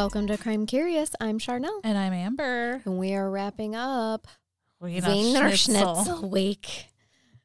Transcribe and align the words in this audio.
Welcome 0.00 0.28
to 0.28 0.38
Crime 0.38 0.64
Curious. 0.64 1.10
I'm 1.20 1.38
Charnel. 1.38 1.82
And 1.84 1.98
I'm 1.98 2.14
Amber. 2.14 2.80
And 2.86 2.96
we 2.96 3.12
are 3.12 3.30
wrapping 3.30 3.76
up 3.76 4.26
Wiener 4.80 5.06
Wiener 5.10 5.54
Schnitzel. 5.54 6.04
Schnitzel 6.04 6.30
week. 6.30 6.86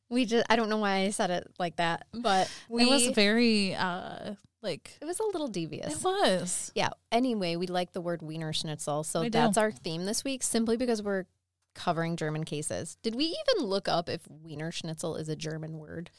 We 0.10 0.24
just 0.24 0.46
I 0.50 0.56
don't 0.56 0.70
know 0.70 0.78
why 0.78 1.00
I 1.00 1.10
said 1.10 1.32
it 1.32 1.52
like 1.60 1.76
that, 1.76 2.08
but 2.14 2.50
we 2.70 2.84
it 2.84 2.90
was 2.90 3.08
very 3.08 3.76
uh 3.76 4.36
like 4.64 4.98
it 5.02 5.06
was 5.06 5.20
a 5.20 5.26
little 5.26 5.50
devious. 5.50 5.98
it 5.98 6.02
was. 6.06 6.72
Yeah. 6.76 6.92
Anyway, 7.12 7.58
we 7.58 7.68
like 7.68 7.92
the 7.92 8.00
word 8.00 8.22
Wiener 8.22 8.54
Schnitzel, 8.54 9.04
so 9.04 9.20
We 9.20 9.26
do. 9.26 9.32
that's 9.38 9.58
our 9.58 9.74
theme 9.74 10.06
this 10.06 10.24
week. 10.24 10.42
Simply 10.42 10.78
because 10.78 11.04
we're 11.04 11.26
covering 11.74 12.16
German 12.16 12.46
cases. 12.46 12.96
Did 13.04 13.16
we 13.16 13.26
even 13.26 13.66
look 13.66 13.90
up 13.90 14.08
if 14.08 14.22
Wiener 14.30 14.72
Schnitzel 14.72 15.18
is 15.18 15.28
a 15.28 15.36
German 15.36 15.78
word? 15.78 16.10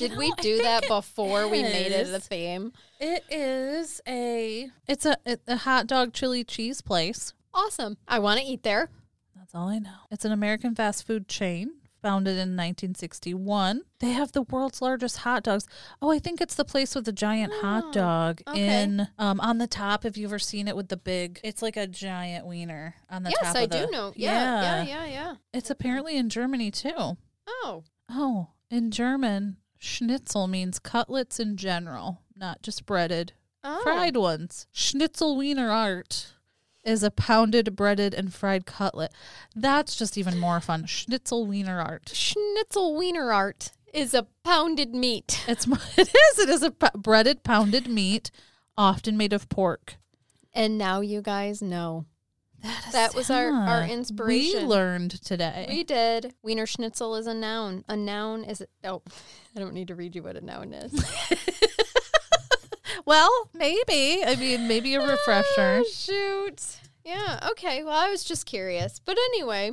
You 0.00 0.08
Did 0.08 0.18
we 0.18 0.28
know, 0.28 0.34
I 0.38 0.42
do 0.42 0.62
that 0.62 0.84
it 0.84 0.88
before 0.88 1.48
we 1.48 1.62
made 1.62 1.92
it 1.92 2.08
a 2.08 2.14
is. 2.16 2.26
theme? 2.26 2.72
It 3.00 3.24
is 3.30 4.00
a 4.06 4.70
it's 4.86 5.06
a 5.06 5.16
a 5.46 5.56
hot 5.56 5.86
dog 5.86 6.12
chili 6.12 6.44
cheese 6.44 6.80
place. 6.80 7.32
Awesome. 7.54 7.96
I 8.06 8.18
want 8.18 8.40
to 8.40 8.46
eat 8.46 8.62
there. 8.62 8.90
That's 9.34 9.54
all 9.54 9.68
I 9.68 9.78
know. 9.78 9.90
It's 10.10 10.24
an 10.24 10.32
American 10.32 10.74
fast 10.74 11.06
food 11.06 11.28
chain 11.28 11.72
founded 12.02 12.32
in 12.34 12.54
1961. 12.56 13.82
They 14.00 14.10
have 14.12 14.32
the 14.32 14.42
world's 14.42 14.82
largest 14.82 15.18
hot 15.18 15.42
dogs. 15.42 15.66
Oh, 16.02 16.10
I 16.10 16.18
think 16.18 16.40
it's 16.40 16.54
the 16.54 16.64
place 16.64 16.94
with 16.94 17.04
the 17.04 17.12
giant 17.12 17.52
Oh, 17.56 17.60
hot 17.62 17.92
dog 17.92 18.42
okay. 18.46 18.82
in 18.82 19.08
um 19.18 19.40
on 19.40 19.58
the 19.58 19.66
top. 19.66 20.02
Have 20.04 20.16
you 20.16 20.26
ever 20.26 20.38
seen 20.38 20.68
it 20.68 20.76
with 20.76 20.88
the 20.88 20.96
big? 20.96 21.40
It's 21.42 21.62
like 21.62 21.76
a 21.76 21.86
giant 21.86 22.46
wiener 22.46 22.94
on 23.10 23.22
the 23.22 23.30
top. 23.30 23.38
yes, 23.42 23.56
I 23.56 23.60
of 23.62 23.70
do 23.70 23.80
the- 23.86 23.92
know. 23.92 24.12
Yeah, 24.16 24.62
yeah, 24.62 24.84
yeah, 24.84 25.06
yeah. 25.06 25.34
It's 25.54 25.70
apparently 25.70 26.16
in 26.16 26.28
Germany 26.28 26.70
too. 26.70 27.16
Oh, 27.48 27.84
Oh, 28.08 28.48
in 28.70 28.90
German, 28.92 29.56
schnitzel 29.78 30.46
means 30.46 30.78
cutlets 30.78 31.40
in 31.40 31.56
general, 31.56 32.22
not 32.36 32.62
just 32.62 32.86
breaded, 32.86 33.32
oh. 33.64 33.82
fried 33.82 34.16
ones. 34.16 34.66
Schnitzel 34.72 35.36
Wiener 35.36 35.70
Art 35.70 36.32
is 36.86 37.02
a 37.02 37.10
pounded, 37.10 37.74
breaded, 37.74 38.14
and 38.14 38.32
fried 38.32 38.64
cutlet. 38.64 39.12
That's 39.54 39.96
just 39.96 40.16
even 40.16 40.38
more 40.38 40.60
fun. 40.60 40.86
Schnitzel 40.86 41.46
Wiener 41.46 41.80
Art. 41.80 42.10
Schnitzel 42.14 42.96
Wiener 42.96 43.32
art 43.32 43.72
is 43.92 44.14
a 44.14 44.26
pounded 44.44 44.94
meat. 44.94 45.44
It's 45.48 45.66
it 45.96 46.08
is 46.08 46.38
it 46.38 46.48
is 46.48 46.62
a 46.62 46.70
p- 46.70 46.86
breaded, 46.94 47.42
pounded 47.42 47.88
meat, 47.88 48.30
often 48.78 49.16
made 49.16 49.32
of 49.32 49.48
pork. 49.48 49.96
And 50.54 50.78
now 50.78 51.00
you 51.00 51.20
guys 51.20 51.60
know. 51.60 52.06
That 52.92 53.14
was 53.14 53.30
our- 53.30 53.52
our 53.52 53.84
inspiration. 53.84 54.62
We 54.62 54.66
learned 54.66 55.22
today. 55.22 55.66
We 55.68 55.84
did. 55.84 56.34
Wiener 56.42 56.66
Schnitzel 56.66 57.16
is 57.16 57.26
a 57.26 57.34
noun. 57.34 57.84
A 57.88 57.96
noun 57.96 58.44
is 58.44 58.64
oh, 58.84 59.02
I 59.56 59.60
don't 59.60 59.74
need 59.74 59.88
to 59.88 59.94
read 59.94 60.14
you 60.14 60.22
what 60.22 60.36
a 60.36 60.44
noun 60.44 60.72
is. 60.72 60.92
well, 63.06 63.50
maybe. 63.54 64.24
I 64.24 64.36
mean, 64.36 64.68
maybe 64.68 64.94
a 64.94 65.00
refresher. 65.06 65.82
Ah, 65.84 65.90
shoot. 65.92 66.62
Yeah. 67.04 67.48
Okay. 67.52 67.82
Well, 67.84 67.96
I 67.96 68.10
was 68.10 68.24
just 68.24 68.46
curious, 68.46 69.00
but 69.04 69.16
anyway, 69.32 69.72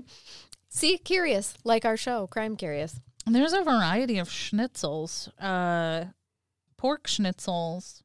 see, 0.70 0.98
curious 0.98 1.56
like 1.64 1.86
our 1.86 1.98
show, 1.98 2.28
Crime 2.28 2.56
Curious. 2.56 3.00
There's 3.26 3.54
a 3.54 3.64
variety 3.64 4.20
of 4.20 4.30
schnitzels. 4.30 5.30
Uh, 5.42 6.06
pork 6.78 7.08
schnitzels, 7.08 8.03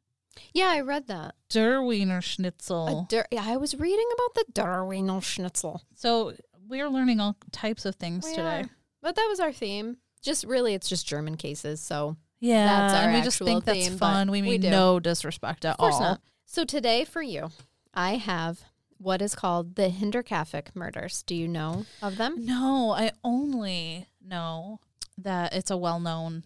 Yeah, 0.55 0.69
I 0.69 0.81
read 0.81 1.07
that. 1.09 1.35
Der 1.51 1.83
Wiener 1.83 2.19
A 2.19 2.23
Schnitzel. 2.23 3.07
der- 3.09 3.27
yeah, 3.31 3.45
I 3.45 3.57
was 3.57 3.75
reading 3.79 4.07
about 4.15 4.35
the 4.35 4.53
Der 4.53 4.85
Wiener 4.85 5.21
Schnitzel. 5.21 5.83
so 5.95 6.33
we're 6.69 6.89
learning 6.91 7.21
all 7.21 7.37
types 7.53 7.85
of 7.87 7.95
things 7.97 8.25
We 8.25 8.31
today. 8.35 8.61
are. 8.63 8.71
But 9.01 9.15
that 9.17 9.27
was 9.29 9.41
our 9.41 9.53
theme. 9.53 9.97
Just 10.23 10.45
really, 10.45 10.75
it's 10.75 10.89
just 10.89 11.07
German 11.07 11.37
cases. 11.37 11.81
So 11.81 12.17
Yeah, 12.41 12.67
That's 12.67 12.95
our 12.95 13.03
and 13.09 13.15
we 13.15 13.23
just 13.23 13.39
think 13.39 13.65
that's 13.65 13.89
theme, 13.89 13.99
fun. 13.99 14.31
We 14.31 14.43
we 14.43 14.51
mean 14.51 14.61
do. 14.63 14.71
no 14.71 15.01
disrespect 15.01 15.65
at 15.65 15.77
all. 15.79 15.99
not. 16.01 16.21
So 16.45 16.65
today 16.65 17.05
for 17.05 17.23
you, 17.23 17.51
I 17.95 18.17
have 18.17 18.61
what 18.99 19.23
is 19.23 19.35
called 19.35 19.77
the 19.77 19.89
Hinterkaifeck 19.91 20.75
murders. 20.75 21.23
Do 21.23 21.35
you 21.35 21.47
know 21.49 21.87
of 22.03 22.17
them? 22.17 22.45
No, 22.45 22.91
I 22.91 23.13
only 23.25 24.09
know 24.25 24.81
that 25.17 25.55
it's 25.55 25.71
a 25.71 25.77
well-known. 25.77 26.45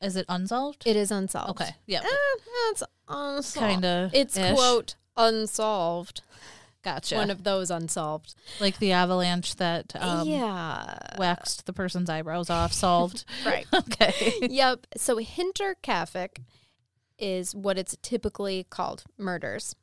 Is 0.00 0.16
it 0.16 0.26
unsolved? 0.28 0.82
It 0.86 0.96
is 0.96 1.10
unsolved. 1.10 1.50
okay, 1.60 1.70
yeah, 1.86 2.00
Eh, 2.00 2.38
it's 2.70 2.82
unsolved. 3.08 3.58
kind 3.58 3.84
of. 3.84 4.14
It's 4.14 4.36
quote 4.36 4.94
unsolved. 5.16 6.20
gotcha. 6.82 7.16
One 7.16 7.30
of 7.30 7.44
those 7.44 7.70
unsolved. 7.70 8.34
like 8.60 8.78
the 8.78 8.92
avalanche 8.92 9.56
that 9.56 9.92
um, 9.96 10.28
yeah. 10.28 10.98
waxed 11.18 11.66
the 11.66 11.72
person's 11.72 12.10
eyebrows 12.10 12.50
off. 12.50 12.72
Solved. 12.72 13.24
Right. 13.46 13.66
okay. 13.74 14.32
yep. 14.42 14.86
So 14.96 15.16
Hinterkaifeck 15.16 16.38
is 17.18 17.54
what 17.54 17.78
it's 17.78 17.96
typically 18.02 18.66
called 18.68 19.04
murders. 19.16 19.74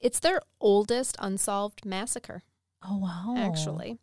It's 0.00 0.18
their 0.18 0.40
oldest 0.60 1.16
unsolved 1.20 1.84
massacre. 1.84 2.42
Oh 2.84 2.98
wow. 2.98 3.34
actually. 3.36 3.98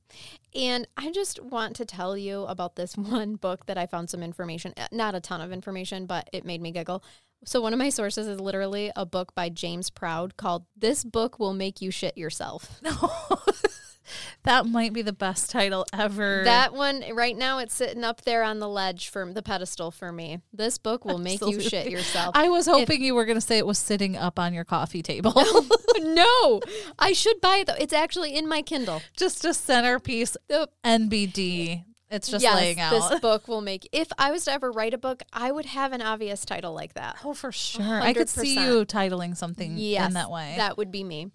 And 0.56 0.88
I 0.98 1.12
just 1.12 1.42
want 1.42 1.76
to 1.78 1.86
tell 1.86 2.18
you 2.18 2.44
about 2.44 2.76
this 2.76 2.98
one 2.98 3.36
book 3.36 3.66
that 3.66 3.78
I 3.78 3.86
found 3.86 4.10
some 4.10 4.24
information, 4.24 4.74
uh, 4.78 4.88
not 4.92 5.16
a 5.16 5.20
ton 5.20 5.42
of 5.42 5.52
information, 5.52 6.06
but 6.06 6.30
it 6.34 6.46
made 6.46 6.62
me 6.62 6.72
giggle. 6.72 7.04
So, 7.46 7.62
one 7.62 7.72
of 7.72 7.80
my 7.80 7.90
sources 7.90 8.28
is 8.28 8.40
literally 8.40 8.92
a 8.96 9.06
book 9.06 9.34
by 9.34 9.48
James 9.48 9.90
Proud 9.90 10.36
called 10.36 10.66
This 10.76 11.06
Book 11.06 11.40
Will 11.40 11.54
Make 11.54 11.82
You 11.82 11.90
Shit 11.90 12.18
Yourself. 12.18 12.82
that 14.44 14.66
might 14.66 14.94
be 14.94 15.02
the 15.02 15.14
best 15.14 15.50
title 15.52 15.86
ever. 15.94 16.44
That 16.44 16.74
one, 16.74 17.04
right 17.14 17.38
now, 17.38 17.60
it's 17.60 17.74
sitting 17.74 18.04
up 18.04 18.22
there 18.22 18.44
on 18.44 18.60
the 18.60 18.68
ledge 18.68 19.10
for 19.10 19.32
the 19.32 19.42
pedestal 19.42 19.92
for 19.92 20.12
me. 20.12 20.40
This 20.54 20.78
book 20.78 21.06
will 21.06 21.18
make 21.18 21.42
you 21.42 21.60
shit 21.60 21.90
yourself. 21.90 22.36
I 22.36 22.50
was 22.50 22.66
hoping 22.66 23.04
you 23.04 23.16
were 23.16 23.26
going 23.26 23.38
to 23.38 23.42
say 23.42 23.58
it 23.58 23.68
was 23.68 23.78
sitting 23.78 24.16
up 24.18 24.40
on 24.40 24.54
your 24.54 24.66
coffee 24.66 25.02
table. 25.02 25.34
no, 26.00 26.62
I 26.98 27.14
should 27.14 27.42
buy 27.42 27.58
it 27.58 27.68
though. 27.68 27.76
It's 27.80 27.94
actually 27.94 28.36
in 28.36 28.48
my 28.48 28.62
Kindle. 28.62 29.02
just 29.16 29.46
a 29.46 29.54
centerpiece 29.54 30.38
NBD. 30.84 31.86
It's 32.12 32.28
just 32.28 32.42
yes, 32.42 32.56
laying 32.56 32.80
out. 32.80 33.12
This 33.12 33.20
book 33.20 33.48
will 33.48 33.62
make. 33.62 33.88
If 33.92 34.08
I 34.18 34.32
was 34.32 34.46
to 34.46 34.52
ever 34.52 34.72
write 34.72 34.96
a 34.96 34.98
book, 34.98 35.22
I 35.32 35.52
would 35.52 35.68
have 35.68 35.94
an 35.94 36.02
obvious 36.02 36.44
title 36.44 36.74
like 36.74 36.96
that. 36.96 37.18
oh, 37.24 37.34
for 37.34 37.52
sure. 37.52 38.02
I 38.02 38.14
could 38.14 38.30
see 38.30 38.56
you 38.56 38.84
titling 38.86 39.38
something 39.38 39.78
Yes, 39.78 40.08
in 40.08 40.14
that 40.16 40.32
way. 40.32 40.56
That 40.58 40.78
would 40.78 40.92
be 40.92 41.04
me. 41.04 41.30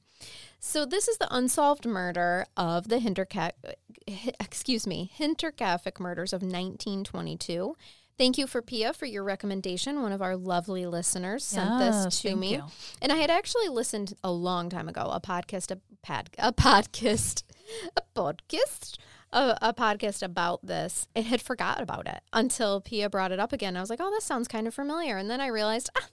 So 0.66 0.86
this 0.86 1.08
is 1.08 1.18
the 1.18 1.28
unsolved 1.30 1.84
murder 1.84 2.46
of 2.56 2.88
the 2.88 2.96
Hinterka- 2.96 3.52
excuse 4.40 4.86
me, 4.86 5.12
Hinterkaifeck 5.16 6.00
murders 6.00 6.32
of 6.32 6.40
1922. 6.40 7.76
Thank 8.16 8.38
you 8.38 8.46
for 8.46 8.62
Pia 8.62 8.94
for 8.94 9.04
your 9.04 9.24
recommendation. 9.24 10.00
One 10.00 10.10
of 10.10 10.22
our 10.22 10.36
lovely 10.36 10.86
listeners 10.86 11.44
sent 11.44 11.68
Yes, 11.80 12.04
this 12.06 12.20
to 12.22 12.34
me. 12.34 12.54
you. 12.54 12.62
And 13.02 13.12
I 13.12 13.16
had 13.16 13.30
actually 13.30 13.68
listened 13.68 14.14
a 14.24 14.32
long 14.32 14.70
time 14.70 14.88
ago 14.88 15.02
a 15.12 15.20
podcast 15.20 15.70
a 15.70 15.80
pad 16.02 16.30
a 16.38 16.50
podcast 16.52 17.42
a 17.96 18.02
podcast 18.16 18.96
a, 19.32 19.58
a 19.60 19.74
podcast 19.74 20.22
about 20.22 20.64
this. 20.64 21.08
I 21.14 21.20
had 21.20 21.42
forgot 21.42 21.82
about 21.82 22.06
it 22.08 22.20
until 22.32 22.80
Pia 22.80 23.10
brought 23.10 23.32
it 23.32 23.38
up 23.38 23.52
again. 23.52 23.76
I 23.76 23.80
was 23.80 23.90
like, 23.90 24.00
"Oh, 24.00 24.10
this 24.10 24.24
sounds 24.24 24.48
kind 24.48 24.66
of 24.66 24.72
familiar." 24.74 25.18
And 25.18 25.28
then 25.28 25.40
I 25.42 25.48
realized, 25.48 25.90
ah, 25.96 26.06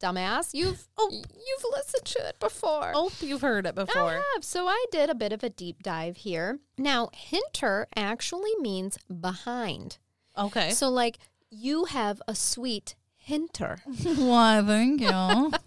dumbass, 0.00 0.54
you've 0.54 0.88
Oh. 0.98 1.10
you've 1.12 1.64
listened 1.72 2.04
to 2.06 2.26
it 2.28 2.38
before. 2.40 2.92
Oh, 2.94 3.10
you've 3.20 3.42
heard 3.42 3.66
it 3.66 3.74
before. 3.74 4.02
I 4.10 4.22
have. 4.34 4.44
So 4.44 4.66
I 4.66 4.84
did 4.90 5.10
a 5.10 5.14
bit 5.14 5.32
of 5.32 5.42
a 5.44 5.50
deep 5.50 5.82
dive 5.82 6.18
here. 6.18 6.58
Now, 6.78 7.10
hinter 7.12 7.86
actually 7.94 8.52
means 8.60 8.98
behind. 9.20 9.98
Okay. 10.36 10.70
So 10.70 10.88
like 10.88 11.18
you 11.50 11.84
have 11.86 12.20
a 12.26 12.34
sweet 12.34 12.94
hinter. 13.16 13.78
Why, 14.16 14.62
thank 14.66 15.00
you. 15.00 15.52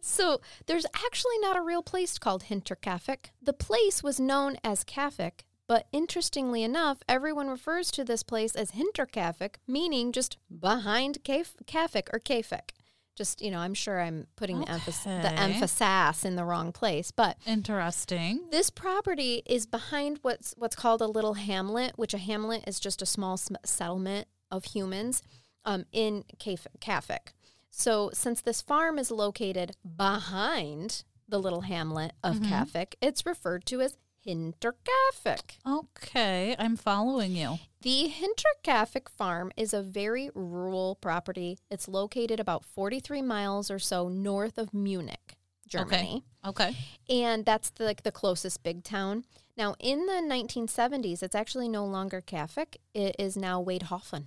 So 0.00 0.40
there's 0.66 0.86
actually 0.94 1.38
not 1.40 1.56
a 1.56 1.60
real 1.62 1.82
place 1.82 2.18
called 2.18 2.44
Hinterkaifeck. 2.44 3.30
The 3.42 3.52
place 3.52 4.02
was 4.02 4.20
known 4.20 4.56
as 4.62 4.84
Kaifeck, 4.84 5.40
but 5.66 5.86
interestingly 5.92 6.62
enough, 6.62 6.98
everyone 7.08 7.48
refers 7.48 7.90
to 7.92 8.04
this 8.04 8.22
place 8.22 8.54
as 8.54 8.72
Hinterkaifeck, 8.72 9.56
meaning 9.66 10.12
just 10.12 10.36
behind 10.56 11.18
Kaif- 11.24 11.56
Kaifeck 11.66 12.08
or 12.12 12.20
Kaifeck. 12.20 12.70
Just 13.18 13.42
you 13.42 13.50
know, 13.50 13.58
I'm 13.58 13.74
sure 13.74 14.00
I'm 14.00 14.28
putting 14.36 14.60
the 14.60 14.70
emphasis 14.70 15.02
the 15.02 15.32
emphasis 15.32 16.24
in 16.24 16.36
the 16.36 16.44
wrong 16.44 16.70
place, 16.70 17.10
but 17.10 17.36
Interesting. 17.46 18.44
this 18.52 18.70
property 18.70 19.42
is 19.44 19.66
behind 19.66 20.20
what's 20.22 20.54
what's 20.56 20.76
called 20.76 21.02
a 21.02 21.06
little 21.08 21.34
hamlet, 21.34 21.94
which 21.96 22.14
a 22.14 22.18
hamlet 22.18 22.62
is 22.68 22.78
just 22.78 23.02
a 23.02 23.06
small 23.06 23.36
sm- 23.36 23.56
settlement 23.64 24.28
of 24.52 24.66
humans 24.66 25.20
um, 25.64 25.84
in 25.90 26.24
Kaf- 26.38 26.68
Kaifeck. 26.80 27.32
So, 27.70 28.10
since 28.14 28.40
this 28.40 28.62
farm 28.62 29.00
is 29.00 29.10
located 29.10 29.72
behind 29.96 31.02
the 31.28 31.38
little 31.40 31.62
hamlet 31.62 32.12
of. 32.22 32.36
Kaifeck, 32.36 32.94
it's 33.00 33.26
referred 33.26 33.66
to 33.66 33.80
as 33.80 33.96
Hinterkaifeck. 34.28 35.56
Okay, 35.66 36.54
I'm 36.58 36.76
following 36.76 37.34
you. 37.34 37.58
The 37.80 38.12
Hinterkaifeck 38.12 39.08
farm 39.08 39.50
is 39.56 39.72
a 39.72 39.80
very 39.80 40.30
rural 40.34 40.96
property. 40.96 41.58
It's 41.70 41.88
located 41.88 42.38
about 42.38 42.64
43 42.64 43.22
miles 43.22 43.70
or 43.70 43.78
so 43.78 44.08
north 44.08 44.58
of 44.58 44.74
Munich, 44.74 45.36
Germany. 45.66 46.24
Okay. 46.44 46.66
okay. 46.68 46.76
And 47.08 47.46
that's 47.46 47.70
the, 47.70 47.84
like 47.84 48.02
the 48.02 48.12
closest 48.12 48.62
big 48.62 48.84
town. 48.84 49.24
Now, 49.56 49.74
in 49.78 50.04
the 50.04 50.22
1970s, 50.22 51.22
it's 51.22 51.34
actually 51.34 51.68
no 51.68 51.86
longer 51.86 52.20
Kaifeck. 52.20 52.76
It 52.92 53.16
is 53.18 53.34
now 53.34 53.64
Waidhofen. 53.64 54.26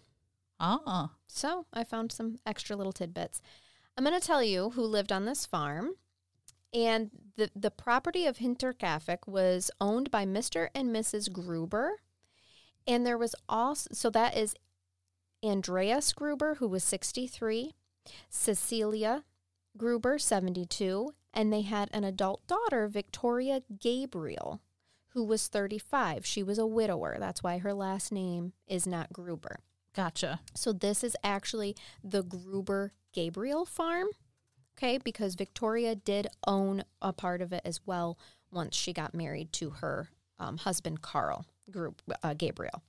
Ah. 0.59 1.11
So 1.27 1.67
I 1.73 1.83
found 1.83 2.11
some 2.11 2.39
extra 2.45 2.75
little 2.75 2.93
tidbits. 2.93 3.39
I'm 3.95 4.03
going 4.03 4.19
to 4.19 4.25
tell 4.25 4.43
you 4.43 4.71
who 4.71 4.83
lived 4.83 5.11
on 5.11 5.25
this 5.25 5.45
farm. 5.45 5.91
And 6.73 7.11
the, 7.35 7.49
the 7.55 7.71
property 7.71 8.25
of 8.25 8.37
Hinterkaifeck 8.37 9.27
was 9.27 9.71
owned 9.81 10.09
by 10.09 10.25
Mr. 10.25 10.69
and 10.73 10.95
Mrs. 10.95 11.31
Gruber. 11.31 12.01
And 12.87 13.05
there 13.05 13.17
was 13.17 13.35
also, 13.49 13.89
so 13.93 14.09
that 14.11 14.37
is 14.37 14.55
Andreas 15.43 16.13
Gruber, 16.13 16.55
who 16.55 16.67
was 16.67 16.83
63, 16.83 17.73
Cecilia 18.29 19.23
Gruber, 19.77 20.17
72, 20.17 21.13
and 21.33 21.51
they 21.51 21.61
had 21.61 21.89
an 21.93 22.03
adult 22.03 22.45
daughter, 22.47 22.87
Victoria 22.87 23.61
Gabriel, 23.79 24.61
who 25.09 25.23
was 25.23 25.47
35. 25.47 26.25
She 26.25 26.43
was 26.43 26.57
a 26.57 26.65
widower. 26.65 27.17
That's 27.19 27.43
why 27.43 27.57
her 27.57 27.73
last 27.73 28.11
name 28.11 28.53
is 28.67 28.85
not 28.85 29.13
Gruber. 29.13 29.59
Gotcha. 29.93 30.39
So 30.55 30.71
this 30.71 31.03
is 31.03 31.15
actually 31.23 31.75
the 32.03 32.23
Gruber 32.23 32.93
Gabriel 33.13 33.65
farm, 33.65 34.07
okay? 34.81 34.97
Because 34.97 35.35
Victoria 35.35 35.95
did 35.95 36.27
own 36.47 36.83
a 37.01 37.13
part 37.13 37.41
of 37.41 37.53
it 37.53 37.61
as 37.65 37.81
well 37.85 38.17
once 38.51 38.75
she 38.75 38.93
got 38.93 39.13
married 39.13 39.53
to 39.53 39.69
her 39.71 40.09
um, 40.39 40.57
husband 40.57 41.01
Carl 41.01 41.45
Group 41.69 42.01
uh, 42.23 42.33
Gabriel. 42.33 42.81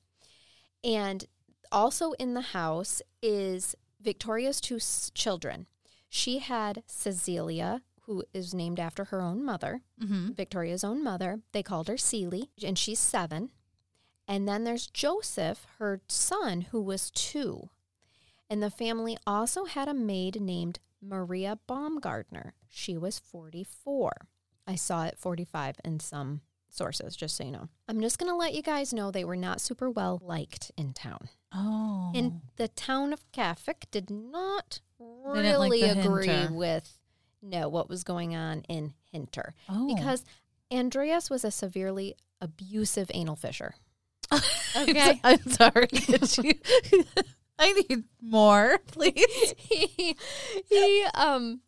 And 0.83 1.25
also 1.71 2.13
in 2.13 2.35
the 2.35 2.41
house 2.41 3.03
is 3.23 3.75
Victoria's 4.01 4.61
two 4.61 4.77
s- 4.77 5.11
children. 5.15 5.67
She 6.09 6.39
had 6.39 6.83
Cecilia, 6.87 7.83
who 8.03 8.25
is 8.35 8.53
named 8.53 8.81
after 8.81 9.05
her 9.05 9.21
own 9.23 9.45
mother, 9.45 9.83
Mm-hmm. 10.03 10.33
Victoria's 10.33 10.83
own 10.83 11.05
mother. 11.05 11.41
They 11.53 11.63
called 11.63 11.87
her 11.89 11.97
Celie, 11.97 12.51
and 12.65 12.77
she's 12.77 12.99
seven. 12.99 13.51
And 14.27 14.49
then 14.49 14.65
there's 14.65 14.89
Joseph, 14.89 15.65
her 15.79 16.01
son, 16.09 16.63
who 16.73 16.81
was 16.83 17.11
two. 17.13 17.69
And 18.51 18.61
the 18.63 18.71
family 18.71 19.17
also 19.27 19.65
had 19.67 19.87
a 19.89 19.95
maid 19.95 20.41
named 20.41 20.81
Maria 21.03 21.59
Baumgartner. 21.67 22.55
She 22.69 22.97
was 22.97 23.19
44. 23.19 24.13
I 24.67 24.77
saw 24.77 25.05
it 25.05 25.19
45 25.19 25.77
in 25.85 26.01
some 26.01 26.41
sources, 26.71 27.17
just 27.17 27.37
so 27.37 27.45
you 27.45 27.51
know. 27.51 27.69
I'm 27.89 28.01
just 28.01 28.19
going 28.19 28.31
to 28.31 28.37
let 28.37 28.55
you 28.55 28.63
guys 28.63 28.93
know 28.93 29.11
they 29.11 29.25
were 29.25 29.37
not 29.37 29.61
super 29.61 29.91
well 29.91 30.21
liked 30.23 30.71
in 30.77 30.93
town. 30.93 31.29
Oh. 31.53 32.13
And 32.15 32.41
the 32.57 32.69
town 32.69 33.13
of 33.13 33.31
Kaifeck 33.33 33.91
did 33.91 34.11
not 34.11 34.81
didn't 35.35 35.59
like 35.59 35.71
really 35.71 35.83
agree 35.83 36.29
Hinter. 36.29 36.55
with 36.55 36.99
no 37.43 37.69
what 37.69 37.89
was 37.89 38.05
going 38.05 38.37
on 38.37 38.63
in 38.69 38.95
Hinter 39.11 39.55
oh. 39.69 39.93
because 39.95 40.25
Andreas 40.73 41.29
was 41.29 41.45
a 41.45 41.51
severely 41.51 42.15
abusive 42.41 43.11
anal 43.13 43.37
fissure. 43.37 43.75
okay. 44.77 45.21
I'm 45.25 45.43
sorry. 45.51 45.89
I 47.63 47.73
need 47.73 48.05
more, 48.21 48.79
please. 48.87 49.55
he, 49.57 50.17
he 50.69 51.05
um 51.15 51.61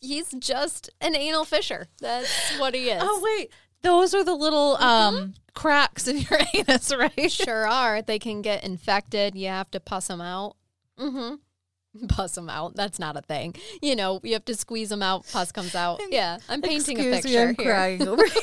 he's 0.00 0.30
just 0.38 0.90
an 1.00 1.14
anal 1.14 1.44
fissure. 1.44 1.88
That's 2.00 2.58
what 2.58 2.74
he 2.74 2.88
is. 2.90 3.02
Oh 3.04 3.20
wait, 3.22 3.50
those 3.82 4.14
are 4.14 4.24
the 4.24 4.34
little 4.34 4.76
um 4.76 5.34
cracks 5.54 6.08
in 6.08 6.18
your 6.18 6.40
anus, 6.54 6.94
right? 6.94 7.30
sure 7.30 7.66
are. 7.66 8.00
They 8.02 8.18
can 8.18 8.40
get 8.42 8.64
infected. 8.64 9.34
You 9.36 9.48
have 9.48 9.70
to 9.72 9.80
pus 9.80 10.06
them 10.06 10.20
out. 10.20 10.56
Mm-hmm. 10.98 12.06
Pus 12.06 12.34
them 12.34 12.48
out. 12.48 12.74
That's 12.74 12.98
not 12.98 13.18
a 13.18 13.20
thing. 13.20 13.54
You 13.82 13.94
know, 13.96 14.18
you 14.22 14.32
have 14.32 14.46
to 14.46 14.54
squeeze 14.54 14.88
them 14.88 15.02
out. 15.02 15.26
Pus 15.30 15.52
comes 15.52 15.74
out. 15.74 16.00
Yeah, 16.08 16.38
I'm 16.48 16.62
painting 16.62 16.98
a 16.98 17.02
Excuse 17.02 17.04
me, 17.04 17.20
picture 17.38 17.48
I'm 17.48 17.54
here. 17.56 17.72
crying 17.74 18.08
over 18.08 18.24
here. 18.24 18.42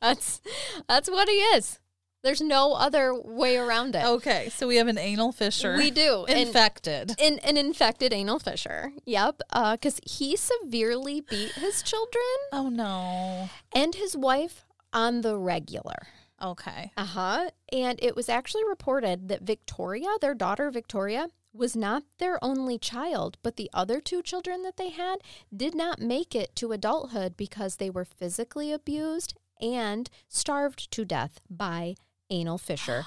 That's 0.00 0.40
that's 0.88 1.10
what 1.10 1.28
he 1.28 1.34
is. 1.34 1.80
There's 2.26 2.40
no 2.40 2.72
other 2.72 3.14
way 3.14 3.56
around 3.56 3.94
it. 3.94 4.04
Okay, 4.04 4.48
so 4.48 4.66
we 4.66 4.78
have 4.78 4.88
an 4.88 4.98
anal 4.98 5.30
fissure. 5.30 5.76
We 5.76 5.92
do. 5.92 6.24
Infected. 6.24 7.14
An, 7.20 7.38
an 7.38 7.56
infected 7.56 8.12
anal 8.12 8.40
fissure. 8.40 8.92
Yep. 9.04 9.42
Because 9.70 10.00
he 10.04 10.34
severely 10.34 11.20
beat 11.20 11.52
his 11.52 11.84
children 11.84 12.24
oh 12.50 12.68
no. 12.68 13.48
and 13.76 13.94
his 13.94 14.16
wife 14.16 14.64
on 14.92 15.20
the 15.20 15.38
regular. 15.38 16.08
Okay. 16.42 16.90
Uh 16.96 17.04
huh. 17.04 17.50
And 17.72 18.00
it 18.02 18.16
was 18.16 18.28
actually 18.28 18.64
reported 18.64 19.28
that 19.28 19.42
Victoria, 19.42 20.08
their 20.20 20.34
daughter 20.34 20.68
Victoria, 20.72 21.28
was 21.54 21.76
not 21.76 22.02
their 22.18 22.42
only 22.44 22.76
child, 22.76 23.38
but 23.44 23.54
the 23.54 23.70
other 23.72 24.00
two 24.00 24.20
children 24.20 24.64
that 24.64 24.76
they 24.76 24.90
had 24.90 25.18
did 25.56 25.76
not 25.76 26.00
make 26.00 26.34
it 26.34 26.56
to 26.56 26.72
adulthood 26.72 27.36
because 27.36 27.76
they 27.76 27.88
were 27.88 28.04
physically 28.04 28.72
abused 28.72 29.34
and 29.60 30.10
starved 30.28 30.90
to 30.90 31.04
death 31.04 31.40
by 31.48 31.94
anal 32.30 32.58
fissure 32.58 33.04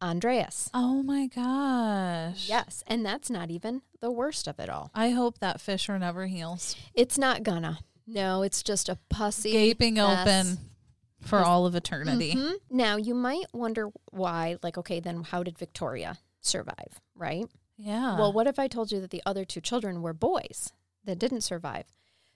Andreas. 0.00 0.68
Oh 0.74 1.02
my 1.04 1.28
gosh. 1.28 2.48
Yes, 2.48 2.82
and 2.88 3.06
that's 3.06 3.30
not 3.30 3.50
even 3.50 3.82
the 4.00 4.10
worst 4.10 4.48
of 4.48 4.58
it 4.58 4.68
all. 4.68 4.90
I 4.94 5.10
hope 5.10 5.38
that 5.38 5.60
fissure 5.60 5.96
never 5.98 6.26
heals. 6.26 6.74
It's 6.94 7.16
not 7.16 7.44
gonna. 7.44 7.78
No, 8.06 8.42
it's 8.42 8.64
just 8.64 8.88
a 8.88 8.98
pussy 9.10 9.52
Gaping 9.52 9.94
mess. 9.94 10.26
open 10.26 10.58
for 11.20 11.38
all 11.38 11.66
of 11.66 11.76
eternity. 11.76 12.34
Mhm. 12.34 12.54
Now 12.68 12.96
you 12.96 13.14
might 13.14 13.46
wonder 13.54 13.90
why. 14.10 14.56
Like, 14.62 14.76
okay, 14.76 14.98
then 14.98 15.22
how 15.22 15.44
did 15.44 15.56
Victoria 15.56 16.18
survive? 16.40 17.00
Right. 17.14 17.46
Yeah. 17.76 18.18
Well, 18.18 18.32
what 18.32 18.48
if 18.48 18.58
I 18.58 18.66
told 18.66 18.90
you 18.90 19.00
that 19.00 19.10
the 19.10 19.22
other 19.24 19.44
two 19.44 19.60
children 19.60 20.02
were 20.02 20.12
boys 20.12 20.72
that 21.04 21.20
didn't 21.20 21.42
survive? 21.42 21.84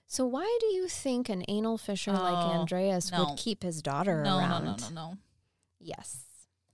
So 0.05 0.25
why 0.25 0.57
do 0.61 0.67
you 0.67 0.87
think 0.87 1.27
an 1.27 1.43
anal 1.49 1.77
fissure 1.77 2.13
like 2.13 2.31
Oh, 2.45 2.51
Andreas 2.61 3.11
no. 3.11 3.25
would 3.25 3.37
keep 3.37 3.61
his 3.63 3.81
daughter 3.81 4.23
no, 4.23 4.39
no, 4.39 4.45
around? 4.45 4.65
no, 4.65 4.75
no, 4.77 4.89
no. 4.89 5.17
Yes. 5.81 6.26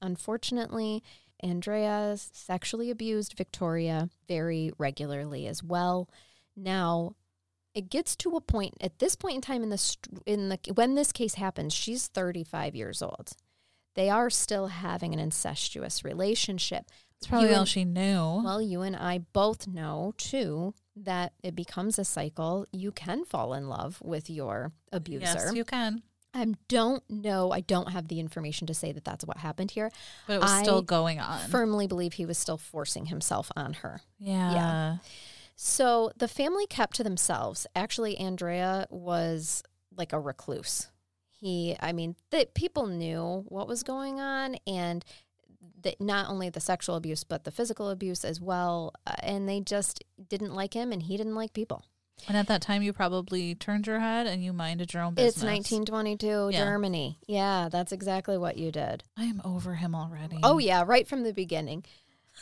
Unfortunately, 0.03 1.01
Andreas 1.43 2.29
sexually 2.33 2.91
abused 2.91 3.33
Victoria 3.37 4.09
very 4.27 4.71
regularly 4.77 5.47
as 5.47 5.63
well. 5.63 6.07
Now, 6.55 7.15
it 7.73 7.89
gets 7.89 8.15
to 8.17 8.35
a 8.35 8.41
point 8.41 8.75
at 8.81 8.99
this 8.99 9.15
point 9.15 9.35
in 9.35 9.41
time 9.41 9.63
in 9.63 9.69
the 9.69 9.97
in 10.25 10.49
the 10.49 10.59
when 10.75 10.95
this 10.95 11.11
case 11.11 11.35
happens, 11.35 11.73
she's 11.73 12.07
35 12.07 12.75
years 12.75 13.01
old. 13.01 13.31
They 13.95 14.09
are 14.09 14.29
still 14.29 14.67
having 14.67 15.13
an 15.13 15.19
incestuous 15.19 16.03
relationship. 16.03 16.85
It's 17.17 17.27
probably 17.27 17.49
You 17.49 17.53
all 17.55 17.59
and- 17.61 17.69
she 17.69 17.85
knew. 17.85 18.41
Well, 18.43 18.61
you 18.61 18.81
and 18.81 18.95
I 18.95 19.19
both 19.19 19.67
know 19.67 20.13
too 20.17 20.73
that 20.95 21.33
it 21.41 21.55
becomes 21.55 21.97
a 21.97 22.05
cycle. 22.05 22.67
You 22.71 22.91
can 22.91 23.25
fall 23.25 23.53
in 23.53 23.67
love 23.69 23.99
with 24.03 24.29
your 24.29 24.71
abuser. 24.91 25.25
yes, 25.25 25.51
you 25.53 25.63
can. 25.65 26.03
I 26.33 26.53
don't 26.67 27.03
know. 27.09 27.51
I 27.51 27.61
don't 27.61 27.91
have 27.91 28.07
the 28.07 28.19
information 28.19 28.67
to 28.67 28.73
say 28.73 28.91
that 28.91 29.05
that's 29.05 29.25
what 29.25 29.37
happened 29.37 29.71
here. 29.71 29.91
But 30.27 30.33
it 30.33 30.41
was 30.41 30.51
I 30.51 30.63
still 30.63 30.81
going 30.81 31.19
on. 31.19 31.39
Firmly 31.49 31.87
believe 31.87 32.13
he 32.13 32.25
was 32.25 32.37
still 32.37 32.57
forcing 32.57 33.07
himself 33.07 33.51
on 33.55 33.73
her. 33.73 34.01
yeah. 34.19 34.53
yeah. 34.53 34.97
So 35.55 36.11
the 36.17 36.27
family 36.27 36.65
kept 36.65 36.95
to 36.95 37.03
themselves. 37.03 37.67
Actually, 37.75 38.17
Andrea 38.17 38.87
was 38.89 39.61
like 39.95 40.11
a 40.11 40.19
recluse. 40.19 40.87
He, 41.29 41.75
I 41.79 41.93
mean, 41.93 42.15
that 42.31 42.53
people 42.55 42.87
knew 42.87 43.45
what 43.47 43.67
was 43.67 43.83
going 43.83 44.19
on 44.19 44.55
and 44.65 45.05
that 45.83 46.01
not 46.01 46.29
only 46.29 46.49
the 46.49 46.59
sexual 46.59 46.95
abuse, 46.95 47.23
but 47.23 47.43
the 47.43 47.51
physical 47.51 47.89
abuse 47.89 48.25
as 48.25 48.41
well. 48.41 48.93
Uh, 49.05 49.15
and 49.21 49.47
they 49.47 49.59
just 49.59 50.03
didn't 50.29 50.55
like 50.55 50.73
him 50.73 50.91
and 50.91 51.03
he 51.03 51.17
didn't 51.17 51.35
like 51.35 51.53
people. 51.53 51.85
And 52.27 52.37
at 52.37 52.47
that 52.47 52.61
time, 52.61 52.81
you 52.81 52.93
probably 52.93 53.55
turned 53.55 53.87
your 53.87 53.99
head 53.99 54.27
and 54.27 54.43
you 54.43 54.53
minded 54.53 54.93
your 54.93 55.03
own 55.03 55.13
business. 55.13 55.35
It's 55.35 55.43
1922, 55.43 56.49
Yeah. 56.51 56.63
Germany. 56.63 57.19
Yeah, 57.27 57.69
that's 57.71 57.91
exactly 57.91 58.37
what 58.37 58.57
you 58.57 58.71
did. 58.71 59.03
I 59.17 59.23
am 59.25 59.41
over 59.43 59.75
him 59.75 59.93
already. 59.95 60.39
Oh, 60.43 60.57
yeah, 60.57 60.83
right 60.85 61.07
from 61.07 61.23
the 61.23 61.33
beginning. 61.33 61.83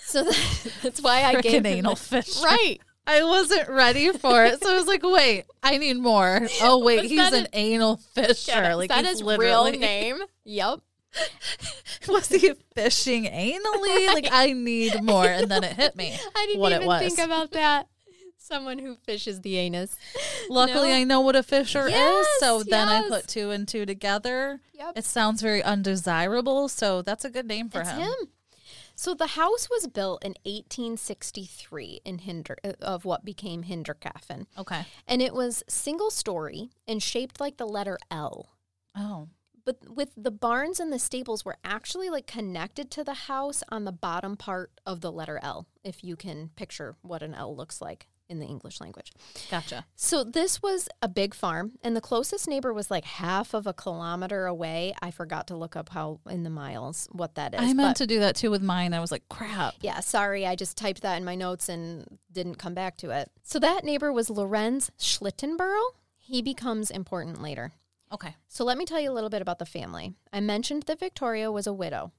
So 0.05 0.23
that, 0.23 0.71
that's 0.83 1.01
why 1.01 1.23
I 1.23 1.35
Frickin' 1.35 1.41
gave 1.41 1.53
him 1.53 1.65
anal 1.65 1.95
fish. 1.95 2.41
Right. 2.43 2.79
I 3.07 3.23
wasn't 3.23 3.67
ready 3.67 4.11
for 4.13 4.45
it. 4.45 4.61
So 4.61 4.71
I 4.71 4.77
was 4.77 4.85
like, 4.85 5.01
wait, 5.03 5.45
I 5.63 5.77
need 5.77 5.97
more. 5.97 6.47
Oh, 6.61 6.83
wait, 6.83 7.01
Was 7.01 7.09
he's 7.09 7.33
an 7.33 7.47
anal 7.53 7.97
fissure. 7.97 8.51
Yeah, 8.51 8.75
like 8.75 8.91
is 8.91 8.95
that 8.95 9.05
his 9.05 9.21
literally, 9.23 9.71
real 9.71 9.79
name? 9.79 10.17
Yep. 10.45 10.81
Was 12.07 12.29
he 12.29 12.53
fishing 12.75 13.25
anally? 13.25 14.07
Like, 14.07 14.27
I 14.31 14.53
need 14.53 15.01
more. 15.03 15.25
And 15.25 15.49
then 15.49 15.63
it 15.63 15.73
hit 15.73 15.95
me. 15.95 16.17
I 16.35 16.45
didn't 16.45 16.61
what 16.61 16.71
even 16.71 16.99
think 16.99 17.19
about 17.19 17.51
that. 17.51 17.87
Someone 18.51 18.79
who 18.79 18.95
fishes 19.03 19.41
the 19.41 19.57
anus. 19.57 19.97
Luckily, 20.49 20.89
No. 20.89 20.95
I 20.95 21.03
know 21.05 21.21
what 21.21 21.35
a 21.35 21.43
fisher 21.43 21.87
Yes, 21.89 22.25
is. 22.27 22.39
So 22.39 22.63
then 22.63 22.87
I 22.89 23.07
put 23.07 23.27
two 23.27 23.51
and 23.51 23.67
two 23.67 23.85
together. 23.85 24.59
Yep. 24.73 24.93
It 24.97 25.05
sounds 25.05 25.41
very 25.41 25.63
undesirable. 25.63 26.67
So 26.67 27.01
that's 27.01 27.23
a 27.23 27.29
good 27.29 27.45
name 27.47 27.69
for 27.69 27.81
It's 27.81 27.91
him. 27.91 27.99
him. 28.01 28.13
So 28.95 29.13
the 29.15 29.27
house 29.27 29.69
was 29.69 29.87
built 29.87 30.23
in 30.23 30.35
1863 30.43 32.01
in 32.05 32.19
Hinder 32.19 32.57
uh, 32.63 32.73
of 32.81 33.05
what 33.05 33.25
became 33.25 33.63
Hinterkaifeck, 33.63 34.45
Okay. 34.57 34.85
and 35.07 35.21
it 35.21 35.33
was 35.33 35.63
single 35.67 36.11
story 36.11 36.69
and 36.87 37.01
shaped 37.01 37.39
like 37.39 37.57
the 37.57 37.65
letter 37.65 37.97
L. 38.11 38.49
Oh. 38.95 39.29
but 39.63 39.77
with 39.89 40.09
the 40.17 40.29
barns 40.31 40.79
and 40.79 40.91
the 40.91 40.99
stables 40.99 41.45
were 41.45 41.55
actually 41.63 42.09
like 42.09 42.27
connected 42.27 42.91
to 42.91 43.03
the 43.05 43.13
house 43.13 43.63
on 43.69 43.85
the 43.85 43.91
bottom 43.93 44.35
part 44.35 44.71
of 44.85 44.99
the 45.01 45.11
letter 45.11 45.39
L, 45.41 45.65
if 45.83 46.03
you 46.03 46.15
can 46.15 46.49
picture 46.57 46.95
what 47.01 47.23
an 47.23 47.33
L 47.33 47.55
looks 47.55 47.79
like 47.81 48.07
in 48.31 48.39
the 48.39 48.45
English 48.47 48.79
language. 48.79 49.11
Gotcha. 49.51 49.85
So 49.95 50.23
this 50.23 50.63
was 50.63 50.87
a 51.01 51.07
big 51.07 51.35
farm, 51.35 51.73
and 51.83 51.95
the 51.95 52.01
closest 52.01 52.47
neighbor 52.47 52.73
was 52.73 52.89
like 52.89 53.03
half 53.03 53.53
of 53.53 53.67
a 53.67 53.73
kilometer 53.73 54.45
away. 54.45 54.95
I 55.01 55.11
forgot 55.11 55.47
to 55.47 55.55
look 55.55 55.75
up 55.75 55.89
how 55.89 56.21
in 56.27 56.43
the 56.43 56.49
miles 56.49 57.07
what 57.11 57.35
that 57.35 57.53
is. 57.53 57.59
I 57.61 57.73
meant 57.73 57.97
to 57.97 58.07
do 58.07 58.19
that 58.19 58.37
too 58.37 58.49
with 58.49 58.63
mine. 58.63 58.93
I 58.93 59.01
was 59.01 59.11
like, 59.11 59.27
crap. 59.29 59.75
yeah, 59.81 59.99
sorry, 59.99 60.47
I 60.47 60.55
just 60.55 60.77
typed 60.77 61.01
that 61.01 61.17
in 61.17 61.25
my 61.25 61.35
notes 61.35 61.69
and 61.69 62.05
didn't 62.31 62.55
come 62.55 62.73
back 62.73 62.97
to 62.97 63.11
it. 63.11 63.29
So 63.43 63.59
that 63.59 63.83
neighbor 63.83 64.11
was 64.13 64.29
Lorenz 64.29 64.89
Schlittenbauer. 64.97 65.81
He 66.17 66.41
becomes 66.41 66.89
important 66.89 67.41
later. 67.41 67.73
Okay. 68.13 68.35
So 68.47 68.63
let 68.63 68.77
me 68.77 68.85
tell 68.85 68.99
you 68.99 69.11
a 69.11 69.13
little 69.13 69.29
bit 69.29 69.41
about 69.41 69.59
the 69.59 69.65
family. 69.65 70.13
I 70.31 70.39
mentioned 70.39 70.83
that 70.83 70.99
Victoria 70.99 71.51
was 71.51 71.67
a 71.67 71.73
widow. 71.73 72.11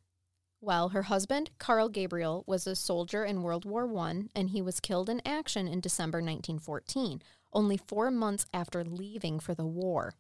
Well, 0.65 0.91
her 0.91 1.03
husband, 1.03 1.51
Carl 1.59 1.89
Gabriel, 1.89 2.45
was 2.47 2.69
a 2.69 2.77
soldier 2.77 3.25
in 3.25 3.43
World 3.43 3.65
War 3.65 3.93
I, 3.99 4.27
and 4.35 4.51
he 4.51 4.63
was 4.63 4.79
killed 4.79 5.11
in 5.11 5.21
action 5.27 5.67
in 5.67 5.81
December 5.81 6.19
1914, 6.19 7.21
only 7.53 7.77
four 7.77 8.13
months 8.13 8.47
after 8.55 8.85
leaving 8.85 9.41
for 9.41 9.55
the 9.57 9.67
war. 9.67 10.15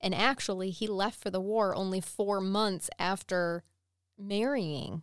And 0.00 0.14
actually, 0.14 0.70
he 0.70 0.86
left 0.86 1.20
for 1.20 1.28
the 1.28 1.42
war 1.42 1.74
only 1.74 2.00
four 2.00 2.40
months 2.40 2.88
after 2.98 3.64
marrying 4.18 5.02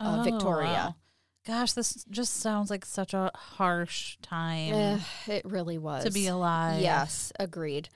uh, 0.00 0.22
Victoria. 0.24 0.94
Oh, 0.96 0.98
Gosh, 1.46 1.72
this 1.72 2.04
just 2.10 2.34
sounds 2.34 2.70
like 2.70 2.84
such 2.84 3.14
a 3.14 3.30
harsh 3.34 4.16
time 4.22 4.72
Eh, 4.74 4.98
it 5.28 5.44
really 5.44 5.78
was. 5.78 6.04
to 6.04 6.10
be 6.10 6.26
alive. 6.26 6.80
Yes, 6.80 7.32
agreed. 7.38 7.88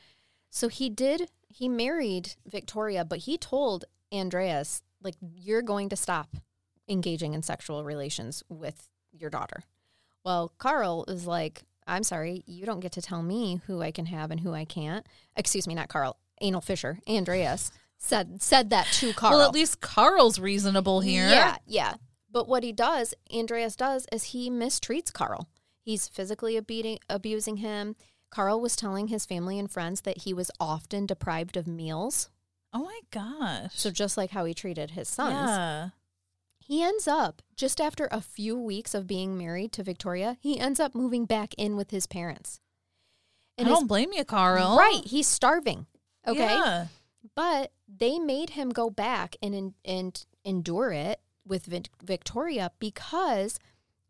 So 0.50 0.68
he 0.68 0.88
did, 0.88 1.30
he 1.48 1.68
married 1.68 2.34
Victoria, 2.46 3.04
but 3.04 3.20
he 3.20 3.36
told 3.38 3.84
Andreas, 4.12 4.82
like, 5.06 5.16
you're 5.20 5.62
going 5.62 5.88
to 5.88 5.96
stop 5.96 6.36
engaging 6.88 7.32
in 7.32 7.42
sexual 7.42 7.82
relations 7.84 8.42
with 8.48 8.88
your 9.12 9.30
daughter. 9.30 9.62
Well, 10.24 10.52
Carl 10.58 11.04
is 11.08 11.26
like, 11.26 11.62
I'm 11.86 12.02
sorry, 12.02 12.42
you 12.46 12.66
don't 12.66 12.80
get 12.80 12.92
to 12.92 13.02
tell 13.02 13.22
me 13.22 13.60
who 13.66 13.80
I 13.80 13.92
can 13.92 14.06
have 14.06 14.30
and 14.30 14.40
who 14.40 14.52
I 14.52 14.64
can't. 14.64 15.06
Excuse 15.36 15.66
me, 15.66 15.74
not 15.74 15.88
Carl, 15.88 16.18
Anal 16.40 16.60
Fissure, 16.60 16.98
Andreas 17.08 17.70
said 17.98 18.42
said 18.42 18.70
that 18.70 18.86
to 18.92 19.12
Carl. 19.14 19.38
Well, 19.38 19.48
at 19.48 19.54
least 19.54 19.80
Carl's 19.80 20.38
reasonable 20.38 21.00
here. 21.00 21.28
Yeah, 21.28 21.56
yeah. 21.66 21.94
But 22.30 22.48
what 22.48 22.62
he 22.62 22.72
does, 22.72 23.14
Andreas 23.32 23.76
does, 23.76 24.06
is 24.12 24.24
he 24.24 24.50
mistreats 24.50 25.12
Carl. 25.12 25.48
He's 25.80 26.08
physically 26.08 26.56
abusing, 26.56 26.98
abusing 27.08 27.58
him. 27.58 27.96
Carl 28.30 28.60
was 28.60 28.76
telling 28.76 29.08
his 29.08 29.24
family 29.24 29.58
and 29.58 29.70
friends 29.70 30.02
that 30.02 30.22
he 30.22 30.34
was 30.34 30.50
often 30.60 31.06
deprived 31.06 31.56
of 31.56 31.66
meals. 31.66 32.28
Oh 32.76 32.84
my 32.84 33.00
gosh. 33.10 33.72
So 33.74 33.90
just 33.90 34.18
like 34.18 34.30
how 34.32 34.44
he 34.44 34.52
treated 34.52 34.90
his 34.90 35.08
sons. 35.08 35.32
Yeah. 35.32 35.88
He 36.58 36.82
ends 36.82 37.08
up, 37.08 37.40
just 37.56 37.80
after 37.80 38.06
a 38.10 38.20
few 38.20 38.58
weeks 38.58 38.92
of 38.92 39.06
being 39.06 39.38
married 39.38 39.72
to 39.72 39.82
Victoria, 39.82 40.36
he 40.40 40.58
ends 40.58 40.78
up 40.78 40.94
moving 40.94 41.24
back 41.24 41.54
in 41.56 41.76
with 41.76 41.90
his 41.90 42.06
parents. 42.06 42.60
And 43.56 43.66
I 43.66 43.70
his- 43.70 43.78
don't 43.78 43.86
blame 43.86 44.12
you, 44.12 44.24
Carl. 44.24 44.76
Right. 44.76 45.02
He's 45.06 45.26
starving. 45.26 45.86
Okay. 46.26 46.40
Yeah. 46.40 46.88
But 47.34 47.72
they 47.88 48.18
made 48.18 48.50
him 48.50 48.70
go 48.70 48.90
back 48.90 49.36
and 49.42 49.74
and 49.84 50.26
endure 50.44 50.92
it 50.92 51.20
with 51.46 51.66
Victoria 52.02 52.72
because 52.78 53.58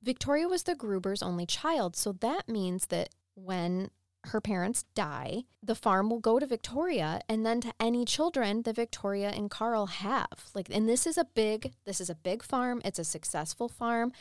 Victoria 0.03 0.49
was 0.49 0.65
the 0.65 0.75
Gruber's 0.75 1.23
only 1.23 1.47
child. 1.47 1.95
So 1.95 2.13
that 2.13 2.49
means 2.49 2.87
that 2.87 3.11
when 3.35 3.91
her 4.27 4.41
parents 4.41 4.85
die, 4.95 5.45
the 5.63 5.75
farm 5.75 6.11
will 6.11 6.21
go 6.21 6.39
to 6.39 6.47
Victoria 6.47 7.21
and 7.29 7.45
then 7.45 7.61
to 7.61 7.73
any 7.81 8.05
children 8.05 8.63
that 8.63 8.77
Victoria 8.77 9.31
and 9.31 9.51
Carl 9.51 9.87
have. 9.87 10.47
Like 10.55 10.69
and 10.71 10.89
this 10.89 11.07
is 11.07 11.19
a 11.19 11.25
big 11.25 11.73
this 11.85 12.01
is 12.01 12.11
a 12.11 12.15
big 12.15 12.43
farm. 12.43 12.81
It's 12.85 12.99
a 12.99 13.05
successful 13.05 13.69
farm. 13.69 14.13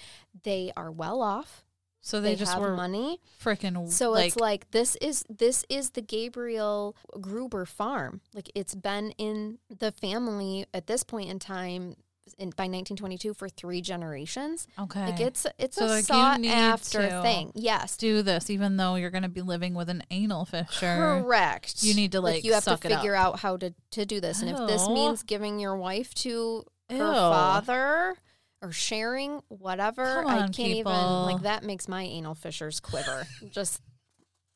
They 0.43 0.71
are 0.75 0.91
well 0.91 1.21
off. 1.21 1.65
So 2.05 2.21
they, 2.21 2.35
just 2.35 2.53
have 2.53 2.61
were 2.61 2.75
money. 2.75 3.19
freaking 3.43 3.91
So 3.91 4.11
like, 4.11 4.27
it's 4.27 4.35
like 4.35 4.69
this 4.69 4.95
is 4.97 5.25
this 5.27 5.65
is 5.69 5.89
the 5.89 6.03
Gabriel 6.03 6.95
Gruber 7.19 7.65
farm. 7.65 8.21
Like 8.31 8.51
it's 8.53 8.75
been 8.75 9.09
in 9.17 9.57
the 9.75 9.91
family 9.91 10.67
at 10.71 10.85
this 10.85 11.01
point 11.01 11.31
in 11.31 11.39
time 11.39 11.95
in, 12.37 12.49
by 12.49 12.63
1922 12.63 13.33
for 13.33 13.47
three 13.49 13.81
generations. 13.81 14.67
okay. 14.79 15.05
Like 15.05 15.19
it's 15.19 15.45
it's 15.59 15.77
So, 15.77 15.85
a 15.85 15.87
like, 15.87 16.03
sought 16.05 16.43
after 16.45 17.21
thing. 17.21 17.51
Yes, 17.55 17.97
do 17.97 18.21
this 18.21 18.49
even 18.49 18.77
though 18.77 18.95
you're 18.95 19.11
going 19.11 19.23
to 19.23 19.29
be 19.29 19.41
living 19.41 19.73
with 19.73 19.89
an 19.89 20.03
anal 20.11 20.45
fissure. 20.45 21.21
correct. 21.23 21.83
You 21.83 21.93
need 21.93 22.11
to, 22.13 22.21
like, 22.21 22.43
you 22.43 22.53
have 22.53 22.65
to 22.65 22.77
figure 22.77 23.15
out 23.15 23.39
how 23.39 23.57
to 23.57 23.73
to 23.91 24.05
do 24.05 24.19
this, 24.19 24.41
and 24.41 24.49
if 24.49 24.57
this 24.67 24.87
means 24.87 25.23
giving 25.23 25.59
your 25.59 25.75
wife 25.77 26.13
to 26.15 26.63
her 26.89 26.97
father. 26.97 28.15
Or 28.61 28.71
sharing 28.71 29.41
whatever, 29.49 30.23
Come 30.23 30.27
I 30.27 30.37
can't 30.47 30.59
even 30.59 30.85
like 30.91 31.41
that. 31.43 31.63
Makes 31.63 31.87
my 31.87 32.01
anal 32.01 32.33
fissures 32.33 32.79
quiver 32.79 33.27
just 33.51 33.79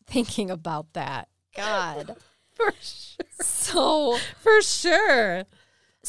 thinking 0.08 0.50
about 0.50 0.94
that. 0.94 1.28
God, 1.56 2.16
For 2.56 2.72
sure. 2.82 3.26
So, 3.42 4.18
For 4.42 4.62
sure. 4.64 5.44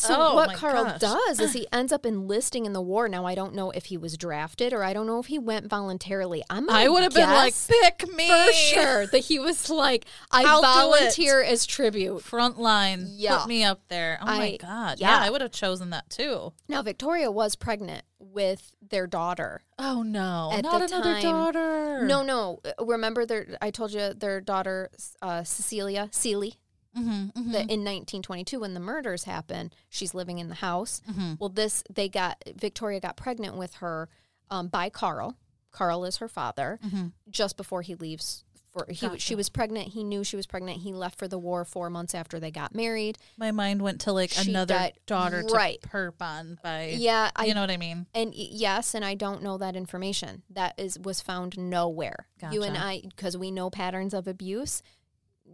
So 0.00 0.14
Oh, 0.18 0.34
what 0.34 0.54
Carl 0.54 0.84
gosh. 0.84 1.00
does 1.00 1.40
is 1.40 1.52
he 1.52 1.66
ends 1.72 1.92
up 1.92 2.04
enlisting 2.06 2.66
in 2.66 2.72
the 2.72 2.80
war. 2.82 3.08
Now 3.08 3.26
I 3.26 3.34
don't 3.34 3.54
know 3.54 3.70
if 3.70 3.86
he 3.86 3.96
was 3.96 4.16
drafted 4.16 4.72
or 4.72 4.82
I 4.84 4.92
don't 4.92 5.06
know 5.06 5.18
if 5.18 5.26
he 5.26 5.38
went 5.38 5.68
voluntarily. 5.68 6.42
I'm 6.50 6.68
I 6.70 6.88
would 6.88 7.02
have 7.02 7.14
been 7.14 7.28
like, 7.28 7.54
pick 7.68 8.12
me. 8.14 8.28
for 8.28 8.52
sure 8.52 9.06
that 9.06 9.18
he 9.24 9.38
was 9.38 9.68
like, 9.70 10.06
I 10.30 10.44
I'll 10.44 10.62
volunteer 10.62 11.42
as 11.42 11.66
tribute. 11.66 12.22
Front 12.22 12.58
line. 12.58 13.06
Yeah. 13.10 13.38
Put 13.38 13.48
me 13.48 13.64
up 13.64 13.80
there. 13.88 14.18
Oh 14.22 14.26
my 14.26 14.56
God. 14.56 14.98
yeah. 15.00 15.10
Yeah, 15.20 15.26
I 15.26 15.30
would 15.30 15.40
have 15.40 15.52
chosen 15.52 15.90
that 15.90 16.08
too. 16.10 16.52
Now 16.68 16.82
Victoria 16.82 17.30
was 17.30 17.56
pregnant 17.56 18.04
with 18.18 18.72
their 18.86 19.06
daughter. 19.06 19.62
Oh 19.78 20.02
no. 20.02 20.50
At 20.52 20.62
Not 20.62 20.78
the 20.80 20.84
another 20.94 21.12
time- 21.14 21.22
daughter. 21.22 22.04
No, 22.06 22.22
no. 22.22 22.60
Remember 22.78 23.24
their 23.26 23.56
I 23.62 23.70
told 23.70 23.92
you 23.92 24.12
their 24.14 24.40
daughter 24.40 24.90
uh, 25.22 25.42
Cecilia, 25.44 26.08
Celie, 26.12 26.54
Mm-hmm, 26.96 27.52
that 27.52 27.70
in 27.70 27.84
1922 27.84 28.60
when 28.60 28.74
the 28.74 28.80
murders 28.80 29.24
happened, 29.24 29.74
she's 29.88 30.12
living 30.14 30.38
in 30.38 30.48
the 30.48 30.56
house. 30.56 31.00
mm-hmm. 31.08 31.34
Well, 31.38 31.48
this 31.48 31.84
they 31.88 32.08
got 32.08 32.42
Victoria 32.56 33.00
got 33.00 33.16
pregnant 33.16 33.56
with 33.56 33.74
her 33.74 34.08
um, 34.50 34.68
by 34.68 34.88
Carl. 34.90 35.36
Carl 35.70 36.04
is 36.04 36.16
her 36.16 36.28
father. 36.28 36.78
Mm-hmm. 36.84 37.06
Just 37.30 37.56
before 37.56 37.82
he 37.82 37.94
leaves 37.94 38.44
for 38.72 38.86
he 38.88 39.06
Gotcha. 39.06 39.18
she 39.20 39.34
was 39.34 39.48
pregnant. 39.48 39.88
He 39.88 40.04
knew 40.04 40.22
she 40.22 40.36
was 40.36 40.46
pregnant. 40.46 40.78
He 40.82 40.92
left 40.92 41.18
for 41.18 41.26
the 41.26 41.38
war 41.38 41.64
four 41.64 41.90
months 41.90 42.14
after 42.14 42.38
they 42.38 42.52
got 42.52 42.72
married. 42.74 43.18
My 43.36 43.50
mind 43.50 43.82
went 43.82 44.00
to 44.02 44.12
like 44.12 44.30
She 44.30 44.50
another 44.50 44.74
died- 44.74 44.92
daughter 45.06 45.42
right. 45.52 45.80
to 45.82 45.88
perp 45.88 46.20
on 46.20 46.58
by. 46.62 46.94
Yeah, 46.96 47.30
I 47.34 47.46
you 47.46 47.54
know 47.54 47.62
what 47.62 47.70
I 47.72 47.76
mean? 47.76 48.06
and 48.14 48.32
yes, 48.34 48.94
and 48.94 49.04
I 49.04 49.14
don't 49.14 49.42
know 49.42 49.58
that 49.58 49.74
information. 49.76 50.42
That 50.50 50.74
is 50.78 50.98
was 51.00 51.20
found 51.20 51.58
nowhere. 51.58 52.26
You 52.52 52.62
and 52.62 52.76
I, 52.76 53.02
because 53.08 53.36
we 53.36 53.50
know 53.50 53.70
patterns 53.70 54.14
of 54.14 54.26
abuse. 54.28 54.82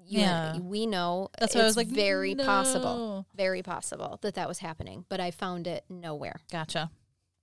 Yeah. 0.05 0.59
we 0.59 0.87
know 0.87 1.31
That's 1.39 1.55
why 1.55 1.63
I 1.63 1.65
was 1.65 1.77
like, 1.77 1.89
very 1.89 2.35
possible, 2.35 3.27
very 3.35 3.63
possible 3.63 4.19
that 4.23 4.35
that 4.35 4.49
was 4.49 4.59
happening. 4.59 5.05
But 5.09 5.21
I 5.21 5.31
found 5.31 5.67
it 5.67 5.85
nowhere. 5.89 6.41
Gotcha. 6.51 6.91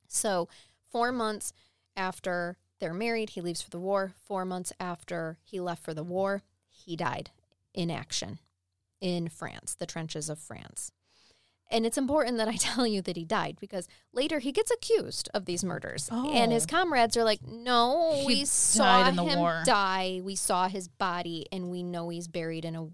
So, 0.08 0.48
four 0.92 1.12
months 1.12 1.54
after 1.96 2.58
they're 2.80 2.94
married, 2.94 3.32
he 3.32 3.42
leaves 3.42 3.62
for 3.62 3.70
the 3.70 3.80
war. 3.80 4.14
Four 4.26 4.46
months 4.46 4.74
after 4.80 5.38
he 5.44 5.60
left 5.60 5.84
for 5.84 5.94
the 5.94 6.04
war, 6.04 6.44
he 6.70 6.96
died 6.96 7.32
in 7.74 7.90
action 7.90 8.40
in 9.02 9.28
France, 9.28 9.76
the 9.76 9.86
trenches 9.86 10.30
of 10.30 10.40
France. 10.40 10.92
And 11.72 11.86
it's 11.86 11.98
important 11.98 12.38
that 12.38 12.48
I 12.48 12.56
tell 12.58 12.86
you 12.86 13.02
that 13.02 13.16
he 13.18 13.26
died 13.26 13.58
because 13.60 13.88
later 14.14 14.40
he 14.40 14.52
gets 14.52 14.70
accused 14.72 15.30
of 15.34 15.46
these 15.46 15.64
murders. 15.64 16.10
And 16.12 16.52
his 16.52 16.66
Oh. 16.66 16.68
comrades 16.68 17.18
are 17.18 17.24
like, 17.24 17.42
no, 17.48 18.14
He 18.22 18.26
we 18.28 18.46
saw 18.46 19.04
died 19.04 19.10
in 19.10 19.16
the 19.16 19.24
him 19.24 19.40
war." 19.40 19.62
die. 19.66 20.22
We 20.24 20.36
saw 20.36 20.68
his 20.68 20.88
body 20.88 21.48
and 21.52 21.70
we 21.72 21.82
know 21.84 22.10
he's 22.10 22.28
buried 22.28 22.66
in 22.66 22.76
a 22.76 22.88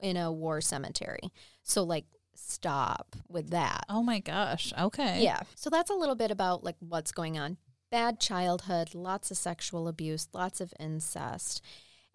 in 0.00 0.16
a 0.16 0.32
war 0.32 0.60
cemetery. 0.62 1.30
So 1.62 1.82
like 1.82 2.06
stop 2.34 3.16
with 3.28 3.50
that. 3.50 3.84
Oh 3.88 4.02
my 4.02 4.18
gosh. 4.18 4.72
Okay. 4.78 5.22
Yeah. 5.22 5.40
So 5.54 5.68
that's 5.70 5.90
a 5.90 5.94
little 5.94 6.14
bit 6.14 6.30
about 6.30 6.64
like 6.64 6.76
what's 6.80 7.12
going 7.12 7.38
on. 7.38 7.58
Bad 7.90 8.18
childhood, 8.20 8.94
lots 8.94 9.30
of 9.30 9.36
sexual 9.36 9.88
abuse, 9.88 10.28
lots 10.32 10.60
of 10.60 10.72
incest. 10.80 11.60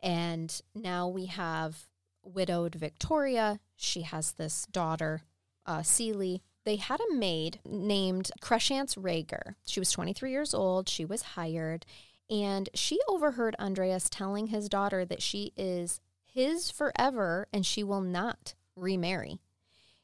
And 0.02 0.60
now 0.74 1.08
we 1.08 1.26
have 1.28 1.88
widowed 2.24 2.76
Victoria. 2.76 3.60
She 3.76 4.02
has 4.02 4.32
this 4.34 4.66
daughter, 4.72 5.22
uh, 5.66 5.84
Celie. 5.84 6.42
They 6.64 6.78
had 6.78 7.00
a 7.00 7.16
maid 7.16 7.60
named 7.66 8.32
Kreszenz 8.42 8.98
Rieger. 8.98 9.56
She 9.66 9.80
was 9.80 9.92
23 9.92 10.32
years 10.32 10.54
old. 10.54 10.90
She 10.90 11.06
was 11.06 11.22
hired. 11.22 11.86
And 12.30 12.70
she 12.74 13.00
overheard 13.08 13.56
Andreas 13.60 14.10
telling 14.10 14.48
his 14.48 14.68
daughter 14.68 15.06
that 15.06 15.22
she 15.22 15.54
is 15.56 16.02
his 16.24 16.72
forever 16.72 17.48
and 17.54 17.66
she 17.66 17.84
will 17.84 18.02
not 18.02 18.56
remarry. 18.76 19.40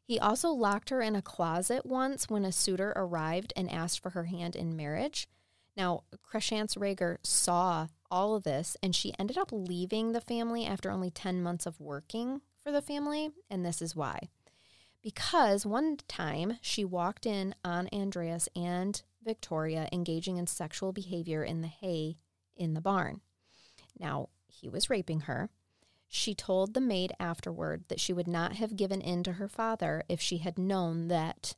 He 0.04 0.20
also 0.20 0.50
locked 0.50 0.90
her 0.90 1.02
in 1.02 1.16
a 1.16 1.22
closet 1.22 1.86
once 1.86 2.30
when 2.30 2.46
a 2.46 2.52
suitor 2.52 2.94
arrived 2.96 3.54
and 3.56 3.72
asked 3.72 4.02
for 4.02 4.12
her 4.12 4.26
hand 4.26 4.56
in 4.56 4.76
marriage. 4.76 5.28
Now, 5.76 6.04
Kreszenz 6.30 6.78
Rieger 6.78 7.18
saw 7.24 7.88
all 8.10 8.36
of 8.36 8.44
this 8.44 8.76
and 8.84 8.96
she 8.96 9.14
ended 9.18 9.38
up 9.38 9.50
leaving 9.52 10.12
the 10.12 10.22
family 10.22 10.66
after 10.66 10.92
only 10.92 11.10
10 11.10 11.42
months 11.42 11.66
of 11.66 11.80
working 11.80 12.42
for 12.64 12.72
the 12.72 12.82
family, 12.82 13.32
and 13.50 13.66
this 13.66 13.82
is 13.82 13.96
why. 13.96 14.30
Because 15.02 15.66
one 15.66 15.98
time 16.08 16.58
she 16.62 16.86
walked 16.86 17.26
in 17.26 17.56
on 17.64 17.90
Andreas 17.94 18.48
and 18.56 19.02
Victoria 19.24 19.88
engaging 19.92 20.38
in 20.38 20.48
sexual 20.48 20.92
behavior 20.92 21.44
in 21.44 21.62
the 21.62 21.68
hay 21.68 22.18
in 22.56 22.74
the 22.74 22.82
barn. 22.82 23.22
Now, 23.98 24.30
he 24.48 24.70
was 24.70 24.90
raping 24.90 25.22
her. 25.22 25.50
She 26.08 26.36
told 26.36 26.74
the 26.74 26.82
maid 26.82 27.14
afterward 27.20 27.86
that 27.88 28.00
she 28.00 28.14
would 28.14 28.28
not 28.28 28.54
have 28.54 28.76
given 28.76 29.02
in 29.02 29.24
to 29.24 29.34
her 29.34 29.48
father 29.48 30.04
if 30.10 30.20
she 30.20 30.40
had 30.40 30.58
known 30.58 31.08
that 31.08 31.56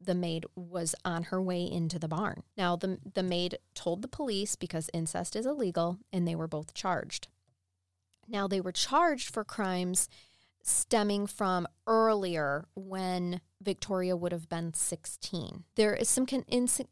the 0.00 0.14
maid 0.14 0.44
was 0.56 0.94
on 1.04 1.24
her 1.24 1.40
way 1.40 1.64
into 1.64 1.98
the 1.98 2.08
barn. 2.08 2.42
Now, 2.56 2.74
the, 2.74 2.98
the 3.14 3.22
maid 3.22 3.58
told 3.74 4.02
the 4.02 4.08
police 4.08 4.56
because 4.56 4.90
incest 4.92 5.36
is 5.36 5.46
illegal, 5.46 5.98
and 6.12 6.26
they 6.26 6.34
were 6.34 6.48
both 6.48 6.74
charged. 6.74 7.28
Now, 8.26 8.48
they 8.48 8.60
were 8.60 8.72
charged 8.72 9.32
for 9.32 9.44
crimes 9.44 10.08
stemming 10.62 11.26
from 11.26 11.66
earlier 11.86 12.66
when 12.74 13.40
Victoria 13.60 14.16
would 14.16 14.32
have 14.32 14.48
been 14.48 14.74
16. 14.74 15.64
There 15.76 15.94
is 15.94 16.08
some 16.08 16.26
con- 16.26 16.44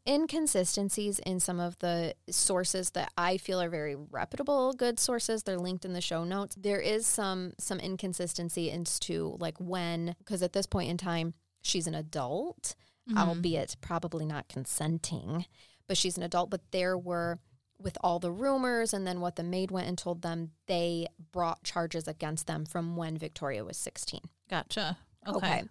inconsistencies 0.07 1.19
in 1.19 1.39
some 1.39 1.59
of 1.59 1.77
the 1.79 2.15
sources 2.29 2.91
that 2.91 3.11
I 3.17 3.37
feel 3.37 3.61
are 3.61 3.69
very 3.69 3.95
reputable 3.95 4.73
good 4.73 4.99
sources. 4.99 5.43
They're 5.43 5.57
linked 5.57 5.85
in 5.85 5.93
the 5.93 6.01
show 6.01 6.23
notes. 6.23 6.55
There 6.59 6.79
is 6.79 7.05
some 7.05 7.53
some 7.57 7.79
inconsistency 7.79 8.69
into 8.69 9.37
like 9.39 9.57
when 9.59 10.15
because 10.19 10.41
at 10.41 10.53
this 10.53 10.65
point 10.65 10.89
in 10.89 10.97
time 10.97 11.33
she's 11.61 11.87
an 11.87 11.95
adult, 11.95 12.75
mm-hmm. 13.09 13.17
albeit 13.17 13.75
probably 13.81 14.25
not 14.25 14.47
consenting, 14.47 15.45
but 15.87 15.97
she's 15.97 16.17
an 16.17 16.23
adult, 16.23 16.49
but 16.49 16.71
there 16.71 16.97
were 16.97 17.39
with 17.83 17.97
all 18.01 18.19
the 18.19 18.31
rumors 18.31 18.93
and 18.93 19.05
then 19.05 19.19
what 19.21 19.35
the 19.35 19.43
maid 19.43 19.71
went 19.71 19.87
and 19.87 19.97
told 19.97 20.21
them, 20.21 20.51
they 20.67 21.07
brought 21.31 21.63
charges 21.63 22.07
against 22.07 22.47
them 22.47 22.65
from 22.65 22.95
when 22.95 23.17
Victoria 23.17 23.63
was 23.63 23.77
16. 23.77 24.21
Gotcha. 24.49 24.97
Okay. 25.27 25.37
Okay. 25.37 25.63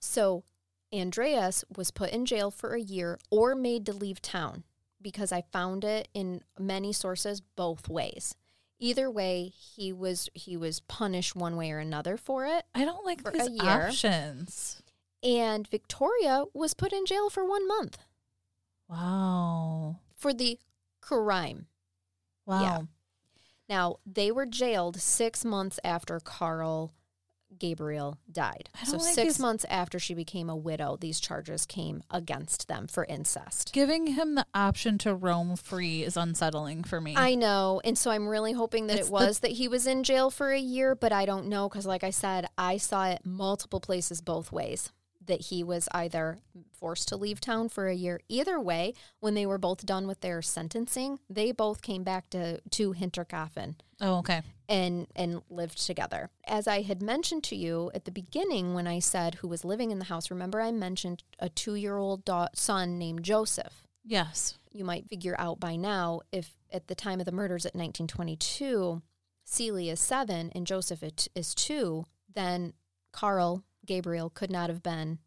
So 0.00 0.44
Andreas 0.92 1.64
was 1.76 1.90
put 1.90 2.10
in 2.10 2.24
jail 2.26 2.50
for 2.50 2.74
a 2.74 2.80
year 2.80 3.18
or 3.30 3.54
made 3.54 3.86
to 3.86 3.92
leave 3.92 4.20
town 4.22 4.64
because 5.00 5.30
I 5.32 5.42
found 5.52 5.84
it 5.84 6.08
in 6.14 6.42
many 6.58 6.92
sources 6.92 7.40
both 7.40 7.88
ways. 7.88 8.34
Either 8.80 9.10
way, 9.10 9.52
he 9.56 9.92
was 9.92 10.28
he 10.34 10.56
was 10.56 10.80
punished 10.80 11.34
one 11.34 11.56
way 11.56 11.70
or 11.72 11.78
another 11.78 12.16
for 12.16 12.46
it. 12.46 12.64
I 12.74 12.84
don't 12.84 13.04
like 13.04 13.22
these 13.32 13.48
year. 13.50 13.86
options. 13.88 14.82
And 15.22 15.66
Victoria 15.68 16.44
was 16.54 16.74
put 16.74 16.92
in 16.92 17.04
jail 17.04 17.28
for 17.28 17.44
1 17.44 17.66
month 17.66 17.98
Wow. 18.88 19.96
for 20.14 20.32
the 20.32 20.58
crime. 21.08 21.66
Wow. 22.46 22.62
Yeah. 22.62 22.80
Now, 23.68 23.96
they 24.06 24.30
were 24.32 24.46
jailed 24.46 25.00
6 25.00 25.44
months 25.44 25.78
after 25.84 26.20
Carl 26.20 26.94
Gabriel 27.58 28.18
died. 28.30 28.68
So 28.84 28.98
like 28.98 29.14
6 29.14 29.16
these- 29.16 29.38
months 29.40 29.64
after 29.70 29.98
she 29.98 30.12
became 30.14 30.50
a 30.50 30.56
widow, 30.56 30.96
these 31.00 31.18
charges 31.18 31.64
came 31.66 32.02
against 32.10 32.68
them 32.68 32.86
for 32.86 33.04
incest. 33.06 33.72
Giving 33.72 34.08
him 34.08 34.34
the 34.34 34.46
option 34.54 34.98
to 34.98 35.14
roam 35.14 35.56
free 35.56 36.02
is 36.04 36.16
unsettling 36.16 36.84
for 36.84 37.00
me. 37.00 37.14
I 37.16 37.34
know. 37.34 37.80
And 37.84 37.96
so 37.96 38.10
I'm 38.10 38.28
really 38.28 38.52
hoping 38.52 38.86
that 38.88 38.98
It's 38.98 39.08
it 39.08 39.10
the- 39.10 39.12
was 39.12 39.38
that 39.40 39.52
he 39.52 39.66
was 39.66 39.86
in 39.86 40.04
jail 40.04 40.30
for 40.30 40.50
a 40.52 40.58
year, 40.60 40.94
but 40.94 41.10
I 41.12 41.24
don't 41.24 41.46
know 41.46 41.68
because, 41.70 41.86
like 41.86 42.04
I 42.04 42.10
said, 42.10 42.48
I 42.58 42.76
saw 42.76 43.06
it 43.06 43.24
multiple 43.24 43.80
places 43.80 44.20
both 44.20 44.52
ways 44.52 44.92
that 45.28 45.42
he 45.42 45.62
was 45.62 45.88
either 45.92 46.38
forced 46.72 47.08
to 47.08 47.16
leave 47.16 47.40
town 47.40 47.68
for 47.68 47.86
a 47.86 47.94
year. 47.94 48.20
Either 48.28 48.60
way, 48.60 48.94
when 49.20 49.34
they 49.34 49.46
were 49.46 49.58
both 49.58 49.86
done 49.86 50.06
with 50.08 50.20
their 50.20 50.42
sentencing, 50.42 51.20
they 51.30 51.52
both 51.52 51.80
came 51.80 52.02
back 52.02 52.28
to, 52.30 52.60
to 52.70 52.92
Hinterkaifeck 52.94 53.76
oh, 54.00 54.16
okay. 54.18 54.42
and 54.68 55.06
and 55.14 55.42
lived 55.48 55.78
together. 55.86 56.30
As 56.46 56.66
I 56.66 56.82
had 56.82 57.00
mentioned 57.00 57.44
to 57.44 57.56
you 57.56 57.90
at 57.94 58.04
the 58.04 58.10
beginning 58.10 58.74
when 58.74 58.86
I 58.86 58.98
said 58.98 59.36
who 59.36 59.48
was 59.48 59.64
living 59.64 59.90
in 59.90 60.00
the 60.00 60.06
house, 60.06 60.30
remember 60.30 60.60
I 60.60 60.72
mentioned 60.72 61.22
a 61.38 61.48
2-year-old 61.48 62.24
da- 62.24 62.48
son 62.54 62.98
named 62.98 63.22
Joseph 63.22 63.84
Yes. 64.04 64.58
you 64.72 64.84
might 64.84 65.08
figure 65.08 65.36
out 65.38 65.60
by 65.60 65.76
now 65.76 66.22
if 66.32 66.56
at 66.72 66.88
the 66.88 66.94
time 66.94 67.20
of 67.20 67.26
the 67.26 67.32
murders 67.32 67.64
at 67.64 67.74
1922, 67.74 69.02
Celia 69.44 69.92
is 69.92 70.00
seven 70.00 70.50
and 70.54 70.66
Joseph 70.66 71.02
is 71.34 71.54
two, 71.54 72.06
then 72.34 72.72
Carl 73.12 73.64
Gabriel 73.86 74.30
could 74.30 74.50
not 74.50 74.68
have 74.68 74.82
been 74.82 75.18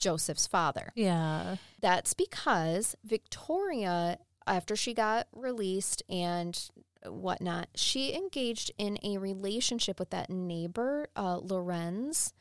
Joseph's 0.00 0.46
father. 0.48 0.90
Yeah. 0.96 1.56
That's 1.80 2.14
because 2.14 2.96
Victoria, 3.04 4.18
after 4.46 4.74
she 4.74 4.92
got 4.94 5.28
released 5.32 6.02
and 6.08 6.58
whatnot, 7.06 7.68
she 7.76 8.14
engaged 8.14 8.72
in 8.78 8.98
a 9.04 9.18
relationship 9.18 10.00
with 10.00 10.10
that 10.10 10.28
neighbor, 10.30 11.06
uh, 11.14 11.36
Lorenz, 11.38 12.32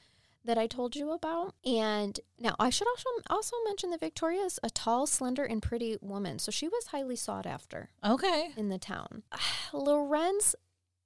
that 0.46 0.58
I 0.58 0.68
told 0.68 0.96
you 0.96 1.12
about. 1.12 1.54
And 1.66 2.18
now 2.40 2.56
I 2.60 2.70
should 2.70 2.88
also 2.88 3.10
also 3.30 3.56
mention 3.66 3.90
that 3.92 4.00
Victoria 4.00 4.42
is 4.44 4.58
a 4.64 4.70
tall, 4.70 5.06
slender, 5.06 5.44
and 5.44 5.62
pretty 5.62 5.98
woman, 6.02 6.40
so 6.40 6.50
she 6.50 6.68
was 6.70 6.88
highly 6.88 7.18
sought 7.18 7.46
after 7.46 7.90
Okay. 8.04 8.52
in 8.56 8.70
the 8.70 8.78
town. 8.80 9.24
Lorenz 9.74 10.56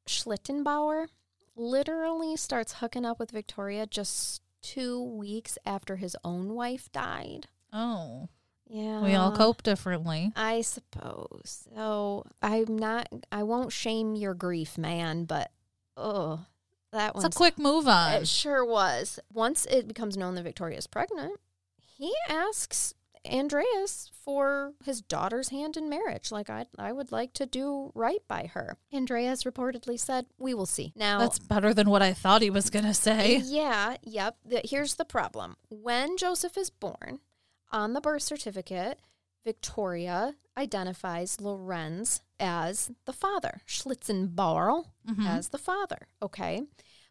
Schlittenbauer 0.07 1.07
literally 1.55 2.35
starts 2.35 2.73
hooking 2.73 3.05
up 3.05 3.19
with 3.19 3.31
Victoria 3.31 3.85
just 3.87 4.41
two 4.63 5.03
weeks 5.03 5.59
after 5.65 5.97
his 5.97 6.15
own 6.23 6.53
wife 6.55 6.91
died. 6.91 7.47
Oh. 7.71 8.29
Yeah. 8.67 9.03
We 9.03 9.13
all 9.13 9.35
cope 9.35 9.61
differently. 9.61 10.31
I 10.35 10.61
suppose. 10.61 11.67
So 11.75 12.25
I'm 12.41 12.75
not 12.77 13.07
I 13.31 13.43
won't 13.43 13.71
shame 13.71 14.15
your 14.15 14.33
grief, 14.33 14.77
man, 14.79 15.25
but 15.25 15.51
oh 15.95 16.45
that 16.91 17.13
was 17.13 17.23
a 17.25 17.29
quick 17.29 17.59
move 17.59 17.87
on. 17.87 18.13
it 18.13 18.27
sure 18.27 18.65
was. 18.65 19.19
Once 19.31 19.65
it 19.65 19.87
becomes 19.87 20.17
known 20.17 20.35
that 20.35 20.43
Victoria 20.43 20.77
is 20.77 20.87
pregnant, 20.87 21.39
he 21.77 22.13
asks 22.29 22.93
Andreas 23.29 24.11
for 24.23 24.73
his 24.85 25.01
daughter's 25.01 25.49
hand 25.49 25.77
in 25.77 25.89
marriage. 25.89 26.31
Like 26.31 26.49
I 26.49 26.65
I 26.77 26.91
would 26.91 27.11
like 27.11 27.33
to 27.33 27.45
do 27.45 27.91
right 27.95 28.21
by 28.27 28.49
her. 28.53 28.77
Andreas 28.93 29.43
reportedly 29.43 29.99
said, 29.99 30.25
"We 30.37 30.53
will 30.53 30.65
see." 30.65 30.93
Now 30.95 31.19
That's 31.19 31.39
better 31.39 31.73
than 31.73 31.89
what 31.89 32.01
I 32.01 32.13
thought 32.13 32.41
he 32.41 32.49
was 32.49 32.69
going 32.69 32.85
to 32.85 32.93
say. 32.93 33.37
yeah, 33.37 33.97
yep. 34.03 34.37
Here's 34.65 34.95
the 34.95 35.05
problem. 35.05 35.55
When 35.69 36.17
Joseph 36.17 36.57
is 36.57 36.69
born, 36.69 37.19
on 37.71 37.93
the 37.93 38.01
birth 38.01 38.21
certificate, 38.23 38.99
Victoria 39.43 40.35
identifies 40.57 41.41
Lorenz 41.41 42.21
as 42.39 42.91
the 43.05 43.13
father, 43.13 43.61
Schlittenbauer 43.67 44.85
Mhm. 45.07 45.27
as 45.27 45.49
the 45.49 45.57
father. 45.57 46.07
Okay. 46.21 46.63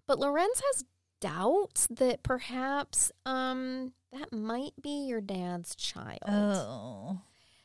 But 0.07 0.19
Lorenz 0.19 0.61
has 0.73 0.85
doubts 1.21 1.87
that 1.91 2.23
perhaps 2.23 3.13
um, 3.27 3.93
that 4.13 4.33
might 4.33 4.73
be 4.81 5.07
your 5.07 5.21
dad's 5.21 5.75
child. 5.75 6.21
Oh. 6.29 7.21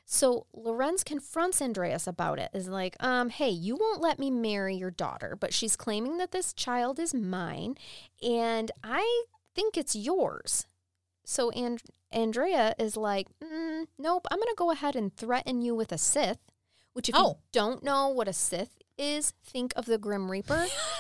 So 0.06 0.46
Lorenz 0.54 1.04
confronts 1.04 1.62
Andreas 1.62 2.08
about 2.08 2.40
it. 2.40 2.50
Is 2.54 2.68
like, 2.70 2.96
um, 3.02 3.30
hey, 3.30 3.50
you 3.50 3.76
won't 3.76 4.02
let 4.02 4.20
me 4.20 4.32
marry 4.32 4.76
your 4.76 4.92
daughter, 4.92 5.36
but 5.40 5.54
she's 5.54 5.76
claiming 5.76 6.18
that 6.18 6.32
this 6.32 6.54
child 6.54 6.98
is 7.00 7.14
mine, 7.14 7.76
and 8.24 8.72
I 8.84 9.26
think 9.54 9.76
it's 9.78 9.96
yours. 9.96 10.66
So 11.26 11.50
and- 11.52 11.82
Andrea 12.10 12.74
is 12.80 12.96
like, 12.96 13.28
mm, 13.44 13.86
nope, 14.00 14.26
I'm 14.32 14.38
going 14.38 14.48
to 14.48 14.56
go 14.58 14.72
ahead 14.72 14.96
and 14.96 15.14
threaten 15.14 15.62
you 15.62 15.76
with 15.76 15.92
a 15.92 15.98
scythe. 15.98 16.40
Which, 16.94 17.10
if 17.10 17.16
you 17.16 17.22
Oh. 17.22 17.38
don't 17.52 17.84
know 17.84 18.08
what 18.08 18.30
a 18.30 18.34
scythe 18.34 18.78
is, 18.98 19.34
think 19.46 19.74
of 19.76 19.86
the 19.86 19.98
Grim 19.98 20.32
Reaper. 20.32 20.66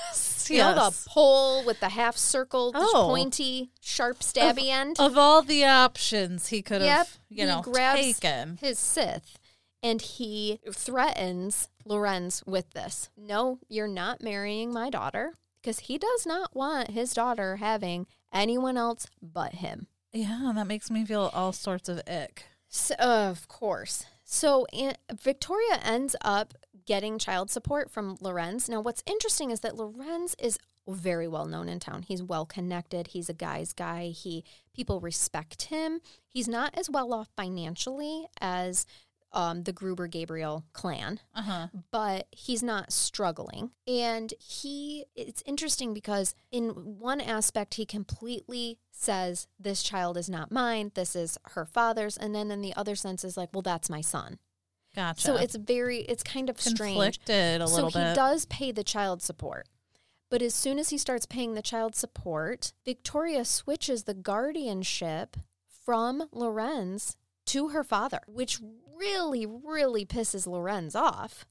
Yes. 0.49 0.57
You 0.69 0.75
know 0.75 0.89
the 0.89 0.95
pole 1.09 1.63
with 1.65 1.79
the 1.79 1.89
half 1.89 2.17
circle, 2.17 2.71
the 2.71 2.79
Oh. 2.93 3.07
pointy, 3.07 3.71
sharp, 3.81 4.19
stabby 4.19 4.67
end. 4.69 4.97
Of 4.99 5.17
all 5.17 5.41
the 5.41 5.65
options 5.65 6.47
he 6.47 6.61
could 6.61 6.81
have, 6.81 6.87
Yep, 6.89 7.07
you 7.29 7.41
he 7.45 7.45
know, 7.51 7.61
grabs 7.61 8.01
taken. 8.01 8.57
his 8.61 8.79
scythe 8.79 9.37
and 9.83 10.01
he 10.01 10.59
threatens 10.71 11.69
Lorenz 11.85 12.43
with 12.45 12.71
this. 12.71 13.09
No, 13.15 13.59
you're 13.69 13.87
not 13.87 14.21
marrying 14.21 14.73
my 14.73 14.89
daughter 14.89 15.33
because 15.61 15.79
he 15.79 15.97
does 15.97 16.25
not 16.25 16.55
want 16.55 16.91
his 16.91 17.13
daughter 17.13 17.57
having 17.57 18.07
anyone 18.33 18.77
else 18.77 19.07
but 19.21 19.55
him. 19.55 19.87
Yeah, 20.13 20.51
that 20.55 20.67
makes 20.67 20.89
me 20.89 21.05
feel 21.05 21.29
all 21.33 21.51
sorts 21.53 21.87
of 21.89 22.01
ick. 22.07 22.45
So, 22.69 22.95
of 22.95 23.47
course. 23.47 24.05
So 24.23 24.65
Aunt 24.73 24.97
Victoria 25.21 25.79
ends 25.83 26.15
up 26.21 26.53
getting 26.87 27.19
child 27.19 27.51
support 27.51 27.91
from 27.91 28.17
Lorenz. 28.21 28.67
Now, 28.67 28.81
what's 28.81 29.03
interesting 29.05 29.51
is 29.51 29.59
that 29.59 29.75
Lorenz 29.75 30.35
is 30.39 30.57
very 30.87 31.27
well 31.27 31.45
known 31.45 31.67
in 31.69 31.79
town. 31.79 32.01
He's 32.03 32.23
well 32.23 32.45
connected. 32.45 33.07
He's 33.07 33.29
a 33.29 33.33
guy's 33.33 33.73
guy. 33.73 34.07
He 34.07 34.43
people 34.73 34.99
respect 35.01 35.63
him. 35.63 35.99
He's 36.27 36.47
not 36.47 36.73
as 36.77 36.89
well 36.89 37.13
off 37.13 37.27
financially 37.35 38.25
as 38.41 38.85
um, 39.33 39.63
the 39.63 39.73
Gruber 39.73 40.07
Gabriel 40.07 40.63
clan 40.71 41.19
Uh 41.35 41.41
huh. 41.41 41.67
but 41.91 42.27
he's 42.31 42.63
not 42.63 42.93
struggling. 42.93 43.71
And 43.85 44.33
he, 44.39 45.03
it's 45.15 45.43
interesting 45.45 45.93
because, 45.93 46.33
in 46.49 46.69
one 46.69 47.19
aspect, 47.19 47.73
he 47.73 47.85
completely 47.85 48.79
says, 48.89 49.47
This 49.59 49.83
child 49.83 50.15
is 50.15 50.29
not 50.29 50.49
mine, 50.53 50.91
this 50.95 51.13
is 51.13 51.37
her 51.51 51.65
father's. 51.65 52.15
And 52.15 52.33
then 52.33 52.49
in 52.51 52.61
the 52.61 52.73
other 52.77 52.95
sense, 52.95 53.25
is 53.25 53.35
like, 53.35 53.49
Well, 53.53 53.61
that's 53.61 53.89
my 53.89 53.99
son. 54.01 54.39
Gotcha. 54.97 55.21
So 55.21 55.35
it's 55.35 55.55
very, 55.55 55.99
it's 55.99 56.23
kind 56.23 56.49
of 56.49 56.59
strange. 56.59 56.77
conflicted 56.95 57.61
a 57.61 57.65
little 57.65 57.67
so 57.67 57.75
little 57.85 58.01
he 58.01 58.07
bit. 58.07 58.15
does 58.15 58.45
pay 58.45 58.71
the 58.71 58.83
child 58.83 59.21
support. 59.21 59.67
But 60.31 60.41
as 60.41 60.55
soon 60.55 60.79
as 60.79 60.89
he 60.89 60.97
starts 60.97 61.27
paying 61.27 61.53
the 61.53 61.61
child 61.61 61.95
support, 61.95 62.73
Victoria 62.83 63.45
switches 63.45 64.03
the 64.05 64.15
guardianship 64.15 65.37
from 65.85 66.23
Lorenz 66.31 67.15
to 67.45 67.69
her 67.69 67.83
father, 67.83 68.21
which 68.27 68.59
really, 68.97 69.45
really 69.45 70.03
pisses 70.03 70.47
Lorenz 70.47 70.95
off. 70.95 71.45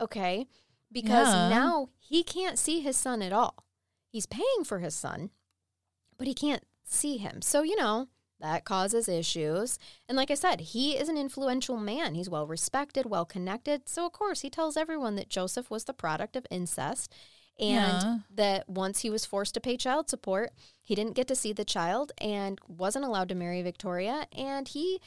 Okay. 0.00 0.46
Because 0.92 1.28
Yeah. 1.34 1.48
now 1.48 1.88
he 1.98 2.22
can't 2.22 2.60
see 2.60 2.78
his 2.80 2.96
son 2.96 3.22
at 3.22 3.32
all. 3.32 3.64
He's 4.08 4.26
paying 4.26 4.62
for 4.64 4.78
his 4.78 4.94
son, 4.94 5.30
but 6.16 6.28
he 6.28 6.34
can't 6.34 6.62
see 6.84 7.16
him. 7.16 7.42
So, 7.42 7.62
you 7.62 7.74
know, 7.74 8.06
that 8.44 8.64
causes 8.64 9.08
issues. 9.08 9.78
And 10.08 10.16
like 10.16 10.30
I 10.30 10.34
said, 10.34 10.60
he 10.60 10.96
is 10.96 11.08
an 11.08 11.16
influential 11.16 11.78
man. 11.78 12.14
He's 12.14 12.28
well 12.28 12.46
respected, 12.46 13.06
well 13.06 13.24
connected. 13.24 13.88
So, 13.88 14.04
of 14.04 14.12
course, 14.12 14.42
he 14.42 14.50
tells 14.50 14.76
everyone 14.76 15.16
that 15.16 15.30
Joseph 15.30 15.70
was 15.70 15.84
the 15.84 15.94
product 15.94 16.36
of 16.36 16.46
incest 16.50 17.10
and 17.58 18.02
Yeah. 18.02 18.18
that 18.34 18.68
once 18.68 19.00
he 19.00 19.08
was 19.10 19.24
forced 19.24 19.54
to 19.54 19.60
pay 19.60 19.76
child 19.78 20.10
support, 20.10 20.52
he 20.82 20.94
didn't 20.94 21.14
get 21.14 21.26
to 21.28 21.36
see 21.36 21.52
the 21.54 21.64
child 21.64 22.12
and 22.18 22.58
wasn't 22.68 23.04
allowed 23.06 23.30
to 23.30 23.34
marry 23.34 23.62
Victoria. 23.62 24.26
And 24.32 24.68
he 24.68 25.00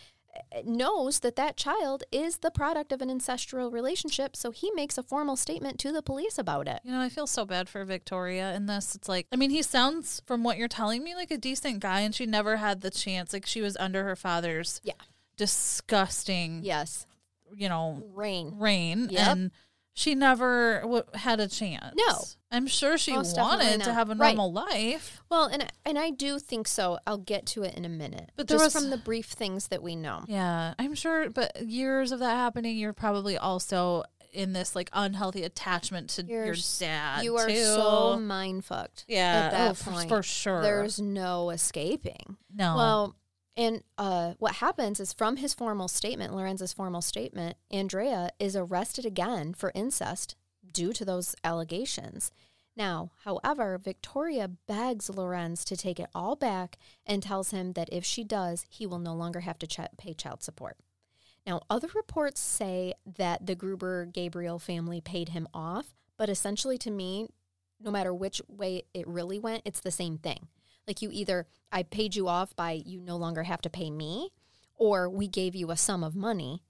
knows 0.64 1.20
that 1.20 1.36
that 1.36 1.58
child 1.58 2.04
is 2.12 2.38
the 2.38 2.52
product 2.52 2.92
of 2.92 3.02
an 3.02 3.10
ancestral 3.10 3.72
relationship. 3.72 4.36
So 4.36 4.52
he 4.52 4.72
makes 4.72 4.98
a 4.98 5.04
formal 5.04 5.36
statement 5.36 5.80
to 5.80 5.92
the 5.92 6.02
police 6.02 6.38
about 6.38 6.68
it. 6.68 6.80
You 6.84 6.92
know, 6.92 7.02
I 7.02 7.10
feel 7.10 7.28
so 7.28 7.46
bad 7.46 7.68
for 7.70 7.84
Victoria 7.86 8.54
in 8.56 8.66
this. 8.66 8.96
It's 8.96 9.10
like, 9.10 9.28
I 9.32 9.36
mean, 9.36 9.50
he 9.50 9.62
sounds, 9.64 10.22
from 10.26 10.44
what 10.44 10.58
you're 10.58 10.68
telling 10.68 11.04
me, 11.04 11.16
like 11.16 11.32
a 11.32 11.38
decent 11.38 11.80
guy, 11.80 12.02
and 12.02 12.14
she 12.14 12.26
never 12.26 12.58
had 12.58 12.82
the 12.82 12.92
chance. 12.92 13.34
Like, 13.34 13.46
she 13.46 13.62
was 13.62 13.76
under 13.78 14.04
her 14.04 14.16
father's 14.16 14.80
Yeah. 14.84 14.94
disgusting, 15.38 16.64
Yes. 16.64 17.06
you 17.56 17.70
know, 17.70 18.04
Rain. 18.14 18.54
reign. 18.58 19.08
Yep. 19.10 19.28
And 19.28 19.52
she 19.98 20.14
never 20.14 20.82
w- 20.82 21.04
had 21.16 21.40
a 21.40 21.48
chance. 21.48 21.96
No. 21.96 22.20
I'm 22.52 22.68
sure 22.68 23.00
she 23.00 23.14
Most 23.14 23.36
wanted 23.36 23.82
to 23.84 23.94
have 23.94 24.12
a 24.12 24.16
Right. 24.16 24.36
normal 24.38 24.54
life. 24.54 25.22
Well, 25.28 25.46
and 25.46 25.66
and 25.86 25.98
I 25.98 26.12
do 26.12 26.38
think 26.40 26.68
so. 26.68 27.00
I'll 27.08 27.18
get 27.18 27.48
to 27.48 27.64
it 27.64 27.74
in 27.76 27.84
a 27.84 27.90
minute. 27.90 28.32
But 28.36 28.48
there 28.48 28.58
just 28.60 28.76
was- 28.76 28.84
from 28.84 28.92
the 28.92 28.98
brief 28.98 29.26
things 29.32 29.70
that 29.70 29.82
we 29.82 29.96
know. 29.96 30.24
Yeah, 30.28 30.76
I'm 30.78 30.94
sure. 30.94 31.32
But 31.32 31.66
years 31.68 32.12
of 32.12 32.20
that 32.20 32.36
happening, 32.36 32.78
you're 32.78 32.94
probably 32.94 33.38
also 33.40 34.04
in 34.32 34.54
this 34.54 34.76
like 34.76 34.90
unhealthy 34.94 35.42
attachment 35.44 36.12
to 36.12 36.24
You're 36.24 36.46
your 36.46 36.56
dad. 36.80 37.24
You 37.24 37.38
are 37.38 37.48
too. 37.48 37.56
so 37.56 38.18
mind 38.20 38.66
fucked. 38.66 39.04
yeah, 39.08 39.46
at 39.46 39.52
that 39.52 39.72
oh, 39.72 39.74
for- 39.74 39.92
point. 39.92 40.10
for 40.10 40.22
sure. 40.22 40.62
There's 40.62 41.00
no 41.02 41.50
escaping. 41.50 42.38
no. 42.54 42.76
Well, 42.78 43.16
and 43.58 43.82
uh, 43.98 44.36
what 44.38 44.56
happens 44.56 45.00
is 45.00 45.14
from 45.14 45.38
his 45.38 45.56
formal 45.56 45.88
statement, 45.88 46.34
Lorenz's 46.34 46.74
formal 46.74 47.02
statement, 47.02 47.58
Andrea 47.72 48.30
is 48.40 48.56
arrested 48.56 49.04
again 49.06 49.56
for 49.56 49.72
incest 49.74 50.36
due 50.72 50.94
to 50.94 51.04
those 51.04 51.36
allegations. 51.44 52.32
Now, 52.76 53.10
however, 53.24 53.80
Victoria 53.80 54.48
begs 54.48 55.10
Lorenz 55.10 55.66
to 55.66 55.76
take 55.76 56.00
it 56.00 56.10
all 56.14 56.36
back 56.36 56.78
and 57.08 57.24
tells 57.24 57.50
him 57.50 57.74
that 57.74 57.90
if 57.92 58.06
she 58.06 58.24
does, 58.24 58.68
he 58.70 58.86
will 58.86 59.00
no 59.00 59.16
longer 59.16 59.40
have 59.40 59.58
to 59.60 59.68
ch- 59.68 59.80
pay 59.98 60.14
child 60.14 60.44
support. 60.44 60.78
Now, 61.48 61.62
other 61.72 61.90
reports 61.96 62.40
say 62.40 62.94
that 63.18 63.48
the 63.48 63.56
Gruber 63.56 64.06
Gabriel 64.06 64.60
family 64.60 65.02
paid 65.02 65.30
him 65.30 65.48
off, 65.56 65.96
but 66.16 66.30
essentially 66.30 66.78
to 66.78 66.92
me, 66.92 67.30
no 67.80 67.90
matter 67.90 68.14
which 68.14 68.42
way 68.48 68.84
it 68.94 69.08
really 69.08 69.40
went, 69.40 69.64
it's 69.66 69.80
the 69.80 69.90
same 69.90 70.20
thing. 70.20 70.48
Like 70.88 71.02
you 71.02 71.10
either 71.12 71.46
I 71.72 71.84
paid 71.84 72.16
you 72.16 72.28
off 72.30 72.56
by 72.56 72.72
you 72.86 73.02
no 73.02 73.18
longer 73.18 73.44
have 73.44 73.62
to 73.64 73.70
pay 73.70 73.92
me, 73.92 74.30
or 74.76 75.10
we 75.10 75.28
gave 75.28 75.54
you 75.54 75.70
a 75.70 75.78
sum 75.78 76.04
of 76.04 76.16
money. 76.16 76.64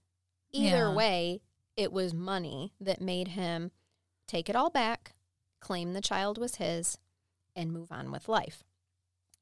Either 0.51 0.87
Yeah. 0.89 0.93
way, 0.95 1.41
it 1.75 1.91
was 1.91 2.13
money 2.13 2.73
that 2.81 2.99
made 2.99 3.29
him 3.29 3.71
take 4.25 4.49
it 4.49 4.55
all 4.55 4.71
back, 4.71 5.13
claim 5.59 5.93
the 5.93 6.01
child 6.01 6.37
was 6.39 6.55
his, 6.55 6.97
and 7.55 7.71
move 7.71 7.91
on 7.91 8.11
with 8.11 8.27
life. 8.27 8.63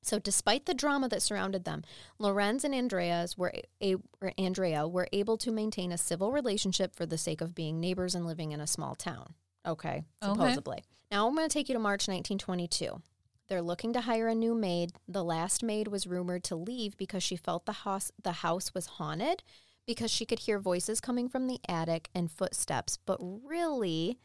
So, 0.01 0.19
despite 0.19 0.65
the 0.65 0.73
drama 0.75 1.07
that 1.09 1.23
surrounded 1.23 1.63
them, 1.63 1.83
Lorenz 2.19 2.63
and 2.63 2.75
Andrea's 2.75 3.37
were 3.37 3.53
a, 3.81 3.95
or 4.21 4.33
Andrea 4.37 4.87
were 4.87 5.07
able 5.11 5.35
to 5.37 5.51
maintain 5.51 5.91
a 5.91 5.97
civil 5.97 6.31
relationship 6.31 6.93
for 6.95 7.05
the 7.07 7.17
sake 7.17 7.41
of 7.41 7.55
being 7.55 7.79
neighbors 7.79 8.13
and 8.13 8.25
living 8.27 8.51
in 8.51 8.59
a 8.59 8.67
small 8.67 8.93
town. 8.93 9.33
Okay, 9.65 10.03
Okay. 10.21 10.33
supposedly. 10.33 10.83
Now 11.09 11.27
I'm 11.27 11.35
going 11.35 11.47
to 11.47 11.53
take 11.53 11.69
you 11.69 11.73
to 11.73 11.79
March 11.79 12.07
1922. 12.07 13.01
They're 13.47 13.61
looking 13.61 13.93
to 13.93 14.01
hire 14.01 14.27
a 14.27 14.35
new 14.35 14.55
maid. 14.55 14.93
The 15.07 15.23
last 15.23 15.63
maid 15.63 15.87
was 15.87 16.07
rumored 16.07 16.43
to 16.45 16.55
leave 16.55 16.97
because 16.97 17.23
she 17.23 17.35
felt 17.35 17.65
the 17.65 17.71
house 17.71 18.11
the 18.21 18.31
house 18.31 18.73
was 18.73 18.85
haunted 18.85 19.43
because 19.85 20.09
she 20.09 20.25
could 20.25 20.39
hear 20.39 20.59
voices 20.59 20.99
coming 20.99 21.29
from 21.29 21.47
the 21.47 21.59
attic 21.69 22.09
and 22.15 22.31
footsteps. 22.31 22.97
But 23.05 23.19
really, 23.21 24.17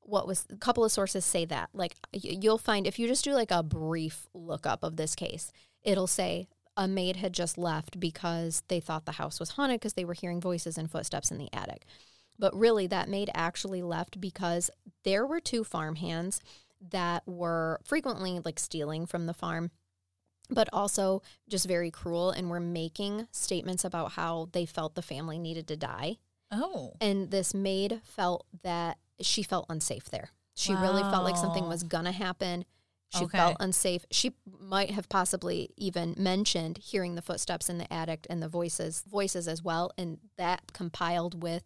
what 0.00 0.26
was 0.26 0.46
a 0.50 0.56
couple 0.56 0.84
of 0.84 0.92
sources 0.92 1.24
say 1.24 1.44
that 1.44 1.70
like 1.72 1.94
you'll 2.12 2.58
find 2.58 2.86
if 2.86 2.98
you 2.98 3.06
just 3.06 3.24
do 3.24 3.32
like 3.32 3.50
a 3.50 3.62
brief 3.62 4.26
lookup 4.34 4.82
of 4.82 4.96
this 4.96 5.14
case, 5.14 5.52
it'll 5.82 6.06
say 6.08 6.48
a 6.76 6.88
maid 6.88 7.16
had 7.16 7.32
just 7.32 7.56
left 7.56 7.98
because 7.98 8.62
they 8.68 8.80
thought 8.80 9.06
the 9.06 9.12
house 9.12 9.40
was 9.40 9.50
haunted 9.50 9.80
because 9.80 9.94
they 9.94 10.04
were 10.04 10.14
hearing 10.14 10.40
voices 10.40 10.76
and 10.76 10.90
footsteps 10.90 11.30
in 11.30 11.38
the 11.38 11.48
attic. 11.52 11.86
But 12.38 12.54
really, 12.54 12.86
that 12.88 13.08
maid 13.08 13.30
actually 13.34 13.82
left 13.82 14.20
because 14.20 14.70
there 15.04 15.26
were 15.26 15.40
two 15.40 15.64
farmhands 15.64 16.40
that 16.90 17.22
were 17.26 17.80
frequently 17.84 18.40
like 18.44 18.58
stealing 18.58 19.06
from 19.06 19.26
the 19.26 19.34
farm, 19.34 19.70
but 20.50 20.68
also 20.72 21.22
just 21.48 21.66
very 21.66 21.90
cruel 21.90 22.30
and 22.30 22.50
were 22.50 22.60
making 22.60 23.26
statements 23.32 23.84
about 23.84 24.12
how 24.12 24.48
they 24.52 24.66
felt 24.66 24.94
the 24.94 25.02
family 25.02 25.38
needed 25.38 25.66
to 25.68 25.76
die. 25.76 26.16
oh, 26.52 26.92
And 27.00 27.30
this 27.30 27.54
maid 27.54 28.00
felt 28.04 28.46
that 28.62 28.98
she 29.20 29.42
felt 29.42 29.66
unsafe 29.68 30.04
there. 30.10 30.30
She 30.54 30.74
really 30.74 31.02
felt 31.02 31.24
like 31.24 31.36
something 31.36 31.66
was 31.68 31.82
going 31.82 32.04
to 32.04 32.12
happen. 32.12 32.64
She 33.10 33.24
Okay. 33.24 33.38
felt 33.38 33.56
unsafe. 33.60 34.04
She 34.10 34.34
might 34.46 34.90
have 34.90 35.08
possibly 35.08 35.70
even 35.76 36.14
mentioned 36.16 36.78
hearing 36.78 37.14
the 37.14 37.22
footsteps 37.22 37.68
in 37.68 37.78
the 37.78 37.92
attic 37.92 38.26
and 38.30 38.42
the 38.42 38.48
voices 38.48 39.02
voices 39.08 39.48
as 39.48 39.62
well 39.62 39.90
and 39.98 40.18
that 40.38 40.72
compiled 40.72 41.42
with 41.42 41.62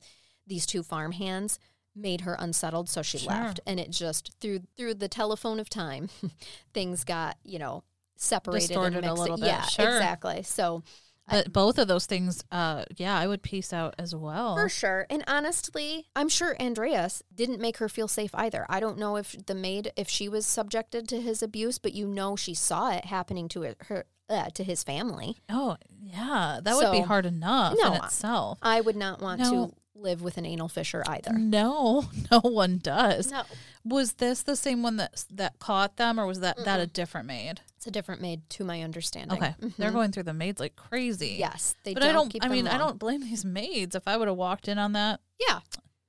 these 0.47 0.67
two 0.67 0.83
farmhands 0.83 1.59
made 1.97 2.23
her 2.23 2.35
unsettled 2.39 2.89
so 2.89 3.03
she 3.03 3.19
Sure. 3.19 3.31
left 3.33 3.61
and 3.67 3.81
it 3.81 3.91
just 3.91 4.33
through 4.41 4.61
through 4.77 4.95
the 4.95 5.09
telephone 5.09 5.59
of 5.61 5.69
time 5.69 6.09
things 6.75 7.05
got, 7.05 7.37
you 7.45 7.59
know, 7.59 7.83
separated 8.17 8.69
Distorted 8.69 8.97
and 8.99 9.07
a 9.07 9.15
little 9.15 9.37
bit, 9.37 9.47
Yeah, 9.47 9.63
sure. 9.63 9.97
exactly. 9.97 10.43
So 10.43 10.83
but 11.31 11.53
both 11.53 11.79
of 11.79 11.87
those 11.87 12.07
things, 12.07 12.43
uh, 12.51 12.85
yeah, 12.97 13.17
I 13.17 13.29
would 13.29 13.41
piece 13.43 13.73
out 13.73 13.95
as 14.01 14.17
well. 14.17 14.57
For 14.57 14.69
sure. 14.69 15.07
And 15.09 15.23
honestly, 15.29 16.09
I'm 16.17 16.29
sure 16.29 16.57
Andreas 16.61 17.23
didn't 17.33 17.61
make 17.61 17.77
her 17.77 17.89
feel 17.89 18.09
safe 18.09 18.33
either. 18.35 18.67
I 18.69 18.81
don't 18.81 18.99
know 18.99 19.15
if 19.17 19.37
the 19.47 19.55
maid, 19.55 19.93
if 19.97 20.09
she 20.09 20.29
was 20.29 20.45
subjected 20.45 21.09
to 21.09 21.21
his 21.21 21.41
abuse, 21.41 21.79
but 21.79 21.93
you 21.93 22.09
know 22.09 22.35
she 22.35 22.53
saw 22.53 22.91
it 22.91 23.05
happening 23.05 23.49
to 23.51 23.63
it, 23.63 23.77
her, 23.83 24.07
uh, 24.29 24.47
to 24.55 24.65
his 24.65 24.83
family. 24.83 25.37
Oh, 25.49 25.77
yeah, 26.03 26.59
that 26.65 26.75
would 26.75 26.91
be 26.91 27.01
hard 27.03 27.27
enough 27.27 27.77
no, 27.81 27.95
in 27.95 28.05
itself. 28.05 28.59
I 28.61 28.81
would 28.81 28.97
not 28.97 29.23
want 29.23 29.41
No. 29.41 29.67
to 29.69 29.75
live 30.01 30.23
with 30.23 30.37
an 30.39 30.47
anal 30.47 30.69
fissure 30.69 31.03
either. 31.07 31.33
No, 31.33 32.07
no 32.31 32.41
one 32.41 32.79
does. 32.79 33.31
No. 33.31 33.43
Was 33.85 34.15
this 34.15 34.43
the 34.43 34.57
same 34.57 34.83
one 34.83 34.97
that 34.97 35.25
that 35.31 35.59
caught 35.59 35.97
them, 35.97 36.19
or 36.21 36.27
was 36.27 36.41
that 36.41 36.63
that 36.65 36.81
a 36.81 36.87
different 36.87 37.27
maid? 37.27 37.61
It's 37.77 37.87
a 37.87 37.91
different 37.91 38.21
maid, 38.21 38.43
to 38.51 38.65
my 38.65 38.83
understanding. 38.83 39.39
Okay, 39.39 39.55
they're 39.79 39.91
Mhm. 39.91 39.95
going 39.95 40.13
through 40.13 40.25
the 40.25 40.35
maids 40.35 40.61
like 40.61 40.77
crazy. 40.77 41.37
Yes, 41.39 41.75
they 41.85 41.95
but 41.95 42.01
don't 42.01 42.11
I 42.11 42.13
don't. 42.13 42.37
I 42.45 42.49
mean, 42.49 42.69
I 42.69 42.77
don't 42.77 42.99
blame 42.99 43.23
these 43.23 43.45
maids. 43.45 43.95
If 43.95 44.07
I 44.07 44.17
would 44.19 44.29
have 44.29 44.37
walked 44.37 44.69
in 44.69 44.79
on 44.79 44.93
that, 44.93 45.21
Yeah. 45.49 45.61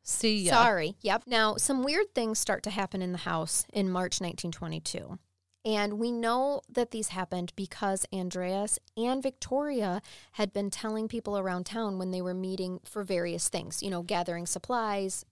see 0.03 0.43
ya. 0.43 0.51
Sorry. 0.51 0.95
Yep. 1.01 1.23
Now, 1.27 1.55
some 1.55 1.81
weird 1.83 2.13
things 2.13 2.39
start 2.39 2.63
to 2.63 2.69
happen 2.71 3.01
in 3.01 3.13
the 3.13 3.19
house 3.19 3.65
in 3.71 3.89
March 3.89 4.19
1922. 4.19 5.17
And 5.63 5.99
we 5.99 6.11
know 6.11 6.61
that 6.69 6.89
these 6.91 7.09
happened 7.09 7.53
because 7.55 8.05
Andreas 8.11 8.79
and 8.97 9.21
Victoria 9.21 10.01
had 10.33 10.51
been 10.51 10.71
telling 10.71 11.07
people 11.07 11.37
around 11.37 11.65
town 11.65 11.99
when 11.99 12.09
they 12.11 12.21
were 12.21 12.33
meeting 12.33 12.79
for 12.83 13.03
various 13.03 13.47
things, 13.47 13.83
you 13.83 13.91
know, 13.91 14.01
gathering 14.01 14.47
supplies, 14.47 15.23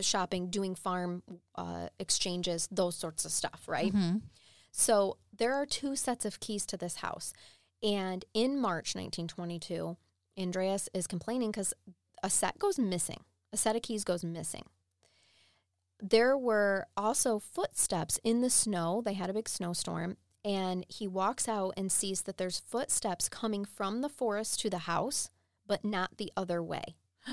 shopping, 0.00 0.50
doing 0.50 0.74
farm 0.74 1.22
uh, 1.54 1.88
exchanges, 2.00 2.68
those 2.70 2.96
sorts 2.96 3.24
of 3.24 3.30
stuff, 3.30 3.62
right? 3.68 3.92
Mhm. 3.92 4.22
So 4.72 5.18
there 5.32 5.54
are 5.54 5.64
two 5.66 5.94
sets 5.96 6.24
of 6.24 6.40
keys 6.40 6.66
to 6.66 6.76
this 6.76 6.96
house. 6.96 7.32
And 7.82 8.24
in 8.34 8.58
March 8.60 8.94
1922, 8.94 9.96
Andreas 10.38 10.88
is 10.92 11.06
complaining 11.06 11.50
because 11.50 11.72
a 12.22 12.28
set 12.28 12.58
goes 12.58 12.78
missing. 12.78 13.24
A 13.52 13.56
set 13.56 13.76
of 13.76 13.82
keys 13.82 14.04
goes 14.04 14.24
missing. 14.24 14.64
There 16.00 16.36
were 16.36 16.86
also 16.96 17.38
footsteps 17.38 18.20
in 18.22 18.40
the 18.42 18.50
snow. 18.50 19.02
They 19.04 19.14
had 19.14 19.30
a 19.30 19.34
big 19.34 19.48
snowstorm. 19.48 20.16
And 20.44 20.84
he 20.88 21.08
walks 21.08 21.48
out 21.48 21.74
and 21.76 21.90
sees 21.90 22.22
that 22.22 22.36
there's 22.36 22.60
footsteps 22.60 23.28
coming 23.28 23.64
from 23.64 24.00
the 24.00 24.08
forest 24.08 24.60
to 24.60 24.70
the 24.70 24.78
house, 24.78 25.28
but 25.66 25.84
not 25.84 26.18
the 26.18 26.32
other 26.36 26.62
way. 26.62 26.96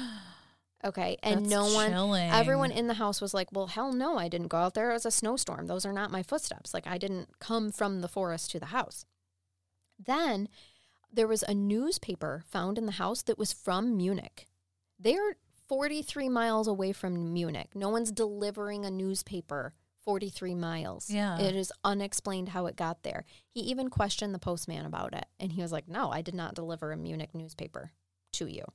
Okay. 0.86 1.18
And 1.24 1.46
That's 1.46 1.50
no 1.50 1.74
one, 1.74 1.92
chilling. 1.92 2.30
everyone 2.30 2.72
in 2.72 2.88
the 2.88 2.96
house 2.96 3.22
was 3.22 3.34
like, 3.34 3.48
well, 3.54 3.68
hell 3.68 3.94
no, 3.94 4.18
I 4.18 4.28
didn't 4.28 4.50
go 4.50 4.58
out 4.58 4.74
there. 4.74 4.90
It 4.90 4.96
was 4.96 5.06
a 5.06 5.12
snowstorm. 5.12 5.68
Those 5.68 5.86
are 5.86 5.94
not 5.94 6.12
my 6.12 6.24
footsteps. 6.24 6.74
Like, 6.74 6.86
I 6.86 6.98
didn't 6.98 7.40
come 7.40 7.72
from 7.72 8.02
the 8.02 8.10
forest 8.10 8.52
to 8.52 8.60
the 8.60 8.66
house. 8.66 9.06
Then 9.98 10.50
there 11.10 11.28
was 11.28 11.44
a 11.44 11.54
newspaper 11.54 12.44
found 12.50 12.78
in 12.78 12.86
the 12.86 12.94
house 12.94 13.22
that 13.24 13.38
was 13.38 13.54
from 13.54 13.96
Munich. 13.96 14.48
They're 15.00 15.38
43 15.68 16.30
miles 16.30 16.68
away 16.68 16.92
from 16.92 17.34
Munich. 17.34 17.70
No 17.74 17.90
one's 17.90 18.12
delivering 18.12 18.86
a 18.86 18.92
newspaper 18.92 19.74
43 20.04 20.56
miles. 20.56 21.10
Yeah. 21.10 21.40
It 21.40 21.56
is 21.56 21.72
unexplained 21.84 22.50
how 22.50 22.66
it 22.66 22.76
got 22.76 23.04
there. 23.04 23.26
He 23.50 23.62
even 23.62 23.90
questioned 23.90 24.34
the 24.34 24.40
postman 24.40 24.86
about 24.86 25.14
it. 25.14 25.26
And 25.40 25.52
he 25.54 25.62
was 25.62 25.72
like, 25.72 25.88
No, 25.88 26.12
I 26.12 26.22
did 26.22 26.36
not 26.36 26.56
deliver 26.56 26.92
a 26.92 26.98
Munich 26.98 27.34
newspaper 27.34 27.92
to 28.34 28.48
you. 28.48 28.66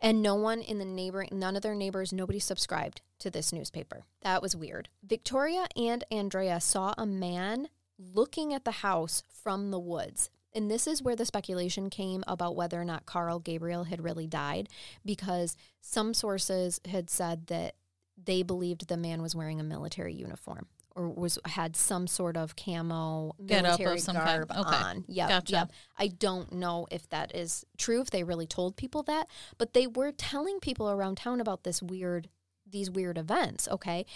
And 0.00 0.22
no 0.22 0.36
one 0.36 0.60
in 0.60 0.78
the 0.78 0.84
neighboring, 0.84 1.30
none 1.32 1.56
of 1.56 1.62
their 1.62 1.74
neighbors, 1.74 2.12
nobody 2.12 2.38
subscribed 2.38 3.02
to 3.18 3.30
this 3.30 3.52
newspaper. 3.52 4.04
That 4.22 4.42
was 4.42 4.54
weird. 4.54 4.88
Victoria 5.02 5.66
and 5.76 6.04
Andrea 6.10 6.60
saw 6.60 6.94
a 6.96 7.04
man 7.04 7.68
looking 7.98 8.54
at 8.54 8.64
the 8.64 8.70
house 8.70 9.24
from 9.28 9.72
the 9.72 9.78
woods. 9.80 10.30
And 10.58 10.68
this 10.68 10.88
is 10.88 11.00
where 11.00 11.14
the 11.14 11.24
speculation 11.24 11.88
came 11.88 12.24
about 12.26 12.56
whether 12.56 12.80
or 12.80 12.84
not 12.84 13.06
Carl 13.06 13.38
Gabriel 13.38 13.84
had 13.84 14.02
really 14.02 14.26
died, 14.26 14.68
because 15.04 15.56
some 15.80 16.12
sources 16.12 16.80
had 16.84 17.08
said 17.08 17.46
that 17.46 17.76
they 18.20 18.42
believed 18.42 18.88
the 18.88 18.96
man 18.96 19.22
was 19.22 19.36
wearing 19.36 19.60
a 19.60 19.62
military 19.62 20.12
uniform 20.12 20.66
or 20.96 21.10
was 21.10 21.38
had 21.44 21.76
some 21.76 22.08
sort 22.08 22.36
of 22.36 22.56
camo 22.56 23.36
Get 23.46 23.64
up 23.64 23.74
of 23.74 23.78
military 23.86 24.00
garb 24.00 24.50
Okay. 24.50 24.76
on. 24.76 25.04
Yeah, 25.06 25.28
Gotcha. 25.28 25.52
yep. 25.52 25.72
I 25.96 26.08
don't 26.08 26.50
know 26.54 26.88
if 26.90 27.08
that 27.10 27.36
is 27.36 27.64
true, 27.76 28.00
if 28.00 28.10
they 28.10 28.24
really 28.24 28.48
told 28.48 28.76
people 28.76 29.04
that, 29.04 29.28
but 29.58 29.74
they 29.74 29.86
were 29.86 30.10
telling 30.10 30.58
people 30.58 30.90
around 30.90 31.18
town 31.18 31.40
about 31.40 31.62
this 31.62 31.80
weird, 31.80 32.28
these 32.68 32.90
weird 32.90 33.16
events, 33.16 33.68
okay? 33.68 34.06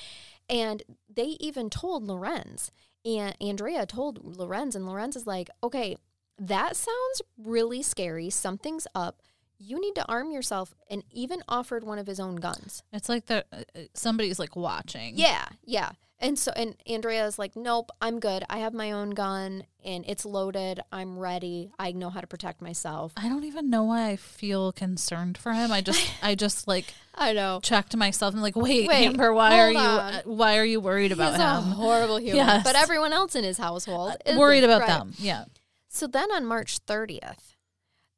And 0.51 0.83
they 1.09 1.37
even 1.39 1.71
told 1.71 2.03
Lorenz, 2.03 2.73
and 3.05 3.37
Andrea 3.41 3.87
told 3.87 4.37
Lorenz, 4.37 4.75
and 4.75 4.85
Lorenz 4.85 5.15
is 5.15 5.25
like, 5.27 5.49
okay, 5.63 5.97
that 6.39 6.77
sounds 6.77 7.23
really 7.39 7.83
scary. 7.83 8.31
Something's 8.31 8.87
up. 8.95 9.21
You 9.59 9.81
need 9.81 9.95
to 9.95 10.05
arm 10.09 10.33
yourself, 10.33 10.75
and 10.91 11.05
even 11.13 11.43
offered 11.49 11.85
one 11.85 11.99
of 11.99 12.07
his 12.09 12.19
own 12.19 12.37
guns. 12.37 12.83
It's 12.93 13.09
like 13.09 13.27
the 13.27 13.45
uh, 13.53 13.63
somebody's 13.95 14.39
like 14.41 14.57
watching. 14.57 15.15
Yeah, 15.17 15.45
yeah. 15.65 15.93
And 16.19 16.39
so, 16.39 16.53
and 16.55 16.77
Andrea 16.87 17.27
is 17.27 17.37
like, 17.37 17.57
nope, 17.57 17.91
I'm 18.01 18.21
good. 18.21 18.45
I 18.49 18.59
have 18.59 18.73
my 18.73 18.93
own 18.93 19.11
gun 19.11 19.65
and 19.85 20.05
it's 20.07 20.25
loaded. 20.25 20.81
I'm 20.93 21.19
ready. 21.19 21.73
I 21.81 21.91
know 21.91 22.11
how 22.11 22.21
to 22.21 22.29
protect 22.29 22.63
myself. 22.63 23.13
I 23.17 23.29
don't 23.29 23.43
even 23.43 23.71
know 23.71 23.83
why 23.83 24.11
I 24.11 24.15
feel 24.17 24.71
concerned 24.71 25.37
for 25.37 25.53
him. 25.53 25.73
I 25.73 25.81
just 25.81 26.09
I 26.23 26.37
just 26.37 26.69
like 26.69 26.95
I 27.17 27.33
know. 27.33 27.59
checked 27.61 27.97
myself 27.97 28.35
and 28.35 28.43
like, 28.43 28.55
wait, 28.55 28.87
Wait, 28.87 29.05
Amber, 29.07 29.33
why 29.35 29.59
are 29.59 29.73
hold 29.73 29.75
you 29.75 29.81
uh, 29.81 30.21
why 30.25 30.59
are 30.59 30.65
you 30.65 30.79
worried 30.79 31.11
about 31.11 31.33
He's 31.33 31.41
a 31.41 31.57
him? 31.61 31.73
horrible 31.73 32.19
human. 32.19 32.37
Yes. 32.37 32.63
But 32.63 32.77
everyone 32.77 33.13
else 33.13 33.35
in 33.35 33.43
his 33.43 33.59
household 33.59 34.15
is 34.25 34.39
worried 34.39 34.63
about 34.63 34.87
them. 34.87 35.15
Yeah. 35.19 35.47
So 35.95 36.07
then 36.07 36.33
on 36.33 36.47
March 36.47 36.85
30th, 36.87 37.55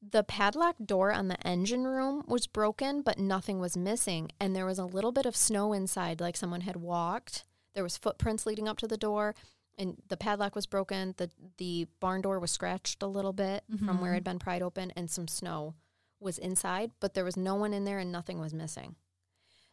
the 0.00 0.22
padlock 0.22 0.76
door 0.84 1.12
on 1.12 1.26
the 1.26 1.44
engine 1.44 1.84
room 1.84 2.22
was 2.28 2.46
broken, 2.46 3.02
but 3.02 3.18
nothing 3.18 3.58
was 3.58 3.76
missing. 3.76 4.30
And 4.38 4.54
there 4.54 4.64
was 4.64 4.78
a 4.78 4.84
little 4.84 5.10
bit 5.10 5.26
of 5.26 5.34
snow 5.34 5.72
inside, 5.72 6.20
like 6.20 6.37
someone 6.37 6.60
had 6.60 6.76
walked. 6.76 7.44
There 7.74 7.82
was 7.82 7.96
footprints 7.96 8.46
leading 8.46 8.68
up 8.68 8.78
to 8.78 8.87
the 8.87 8.96
door, 8.96 9.34
and 9.76 9.96
the 10.06 10.16
padlock 10.16 10.54
was 10.54 10.66
broken. 10.66 11.14
The 11.16 11.30
the 11.56 11.88
barn 11.98 12.20
door 12.20 12.38
was 12.38 12.52
scratched 12.52 13.02
a 13.02 13.08
little 13.08 13.32
bit 13.32 13.64
from 13.76 13.87
where 13.87 13.96
mm-hmm. 13.96 14.06
it 14.06 14.14
had 14.14 14.24
been 14.24 14.38
pried 14.38 14.62
open, 14.62 14.92
and 14.94 15.10
some 15.10 15.26
snow 15.26 15.74
was 16.20 16.38
inside, 16.38 16.92
but 17.00 17.14
there 17.14 17.24
was 17.24 17.37
no 17.37 17.56
one 17.56 17.74
in 17.74 17.84
there 17.84 17.98
and 17.98 18.12
nothing 18.12 18.38
was 18.38 18.54
missing. 18.54 18.94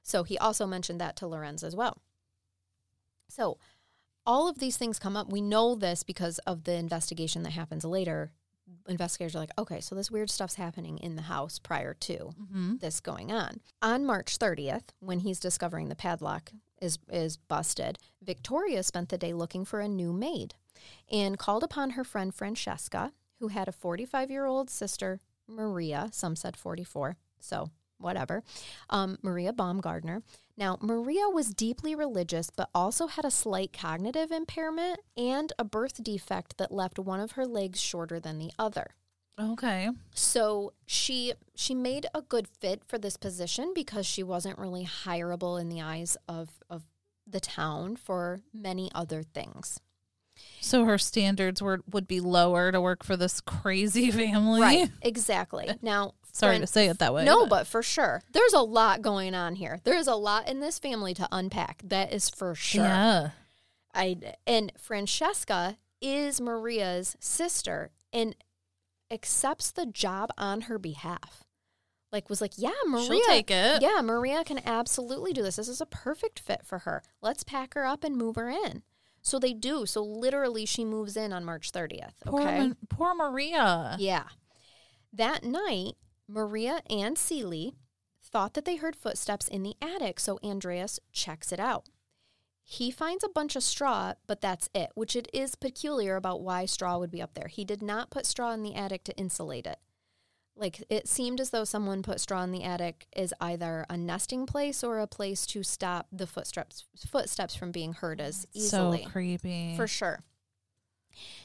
So 0.02 0.24
he 0.24 0.40
also 0.40 0.66
mentioned 0.66 1.00
that 1.00 1.16
to 1.18 1.28
Lorenz 1.28 1.64
as 1.64 1.76
well. 1.76 2.00
So 3.30 3.60
all 4.26 4.48
of 4.48 4.60
these 4.60 4.78
things 4.78 5.00
come 5.00 5.18
up. 5.18 5.32
We 5.32 5.42
know 5.42 5.76
this 5.76 6.04
because 6.04 6.38
of 6.40 6.64
the 6.64 6.74
investigation 6.74 7.44
that 7.44 7.52
happens 7.52 7.84
later. 7.86 8.32
Investigators 8.88 9.36
are 9.36 9.40
like, 9.40 9.52
okay, 9.58 9.82
so 9.82 9.96
this 9.96 10.10
weird 10.12 10.30
stuff's 10.30 10.56
happening 10.56 10.98
in 11.00 11.16
the 11.16 11.24
house 11.24 11.60
prior 11.60 11.94
to 11.96 12.14
Mm-hmm. 12.42 12.78
this 12.78 13.00
going 13.02 13.32
on. 13.32 13.60
On 13.82 14.06
March 14.06 14.38
30th, 14.40 14.90
when 15.00 15.20
he's 15.20 15.40
discovering 15.40 15.90
the 15.90 15.96
padlock 15.96 16.52
is 16.82 16.98
is 17.12 17.38
busted, 17.38 17.98
Victoria 18.24 18.82
spent 18.84 19.10
the 19.10 19.18
day 19.18 19.34
looking 19.34 19.66
for 19.66 19.82
a 19.82 19.88
new 19.88 20.14
maid 20.14 20.56
and 21.12 21.38
called 21.38 21.64
upon 21.64 21.92
her 21.92 22.04
friend 22.04 22.34
Francesca, 22.34 23.12
who 23.40 23.50
had 23.50 23.68
a 23.68 23.72
45-year-old 23.72 24.70
sister, 24.70 25.20
Maria, 25.48 26.10
some 26.12 26.36
said 26.36 26.56
44, 26.56 27.18
so 27.40 27.70
whatever. 28.02 28.44
Um, 28.90 29.18
Maria 29.22 29.54
Baumgartner. 29.54 30.24
Now, 30.58 30.78
Maria 30.82 31.28
was 31.30 31.54
deeply 31.54 31.96
religious, 31.96 32.50
but 32.50 32.70
also 32.76 33.08
had 33.08 33.26
a 33.26 33.32
slight 33.32 33.74
cognitive 33.74 34.32
impairment 34.32 35.00
and 35.18 35.52
a 35.58 35.64
birth 35.64 36.04
defect 36.04 36.58
that 36.58 36.72
left 36.72 37.00
one 37.00 37.20
of 37.20 37.32
her 37.32 37.46
legs 37.46 37.80
shorter 37.80 38.20
than 38.20 38.38
the 38.38 38.52
other. 38.60 38.96
Okay. 39.40 39.90
So 40.14 40.74
she 40.86 41.34
she 41.56 41.74
made 41.74 42.06
a 42.14 42.22
good 42.22 42.48
fit 42.48 42.84
for 42.86 42.98
this 42.98 43.18
position 43.18 43.72
because 43.74 44.06
she 44.06 44.24
wasn't 44.24 44.60
really 44.60 44.86
hireable 44.86 45.60
in 45.60 45.70
the 45.70 45.82
eyes 45.82 46.18
of 46.28 46.50
of 46.70 46.84
the 47.26 47.40
town 47.40 47.96
for 47.96 48.42
many 48.54 48.92
other 48.94 49.24
things. 49.24 49.80
So 50.60 50.86
her 50.86 50.98
standards 50.98 51.62
were 51.62 51.82
would 51.92 52.08
be 52.08 52.20
lower 52.20 52.72
to 52.72 52.80
work 52.80 53.04
for 53.04 53.18
this 53.18 53.42
crazy 53.42 54.12
family. 54.12 54.62
Right. 54.62 54.92
Exactly. 55.02 55.70
Now 55.82 56.14
Sorry 56.32 56.60
to 56.60 56.68
say 56.68 56.88
it 56.88 57.00
that 57.00 57.14
way. 57.14 57.26
No, 57.26 57.46
but 57.46 57.68
for 57.68 57.84
sure. 57.84 58.22
There's 58.32 58.54
a 58.54 58.62
lot 58.62 59.02
going 59.02 59.36
on 59.36 59.56
here. 59.56 59.80
There's 59.84 60.08
a 60.08 60.16
lot 60.16 60.48
in 60.48 60.60
this 60.60 60.80
family 60.80 61.14
to 61.16 61.28
unpack. 61.32 61.82
That 61.84 62.14
is 62.14 62.30
for 62.30 62.56
sure. 62.56 62.84
Yeah. 62.84 63.30
I 63.94 64.18
and 64.48 64.72
Francesca 64.78 65.78
is 66.02 66.40
Maria's 66.40 67.16
sister 67.20 67.92
and 68.14 68.36
accepts 69.12 69.72
the 69.72 69.86
job 69.86 70.32
on 70.38 70.62
her 70.62 70.80
behalf. 70.80 71.44
Like 72.12 72.30
was 72.30 72.42
like, 72.42 72.54
yeah, 72.58 72.72
Maria, 72.88 73.22
take 73.26 73.52
it. 73.52 73.82
Yeah, 73.82 74.02
Maria 74.02 74.44
can 74.44 74.60
absolutely 74.66 75.32
do 75.32 75.44
this. 75.44 75.56
This 75.56 75.70
is 75.70 75.80
a 75.82 75.86
perfect 75.86 76.40
fit 76.40 76.62
for 76.66 76.80
her. 76.80 77.04
Let's 77.22 77.44
pack 77.44 77.74
her 77.74 77.86
up 77.86 78.04
and 78.04 78.18
move 78.18 78.36
her 78.36 78.50
in. 78.50 78.84
So 79.22 79.40
they 79.40 79.54
do. 79.54 79.86
So 79.86 80.04
literally, 80.04 80.66
she 80.66 80.84
moves 80.84 81.16
in 81.16 81.32
on 81.32 81.46
March 81.46 81.72
30th. 81.72 82.14
Okay. 82.28 82.68
Ma- 82.68 82.74
poor 82.90 83.14
Maria. 83.14 83.96
Yeah. 84.00 84.24
That 85.14 85.44
night, 85.44 85.94
Maria 86.32 86.82
and 86.90 87.18
Celie 87.18 87.76
thought 88.24 88.54
that 88.54 88.66
they 88.66 88.78
heard 88.78 88.96
footsteps 88.96 89.48
in 89.48 89.64
the 89.64 89.76
attic, 89.82 90.20
so 90.20 90.40
Andreas 90.44 91.00
checks 91.12 91.52
it 91.52 91.60
out. 91.60 91.88
He 92.64 92.90
finds 92.92 93.24
a 93.24 93.30
bunch 93.30 93.56
of 93.56 93.64
straw, 93.64 94.14
but 94.28 94.40
that's 94.40 94.70
it, 94.74 94.92
which 94.96 95.16
it 95.16 95.28
is 95.34 95.56
peculiar 95.56 96.16
about 96.16 96.42
why 96.42 96.66
straw 96.66 96.98
would 97.00 97.12
be 97.12 97.22
up 97.22 97.34
there. 97.34 97.48
He 97.48 97.66
did 97.66 97.82
not 97.82 98.12
put 98.12 98.26
straw 98.26 98.52
in 98.54 98.64
the 98.64 98.76
attic 98.76 99.04
to 99.06 99.18
insulate 99.18 99.68
it. 99.68 99.80
Like 100.56 100.84
it 100.90 101.08
seemed 101.08 101.42
as 101.42 101.50
though 101.50 101.64
someone 101.64 102.04
put 102.04 102.22
straw 102.22 102.44
in 102.44 102.52
the 102.52 102.64
attic 102.64 103.08
is 103.16 103.34
either 103.42 103.86
a 103.90 103.98
nesting 103.98 104.46
place 104.46 104.84
or 104.84 105.00
a 105.00 105.08
place 105.08 105.46
to 105.48 105.64
stop 105.64 106.08
the 106.12 106.28
footsteps 106.28 106.86
footsteps 107.08 107.56
from 107.56 107.72
being 107.72 107.94
heard 107.94 108.22
as 108.22 108.46
easily. 108.54 109.04
So 109.04 109.10
creepy. 109.10 109.76
For 109.76 109.88
sure. 109.88 110.22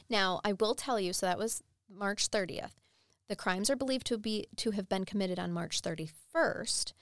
Now, 0.09 0.39
I 0.45 0.53
will 0.53 0.75
tell 0.75 0.99
you, 0.99 1.13
so 1.13 1.25
that 1.25 1.39
was 1.39 1.63
March 1.89 2.29
30th. 2.29 2.71
The 3.29 3.35
crimes 3.35 3.69
are 3.69 3.75
believed 3.75 4.07
to 4.07 4.17
be 4.17 4.47
to 4.57 4.71
have 4.71 4.87
been 4.87 5.03
committed 5.03 5.39
on 5.39 5.51
March 5.51 5.81
31st. 5.81 6.93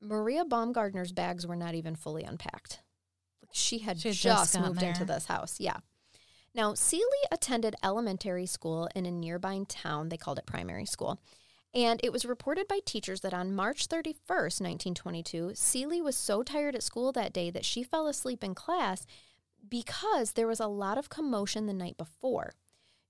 Maria 0.00 0.44
Baumgartner's 0.44 1.12
bags 1.12 1.46
were 1.46 1.56
not 1.56 1.74
even 1.74 1.96
fully 1.96 2.24
unpacked. 2.24 2.80
She 3.52 3.78
had 3.78 4.00
She 4.00 4.08
had 4.08 4.16
just, 4.16 4.52
just 4.52 4.60
moved 4.60 4.82
into 4.82 5.04
this 5.04 5.26
house. 5.26 5.60
Yeah. 5.60 5.78
Now, 6.54 6.74
Celie 6.74 7.02
attended 7.30 7.76
elementary 7.82 8.46
school 8.46 8.88
in 8.94 9.06
a 9.06 9.10
nearby 9.10 9.60
town. 9.68 10.08
They 10.08 10.16
called 10.16 10.38
it 10.38 10.46
primary 10.46 10.86
school. 10.86 11.20
And 11.74 12.00
it 12.04 12.12
was 12.12 12.26
reported 12.26 12.68
by 12.68 12.80
teachers 12.84 13.22
that 13.22 13.32
on 13.32 13.54
March 13.54 13.88
31st, 13.88 14.60
1922, 14.60 15.52
Celie 15.54 16.02
was 16.02 16.16
so 16.16 16.42
tired 16.42 16.74
at 16.74 16.82
school 16.82 17.12
that 17.12 17.32
day 17.32 17.50
that 17.50 17.64
she 17.64 17.82
fell 17.82 18.06
asleep 18.06 18.44
in 18.44 18.54
class 18.54 19.06
because 19.66 20.32
there 20.32 20.46
was 20.46 20.60
a 20.60 20.66
lot 20.66 20.98
of 20.98 21.08
commotion 21.08 21.66
the 21.66 21.72
night 21.72 21.96
before. 21.96 22.52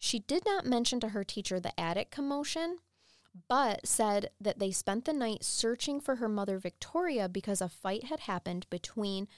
She 0.05 0.19
did 0.19 0.45
not 0.45 0.67
mention 0.67 0.99
to 0.99 1.11
her 1.11 1.23
teacher 1.23 1.61
the 1.61 1.79
attic 1.79 2.11
commotion, 2.11 2.79
but 3.49 3.87
said 3.87 4.31
that 4.41 4.59
they 4.59 4.73
spent 4.73 5.05
the 5.05 5.12
night 5.12 5.45
searching 5.45 6.01
for 6.01 6.17
her 6.17 6.29
mother 6.29 6.59
Victoria 6.59 7.29
because 7.29 7.61
a 7.61 7.69
fight 7.69 8.07
had 8.07 8.21
happened 8.21 8.67
between 8.69 9.29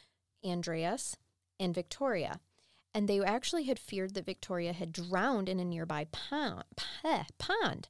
Andreas 0.43 1.19
and 1.61 1.75
Victoria. 1.75 2.41
And 2.95 3.07
they 3.07 3.23
actually 3.23 3.65
had 3.65 3.79
feared 3.79 4.15
that 4.15 4.25
Victoria 4.25 4.73
had 4.73 4.91
drowned 4.91 5.51
in 5.51 5.61
a 5.61 5.67
nearby 5.67 6.07
pond. 6.11 6.65
pond. 7.39 7.89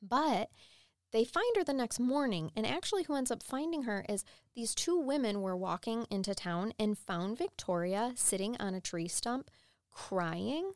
But 0.00 0.50
they 1.10 1.24
find 1.24 1.56
her 1.56 1.64
the 1.64 1.72
next 1.72 1.98
morning, 1.98 2.52
and 2.54 2.64
actually, 2.64 3.02
who 3.02 3.16
ends 3.16 3.32
up 3.32 3.42
finding 3.42 3.82
her 3.82 4.06
is 4.08 4.24
these 4.54 4.76
two 4.76 4.96
women 4.96 5.42
were 5.42 5.56
walking 5.56 6.06
into 6.08 6.36
town 6.36 6.72
and 6.78 6.96
found 6.96 7.36
Victoria 7.36 8.12
sitting 8.14 8.56
on 8.60 8.74
a 8.74 8.80
tree 8.80 9.08
stump 9.08 9.50
crying. 9.90 10.70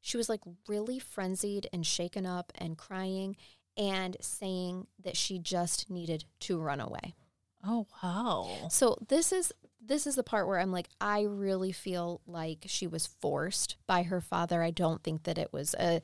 She 0.00 0.16
was 0.16 0.28
like 0.28 0.40
really 0.68 0.98
frenzied 0.98 1.68
and 1.72 1.86
shaken 1.86 2.26
up 2.26 2.52
and 2.56 2.76
crying 2.78 3.36
and 3.76 4.16
saying 4.20 4.86
that 5.02 5.16
she 5.16 5.38
just 5.38 5.90
needed 5.90 6.24
to 6.40 6.58
run 6.58 6.80
away. 6.80 7.14
oh 7.64 7.86
wow. 8.02 8.68
So 8.70 8.96
this 9.08 9.32
is 9.32 9.52
this 9.82 10.06
is 10.06 10.14
the 10.14 10.22
part 10.22 10.46
where 10.46 10.58
I'm 10.58 10.72
like 10.72 10.88
I 11.00 11.22
really 11.22 11.72
feel 11.72 12.20
like 12.26 12.64
she 12.66 12.86
was 12.86 13.06
forced 13.06 13.76
by 13.86 14.02
her 14.04 14.20
father. 14.20 14.62
I 14.62 14.70
don't 14.70 15.02
think 15.02 15.24
that 15.24 15.38
it 15.38 15.52
was 15.52 15.74
a 15.74 16.02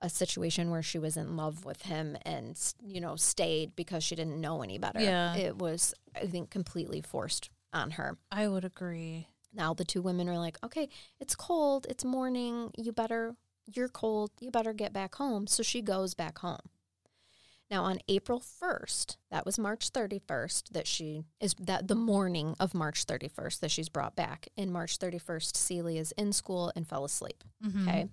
a 0.00 0.08
situation 0.08 0.70
where 0.70 0.82
she 0.82 0.98
was 0.98 1.16
in 1.16 1.36
love 1.36 1.64
with 1.64 1.82
him 1.82 2.16
and 2.22 2.56
you 2.80 3.00
know 3.00 3.16
stayed 3.16 3.74
because 3.74 4.04
she 4.04 4.14
didn't 4.14 4.40
know 4.40 4.62
any 4.62 4.78
better. 4.78 5.00
Yeah. 5.00 5.34
It 5.34 5.56
was 5.58 5.92
I 6.14 6.26
think 6.26 6.50
completely 6.50 7.00
forced 7.00 7.50
on 7.72 7.92
her. 7.92 8.16
I 8.30 8.46
would 8.48 8.64
agree. 8.64 9.26
Now 9.58 9.74
the 9.74 9.84
two 9.84 10.00
women 10.00 10.28
are 10.28 10.38
like, 10.38 10.56
okay, 10.64 10.88
it's 11.20 11.34
cold, 11.34 11.86
it's 11.90 12.04
morning, 12.04 12.70
you 12.78 12.92
better, 12.92 13.34
you're 13.66 13.88
cold, 13.88 14.30
you 14.40 14.50
better 14.50 14.72
get 14.72 14.92
back 14.92 15.16
home. 15.16 15.46
So 15.48 15.62
she 15.62 15.82
goes 15.82 16.14
back 16.14 16.38
home. 16.38 16.70
Now 17.70 17.84
on 17.84 17.98
April 18.08 18.40
1st, 18.40 19.18
that 19.30 19.44
was 19.44 19.58
March 19.58 19.92
31st 19.92 20.70
that 20.70 20.86
she 20.86 21.24
is 21.38 21.54
that 21.60 21.86
the 21.86 21.94
morning 21.94 22.56
of 22.58 22.72
March 22.72 23.04
31st 23.04 23.60
that 23.60 23.70
she's 23.70 23.90
brought 23.90 24.16
back. 24.16 24.48
In 24.56 24.72
March 24.72 24.98
31st, 24.98 25.54
Celie 25.54 25.98
is 25.98 26.12
in 26.12 26.32
school 26.32 26.72
and 26.74 26.88
fell 26.88 27.04
asleep. 27.04 27.44
Mm-hmm. 27.62 27.88
Okay. 27.88 28.08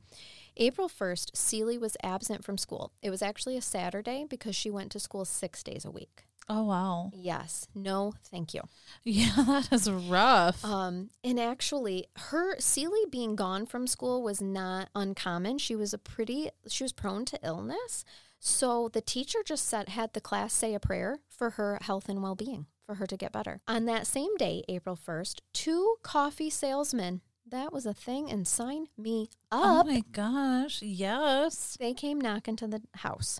April 0.58 0.89
1st, 0.89 1.38
Celie 1.38 1.77
was 1.77 1.95
absent 2.03 2.43
from 2.43 2.58
school. 2.58 2.91
It 3.01 3.10
was 3.12 3.21
actually 3.21 3.55
a 3.55 3.62
Saturday 3.62 4.25
because 4.29 4.55
she 4.55 4.69
went 4.69 4.91
to 4.91 4.99
school 4.99 5.23
6 5.23 5.63
days 5.63 5.86
a 5.86 5.91
week. 5.91 6.25
Oh 6.47 6.63
wow. 6.65 7.12
Yes. 7.13 7.67
No, 7.73 8.13
thank 8.29 8.53
you. 8.53 8.62
Yeah, 9.03 9.31
that 9.47 9.69
is 9.71 9.89
rough. 9.89 10.63
Um, 10.63 11.10
and 11.23 11.39
actually, 11.39 12.08
her 12.17 12.60
Celie 12.60 13.05
being 13.10 13.36
gone 13.36 13.65
from 13.65 13.88
school 13.88 14.21
was 14.21 14.41
not 14.41 14.89
uncommon. 14.93 15.58
She 15.58 15.75
was 15.75 15.93
a 15.93 15.97
pretty, 15.97 16.49
she 16.67 16.84
was 16.84 16.93
prone 16.93 17.25
to 17.25 17.39
illness. 17.43 18.05
So 18.39 18.89
the 18.89 19.01
teacher 19.01 19.39
just 19.43 19.67
said, 19.67 19.89
had 19.89 20.13
the 20.13 20.21
class 20.21 20.53
say 20.53 20.75
a 20.75 20.79
prayer 20.79 21.19
for 21.29 21.51
her 21.51 21.79
health 21.81 22.10
and 22.10 22.21
well 22.21 22.36
being, 22.36 22.67
for 22.86 22.95
her 22.95 23.08
to 23.08 23.17
get 23.17 23.31
better. 23.31 23.62
On 23.67 23.86
that 23.86 24.05
same 24.05 24.36
day, 24.38 24.63
April 24.69 24.95
1st, 24.95 25.39
two 25.51 25.95
coffee 26.03 26.51
salesmen, 26.51 27.21
that 27.49 27.73
was 27.73 27.86
a 27.88 27.93
thing, 27.93 28.29
and 28.29 28.47
sign 28.47 28.88
me 28.97 29.29
up. 29.51 29.84
oh 29.88 29.91
my 29.91 30.03
gosh. 30.12 30.81
Yes. 30.81 31.77
They 31.79 31.93
came 31.93 32.19
knocking 32.19 32.55
to 32.58 32.67
the 32.67 32.81
house. 32.95 33.39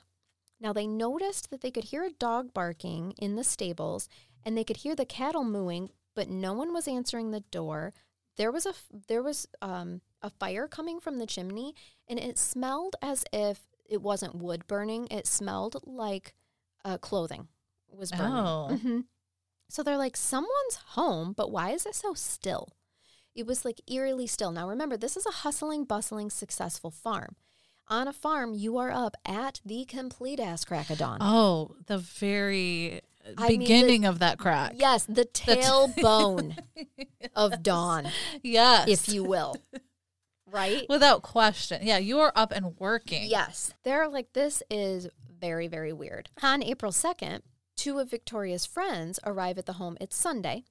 Now 0.60 0.74
they 0.74 0.88
noticed 0.88 1.50
that 1.50 1.62
they 1.62 1.72
could 1.72 1.86
hear 1.86 2.04
a 2.04 2.12
dog 2.12 2.54
barking 2.54 3.14
in 3.18 3.36
the 3.36 3.44
stables 3.44 4.08
and 4.44 4.58
they 4.58 4.64
could 4.64 4.78
hear 4.78 4.96
the 4.96 5.06
cattle 5.06 5.44
mooing, 5.44 5.90
but 6.16 6.30
no 6.30 6.54
one 6.54 6.74
was 6.74 6.88
answering 6.88 7.32
the 7.32 7.42
door. 7.42 7.94
There 8.38 8.52
was 8.52 8.66
a 8.66 8.74
there 9.08 9.24
was 9.24 9.48
um, 9.62 10.02
a 10.22 10.30
fire 10.30 10.68
coming 10.68 11.00
from 11.00 11.18
the 11.20 11.26
chimney 11.28 11.74
and 12.08 12.20
it 12.20 12.38
smelled 12.38 12.96
as 13.02 13.26
if 13.34 13.62
it 13.90 14.02
wasn't 14.02 14.36
wood 14.36 14.68
burning. 14.68 15.08
It 15.12 15.28
smelled 15.28 15.78
like 15.86 16.34
uh, 16.84 16.98
clothing 16.98 17.48
was 17.90 18.12
burning. 18.12 18.54
Oh. 18.70 18.78
hmm 18.82 19.00
So 19.70 19.84
they're 19.84 19.98
like, 19.98 20.18
someone's 20.18 20.76
home, 20.90 21.34
but 21.34 21.52
why 21.52 21.72
is 21.72 21.86
it 21.86 21.96
so 21.96 22.14
still? 22.14 22.70
It 23.36 23.46
was 23.46 23.66
like 23.66 23.82
eerily 23.88 24.28
still. 24.28 24.52
Now 24.52 24.68
remember, 24.70 24.98
this 24.98 25.18
is 25.18 25.26
a 25.26 25.32
hustling, 25.44 25.86
bustling, 25.86 26.30
successful 26.30 26.92
farm. 26.92 27.36
On 27.88 28.08
a 28.08 28.14
farm, 28.14 28.56
you 28.56 28.78
are 28.78 28.90
up 28.92 29.16
at 29.26 29.62
the 29.66 29.86
complete 29.86 30.40
ass 30.40 30.66
crack 30.66 30.90
of 30.90 30.98
dawn. 30.98 31.20
Oh, 31.22 31.76
the 31.86 31.98
very 32.00 33.02
I 33.38 33.50
mean, 33.50 33.52
the- 33.52 33.58
beginning 33.60 34.06
of 34.06 34.20
that 34.20 34.40
crack. 34.40 34.74
Yes, 34.76 35.06
the 35.06 35.26
tailbone 35.26 36.58
of 37.36 37.62
dawn, 37.62 38.10
Yes. 38.42 38.88
if 38.88 39.10
you 39.14 39.24
will. 39.24 39.56
Right? 40.50 40.86
Without 40.90 41.22
question. 41.22 41.82
Yeah, 41.86 41.98
you 41.98 42.20
are 42.20 42.32
up 42.36 42.52
and 42.52 42.76
working. 42.80 43.26
Yes. 43.30 43.74
They're 43.84 44.08
like, 44.08 44.34
this 44.34 44.64
is 44.70 45.08
very, 45.40 45.68
very 45.68 45.92
weird. 45.94 46.30
On 46.42 46.64
April 46.64 46.92
2nd, 46.92 47.42
two 47.76 48.00
of 48.00 48.10
Victoria's 48.10 48.66
friends 48.66 49.20
arrive 49.26 49.58
at 49.58 49.66
the 49.66 49.74
home. 49.74 49.98
It's 50.00 50.16
Sunday, 50.16 50.64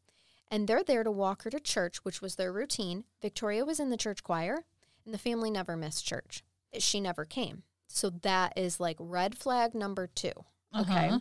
and 0.50 0.66
they're 0.66 0.82
there 0.84 1.04
to 1.04 1.10
walk 1.10 1.42
her 1.42 1.50
to 1.50 1.60
church, 1.60 1.98
which 2.04 2.20
was 2.22 2.36
their 2.36 2.52
routine. 2.52 3.04
Victoria 3.22 3.64
was 3.64 3.78
in 3.78 3.90
the 3.90 3.96
church 3.96 4.22
choir, 4.22 4.64
and 5.04 5.12
the 5.12 5.18
family 5.18 5.50
never 5.50 5.76
missed 5.76 6.06
church. 6.06 6.42
She 6.82 7.00
never 7.00 7.24
came. 7.24 7.62
So 7.88 8.10
that 8.10 8.52
is 8.56 8.80
like 8.80 8.96
red 8.98 9.36
flag 9.36 9.74
number 9.74 10.06
two. 10.06 10.32
Okay. 10.78 11.08
Uh-huh. 11.08 11.20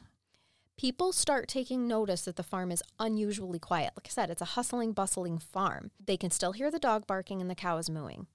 People 0.76 1.12
start 1.12 1.48
taking 1.48 1.88
notice 1.88 2.24
that 2.24 2.36
the 2.36 2.44
farm 2.44 2.72
is 2.72 2.82
unusually 3.00 3.60
quiet. 3.60 3.94
Like 3.96 4.08
I 4.08 4.10
said, 4.10 4.30
it's 4.32 4.42
a 4.42 4.46
hustling, 4.46 4.92
bustling 4.92 5.38
farm. 5.38 5.92
They 6.04 6.18
can 6.18 6.32
still 6.32 6.54
hear 6.54 6.72
the 6.72 6.80
dog 6.80 7.06
barking 7.06 7.42
and 7.42 7.50
the 7.50 7.56
cows 7.56 7.90
mooing. 7.90 8.26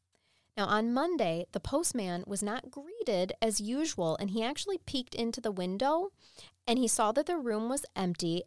Now, 0.56 0.66
on 0.66 0.92
Monday, 0.92 1.46
the 1.52 1.60
postman 1.60 2.24
was 2.26 2.42
not 2.42 2.70
greeted 2.70 3.32
as 3.40 3.60
usual, 3.60 4.16
and 4.18 4.30
he 4.30 4.42
actually 4.42 4.78
peeked 4.78 5.14
into 5.14 5.40
the 5.40 5.52
window 5.52 6.10
and 6.68 6.78
he 6.78 6.86
saw 6.86 7.12
that 7.12 7.24
the 7.24 7.38
room 7.38 7.70
was 7.70 7.86
empty, 7.96 8.42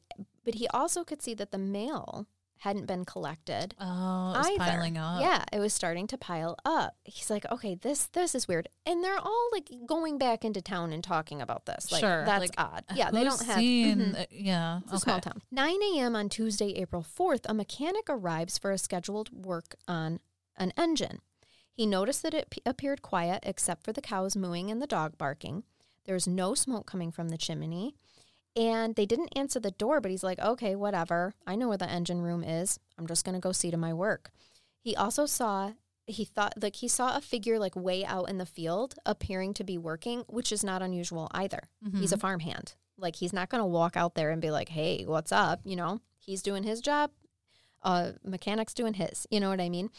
but 0.45 0.53
he 0.53 0.67
also 0.67 1.03
could 1.03 1.23
see 1.23 1.33
that 1.33 1.49
the 1.49 1.57
mail 1.57 2.27
hadn't 2.61 2.85
been 2.85 3.05
collected. 3.05 3.73
Oh, 3.79 4.33
it 4.35 4.37
was 4.37 4.47
either. 4.49 4.57
piling 4.59 4.97
up. 4.97 5.19
Yeah, 5.21 5.43
it 5.51 5.59
was 5.59 5.73
starting 5.73 6.05
to 6.07 6.17
pile 6.17 6.55
up. 6.63 6.95
He's 7.03 7.29
like, 7.29 7.45
"Okay, 7.51 7.73
this 7.75 8.05
this 8.13 8.35
is 8.35 8.47
weird," 8.47 8.69
and 8.85 9.03
they're 9.03 9.17
all 9.19 9.49
like 9.51 9.69
going 9.87 10.17
back 10.19 10.45
into 10.45 10.61
town 10.61 10.93
and 10.93 11.03
talking 11.03 11.41
about 11.41 11.65
this. 11.65 11.91
Like, 11.91 12.01
Sure, 12.01 12.23
that's 12.23 12.39
like, 12.39 12.53
odd. 12.57 12.83
Yeah, 12.95 13.09
they 13.11 13.23
don't 13.23 13.41
have. 13.45 13.57
seen- 13.57 13.99
Mhm. 13.99 14.21
uh, 14.21 14.25
yeah. 14.31 14.79
It's 14.83 14.93
a 14.93 14.99
small 14.99 15.19
town. 15.19 15.41
9 15.51 15.75
a.m. 15.95 16.15
on 16.15 16.29
Tuesday, 16.29 16.69
April 16.75 17.03
4th, 17.03 17.41
a 17.49 17.53
mechanic 17.53 18.05
arrives 18.09 18.57
for 18.57 18.71
a 18.71 18.77
scheduled 18.77 19.29
work 19.45 19.75
on 19.87 20.19
an 20.57 20.71
engine. 20.77 21.19
He 21.73 21.85
noticed 21.87 22.21
that 22.23 22.33
it 22.35 22.49
p- 22.51 22.61
appeared 22.65 23.01
quiet 23.01 23.39
except 23.43 23.83
for 23.83 23.91
the 23.93 24.01
cows 24.01 24.35
mooing 24.35 24.69
and 24.69 24.79
the 24.81 24.87
dog 24.87 25.17
barking. 25.17 25.63
There's 26.05 26.27
no 26.27 26.53
smoke 26.53 26.85
coming 26.85 27.11
from 27.11 27.29
the 27.29 27.37
chimney. 27.37 27.95
And 28.55 28.95
they 28.95 29.05
didn't 29.05 29.35
answer 29.35 29.59
the 29.59 29.71
door, 29.71 30.01
but 30.01 30.11
he's 30.11 30.23
like, 30.23 30.39
okay, 30.39 30.75
whatever. 30.75 31.33
I 31.47 31.55
know 31.55 31.69
where 31.69 31.77
the 31.77 31.89
engine 31.89 32.21
room 32.21 32.43
is. 32.43 32.79
I'm 32.97 33.07
just 33.07 33.23
going 33.23 33.35
to 33.35 33.39
go 33.39 33.51
see 33.53 33.71
to 33.71 33.77
my 33.77 33.93
work. 33.93 34.31
He 34.81 34.95
also 34.95 35.25
saw, 35.25 35.71
he 36.05 36.25
thought, 36.25 36.61
like, 36.61 36.75
he 36.75 36.87
saw 36.87 37.15
a 37.15 37.21
figure 37.21 37.59
like 37.59 37.75
way 37.75 38.03
out 38.03 38.29
in 38.29 38.39
the 38.39 38.45
field 38.45 38.95
appearing 39.05 39.53
to 39.53 39.63
be 39.63 39.77
working, 39.77 40.25
which 40.27 40.51
is 40.51 40.63
not 40.63 40.81
unusual 40.81 41.29
either. 41.31 41.69
He's 41.93 42.11
a 42.11 42.15
mm-hmm. 42.15 42.21
farmhand. 42.21 42.75
Like, 42.97 43.15
he's 43.15 43.33
not 43.33 43.49
going 43.49 43.61
to 43.61 43.65
walk 43.65 43.95
out 43.95 44.15
there 44.15 44.31
and 44.31 44.41
be 44.41 44.51
like, 44.51 44.69
hey, 44.69 45.05
what's 45.05 45.31
up? 45.31 45.61
You 45.63 45.75
know, 45.75 46.01
he's 46.19 46.41
doing 46.41 46.63
his 46.63 46.81
job. 46.81 47.11
Uh, 47.83 48.11
mechanic's 48.23 48.73
doing 48.73 48.93
his. 48.93 49.25
You 49.31 49.39
know 49.39 49.49
what 49.49 49.61
I 49.61 49.69
mean? 49.69 49.89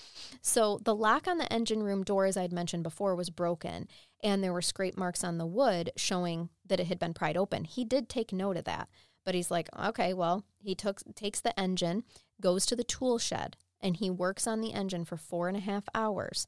So 0.41 0.79
the 0.85 0.95
lock 0.95 1.27
on 1.27 1.39
the 1.39 1.53
engine 1.53 1.83
room 1.83 2.05
door, 2.05 2.27
as 2.27 2.37
I'd 2.37 2.53
mentioned 2.53 2.85
before, 2.85 3.17
was 3.17 3.31
broken, 3.31 3.89
and 4.23 4.43
there 4.43 4.53
were 4.53 4.63
scrape 4.63 4.97
marks 4.97 5.25
on 5.25 5.39
the 5.39 5.47
wood 5.47 5.91
showing 5.97 6.51
that 6.67 6.79
it 6.79 6.87
had 6.87 6.99
been 6.99 7.15
pried 7.15 7.37
open. 7.37 7.65
He 7.65 7.85
did 7.85 8.09
take 8.09 8.33
note 8.33 8.57
of 8.57 8.65
that, 8.65 8.89
but 9.25 9.35
he's 9.35 9.51
like, 9.51 9.69
okay, 9.77 10.15
well, 10.15 10.45
he 10.61 10.75
took 10.75 11.01
takes 11.15 11.41
the 11.41 11.59
engine, 11.59 12.05
goes 12.41 12.67
to 12.67 12.77
the 12.77 12.85
tool 12.85 13.19
shed, 13.19 13.57
and 13.81 13.97
he 13.97 14.11
works 14.11 14.47
on 14.47 14.61
the 14.61 14.73
engine 14.73 15.05
for 15.05 15.17
four 15.17 15.49
and 15.49 15.57
a 15.57 15.61
half 15.61 15.85
hours, 15.95 16.47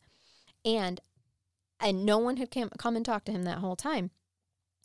and 0.65 1.01
and 1.81 2.07
no 2.07 2.19
one 2.19 2.37
had 2.37 2.51
come, 2.51 2.71
come 2.79 2.95
and 2.97 3.05
talked 3.05 3.27
to 3.27 3.33
him 3.33 3.43
that 3.43 3.59
whole 3.59 3.77
time. 3.77 4.11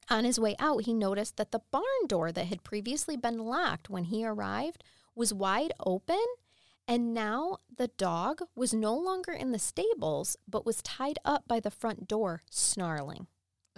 On 0.09 0.25
his 0.25 0.39
way 0.39 0.55
out, 0.57 0.85
he 0.85 0.93
noticed 0.93 1.37
that 1.37 1.51
the 1.51 1.61
barn 1.71 2.07
door 2.07 2.31
that 2.31 2.47
had 2.47 2.63
previously 2.63 3.15
been 3.15 3.37
locked 3.37 3.89
when 3.89 4.05
he 4.05 4.25
arrived 4.25 4.83
was 5.19 5.33
wide 5.33 5.73
open. 5.85 6.23
And 6.87 7.13
now 7.13 7.57
the 7.77 7.89
dog 7.97 8.41
was 8.55 8.73
no 8.73 8.95
longer 8.95 9.31
in 9.31 9.51
the 9.51 9.59
stables, 9.59 10.35
but 10.47 10.65
was 10.65 10.81
tied 10.81 11.19
up 11.23 11.47
by 11.47 11.59
the 11.59 11.69
front 11.69 12.07
door, 12.07 12.41
snarling. 12.49 13.27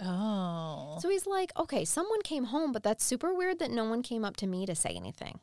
Oh. 0.00 0.96
So 1.00 1.10
he's 1.10 1.26
like, 1.26 1.52
okay, 1.58 1.84
someone 1.84 2.22
came 2.22 2.44
home, 2.44 2.72
but 2.72 2.82
that's 2.82 3.04
super 3.04 3.34
weird 3.34 3.58
that 3.58 3.70
no 3.70 3.84
one 3.84 4.02
came 4.02 4.24
up 4.24 4.36
to 4.38 4.46
me 4.46 4.64
to 4.64 4.74
say 4.74 4.90
anything. 4.90 5.40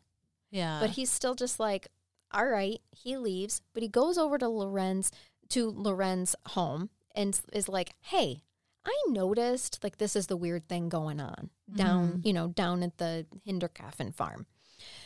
yeah. 0.49 0.79
But 0.81 0.91
he's 0.91 1.12
still 1.12 1.35
just 1.35 1.59
like, 1.59 1.89
all 2.31 2.47
right, 2.47 2.81
he 2.89 3.17
leaves, 3.17 3.62
but 3.73 3.83
he 3.83 3.89
goes 3.89 4.17
over 4.17 4.39
to 4.39 4.47
Lorenz 4.47 5.12
to 5.49 5.69
Loren's 5.69 6.35
home 6.49 6.89
and 7.13 7.39
is 7.53 7.69
like, 7.69 7.93
hey, 8.01 8.41
I 8.85 8.93
noticed 9.09 9.83
like 9.83 9.97
this 9.97 10.15
is 10.15 10.27
the 10.27 10.38
weird 10.38 10.67
thing 10.67 10.89
going 10.89 11.19
on 11.19 11.49
down, 11.73 12.07
mm-hmm. 12.07 12.27
you 12.27 12.33
know, 12.33 12.47
down 12.47 12.81
at 12.81 12.97
the 12.97 13.27
Hinterkaifeck 13.47 14.13
farm. 14.15 14.47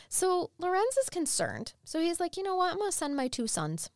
So 0.08 0.50
Lorenz 0.58 0.96
is 0.96 1.10
concerned. 1.10 1.72
So 1.84 2.00
he's 2.00 2.20
like, 2.20 2.36
you 2.36 2.42
know 2.42 2.56
what? 2.56 2.72
I'm 2.72 2.78
gonna 2.78 2.92
send 2.92 3.16
my 3.16 3.28
two 3.28 3.46
sons. 3.46 3.90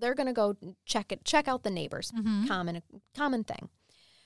They're 0.00 0.14
gonna 0.14 0.32
go 0.32 0.56
check 0.86 1.12
it, 1.12 1.24
check 1.24 1.48
out 1.48 1.62
the 1.62 1.70
neighbors. 1.70 2.12
Mm-hmm. 2.16 2.46
Common, 2.46 2.82
common 3.16 3.44
thing. 3.44 3.68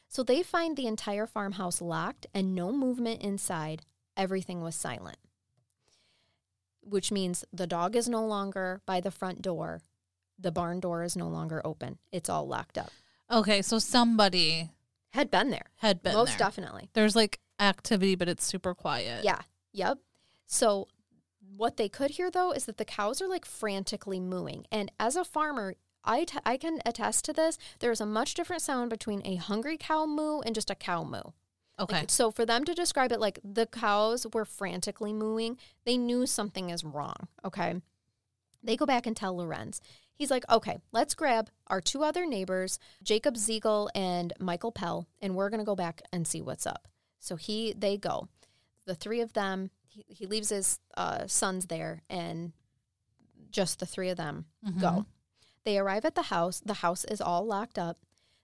So 0.09 0.23
they 0.23 0.43
find 0.43 0.77
the 0.77 0.87
entire 0.87 1.27
farmhouse 1.27 1.81
locked 1.81 2.27
and 2.35 2.55
no 2.55 2.71
movement 2.73 3.23
inside. 3.23 3.83
Everything 4.17 4.61
was 4.63 4.75
silent 4.77 5.17
which 6.83 7.13
means 7.13 7.45
the 7.53 7.67
dog 7.67 7.97
is 7.97 8.09
no 8.09 8.25
longer 8.27 8.81
by 8.87 9.01
the 9.01 9.11
front 9.11 9.41
door. 9.41 9.81
The 10.39 10.51
barn 10.51 10.81
door 10.81 11.03
is 11.05 11.17
no 11.17 11.29
longer 11.29 11.63
open. 11.65 11.99
It's 12.11 12.29
all 12.29 12.47
locked 12.47 12.77
up. 12.79 12.91
okay, 13.31 13.63
so 13.63 13.79
somebody 13.79 14.71
Had 15.11 15.31
been 15.31 15.51
there. 15.51 15.67
had 15.77 16.03
been 16.03 16.15
Most 16.15 16.31
there. 16.31 16.39
definitely. 16.39 16.91
There's 16.93 17.15
like 17.15 17.39
activity, 17.61 18.15
but 18.17 18.29
it's 18.29 18.45
super 18.45 18.75
quiet. 18.75 19.25
Yeah. 19.25 19.41
Yep. 19.73 19.99
So 20.53 20.87
what 21.57 21.79
they 21.79 21.89
could 21.89 22.13
hear 22.13 22.31
though 22.31 22.53
is 22.53 22.67
that 22.67 22.77
the 22.77 22.85
cows 22.85 23.23
are 23.23 23.27
like 23.27 23.47
frantically 23.47 24.21
mooing. 24.21 24.67
And 24.71 24.93
as 25.01 25.17
a 25.17 25.25
farmer, 25.25 25.77
I, 26.05 26.25
t- 26.25 26.39
I 26.45 26.59
can 26.59 26.81
attest 26.85 27.25
to 27.25 27.33
this. 27.33 27.57
There's 27.79 28.03
a 28.03 28.07
much 28.07 28.35
different 28.35 28.61
sound 28.61 28.91
between 28.91 29.23
a 29.25 29.37
hungry 29.37 29.79
cow 29.79 30.05
moo 30.05 30.41
and 30.41 30.55
just 30.55 30.71
a 30.71 30.75
cow 30.75 31.05
moo. 31.05 31.33
Okay. 31.81 32.01
Like, 32.01 32.11
so 32.11 32.31
for 32.31 32.45
them 32.45 32.67
to 32.67 32.75
describe 32.75 33.13
it 33.13 33.21
like 33.21 33.39
the 33.43 33.65
cows 33.65 34.27
were 34.35 34.45
frantically 34.45 35.15
mooing, 35.15 35.57
they 35.87 35.97
knew 35.97 36.27
something 36.27 36.69
is 36.69 36.85
wrong. 36.85 37.29
Okay. 37.45 37.81
They 38.63 38.77
go 38.77 38.85
back 38.85 39.07
and 39.07 39.17
tell 39.17 39.35
Lorenz. 39.35 39.81
He's 40.13 40.31
like, 40.31 40.45
okay, 40.51 40.79
let's 40.93 41.15
grab 41.15 41.49
our 41.69 41.81
two 41.81 42.05
other 42.05 42.27
neighbors, 42.27 42.79
Jacob 43.03 43.39
Ziegel 43.39 43.91
and 43.95 44.35
Michael 44.39 44.71
Pell, 44.71 45.09
and 45.23 45.35
we're 45.35 45.49
gonna 45.49 45.65
go 45.65 45.75
back 45.75 46.03
and 46.13 46.27
see 46.27 46.43
what's 46.43 46.67
up. 46.67 46.89
So 47.21 47.37
he 47.37 47.73
they 47.73 47.97
go. 47.97 48.29
The 48.85 48.95
three 48.95 49.21
of 49.21 49.33
them, 49.33 49.71
he, 49.93 50.05
he 50.09 50.27
leaves 50.27 50.49
his 50.49 50.79
uh, 50.97 51.27
sons 51.27 51.67
there 51.67 52.03
and 52.09 52.53
just 53.51 53.79
the 53.79 53.87
three 53.87 54.09
of 54.09 54.17
them 54.17 54.47
Mhm. 54.67 54.81
go. 54.81 55.07
They 55.65 55.79
arrive 55.79 56.05
at 56.05 56.15
the 56.15 56.23
house. 56.23 56.61
The 56.65 56.75
house 56.75 57.05
is 57.05 57.21
all 57.21 57.45
locked 57.45 57.79
up. 57.79 57.99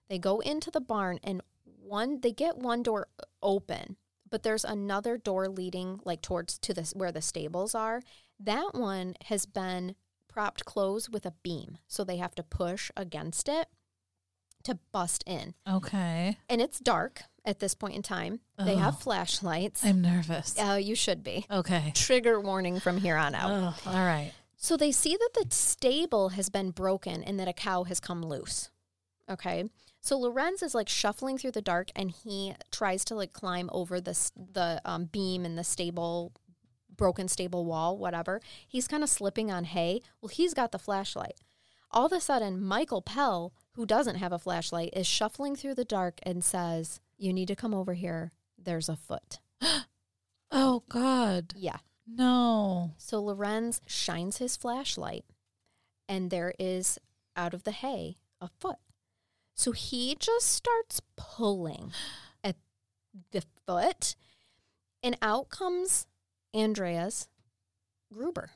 They 0.07 0.19
go 0.19 0.39
into 0.39 0.71
the 0.71 0.81
barn 0.81 1.19
and 1.23 1.41
one 1.63 2.21
they 2.21 2.31
get 2.31 2.57
one 2.57 2.83
door 2.83 3.07
open, 3.41 3.97
but 4.29 4.43
there's 4.43 4.63
another 4.65 5.17
door 5.17 5.49
leading 5.49 5.99
like 6.05 6.21
towards 6.21 6.57
to 6.59 6.73
this 6.73 6.93
where 6.93 7.11
the 7.11 7.21
stables 7.21 7.73
are. 7.73 8.01
That 8.39 8.73
one 8.73 9.15
has 9.25 9.45
been 9.45 9.95
propped 10.27 10.63
closed 10.65 11.11
with 11.11 11.25
a 11.25 11.33
beam. 11.43 11.79
So 11.87 12.03
they 12.03 12.17
have 12.17 12.35
to 12.35 12.43
push 12.43 12.91
against 12.95 13.49
it 13.49 13.67
to 14.63 14.75
bust 14.91 15.23
in. 15.25 15.55
Okay. 15.67 16.37
And 16.47 16.61
it's 16.61 16.79
dark 16.79 17.23
at 17.45 17.59
this 17.59 17.73
point 17.75 17.95
in 17.95 18.01
time. 18.01 18.39
They 18.57 18.75
Oh. 18.75 18.77
have 18.79 18.99
flashlights. 18.99 19.83
I'm 19.85 20.01
nervous. 20.01 20.57
Uh, 20.59 20.73
you 20.81 20.95
should 20.95 21.23
be. 21.23 21.45
Okay. 21.49 21.91
Trigger 21.95 22.39
warning 22.39 22.79
from 22.79 22.97
here 22.97 23.15
on 23.17 23.35
out. 23.35 23.49
Oh, 23.51 23.89
all 23.91 23.93
right. 24.05 24.31
So 24.57 24.75
they 24.75 24.91
see 24.91 25.15
that 25.17 25.29
the 25.35 25.53
stable 25.55 26.29
has 26.29 26.49
been 26.49 26.71
broken 26.71 27.23
and 27.23 27.39
that 27.39 27.47
a 27.47 27.53
cow 27.53 27.83
has 27.85 27.99
come 27.99 28.21
loose. 28.23 28.69
Okay. 29.29 29.69
So 30.01 30.17
Lorenz 30.17 30.61
is 30.63 30.73
like 30.75 30.89
shuffling 30.89 31.37
through 31.37 31.51
the 31.51 31.61
dark 31.61 31.89
and 31.95 32.11
he 32.11 32.53
tries 32.71 33.05
to 33.05 33.15
like 33.15 33.31
climb 33.33 33.69
over 33.71 34.01
the 34.01 34.17
the 34.35 34.81
um, 34.85 35.05
beam 35.05 35.45
in 35.45 35.55
the 35.55 35.63
stable 35.63 36.33
broken 36.95 37.27
stable 37.29 37.65
wall, 37.65 37.97
whatever. 37.97 38.41
He's 38.67 38.87
kind 38.87 39.03
of 39.03 39.09
slipping 39.09 39.49
on 39.51 39.63
hay. 39.63 40.01
Well, 40.21 40.29
he's 40.29 40.53
got 40.53 40.71
the 40.73 40.79
flashlight. 40.79 41.35
All 41.91 42.05
of 42.05 42.11
a 42.11 42.19
sudden, 42.19 42.61
Michael 42.61 43.01
Pell, 43.01 43.53
who 43.73 43.85
doesn't 43.85 44.15
have 44.17 44.33
a 44.33 44.39
flashlight, 44.39 44.89
is 44.93 45.07
shuffling 45.07 45.55
through 45.55 45.75
the 45.75 45.85
dark 45.85 46.19
and 46.23 46.43
says, 46.43 46.99
"You 47.19 47.31
need 47.33 47.49
to 47.49 47.55
come 47.55 47.75
over 47.75 47.93
here. 47.93 48.31
There's 48.57 48.89
a 48.89 48.95
foot." 48.95 49.39
Oh 50.51 50.81
God. 50.89 51.53
Yeah. 51.55 51.77
No. 52.07 52.93
So 52.97 53.21
Lorenz 53.21 53.81
shines 53.85 54.37
his 54.37 54.57
flashlight, 54.57 55.25
and 56.07 56.31
there 56.31 56.53
is 56.57 56.97
out 57.35 57.53
of 57.53 57.63
the 57.63 57.71
hay 57.71 58.17
a 58.41 58.49
foot. 58.59 58.77
So 59.53 59.71
he 59.73 60.15
just 60.19 60.47
starts 60.47 61.01
pulling 61.15 61.91
at 62.43 62.55
the 63.31 63.43
foot, 63.67 64.15
and 65.03 65.17
out 65.21 65.49
comes 65.49 66.07
Andreas 66.55 67.27
Gruber. 68.11 68.51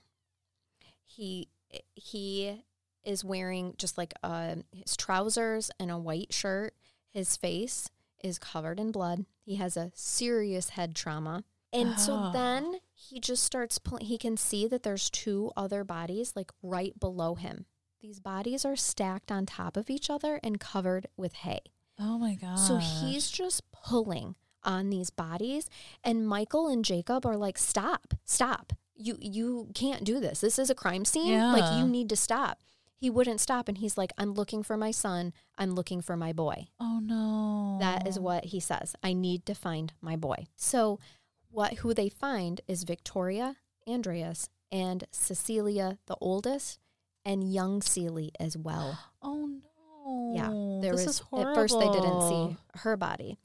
He 1.05 1.49
he 1.95 2.63
is 3.03 3.23
wearing 3.23 3.75
just 3.77 3.97
like 3.97 4.13
uh, 4.23 4.55
his 4.71 4.95
trousers 4.95 5.69
and 5.79 5.91
a 5.91 5.97
white 5.97 6.33
shirt. 6.33 6.73
His 7.11 7.37
face 7.37 7.89
is 8.23 8.39
covered 8.39 8.79
in 8.79 8.91
blood. 8.91 9.25
He 9.45 9.55
has 9.55 9.75
a 9.77 9.91
serious 9.93 10.69
head 10.69 10.95
trauma. 10.95 11.43
And 11.71 11.99
so 11.99 12.13
Oh. 12.15 12.31
then 12.31 12.75
he 12.93 13.19
just 13.19 13.43
starts 13.43 13.77
pulling. 13.79 14.05
He 14.05 14.17
can 14.17 14.37
see 14.37 14.67
that 14.67 14.83
there's 14.83 15.09
two 15.09 15.51
other 15.57 15.83
bodies 15.83 16.33
like 16.35 16.51
right 16.61 16.97
below 16.99 17.35
him. 17.35 17.65
These 18.01 18.19
bodies 18.19 18.63
are 18.65 18.75
stacked 18.75 19.31
on 19.31 19.45
top 19.45 19.75
of 19.77 19.89
each 19.89 20.09
other 20.09 20.39
and 20.43 20.59
covered 20.59 21.07
with 21.17 21.33
hay. 21.33 21.61
Oh 21.99 22.17
my 22.17 22.35
God. 22.35 22.57
So 22.57 22.77
he's 22.77 23.29
just 23.29 23.69
pulling 23.71 24.35
on 24.63 24.89
these 24.89 25.09
bodies 25.09 25.69
and 26.03 26.27
Michael 26.27 26.67
and 26.67 26.85
Jacob 26.85 27.25
are 27.25 27.35
like 27.37 27.57
stop, 27.57 28.13
stop. 28.23 28.73
You 28.95 29.17
you 29.19 29.69
can't 29.73 30.03
do 30.03 30.19
this. 30.19 30.41
This 30.41 30.59
is 30.59 30.69
a 30.69 30.75
crime 30.75 31.05
scene. 31.05 31.39
Like 31.39 31.77
you 31.79 31.87
need 31.87 32.07
to 32.09 32.15
stop. 32.15 32.59
He 33.03 33.09
wouldn't 33.09 33.41
stop 33.41 33.67
and 33.67 33.79
he's 33.79 33.97
like 33.97 34.13
I'm 34.17 34.33
looking 34.33 34.63
for 34.63 34.77
my 34.77 34.91
son. 34.91 35.33
I'm 35.57 35.75
looking 35.75 35.99
for 35.99 36.15
my 36.15 36.31
boy. 36.31 36.67
Oh 36.79 37.01
no. 37.03 37.77
That 37.81 38.07
is 38.07 38.17
what 38.17 38.45
he 38.45 38.61
says. 38.61 38.95
I 39.03 39.11
need 39.11 39.45
to 39.47 39.53
find 39.53 39.91
my 39.99 40.15
boy. 40.15 40.47
So 40.55 41.01
what 41.51 41.79
who 41.79 41.93
they 41.93 42.07
find 42.07 42.61
is 42.65 42.85
Victoria, 42.85 43.57
Andreas, 43.85 44.47
and 44.71 45.03
Cecilia, 45.11 45.97
the 46.05 46.15
oldest, 46.21 46.79
and 47.25 47.53
young 47.53 47.81
Celie 47.81 48.31
as 48.39 48.55
well. 48.55 48.97
Oh 49.21 49.49
no. 49.49 50.33
Yeah, 50.33 50.81
there 50.81 50.95
this 50.95 51.05
was 51.05 51.15
is 51.15 51.19
horrible. 51.19 51.49
at 51.51 51.55
first 51.55 51.77
they 51.77 51.89
didn't 51.89 52.21
see 52.29 52.57
her 52.75 52.95
body. 52.95 53.37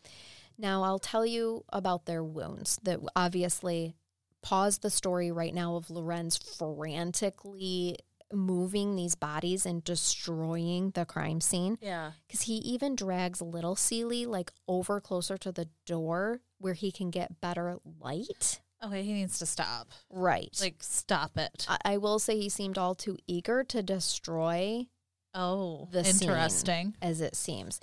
Now 0.57 0.85
I'll 0.85 1.01
tell 1.01 1.27
you 1.27 1.65
about 1.71 2.07
their 2.07 2.23
wounds 2.23 2.79
that 2.85 3.01
obviously 3.17 3.97
pause 4.41 4.79
the 4.79 4.91
story 4.91 5.33
right 5.33 5.53
now 5.53 5.75
of 5.75 5.91
Lorenz 5.91 6.37
frantically 6.37 7.99
moving 8.33 8.97
these 8.97 9.15
bodies 9.15 9.65
and 9.65 9.83
destroying 9.85 10.91
the 10.91 11.05
crime 11.05 11.41
scene 11.41 11.79
Yeah. 11.81 12.13
because 12.27 12.43
he 12.43 12.55
even 12.57 12.95
drags 12.97 13.41
little 13.41 13.77
Seely 13.77 14.27
like 14.27 14.53
over 14.67 15.01
closer 15.01 15.39
to 15.39 15.53
the 15.53 15.69
door 15.87 16.41
where 16.59 16.75
he 16.75 16.91
can 16.93 17.11
get 17.11 17.41
better 17.41 17.79
light. 18.01 18.61
Okay, 18.85 19.03
he 19.03 19.13
needs 19.13 19.39
to 19.41 19.47
stop. 19.47 19.89
Right. 20.11 20.57
Like 20.61 20.77
stop 20.81 21.37
it. 21.37 21.67
I, 21.69 21.79
I 21.85 21.97
will 21.97 22.19
say 22.19 22.39
he 22.39 22.49
seemed 22.49 22.79
all 22.79 22.95
too 22.95 23.17
eager 23.27 23.65
to 23.65 23.83
destroy 23.83 24.87
oh, 25.35 25.89
the 25.91 26.05
scene. 26.05 26.29
interesting. 26.29 26.97
as 27.03 27.21
it 27.21 27.35
seems. 27.35 27.81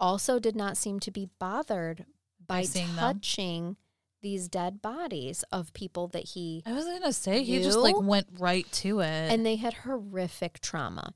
Also, 0.00 0.38
did 0.38 0.54
not 0.56 0.76
seem 0.76 1.00
to 1.00 1.10
be 1.10 1.28
bothered 1.38 2.06
by 2.46 2.62
touching. 2.62 3.64
them. 3.64 3.76
These 4.20 4.48
dead 4.48 4.82
bodies 4.82 5.44
of 5.52 5.72
people 5.72 6.08
that 6.08 6.24
he 6.30 6.62
I 6.66 6.72
was 6.72 6.84
gonna 6.84 7.12
say 7.12 7.42
he 7.42 7.62
just 7.62 7.78
like 7.78 8.00
went 8.00 8.26
right 8.38 8.70
to 8.72 9.00
it. 9.00 9.06
and 9.32 9.44
they 9.44 9.56
had 9.56 9.74
horrific 9.74 10.60
trauma. 10.60 11.14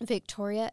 Victoria, 0.00 0.72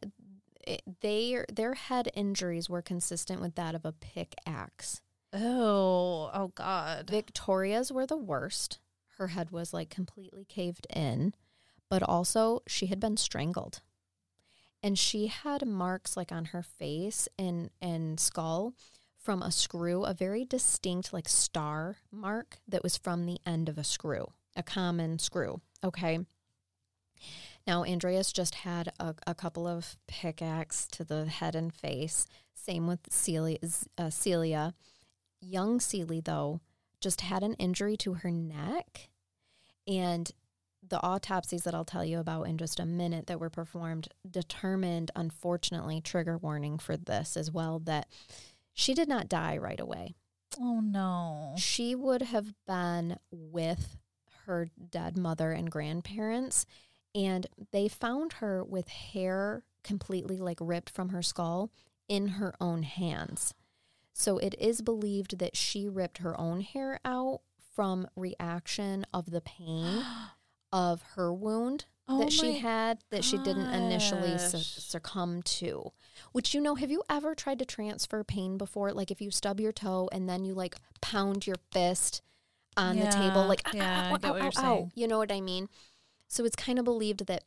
it, 0.65 0.81
they 1.01 1.43
their 1.51 1.73
head 1.73 2.09
injuries 2.13 2.69
were 2.69 2.81
consistent 2.81 3.41
with 3.41 3.55
that 3.55 3.75
of 3.75 3.85
a 3.85 3.91
pickaxe. 3.91 5.01
oh, 5.33 6.29
oh 6.33 6.51
God. 6.55 7.09
Victoria's 7.09 7.91
were 7.91 8.05
the 8.05 8.17
worst. 8.17 8.79
Her 9.17 9.27
head 9.27 9.51
was 9.51 9.73
like 9.73 9.89
completely 9.89 10.45
caved 10.45 10.87
in, 10.95 11.33
but 11.89 12.01
also 12.01 12.61
she 12.67 12.87
had 12.87 12.99
been 12.99 13.17
strangled. 13.17 13.81
And 14.81 14.97
she 14.97 15.27
had 15.27 15.65
marks 15.65 16.15
like 16.15 16.31
on 16.31 16.45
her 16.45 16.63
face 16.63 17.27
and 17.37 17.69
and 17.81 18.19
skull 18.19 18.73
from 19.19 19.41
a 19.41 19.51
screw, 19.51 20.03
a 20.03 20.13
very 20.13 20.45
distinct 20.45 21.13
like 21.13 21.27
star 21.27 21.97
mark 22.11 22.57
that 22.67 22.83
was 22.83 22.97
from 22.97 23.25
the 23.25 23.39
end 23.45 23.69
of 23.69 23.77
a 23.77 23.83
screw, 23.83 24.27
a 24.55 24.63
common 24.63 25.19
screw. 25.19 25.61
Okay. 25.83 26.19
Now 27.67 27.83
Andreas 27.83 28.31
just 28.31 28.55
had 28.55 28.91
a, 28.99 29.13
a 29.27 29.35
couple 29.35 29.67
of 29.67 29.97
pickaxe 30.07 30.87
to 30.87 31.03
the 31.03 31.25
head 31.25 31.55
and 31.55 31.73
face. 31.73 32.25
Same 32.53 32.87
with 32.87 32.99
Celia. 33.09 33.57
Uh, 33.97 34.09
Celia. 34.09 34.73
Young 35.41 35.79
Celie, 35.79 36.21
though, 36.21 36.59
just 36.99 37.21
had 37.21 37.43
an 37.43 37.53
injury 37.53 37.95
to 37.97 38.15
her 38.15 38.31
neck. 38.31 39.09
And 39.87 40.29
the 40.87 41.01
autopsies 41.01 41.63
that 41.63 41.75
I'll 41.75 41.85
tell 41.85 42.03
you 42.03 42.19
about 42.19 42.43
in 42.43 42.57
just 42.57 42.79
a 42.79 42.85
minute 42.85 43.27
that 43.27 43.39
were 43.39 43.49
performed 43.49 44.09
determined, 44.29 45.11
unfortunately, 45.15 46.01
trigger 46.01 46.37
warning 46.37 46.77
for 46.77 46.97
this 46.97 47.37
as 47.37 47.51
well, 47.51 47.79
that 47.79 48.07
she 48.79 48.93
did 48.93 49.09
not 49.09 49.27
die 49.27 49.57
right 49.57 49.79
away. 49.79 50.15
Oh 50.57 50.79
no. 50.79 51.53
She 51.57 51.95
would 51.95 52.21
have 52.21 52.53
been 52.65 53.17
with 53.29 53.97
her 54.45 54.69
dead 54.89 55.17
mother 55.17 55.51
and 55.51 55.69
grandparents, 55.69 56.65
and 57.13 57.45
they 57.73 57.89
found 57.89 58.33
her 58.33 58.63
with 58.63 58.87
hair 58.87 59.65
completely 59.83 60.37
like 60.37 60.59
ripped 60.61 60.89
from 60.89 61.09
her 61.09 61.21
skull 61.21 61.71
in 62.07 62.29
her 62.29 62.55
own 62.61 62.83
hands. 62.83 63.53
So 64.13 64.37
it 64.37 64.55
is 64.57 64.81
believed 64.81 65.39
that 65.39 65.57
she 65.57 65.89
ripped 65.89 66.19
her 66.19 66.39
own 66.39 66.61
hair 66.61 67.01
out 67.03 67.41
from 67.75 68.07
reaction 68.15 69.05
of 69.13 69.31
the 69.31 69.41
pain 69.41 70.05
of 70.71 71.01
her 71.15 71.33
wound 71.33 71.85
Oh 72.09 72.19
that 72.19 72.31
she 72.31 72.57
had 72.57 72.99
that 73.11 73.23
she 73.23 73.37
didn't 73.37 73.69
initially 73.69 74.37
su- 74.37 74.57
succumb 74.57 75.43
to. 75.43 75.91
Which 76.31 76.53
you 76.53 76.61
know, 76.61 76.75
have 76.75 76.89
you 76.91 77.03
ever 77.09 77.35
tried 77.35 77.59
to 77.59 77.65
transfer 77.65 78.23
pain 78.23 78.57
before? 78.57 78.91
Like 78.91 79.11
if 79.11 79.21
you 79.21 79.31
stub 79.31 79.59
your 79.59 79.71
toe 79.71 80.09
and 80.11 80.27
then 80.27 80.43
you 80.43 80.53
like 80.53 80.75
pound 81.01 81.45
your 81.45 81.57
fist 81.71 82.21
on 82.75 82.97
the 82.97 83.11
table, 83.11 83.45
like 83.45 83.61
"Ah, 83.65 83.71
yeah, 83.73 84.17
ow, 84.23 84.29
ow, 84.29 84.35
ow, 84.37 84.51
ow," 84.57 84.89
You 84.95 85.07
know 85.07 85.17
what 85.17 85.31
I 85.31 85.41
mean? 85.41 85.69
So 86.27 86.45
it's 86.45 86.55
kind 86.55 86.79
of 86.79 86.85
believed 86.85 87.27
that 87.27 87.43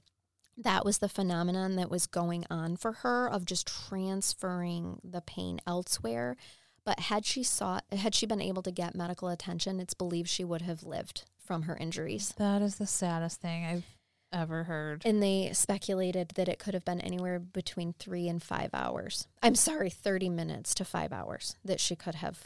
that 0.57 0.85
was 0.85 0.99
the 0.99 1.09
phenomenon 1.09 1.77
that 1.77 1.91
was 1.91 2.07
going 2.07 2.45
on 2.51 2.77
for 2.77 2.93
her 2.93 3.29
of 3.29 3.45
just 3.45 3.67
transferring 3.67 5.01
the 5.03 5.21
pain 5.21 5.61
elsewhere. 5.67 6.37
But 6.85 7.01
had 7.01 7.25
she 7.25 7.43
sought, 7.43 7.85
had 7.93 8.15
she 8.15 8.27
been 8.27 8.41
able 8.41 8.63
to 8.63 8.73
get 8.73 8.95
medical 8.95 9.29
attention, 9.29 9.81
it's 9.81 9.95
believed 9.95 10.29
she 10.29 10.45
would 10.45 10.63
have 10.63 10.83
lived 10.83 11.25
from 11.39 11.63
her 11.63 11.77
injuries. 11.77 12.35
That 12.39 12.61
is 12.61 12.77
the 12.77 12.87
saddest 12.87 13.41
thing 13.41 13.65
I've 13.65 13.85
ever 14.33 14.65
heard. 14.65 15.03
And 15.05 15.23
they 15.23 15.51
speculated 15.53 16.31
that 16.37 16.49
it 16.49 16.59
could 16.59 16.75
have 16.75 16.85
been 16.85 17.01
anywhere 17.01 17.39
between 17.39 17.95
three 17.99 18.29
and 18.29 18.43
five 18.43 18.71
hours. 18.73 19.27
I'm 19.43 19.55
sorry, 19.55 19.91
30 19.91 20.29
minutes 20.31 20.75
to 20.77 20.85
five 20.85 21.13
hours 21.13 21.57
that 21.65 21.81
she 21.81 21.95
could 21.97 22.17
have 22.17 22.45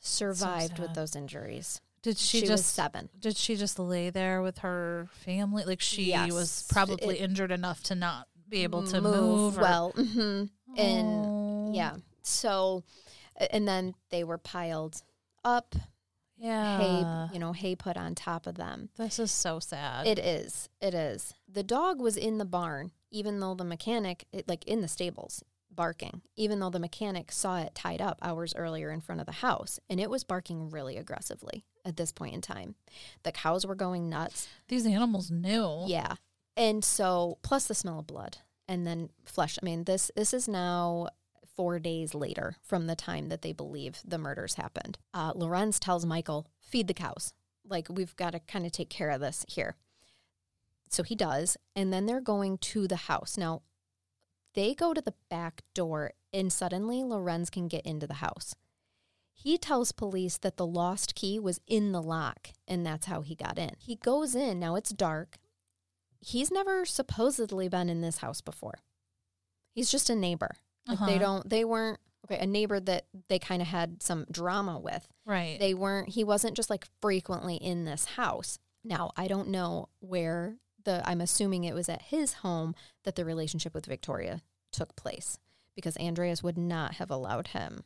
survived 0.00 0.78
with 0.78 0.94
those 0.94 1.14
injuries. 1.16 1.80
Did 2.02 2.18
she, 2.18 2.40
She, 2.40 2.46
just 2.46 2.74
seven. 2.74 3.08
did 3.20 3.36
she 3.36 3.54
just 3.54 3.78
lay 3.78 4.10
there 4.10 4.42
with 4.42 4.58
her 4.58 5.08
family? 5.24 5.64
Like 5.64 5.80
she 5.80 6.04
Yes. 6.08 6.32
was 6.32 6.66
probably 6.68 7.18
It- 7.18 7.22
injured 7.22 7.52
enough 7.52 7.82
to 7.84 7.94
not 7.94 8.26
be 8.48 8.64
able 8.64 8.82
to 8.88 9.00
move. 9.00 9.56
or- 9.56 9.60
well. 9.60 9.90
hmm 9.92 10.44
And 10.76 11.74
yeah. 11.76 11.96
So, 12.22 12.82
and 13.50 13.68
then 13.68 13.94
they 14.10 14.24
were 14.24 14.38
piled 14.38 15.00
up 15.44 15.76
Yeah. 16.42 16.78
hay, 16.78 17.34
you 17.34 17.38
know, 17.38 17.52
hay 17.52 17.76
put 17.76 17.96
on 17.96 18.14
top 18.14 18.46
of 18.46 18.56
them. 18.56 18.88
This 18.98 19.18
is 19.18 19.30
so 19.30 19.60
sad. 19.60 20.06
It 20.06 20.18
is. 20.18 20.68
It 20.80 20.92
is. 20.92 21.34
The 21.48 21.62
dog 21.62 22.00
was 22.00 22.16
in 22.16 22.38
the 22.38 22.44
barn, 22.44 22.90
even 23.10 23.38
though 23.38 23.54
the 23.54 23.64
mechanic, 23.64 24.24
it, 24.32 24.48
like 24.48 24.64
in 24.64 24.80
the 24.80 24.88
stables, 24.88 25.44
barking, 25.70 26.22
even 26.36 26.58
though 26.58 26.70
the 26.70 26.80
mechanic 26.80 27.30
saw 27.30 27.60
it 27.60 27.74
tied 27.74 28.00
up 28.00 28.18
hours 28.22 28.54
earlier 28.56 28.90
in 28.90 29.00
front 29.00 29.20
of 29.20 29.26
the 29.26 29.32
house. 29.32 29.78
And 29.88 30.00
it 30.00 30.10
was 30.10 30.24
barking 30.24 30.68
really 30.70 30.96
aggressively 30.96 31.64
at 31.84 31.96
this 31.96 32.10
point 32.12 32.34
in 32.34 32.40
time. 32.40 32.74
The 33.22 33.32
cows 33.32 33.64
were 33.64 33.76
going 33.76 34.08
nuts. 34.08 34.48
These 34.68 34.86
animals 34.86 35.30
knew. 35.30 35.84
Yeah. 35.86 36.14
And 36.56 36.84
so, 36.84 37.38
plus 37.42 37.66
the 37.66 37.74
smell 37.74 38.00
of 38.00 38.06
blood 38.06 38.38
and 38.68 38.86
then 38.86 39.10
flesh. 39.24 39.58
I 39.62 39.64
mean, 39.64 39.84
this 39.84 40.10
this 40.16 40.34
is 40.34 40.48
now 40.48 41.08
four 41.56 41.78
days 41.78 42.14
later 42.14 42.56
from 42.62 42.86
the 42.86 42.96
time 42.96 43.28
that 43.28 43.42
they 43.42 43.52
believe 43.52 44.00
the 44.04 44.18
murders 44.18 44.54
happened. 44.54 44.98
Uh, 45.12 45.32
Lorenz 45.34 45.78
tells 45.78 46.06
Michael, 46.06 46.46
feed 46.60 46.88
the 46.88 46.94
cows. 46.94 47.32
Like, 47.68 47.86
we've 47.88 48.16
got 48.16 48.30
to 48.30 48.40
kind 48.40 48.66
of 48.66 48.72
take 48.72 48.90
care 48.90 49.10
of 49.10 49.20
this 49.20 49.44
here. 49.48 49.76
So 50.88 51.02
he 51.02 51.14
does. 51.14 51.56
And 51.76 51.92
then 51.92 52.06
they're 52.06 52.20
going 52.20 52.58
to 52.58 52.88
the 52.88 52.96
house. 52.96 53.36
Now, 53.36 53.62
they 54.54 54.74
go 54.74 54.92
to 54.92 55.00
the 55.00 55.14
back 55.30 55.62
door, 55.74 56.12
and 56.32 56.52
suddenly 56.52 57.02
Lorenz 57.02 57.48
can 57.48 57.68
get 57.68 57.86
into 57.86 58.06
the 58.06 58.14
house. 58.14 58.54
He 59.32 59.56
tells 59.56 59.92
police 59.92 60.38
that 60.38 60.56
the 60.56 60.66
lost 60.66 61.14
key 61.14 61.38
was 61.38 61.60
in 61.66 61.92
the 61.92 62.02
lock, 62.02 62.50
and 62.68 62.84
that's 62.84 63.06
how 63.06 63.22
he 63.22 63.34
got 63.34 63.58
in. 63.58 63.70
He 63.78 63.96
goes 63.96 64.34
in. 64.34 64.60
Now 64.60 64.76
it's 64.76 64.90
dark. 64.90 65.36
He's 66.20 66.50
never 66.50 66.84
supposedly 66.84 67.68
been 67.68 67.88
in 67.88 68.02
this 68.02 68.18
house 68.18 68.40
before. 68.40 68.80
He's 69.74 69.90
just 69.90 70.10
a 70.10 70.14
neighbor. 70.14 70.56
Like 70.86 70.96
Uh-huh. 71.00 71.06
they 71.06 71.18
don't 71.18 71.48
they 71.48 71.64
weren't 71.64 72.00
okay, 72.26 72.42
a 72.42 72.46
neighbor 72.46 72.80
that 72.80 73.06
they 73.28 73.38
kind 73.38 73.62
of 73.62 73.68
had 73.68 74.02
some 74.02 74.26
drama 74.30 74.78
with. 74.78 75.06
Right. 75.24 75.58
They 75.58 75.74
weren't 75.74 76.10
he 76.10 76.24
wasn't 76.24 76.56
just 76.56 76.70
like 76.70 76.86
frequently 77.00 77.56
in 77.56 77.84
this 77.84 78.04
house. 78.04 78.58
Now, 78.84 79.12
I 79.16 79.28
don't 79.28 79.48
know 79.48 79.88
where 80.00 80.56
the 80.84 81.02
I'm 81.08 81.20
assuming 81.20 81.64
it 81.64 81.74
was 81.74 81.88
at 81.88 82.02
his 82.02 82.34
home 82.34 82.74
that 83.04 83.14
the 83.14 83.24
relationship 83.24 83.74
with 83.74 83.86
Victoria 83.86 84.42
took 84.72 84.96
place 84.96 85.38
because 85.76 85.96
Andreas 85.98 86.42
would 86.42 86.58
not 86.58 86.94
have 86.94 87.10
allowed 87.10 87.48
him 87.48 87.84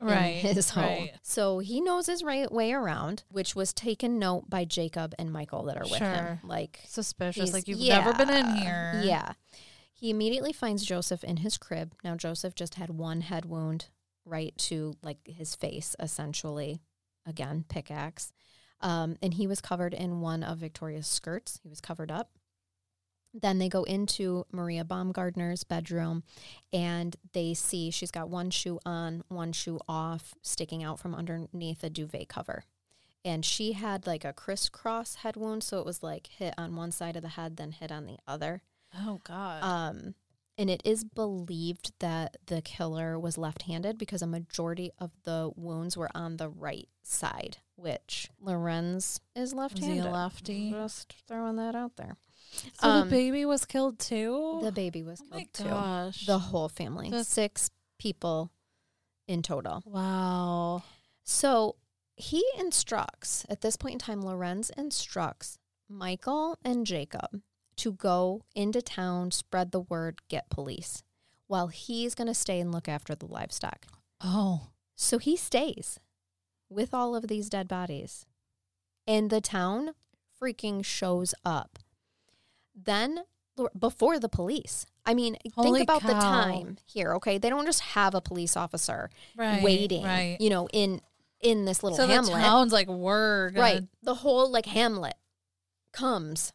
right. 0.00 0.42
in 0.42 0.54
his 0.54 0.70
home. 0.70 0.84
Right. 0.84 1.12
So 1.22 1.58
he 1.58 1.80
knows 1.80 2.06
his 2.06 2.22
right 2.22 2.50
way 2.50 2.72
around, 2.72 3.24
which 3.30 3.54
was 3.54 3.72
taken 3.72 4.18
note 4.18 4.48
by 4.48 4.64
Jacob 4.64 5.14
and 5.18 5.30
Michael 5.32 5.64
that 5.64 5.76
are 5.76 5.88
with 5.88 6.00
him. 6.00 6.38
Like 6.42 6.80
Suspicious. 6.86 7.52
Like 7.52 7.68
you've 7.68 7.80
never 7.80 8.14
been 8.14 8.30
in 8.30 8.56
here. 8.56 9.02
Yeah. 9.04 9.32
He 10.00 10.08
immediately 10.08 10.54
finds 10.54 10.86
Joseph 10.86 11.22
in 11.22 11.38
his 11.38 11.58
crib. 11.58 11.92
Now 12.02 12.16
Joseph 12.16 12.54
just 12.54 12.76
had 12.76 12.88
one 12.88 13.20
head 13.20 13.44
wound 13.44 13.88
right 14.24 14.56
to 14.56 14.94
like 15.02 15.18
his 15.26 15.54
face, 15.54 15.94
essentially. 16.00 16.80
Again, 17.26 17.66
pickaxe. 17.68 18.32
Um, 18.80 19.18
and 19.22 19.34
he 19.34 19.46
was 19.46 19.60
covered 19.60 19.92
in 19.92 20.22
one 20.22 20.42
of 20.42 20.56
Victoria's 20.56 21.06
skirts. 21.06 21.60
He 21.62 21.68
was 21.68 21.82
covered 21.82 22.10
up. 22.10 22.30
Then 23.34 23.58
they 23.58 23.68
go 23.68 23.84
into 23.84 24.46
Maria 24.50 24.84
Baumgartner's 24.84 25.64
bedroom 25.64 26.22
and 26.72 27.14
they 27.34 27.52
see 27.52 27.90
she's 27.90 28.10
got 28.10 28.30
one 28.30 28.48
shoe 28.48 28.80
on, 28.86 29.22
one 29.28 29.52
shoe 29.52 29.80
off, 29.86 30.34
sticking 30.40 30.82
out 30.82 30.98
from 30.98 31.14
underneath 31.14 31.84
a 31.84 31.90
duvet 31.90 32.30
cover. 32.30 32.64
And 33.22 33.44
she 33.44 33.74
had 33.74 34.06
like 34.06 34.24
a 34.24 34.32
crisscross 34.32 35.16
head 35.16 35.36
wound. 35.36 35.62
So 35.62 35.78
it 35.78 35.84
was 35.84 36.02
like 36.02 36.26
hit 36.26 36.54
on 36.56 36.74
one 36.74 36.90
side 36.90 37.16
of 37.16 37.22
the 37.22 37.28
head, 37.28 37.58
then 37.58 37.72
hit 37.72 37.92
on 37.92 38.06
the 38.06 38.16
other. 38.26 38.62
Oh 38.96 39.20
God. 39.24 39.62
Um, 39.62 40.14
and 40.58 40.68
it 40.68 40.82
is 40.84 41.04
believed 41.04 41.92
that 42.00 42.36
the 42.46 42.60
killer 42.60 43.18
was 43.18 43.38
left 43.38 43.62
handed 43.62 43.96
because 43.96 44.20
a 44.22 44.26
majority 44.26 44.90
of 44.98 45.10
the 45.24 45.50
wounds 45.56 45.96
were 45.96 46.10
on 46.14 46.36
the 46.36 46.48
right 46.50 46.88
side, 47.02 47.58
which 47.76 48.28
Lorenz 48.40 49.20
is 49.34 49.54
left 49.54 49.76
Was 49.76 49.84
he 49.84 49.90
handed. 49.96 50.10
a 50.10 50.12
lefty? 50.12 50.70
Just 50.70 51.14
throwing 51.26 51.56
that 51.56 51.74
out 51.74 51.96
there. 51.96 52.16
So 52.52 52.88
um, 52.88 53.08
the 53.08 53.14
baby 53.16 53.44
was 53.46 53.64
killed 53.64 53.98
too. 53.98 54.58
The 54.62 54.72
baby 54.72 55.02
was 55.02 55.22
oh 55.32 55.36
killed 55.36 55.52
too. 55.54 55.64
gosh. 55.64 56.26
The 56.26 56.38
whole 56.38 56.68
family. 56.68 57.08
That's- 57.08 57.28
Six 57.28 57.70
people 57.98 58.50
in 59.28 59.40
total. 59.42 59.82
wow. 59.86 60.82
So 61.22 61.76
he 62.16 62.44
instructs, 62.58 63.46
at 63.48 63.60
this 63.62 63.76
point 63.76 63.94
in 63.94 63.98
time, 64.00 64.20
Lorenz 64.20 64.70
instructs 64.76 65.58
Michael 65.88 66.58
and 66.64 66.84
Jacob 66.86 67.40
to 67.80 67.92
go 67.92 68.42
into 68.54 68.80
town, 68.82 69.30
spread 69.30 69.70
the 69.72 69.80
word, 69.80 70.20
get 70.28 70.48
police, 70.50 71.02
while 71.46 71.68
he's 71.68 72.14
going 72.14 72.28
to 72.28 72.34
stay 72.34 72.60
and 72.60 72.72
look 72.72 72.88
after 72.88 73.14
the 73.14 73.26
livestock. 73.26 73.86
Oh. 74.20 74.68
So 74.96 75.18
he 75.18 75.36
stays 75.36 75.98
with 76.68 76.92
all 76.94 77.14
of 77.16 77.28
these 77.28 77.48
dead 77.48 77.66
bodies. 77.68 78.26
And 79.06 79.30
the 79.30 79.40
town 79.40 79.92
freaking 80.40 80.84
shows 80.84 81.34
up. 81.44 81.78
Then, 82.74 83.20
before 83.78 84.18
the 84.18 84.28
police, 84.28 84.86
I 85.04 85.14
mean, 85.14 85.36
Holy 85.54 85.80
think 85.80 85.82
about 85.90 86.02
the 86.02 86.12
time 86.14 86.76
here, 86.86 87.14
okay? 87.16 87.38
They 87.38 87.48
don't 87.50 87.66
just 87.66 87.80
have 87.80 88.14
a 88.14 88.20
police 88.20 88.56
officer 88.56 89.10
Right. 89.36 89.62
waiting, 89.62 90.04
Right. 90.04 90.36
you 90.40 90.50
know, 90.50 90.68
in 90.72 91.00
in 91.40 91.64
this 91.64 91.82
little 91.82 91.96
So 91.96 92.06
the 92.06 92.12
hamlet. 92.12 92.34
town's 92.34 92.72
like 92.72 92.86
we're 92.88 93.50
right. 93.52 93.82
The 94.02 94.14
whole 94.16 94.50
like 94.50 94.66
hamlet 94.66 95.14
comes 95.92 96.52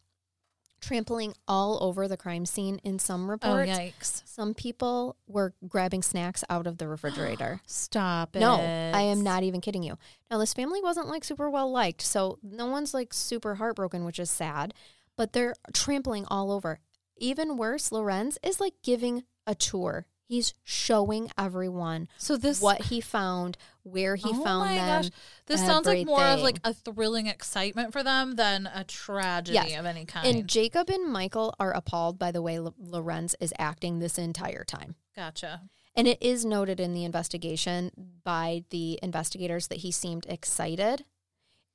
trampling 0.80 1.34
all 1.48 1.82
over 1.82 2.06
the 2.08 2.16
crime 2.16 2.46
scene 2.46 2.78
in 2.84 2.98
some 2.98 3.26
Oh 3.26 3.30
reports. 3.30 3.70
yikes. 3.70 4.22
Some 4.24 4.54
people 4.54 5.16
were 5.26 5.54
grabbing 5.66 6.02
snacks 6.02 6.44
out 6.50 6.66
of 6.66 6.78
the 6.78 6.86
refrigerator. 6.88 7.60
Stop 7.66 8.36
it. 8.36 8.40
No, 8.40 8.54
I 8.56 9.02
am 9.02 9.22
not 9.22 9.42
even 9.42 9.60
kidding 9.60 9.82
you. 9.82 9.98
Now, 10.30 10.38
this 10.38 10.54
family 10.54 10.80
wasn't 10.82 11.08
like 11.08 11.24
super 11.24 11.48
well 11.50 11.70
liked, 11.70 12.02
so 12.02 12.38
no 12.42 12.66
one's 12.66 12.94
like 12.94 13.12
super 13.14 13.56
heartbroken, 13.56 14.04
which 14.04 14.18
is 14.18 14.30
sad, 14.30 14.74
but 15.16 15.32
they're 15.32 15.54
trampling 15.72 16.24
all 16.28 16.52
over. 16.52 16.80
Even 17.18 17.56
worse, 17.56 17.90
Lorenz 17.90 18.38
is 18.42 18.60
like 18.60 18.74
giving 18.82 19.24
a 19.46 19.54
tour. 19.54 20.06
He's 20.28 20.54
showing 20.64 21.30
everyone 21.38 22.08
So 22.18 22.36
this 22.36 22.60
what 22.60 22.82
he 22.86 23.00
found, 23.00 23.56
where 23.84 24.16
he 24.16 24.28
oh 24.30 24.42
found 24.44 24.66
my 24.70 24.74
them. 24.74 25.02
gosh. 25.02 25.10
This 25.46 25.60
sounds 25.64 25.86
like 25.86 26.04
more 26.04 26.20
of 26.24 26.40
like 26.40 26.58
a 26.64 26.74
thrilling 26.74 27.28
excitement 27.28 27.92
for 27.92 28.02
them 28.02 28.34
than 28.34 28.66
a 28.66 28.82
tragedy 28.82 29.54
Yes. 29.54 29.78
of 29.78 29.86
any 29.86 30.04
kind. 30.04 30.26
And 30.26 30.48
Jacob 30.48 30.90
and 30.90 31.12
Michael 31.12 31.54
are 31.60 31.70
appalled 31.72 32.18
by 32.18 32.32
the 32.32 32.42
way 32.42 32.56
L- 32.56 32.74
Lorenz 32.78 33.36
is 33.40 33.54
acting 33.58 34.00
this 34.00 34.18
entire 34.18 34.64
time. 34.64 34.96
gotcha. 35.14 35.62
And 35.94 36.06
it 36.06 36.20
is 36.20 36.44
noted 36.44 36.78
in 36.80 36.92
the 36.92 37.04
investigation 37.04 37.90
by 38.24 38.64
the 38.70 38.98
investigators 39.02 39.68
that 39.68 39.78
he 39.78 39.90
seemed 39.90 40.26
excited 40.28 41.04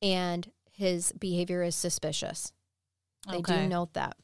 and 0.01 0.51
his 0.73 1.11
behavior 1.13 1.63
is 1.63 1.75
suspicious. 1.75 2.51
They 3.29 3.37
Okay. 3.37 3.63
do 3.63 3.67
note 3.69 3.93
that. 3.93 4.17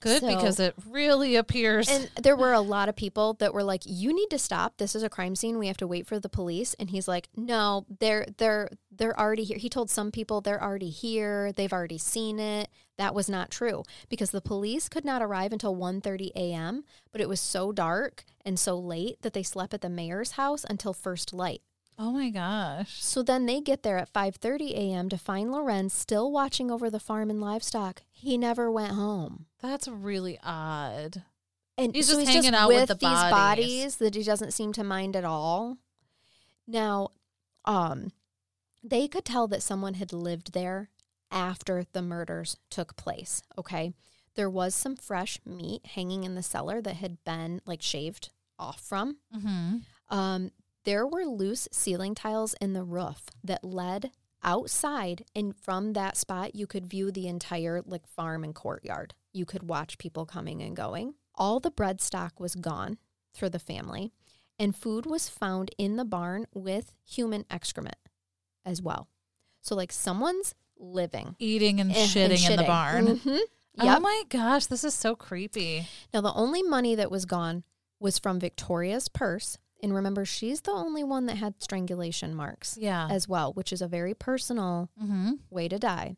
Good 0.00 0.22
So- 0.22 0.28
because 0.28 0.58
it 0.58 0.74
really 0.88 1.36
appears 1.36 1.88
And 1.88 2.10
there 2.20 2.36
were 2.36 2.52
a 2.52 2.60
lot 2.60 2.88
of 2.88 2.96
people 2.96 3.34
that 3.34 3.52
were 3.52 3.62
like, 3.62 3.82
"You 3.84 4.14
need 4.14 4.28
to 4.30 4.38
stop. 4.38 4.78
This 4.78 4.94
is 4.94 5.02
a 5.02 5.10
crime 5.10 5.36
scene. 5.36 5.58
We 5.58 5.66
have 5.66 5.76
to 5.78 5.86
wait 5.86 6.06
for 6.06 6.18
the 6.18 6.28
police." 6.28 6.74
And 6.78 6.90
he's 6.90 7.06
like, 7.06 7.28
"No, 7.36 7.84
they're 8.00 8.26
they're 8.38 8.70
they're 8.90 9.18
already 9.18 9.44
here." 9.44 9.58
He 9.58 9.68
told 9.68 9.90
some 9.90 10.10
people 10.10 10.40
they're 10.40 10.62
already 10.62 10.90
here. 10.90 11.52
They've 11.52 11.72
already 11.72 11.98
seen 11.98 12.38
it. 12.38 12.68
That 12.96 13.14
was 13.14 13.28
not 13.28 13.50
true 13.50 13.82
because 14.08 14.30
the 14.30 14.40
police 14.40 14.88
could 14.88 15.04
not 15.04 15.22
arrive 15.22 15.52
until 15.52 15.74
1:30 15.74 16.32
a.m., 16.34 16.84
but 17.12 17.20
it 17.20 17.28
was 17.28 17.40
so 17.40 17.70
dark 17.72 18.24
and 18.44 18.58
so 18.58 18.78
late 18.78 19.20
that 19.22 19.32
they 19.34 19.42
slept 19.42 19.74
at 19.74 19.80
the 19.80 19.88
mayor's 19.88 20.32
house 20.32 20.64
until 20.68 20.92
first 20.92 21.32
light. 21.32 21.62
Oh 22.02 22.12
my 22.12 22.30
gosh. 22.30 23.04
So 23.04 23.22
then 23.22 23.44
they 23.44 23.60
get 23.60 23.82
there 23.82 23.98
at 23.98 24.10
5:30 24.10 24.70
a.m. 24.72 25.10
to 25.10 25.18
find 25.18 25.52
Lorenz 25.52 25.92
still 25.92 26.32
watching 26.32 26.70
over 26.70 26.88
the 26.88 26.98
farm 26.98 27.28
and 27.28 27.42
livestock. 27.42 28.02
He 28.10 28.38
never 28.38 28.70
went 28.70 28.92
home. 28.92 29.44
That's 29.60 29.86
really 29.86 30.38
odd. 30.42 31.24
And 31.76 31.94
He's 31.94 32.06
so 32.06 32.14
just 32.14 32.20
he's 32.20 32.28
hanging 32.28 32.52
just 32.52 32.62
out 32.62 32.68
with 32.68 32.80
with 32.80 32.88
the 32.88 32.94
these 32.94 33.02
bodies. 33.02 33.30
bodies 33.30 33.96
that 33.96 34.14
he 34.14 34.22
doesn't 34.22 34.52
seem 34.54 34.72
to 34.72 34.82
mind 34.82 35.14
at 35.14 35.26
all. 35.26 35.76
Now, 36.66 37.10
um, 37.66 38.12
they 38.82 39.06
could 39.06 39.26
tell 39.26 39.46
that 39.48 39.62
someone 39.62 39.94
had 39.94 40.12
lived 40.12 40.54
there 40.54 40.88
after 41.30 41.84
the 41.92 42.00
murders 42.00 42.56
took 42.70 42.96
place. 42.96 43.42
Okay, 43.58 43.92
there 44.36 44.48
was 44.48 44.74
some 44.74 44.96
fresh 44.96 45.38
meat 45.44 45.84
hanging 45.84 46.24
in 46.24 46.34
the 46.34 46.42
cellar 46.42 46.80
that 46.80 46.96
had 46.96 47.22
been 47.24 47.60
like 47.66 47.82
shaved 47.82 48.30
off 48.58 48.80
from. 48.80 49.18
Mm-hmm. 49.36 49.76
Um, 50.08 50.50
there 50.84 51.06
were 51.06 51.24
loose 51.24 51.68
ceiling 51.72 52.14
tiles 52.14 52.54
in 52.60 52.72
the 52.72 52.84
roof 52.84 53.22
that 53.44 53.64
led 53.64 54.10
outside, 54.42 55.24
and 55.34 55.54
from 55.54 55.92
that 55.92 56.16
spot, 56.16 56.54
you 56.54 56.66
could 56.66 56.86
view 56.86 57.10
the 57.10 57.28
entire 57.28 57.82
like 57.84 58.06
farm 58.06 58.44
and 58.44 58.54
courtyard. 58.54 59.14
You 59.32 59.44
could 59.44 59.68
watch 59.68 59.98
people 59.98 60.26
coming 60.26 60.62
and 60.62 60.74
going. 60.74 61.14
All 61.34 61.60
the 61.60 61.70
bread 61.70 62.00
stock 62.00 62.40
was 62.40 62.54
gone 62.54 62.98
for 63.32 63.48
the 63.48 63.58
family, 63.58 64.12
and 64.58 64.74
food 64.74 65.06
was 65.06 65.28
found 65.28 65.70
in 65.78 65.96
the 65.96 66.04
barn 66.04 66.46
with 66.54 66.92
human 67.04 67.44
excrement 67.50 67.96
as 68.64 68.82
well. 68.82 69.08
So, 69.62 69.74
like, 69.74 69.92
someone's 69.92 70.54
living 70.78 71.36
Eating 71.38 71.80
and 71.80 71.90
eh, 71.90 72.06
shitting 72.06 72.44
and 72.44 72.52
in 72.52 72.56
the 72.56 72.64
barn. 72.64 73.06
Mm-hmm. 73.06 73.36
Oh 73.82 74.00
my 74.00 74.24
gosh, 74.28 74.66
this 74.66 74.84
is 74.84 74.94
so 74.94 75.14
creepy. 75.14 75.86
Now, 76.12 76.20
the 76.20 76.32
only 76.34 76.62
money 76.62 76.94
that 76.96 77.10
was 77.10 77.24
gone 77.24 77.62
was 77.98 78.18
from 78.18 78.40
Victoria's 78.40 79.08
purse 79.08 79.58
And 79.82 79.94
remember, 79.94 80.24
she's 80.24 80.60
the 80.60 80.72
only 80.72 81.04
one 81.04 81.26
that 81.26 81.36
had 81.36 81.62
strangulation 81.62 82.34
marks 82.34 82.76
Yeah. 82.78 83.08
as 83.10 83.28
well, 83.28 83.52
which 83.52 83.72
is 83.72 83.82
a 83.82 83.88
very 83.88 84.14
personal 84.14 84.90
mm-hmm. 85.02 85.32
way 85.50 85.68
to 85.68 85.78
die. 85.78 86.16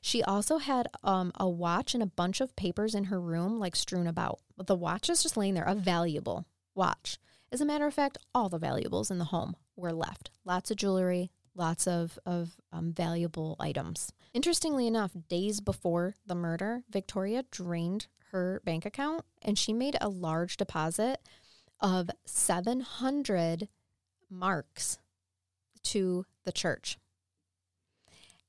She 0.00 0.22
also 0.22 0.58
had 0.58 0.88
um, 1.02 1.32
a 1.34 1.48
watch 1.48 1.94
and 1.94 2.02
a 2.02 2.06
bunch 2.06 2.40
of 2.40 2.54
papers 2.54 2.94
in 2.94 3.04
her 3.04 3.20
room, 3.20 3.58
like 3.58 3.74
strewn 3.74 4.06
about. 4.06 4.38
But 4.56 4.68
the 4.68 4.76
watch 4.76 5.10
is 5.10 5.22
just 5.22 5.36
laying 5.36 5.54
there, 5.54 5.64
a 5.64 5.74
valuable 5.74 6.46
watch. 6.74 7.18
As 7.50 7.60
a 7.60 7.64
matter 7.64 7.86
of 7.86 7.94
fact, 7.94 8.18
all 8.34 8.48
the 8.48 8.58
valuables 8.58 9.10
in 9.10 9.18
the 9.18 9.26
home 9.26 9.56
were 9.74 9.92
left. 9.92 10.30
Lots 10.44 10.70
of 10.70 10.76
jewelry, 10.76 11.30
lots 11.56 11.88
of, 11.88 12.18
of 12.24 12.56
um, 12.72 12.92
valuable 12.92 13.56
items. 13.58 14.12
Interestingly 14.32 14.86
enough, 14.86 15.12
days 15.28 15.60
before 15.60 16.14
the 16.26 16.34
murder, 16.34 16.82
Victoria 16.90 17.44
drained 17.50 18.06
her 18.32 18.60
bank 18.64 18.84
account 18.84 19.24
and 19.42 19.58
she 19.58 19.72
made 19.72 19.96
a 20.00 20.08
large 20.08 20.56
deposit 20.56 21.20
of 21.80 22.10
700 22.24 23.68
marks 24.30 24.98
to 25.84 26.24
the 26.44 26.52
church. 26.52 26.98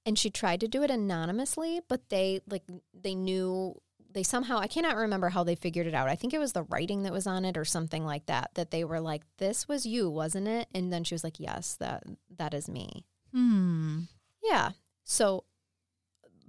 And 0.06 0.18
she 0.18 0.30
tried 0.30 0.62
to 0.62 0.68
do 0.68 0.84
it 0.84 0.92
anonymously 0.92 1.82
but 1.88 2.10
they 2.10 2.42
like 2.50 2.64
they 2.94 3.14
knew 3.14 3.80
they 4.10 4.24
somehow 4.24 4.58
i 4.58 4.68
cannot 4.68 4.96
remember 4.96 5.30
how 5.30 5.44
they 5.44 5.56
figured 5.56 5.86
it 5.86 5.94
out. 5.94 6.08
I 6.08 6.16
think 6.16 6.34
it 6.34 6.40
was 6.40 6.54
the 6.54 6.64
writing 6.64 7.04
that 7.04 7.12
was 7.12 7.28
on 7.28 7.44
it 7.44 7.58
or 7.58 7.66
something 7.66 8.06
like 8.06 8.26
that 8.28 8.52
that 8.56 8.72
they 8.72 8.84
were 8.84 9.02
like 9.02 9.24
this 9.38 9.68
was 9.68 9.86
you 9.86 10.10
wasn't 10.10 10.48
it? 10.48 10.68
And 10.74 10.92
then 10.92 11.04
she 11.04 11.14
was 11.14 11.24
like 11.24 11.40
yes 11.40 11.76
that 11.76 12.04
that 12.38 12.54
is 12.54 12.70
me. 12.70 13.06
Hmm. 13.34 14.04
yeah. 14.42 14.72
So 15.04 15.44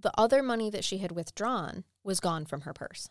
the 0.00 0.12
other 0.16 0.42
money 0.42 0.70
that 0.70 0.84
she 0.84 0.98
had 0.98 1.10
withdrawn 1.10 1.82
was 2.04 2.20
gone 2.20 2.44
from 2.46 2.60
her 2.60 2.72
purse 2.72 3.10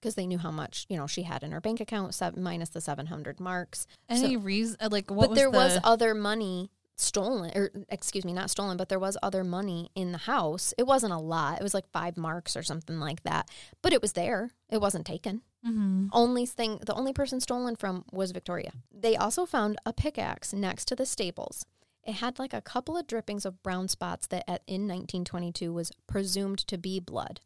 because 0.00 0.14
they 0.14 0.26
knew 0.26 0.38
how 0.38 0.50
much 0.50 0.86
you 0.88 0.96
know 0.96 1.06
she 1.06 1.22
had 1.22 1.42
in 1.42 1.52
her 1.52 1.60
bank 1.60 1.80
account 1.80 2.14
seven, 2.14 2.42
minus 2.42 2.68
the 2.70 2.80
700 2.80 3.40
marks. 3.40 3.86
Any 4.08 4.34
So- 4.34 4.40
reason? 4.40 4.76
Like 4.90 5.10
what 5.10 5.22
but 5.24 5.30
was 5.30 5.36
there 5.38 5.50
the, 5.50 5.56
was 5.58 5.78
other 5.84 6.14
money 6.14 6.70
stolen 6.98 7.52
or 7.54 7.70
excuse 7.90 8.24
me 8.24 8.32
not 8.32 8.48
stolen 8.48 8.78
but 8.78 8.88
there 8.88 8.98
was 8.98 9.18
other 9.22 9.44
money 9.44 9.90
in 9.94 10.12
the 10.12 10.18
house. 10.18 10.72
It 10.78 10.84
wasn't 10.86 11.12
a 11.12 11.18
lot. 11.18 11.58
It 11.60 11.62
was 11.62 11.74
like 11.74 11.86
five 11.92 12.16
marks 12.16 12.56
or 12.56 12.62
something 12.62 12.98
like 12.98 13.22
that. 13.24 13.50
But 13.82 13.92
it 13.92 14.00
was 14.00 14.14
there. 14.14 14.50
It 14.70 14.80
wasn't 14.80 15.06
taken. 15.06 15.42
Mhm. 15.66 16.10
only 16.12 16.46
thing 16.46 16.78
the 16.86 16.94
only 16.94 17.12
person 17.12 17.40
stolen 17.40 17.74
from 17.74 18.04
was 18.12 18.30
victoria. 18.30 18.70
They 18.92 19.16
also 19.16 19.44
found 19.46 19.78
a 19.84 19.92
pickaxe 19.92 20.52
next 20.52 20.84
to 20.86 20.94
the 20.94 21.04
stables. 21.04 21.66
It 22.04 22.14
had 22.14 22.38
like 22.38 22.54
a 22.54 22.60
couple 22.62 22.96
of 22.96 23.08
drippings 23.08 23.44
of 23.44 23.60
brown 23.64 23.88
spots 23.88 24.28
that 24.28 24.44
at, 24.48 24.62
in 24.68 24.82
1922 24.86 25.72
was 25.72 25.90
presumed 26.06 26.58
to 26.68 26.78
be 26.78 27.00
blood 27.00 27.40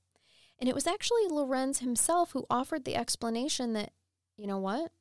and 0.60 0.68
it 0.68 0.74
was 0.74 0.86
actually 0.86 1.26
lorenz 1.28 1.78
himself 1.80 2.32
who 2.32 2.46
offered 2.50 2.84
the 2.84 2.96
explanation 2.96 3.72
that 3.72 3.92
you 4.36 4.46
know 4.46 4.58
what 4.58 4.92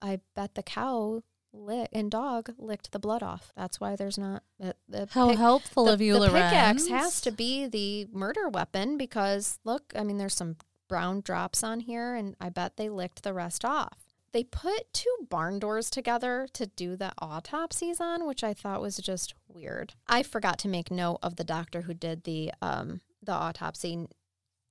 i 0.00 0.20
bet 0.34 0.54
the 0.54 0.62
cow 0.62 1.22
lick 1.52 1.88
and 1.92 2.10
dog 2.10 2.52
licked 2.58 2.92
the 2.92 2.98
blood 2.98 3.22
off 3.22 3.52
that's 3.56 3.80
why 3.80 3.96
there's 3.96 4.18
not 4.18 4.42
the, 4.58 4.74
the 4.88 5.08
How 5.10 5.34
helpful 5.34 5.86
the, 5.86 5.92
of 5.94 6.00
you, 6.00 6.14
Lorenz. 6.16 6.32
the 6.32 6.38
Lorenz. 6.38 6.84
pickaxe 6.84 6.88
has 6.88 7.20
to 7.22 7.32
be 7.32 7.66
the 7.66 8.06
murder 8.12 8.48
weapon 8.48 8.96
because 8.96 9.58
look, 9.64 9.92
I 9.96 10.04
mean, 10.04 10.18
there's 10.18 10.34
some 10.34 10.56
brown 10.88 11.20
drops 11.22 11.62
on 11.64 11.80
here, 11.80 12.14
and 12.14 12.36
I 12.40 12.50
bet 12.50 12.76
they 12.76 12.88
licked 12.88 13.22
the 13.22 13.32
rest 13.32 13.64
off. 13.64 13.98
They 14.32 14.44
put 14.44 14.92
two 14.92 15.12
barn 15.28 15.58
doors 15.58 15.90
together 15.90 16.46
to 16.52 16.66
do 16.66 16.94
the 16.94 17.12
autopsies 17.20 18.00
on, 18.00 18.26
which 18.26 18.44
I 18.44 18.54
thought 18.54 18.80
was 18.80 18.96
just 18.98 19.34
weird. 19.48 19.94
I 20.06 20.22
forgot 20.22 20.58
to 20.60 20.68
make 20.68 20.90
note 20.90 21.18
of 21.22 21.36
the 21.36 21.44
doctor 21.44 21.82
who 21.82 21.94
did 21.94 22.24
the 22.24 22.52
um 22.62 23.00
the 23.22 23.32
autopsy, 23.32 24.06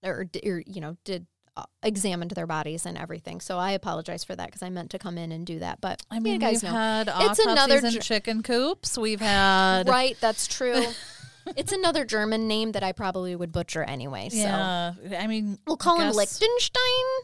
or, 0.03 0.29
or 0.45 0.63
you 0.65 0.81
know 0.81 0.97
did. 1.03 1.27
Uh, 1.57 1.63
examined 1.83 2.31
their 2.31 2.47
bodies 2.47 2.85
and 2.85 2.97
everything, 2.97 3.41
so 3.41 3.57
I 3.57 3.71
apologize 3.71 4.23
for 4.23 4.33
that 4.33 4.45
because 4.45 4.61
I 4.61 4.69
meant 4.69 4.91
to 4.91 4.99
come 4.99 5.17
in 5.17 5.33
and 5.33 5.45
do 5.45 5.59
that. 5.59 5.81
But 5.81 6.01
I 6.09 6.19
mean, 6.19 6.35
you 6.35 6.39
guys 6.39 6.63
we've 6.63 6.71
know, 6.71 6.77
had 6.77 7.09
It's 7.13 7.39
another 7.39 7.91
chicken 7.99 8.43
coops. 8.43 8.97
We've 8.97 9.19
had 9.19 9.89
right? 9.89 10.15
That's 10.21 10.47
true. 10.47 10.85
it's 11.57 11.71
another 11.71 12.05
German 12.05 12.47
name 12.47 12.71
that 12.73 12.83
I 12.83 12.91
probably 12.91 13.35
would 13.35 13.51
butcher 13.51 13.83
anyway. 13.83 14.29
So 14.29 14.37
Yeah, 14.37 14.93
I 15.19 15.27
mean, 15.27 15.57
we'll 15.67 15.75
call 15.75 15.99
him 15.99 16.13
Liechtenstein. 16.13 16.79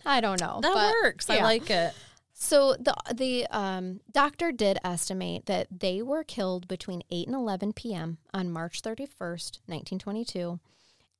I 0.06 0.20
don't 0.22 0.42
know. 0.42 0.60
That 0.62 0.74
but- 0.74 0.94
works. 1.04 1.30
I 1.30 1.42
like 1.42 1.70
it. 1.70 1.94
So 2.38 2.76
the 2.78 2.94
the 3.14 3.48
um, 3.50 4.02
doctor 4.12 4.52
did 4.52 4.78
estimate 4.84 5.46
that 5.46 5.68
they 5.72 6.02
were 6.02 6.24
killed 6.24 6.68
between 6.68 7.02
eight 7.10 7.28
and 7.28 7.36
eleven 7.36 7.72
p.m. 7.72 8.18
on 8.34 8.52
March 8.52 8.82
thirty 8.82 9.06
first, 9.06 9.62
nineteen 9.70 10.00
twenty 10.00 10.26
two. 10.26 10.60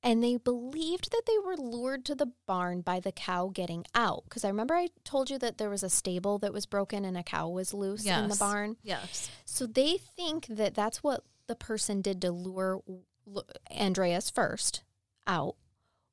And 0.06 0.22
they 0.22 0.36
believed 0.36 1.10
that 1.10 1.22
they 1.26 1.38
were 1.44 1.56
lured 1.56 2.04
to 2.06 2.14
the 2.14 2.30
barn 2.46 2.80
by 2.80 3.00
the 3.00 3.10
cow 3.12 3.50
getting 3.52 3.84
out. 3.94 4.22
Because 4.24 4.44
I 4.44 4.48
remember 4.48 4.74
I 4.74 4.88
told 5.04 5.30
you 5.30 5.38
that 5.38 5.58
there 5.58 5.68
was 5.68 5.82
a 5.82 5.90
stable 5.90 6.38
that 6.38 6.52
was 6.52 6.64
broken 6.64 7.04
and 7.04 7.16
a 7.16 7.22
cow 7.24 7.48
was 7.48 7.74
loose 7.74 8.06
in 8.06 8.28
the 8.28 8.36
barn. 8.36 8.76
Yes. 8.82 9.28
So 9.44 9.66
they 9.66 9.96
think 9.98 10.46
that 10.46 10.74
that's 10.74 11.02
what 11.02 11.24
the 11.48 11.56
person 11.56 12.02
did 12.02 12.20
to 12.22 12.30
lure 12.30 12.80
Lu- 13.26 13.42
Andreas 13.70 14.30
first 14.30 14.84
out. 15.26 15.56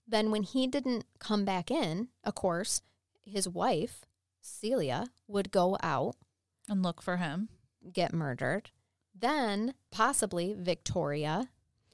Then, 0.07 0.31
when 0.31 0.43
he 0.43 0.65
didn't 0.67 1.05
come 1.19 1.45
back 1.45 1.69
in, 1.71 2.09
of 2.23 2.35
course, 2.35 2.81
his 3.23 3.47
wife, 3.47 4.01
Celia, 4.41 5.05
would 5.27 5.51
go 5.51 5.77
out, 5.81 6.15
And 6.67 6.83
look 6.83 7.01
for 7.01 7.17
him. 7.17 7.49
get 7.91 8.11
murdered. 8.11 8.71
Then, 9.15 9.75
possibly 9.91 10.53
Victoria 10.57 11.49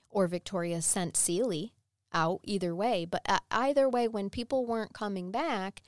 or 0.09 0.27
Victoria 0.27 0.81
sent 0.81 1.15
Celie 1.17 1.73
out, 2.13 2.39
either 2.43 2.73
way. 2.75 3.05
But 3.05 3.21
uh, 3.27 3.39
either 3.51 3.87
way, 3.89 4.07
when 4.07 4.29
people 4.29 4.65
weren't 4.65 4.93
coming 4.93 5.31
back, 5.31 5.81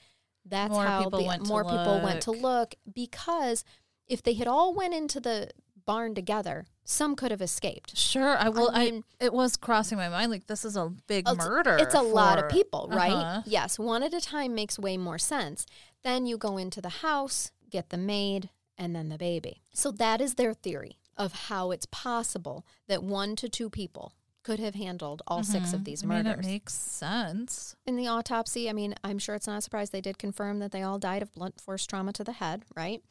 that's 0.45 0.71
More 0.71 0.85
how 0.85 1.03
people 1.03 1.19
more 1.45 1.63
people 1.63 2.01
went 2.03 2.21
to 2.23 2.31
look. 2.31 2.41
look 2.41 2.75
because 2.93 3.63
if 4.07 4.23
they 4.23 4.33
had 4.33 4.47
all 4.47 4.73
went 4.73 4.93
into 4.93 5.19
the 5.19 5.49
barn 5.85 6.15
together, 6.15 6.65
some 6.83 7.15
could 7.15 7.31
have 7.31 7.41
escaped. 7.41 7.95
Sure. 7.97 8.37
I 8.37 8.49
will. 8.49 8.69
I, 8.73 8.85
mean- 8.85 9.03
it 9.19 9.33
was 9.33 9.55
crossing 9.55 9.97
my 9.97 10.09
mind 10.09 10.31
like 10.31 10.47
this 10.47 10.65
is 10.65 10.75
a 10.75 10.89
big 11.07 11.27
It's- 11.27 11.37
murder. 11.47 11.77
It's 11.79 11.93
a 11.95 12.01
lot 12.01 12.39
of 12.39 12.49
people, 12.49 12.89
right? 12.91 13.11
Uh-huh. 13.11 13.41
Yes, 13.45 13.77
one 13.79 14.03
at 14.03 14.13
a 14.13 14.21
time 14.21 14.55
makes 14.55 14.77
way 14.79 14.97
more 14.97 15.17
sense. 15.19 15.65
Then 16.03 16.25
you 16.25 16.37
go 16.37 16.57
into 16.57 16.81
the 16.81 16.89
house, 16.89 17.51
get 17.69 17.89
the 17.89 17.97
maid, 17.97 18.49
and 18.77 18.95
then 18.95 19.09
the 19.09 19.17
baby. 19.17 19.61
So 19.73 19.91
that 19.91 20.21
is 20.21 20.35
their 20.35 20.53
theory 20.53 20.97
of 21.17 21.33
how 21.47 21.69
it's 21.71 21.85
possible 21.85 22.65
that 22.87 23.03
one 23.03 23.35
to 23.35 23.47
two 23.47 23.69
people 23.69 24.13
could 24.43 24.59
have 24.59 24.75
handled 24.75 25.21
all 25.27 25.43
six 25.43 25.71
of 25.73 25.81
Mhm. 25.81 25.85
these 25.85 26.03
I 26.03 26.07
mean, 26.07 26.23
murders. 26.23 26.45
makes 26.45 26.73
sense. 26.73 27.75
In 27.85 27.95
the 27.95 28.07
autopsy, 28.07 28.69
I 28.69 28.73
mean, 28.73 28.95
I'm 29.03 29.19
sure 29.19 29.35
it's 29.35 29.47
not 29.47 29.59
a 29.59 29.61
surprise 29.61 29.91
they 29.91 30.01
did 30.01 30.17
confirm 30.17 30.59
that 30.59 30.71
they 30.71 30.81
all 30.81 30.97
died 30.99 31.21
of 31.21 31.31
blunt 31.33 31.61
force 31.61 31.85
trauma 31.85 32.11
to 32.13 32.23
the 32.23 32.33
head, 32.33 32.63
right? 32.75 33.03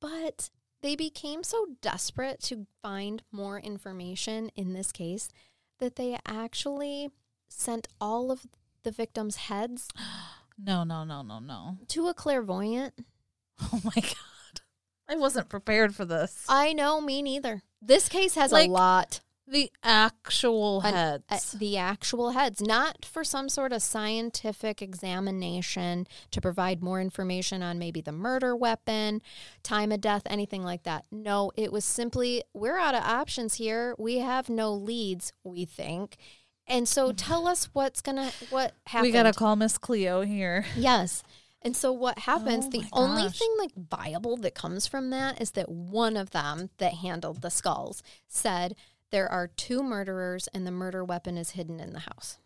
But 0.00 0.50
they 0.80 0.96
became 0.96 1.42
so 1.42 1.66
desperate 1.80 2.40
to 2.42 2.66
find 2.82 3.22
more 3.32 3.58
information 3.58 4.50
in 4.54 4.72
this 4.74 4.92
case 4.92 5.28
that 5.78 5.96
they 5.96 6.18
actually 6.26 7.10
sent 7.48 7.88
all 8.00 8.30
of 8.30 8.46
the 8.82 8.90
victims' 8.90 9.36
heads 9.36 9.88
No, 10.58 10.84
no, 10.84 11.02
no, 11.04 11.22
no, 11.22 11.40
no. 11.40 11.78
to 11.88 12.06
a 12.08 12.14
clairvoyant. 12.14 12.94
Oh 13.72 13.80
my 13.84 14.00
god. 14.00 14.60
I 15.08 15.16
wasn't 15.16 15.48
prepared 15.48 15.94
for 15.94 16.04
this. 16.04 16.44
I 16.48 16.72
know, 16.72 17.00
me 17.00 17.22
neither. 17.22 17.62
This 17.82 18.08
case 18.08 18.34
has 18.36 18.50
Like, 18.52 18.68
a 18.68 18.72
lot. 18.72 19.20
The 19.46 19.70
actual 19.82 20.80
An- 20.80 20.94
heads. 20.94 21.24
uh, 21.54 21.58
the 21.58 21.76
actual 21.76 22.30
heads, 22.30 22.60
not 22.62 23.04
for 23.04 23.24
some 23.24 23.48
sort 23.48 23.72
of 23.72 23.82
scientific 23.82 24.80
examination 24.80 26.06
to 26.30 26.40
provide 26.40 26.82
more 26.82 27.00
information 27.00 27.62
on 27.62 27.78
maybe 27.78 28.00
the 28.00 28.12
murder 28.12 28.56
weapon, 28.56 29.20
time 29.62 29.92
of 29.92 30.00
death, 30.00 30.22
anything 30.26 30.62
like 30.62 30.82
that. 30.84 31.04
No, 31.10 31.52
it 31.56 31.72
was 31.72 31.84
simply 31.84 32.42
we're 32.52 32.78
out 32.78 32.94
of 32.94 33.02
options 33.04 33.54
here. 33.56 33.94
We 33.98 34.18
have 34.18 34.48
no 34.48 34.72
leads, 34.72 35.32
we 35.42 35.64
think. 35.64 36.16
And 36.66 36.88
so 36.88 37.12
tell 37.12 37.46
us 37.46 37.68
what's 37.74 38.00
gonna 38.00 38.30
what 38.50 38.72
happened. 38.86 39.08
we 39.08 39.12
gotta 39.12 39.32
call 39.34 39.56
Miss 39.56 39.76
Cleo 39.78 40.22
here. 40.22 40.64
Yes. 40.76 41.22
And 41.60 41.74
so 41.74 41.92
what 41.92 42.18
happens, 42.20 42.66
Oh 42.66 42.70
the 42.70 42.84
only 42.92 43.22
gosh. 43.22 43.38
thing 43.38 43.54
like 43.58 43.72
viable 43.74 44.36
that 44.38 44.54
comes 44.54 44.86
from 44.86 45.08
that 45.10 45.40
is 45.40 45.52
that 45.52 45.70
one 45.70 46.14
of 46.16 46.30
them 46.30 46.68
that 46.76 46.94
handled 46.94 47.40
the 47.40 47.50
skulls 47.50 48.02
said 48.28 48.74
there 49.10 49.30
are 49.30 49.48
two 49.48 49.82
murderers 49.82 50.48
and 50.52 50.66
the 50.66 50.70
murder 50.70 51.04
weapon 51.04 51.36
is 51.36 51.50
hidden 51.50 51.80
in 51.80 51.92
the 51.92 52.00
house. 52.00 52.38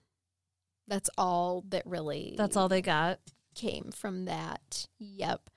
That's 0.87 1.11
all 1.19 1.65
that 1.69 1.87
really 1.87 2.35
That's 2.37 2.57
all 2.57 2.69
they 2.69 2.83
got. 2.83 3.21
came 3.55 3.91
from 3.95 4.25
that. 4.25 4.87
Yep. 4.99 5.51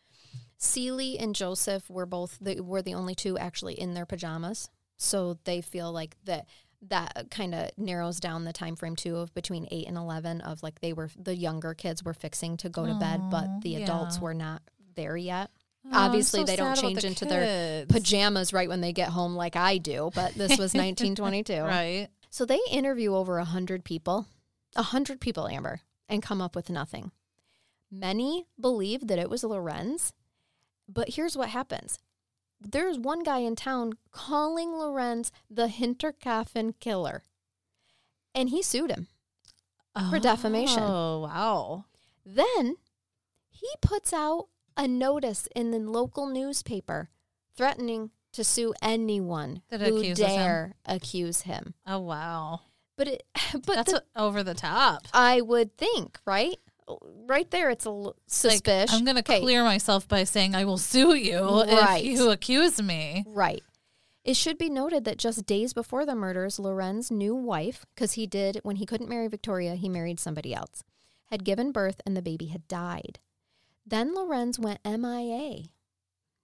Celie 0.58 1.18
and 1.18 1.34
Joseph 1.34 1.90
were 1.90 2.06
both 2.06 2.38
they 2.40 2.60
were 2.60 2.82
the 2.82 2.94
only 2.94 3.16
two 3.16 3.38
actually 3.38 3.80
in 3.80 3.94
their 3.94 4.06
pajamas. 4.06 4.70
So 4.98 5.40
they 5.46 5.62
feel 5.62 5.92
like 5.92 6.16
that 6.26 6.48
that 6.84 7.28
kind 7.30 7.54
of 7.54 7.70
narrows 7.78 8.20
down 8.20 8.44
the 8.44 8.54
time 8.54 8.76
frame 8.76 8.96
too 8.96 9.18
of 9.18 9.34
between 9.34 9.68
8 9.70 9.88
and 9.88 9.98
11 9.98 10.42
of 10.42 10.64
like 10.64 10.82
they 10.82 10.94
were 10.94 11.10
the 11.16 11.36
younger 11.36 11.74
kids 11.74 12.04
were 12.04 12.14
fixing 12.14 12.58
to 12.58 12.70
go 12.70 12.88
to 12.88 12.96
bed 12.96 13.30
but 13.30 13.62
the 13.62 13.76
adults 13.84 14.18
yeah. 14.18 14.24
were 14.24 14.34
not 14.34 14.62
there 14.96 15.18
yet. 15.18 15.52
Oh, 15.86 15.90
Obviously, 15.94 16.42
so 16.42 16.46
they 16.46 16.56
don't 16.56 16.76
change 16.76 17.02
the 17.02 17.08
into 17.08 17.26
their. 17.26 17.86
Pajamas 17.88 18.54
right 18.54 18.70
when 18.70 18.82
they 18.82 18.94
get 18.94 19.10
home 19.10 19.36
like 19.36 19.56
I 19.56 19.78
do, 19.78 20.12
but 20.14 20.34
this 20.36 20.52
was 20.52 20.74
1922. 20.76 21.54
Right. 21.62 22.08
So 22.30 22.46
they 22.46 22.60
interview 22.70 23.16
over 23.16 23.40
a 23.40 23.46
hundred 23.46 23.84
people, 23.84 24.28
a 24.76 24.84
hundred 24.84 25.20
people, 25.20 25.48
Amber, 25.48 25.82
and 26.08 26.22
come 26.22 26.42
up 26.42 26.56
with 26.56 26.70
nothing. 26.70 27.12
Many 27.90 28.46
believe 28.60 29.08
that 29.08 29.20
it 29.20 29.30
was 29.30 29.44
Lorenz, 29.44 30.14
but 30.88 31.10
here's 31.16 31.36
what 31.36 31.50
happens: 31.50 32.00
there's 32.60 33.00
one 33.00 33.24
guy 33.24 33.40
in 33.40 33.56
town 33.56 33.94
calling 34.12 34.74
Lorenz 34.74 35.32
the 35.50 35.68
Hinterkaifeck 35.68 36.80
killer. 36.80 37.24
And 38.34 38.50
he 38.50 38.62
sued 38.62 38.92
him. 38.92 39.08
For 40.10 40.20
defamation. 40.20 40.84
Oh, 40.84 41.20
wow. 41.28 41.86
Then 42.26 42.78
he 43.50 43.68
puts 43.82 44.14
out 44.14 44.48
a 44.78 44.88
notice 44.88 45.48
in 45.56 45.72
the 45.72 45.80
local 45.80 46.28
newspaper 46.28 47.10
threatening 47.56 48.12
to 48.34 48.44
sue 48.44 48.74
anyone 48.82 49.62
That 49.70 49.82
who 49.82 49.98
accuses 49.98 50.26
him. 50.26 50.36
dare 50.36 50.76
accuse 50.86 51.42
him. 51.42 51.74
Oh, 51.86 52.00
wow. 52.00 52.62
But 52.98 53.08
it, 53.08 53.24
but 53.54 53.66
That's 53.76 53.92
the- 53.94 54.04
over 54.16 54.44
the 54.44 54.54
top. 54.54 55.08
I 55.14 55.42
would 55.42 55.78
think, 55.78 56.20
right? 56.26 56.56
Oh, 56.88 57.00
right 57.28 57.50
there, 57.52 57.70
it's 57.70 57.86
a 57.86 57.90
l- 57.90 58.04
Like, 58.04 58.16
suspicious. 58.28 58.94
I'm 58.94 59.04
going 59.06 59.18
to 59.18 59.24
clear 59.24 59.64
myself 59.64 60.08
by 60.08 60.24
saying 60.24 60.56
I 60.56 60.66
will 60.66 60.78
sue 60.78 61.14
you 61.14 61.40
Right. 61.42 62.04
if 62.04 62.06
you 62.20 62.30
accuse 62.32 62.82
me. 62.82 63.24
Right. 63.28 63.64
It 64.24 64.36
should 64.36 64.58
be 64.58 64.70
noted 64.70 65.04
that 65.06 65.18
just 65.18 65.46
days 65.46 65.74
before 65.74 66.06
the 66.06 66.14
murders, 66.16 66.60
Lorenz's 66.60 67.10
new 67.12 67.34
wife, 67.36 67.86
because 67.96 68.14
he 68.14 68.28
did, 68.28 68.60
when 68.64 68.76
he 68.76 68.86
couldn't 68.86 69.10
marry 69.10 69.28
Victoria, 69.28 69.76
he 69.76 69.90
married 69.90 70.20
somebody 70.20 70.54
else, 70.54 70.84
had 71.26 71.44
given 71.44 71.72
birth 71.72 72.00
and 72.06 72.16
the 72.16 72.22
baby 72.22 72.48
had 72.48 72.68
died. 72.68 73.20
Then 73.86 74.14
Lorenz 74.14 74.60
went 74.60 74.80
MIA. 74.86 75.64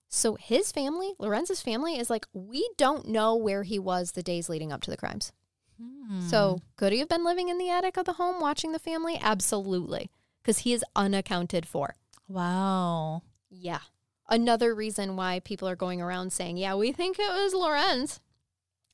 So 0.10 0.36
his 0.36 0.72
family, 0.72 1.14
Lorenz's 1.20 1.62
family, 1.62 1.98
is 1.98 2.10
like, 2.10 2.26
we 2.34 2.70
don't 2.78 3.08
know 3.08 3.36
where 3.36 3.64
he 3.64 3.78
was 3.78 4.12
the 4.12 4.24
days 4.24 4.50
leading 4.50 4.72
up 4.72 4.82
to 4.84 4.92
the 4.92 4.98
crimes. 4.98 5.32
Hmm. 5.82 6.22
So 6.22 6.62
could 6.76 6.94
he 6.94 7.00
have 7.00 7.10
been 7.10 7.26
living 7.26 7.50
in 7.50 7.58
the 7.58 7.70
attic 7.70 7.98
of 7.98 8.06
the 8.06 8.14
home 8.14 8.40
watching 8.40 8.72
the 8.72 8.80
family? 8.80 9.20
Absolutely. 9.22 10.10
Because 10.42 10.60
he 10.60 10.74
is 10.74 10.84
unaccounted 10.96 11.66
for. 11.66 11.96
Wow. 12.28 13.24
Yeah. 13.50 13.80
Another 14.30 14.74
reason 14.74 15.16
why 15.16 15.40
people 15.40 15.68
are 15.68 15.76
going 15.76 16.02
around 16.02 16.32
saying, 16.34 16.58
yeah, 16.58 16.76
we 16.76 16.92
think 16.92 17.18
it 17.20 17.30
was 17.30 17.54
Lorenz. 17.54 18.20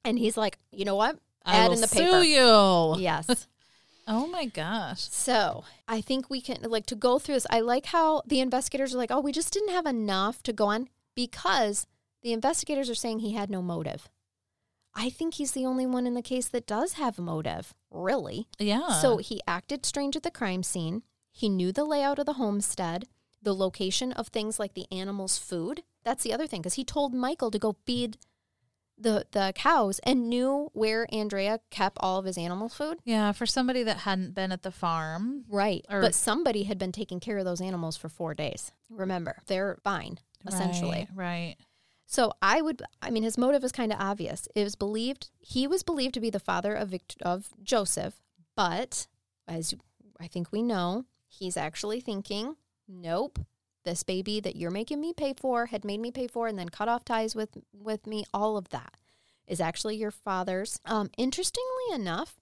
And 0.03 0.19
he's 0.19 0.37
like, 0.37 0.57
you 0.71 0.85
know 0.85 0.95
what? 0.95 1.17
I 1.45 1.57
Ad 1.57 1.67
will 1.67 1.75
in 1.75 1.81
the 1.81 1.87
sue 1.87 2.03
paper. 2.03 2.23
you. 2.23 2.95
Yes. 3.01 3.47
Oh 4.08 4.28
my 4.28 4.45
gosh. 4.45 5.01
so 5.10 5.64
I 5.88 6.01
think 6.01 6.30
we 6.30 6.41
can, 6.41 6.58
like, 6.64 6.86
to 6.88 6.95
go 6.95 7.20
through 7.20 7.36
this. 7.36 7.47
I 7.49 7.62
like 7.62 7.88
how 7.88 8.22
the 8.26 8.41
investigators 8.41 8.93
are 8.93 8.97
like, 8.97 9.12
oh, 9.12 9.22
we 9.22 9.32
just 9.32 9.54
didn't 9.54 9.72
have 9.72 9.86
enough 9.86 10.43
to 10.43 10.54
go 10.54 10.68
on 10.68 10.89
because 11.16 11.88
the 12.22 12.34
investigators 12.34 12.89
are 12.89 12.95
saying 12.95 13.20
he 13.20 13.34
had 13.34 13.49
no 13.49 13.62
motive. 13.62 14.10
I 14.95 15.10
think 15.10 15.36
he's 15.36 15.54
the 15.54 15.66
only 15.66 15.86
one 15.86 16.06
in 16.06 16.14
the 16.14 16.22
case 16.22 16.47
that 16.49 16.68
does 16.68 16.93
have 16.93 17.18
a 17.18 17.22
motive, 17.22 17.74
really. 17.89 18.47
Yeah. 18.60 18.91
So 18.93 19.18
he 19.18 19.41
acted 19.47 19.86
strange 19.86 20.16
at 20.16 20.24
the 20.24 20.32
crime 20.32 20.64
scene. 20.64 21.04
He 21.32 21.49
knew 21.49 21.72
the 21.72 21.84
layout 21.86 22.20
of 22.20 22.26
the 22.26 22.34
homestead, 22.34 23.08
the 23.41 23.56
location 23.56 24.12
of 24.14 24.28
things 24.28 24.60
like 24.60 24.74
the 24.76 24.86
animals' 24.91 25.38
food. 25.38 25.82
That's 26.04 26.24
the 26.24 26.34
other 26.34 26.45
thing 26.45 26.62
because 26.62 26.76
he 26.76 26.84
told 26.84 27.14
Michael 27.14 27.49
to 27.51 27.60
go 27.60 27.76
feed 27.86 28.18
the 29.04 29.26
the 29.32 29.54
cows 29.56 29.99
and 30.04 30.30
knew 30.30 30.70
where 30.74 31.06
Andrea 31.14 31.60
kept 31.70 31.97
all 31.99 32.18
of 32.20 32.26
his 32.26 32.38
animal 32.38 32.70
food. 32.70 32.97
yeah, 33.06 33.32
for 33.32 33.45
somebody 33.45 33.84
that 33.84 33.97
hadn't 33.97 34.34
been 34.34 34.51
at 34.51 34.64
the 34.64 34.72
farm. 34.72 35.45
Right. 35.47 35.86
Or- 35.89 36.01
but 36.01 36.16
somebody 36.16 36.64
had 36.64 36.78
been 36.78 36.91
taking 36.91 37.20
care 37.20 37.38
of 37.38 37.45
those 37.45 37.62
animals 37.62 37.95
for 37.97 38.10
4 38.10 38.34
days. 38.34 38.72
Remember, 38.89 39.38
they're 39.47 39.78
fine 39.84 40.20
essentially. 40.47 41.08
Right. 41.14 41.28
right. 41.30 41.56
So 42.06 42.34
I 42.41 42.62
would, 42.62 42.82
I 43.01 43.10
mean, 43.10 43.24
his 43.24 43.38
motive 43.38 43.64
is 43.64 43.72
kind 43.72 43.91
of 43.93 43.99
obvious. 43.99 44.47
It 44.56 44.64
was 44.64 44.76
believed 44.76 45.30
he 45.39 45.66
was 45.68 45.84
believed 45.84 46.14
to 46.16 46.20
be 46.20 46.30
the 46.30 46.39
father 46.39 46.74
of 46.76 46.89
Vict- 46.89 47.22
of 47.22 47.49
Joseph, 47.64 48.16
but 48.56 49.08
as 49.47 49.74
I 50.20 50.28
think 50.28 50.51
we 50.51 50.62
know, 50.62 51.06
he's 51.28 51.58
actually 51.58 52.01
thinking, 52.01 52.56
nope, 52.88 53.39
this 53.84 54.03
baby 54.03 54.39
that 54.39 54.55
you're 54.55 54.71
making 54.71 55.01
me 55.01 55.13
pay 55.13 55.34
for 55.34 55.67
had 55.67 55.86
made 55.86 55.99
me 55.99 56.11
pay 56.11 56.27
for, 56.27 56.47
and 56.47 56.57
then 56.57 56.69
cut 56.69 56.89
off 56.89 57.05
ties 57.05 57.36
with 57.36 57.57
with 57.73 58.07
me. 58.07 58.23
All 58.34 58.57
of 58.57 58.69
that 58.69 58.95
is 59.47 59.59
actually 59.59 59.97
your 59.97 60.11
father's. 60.11 60.79
Um, 60.86 61.09
interestingly 61.17 61.93
enough, 61.93 62.39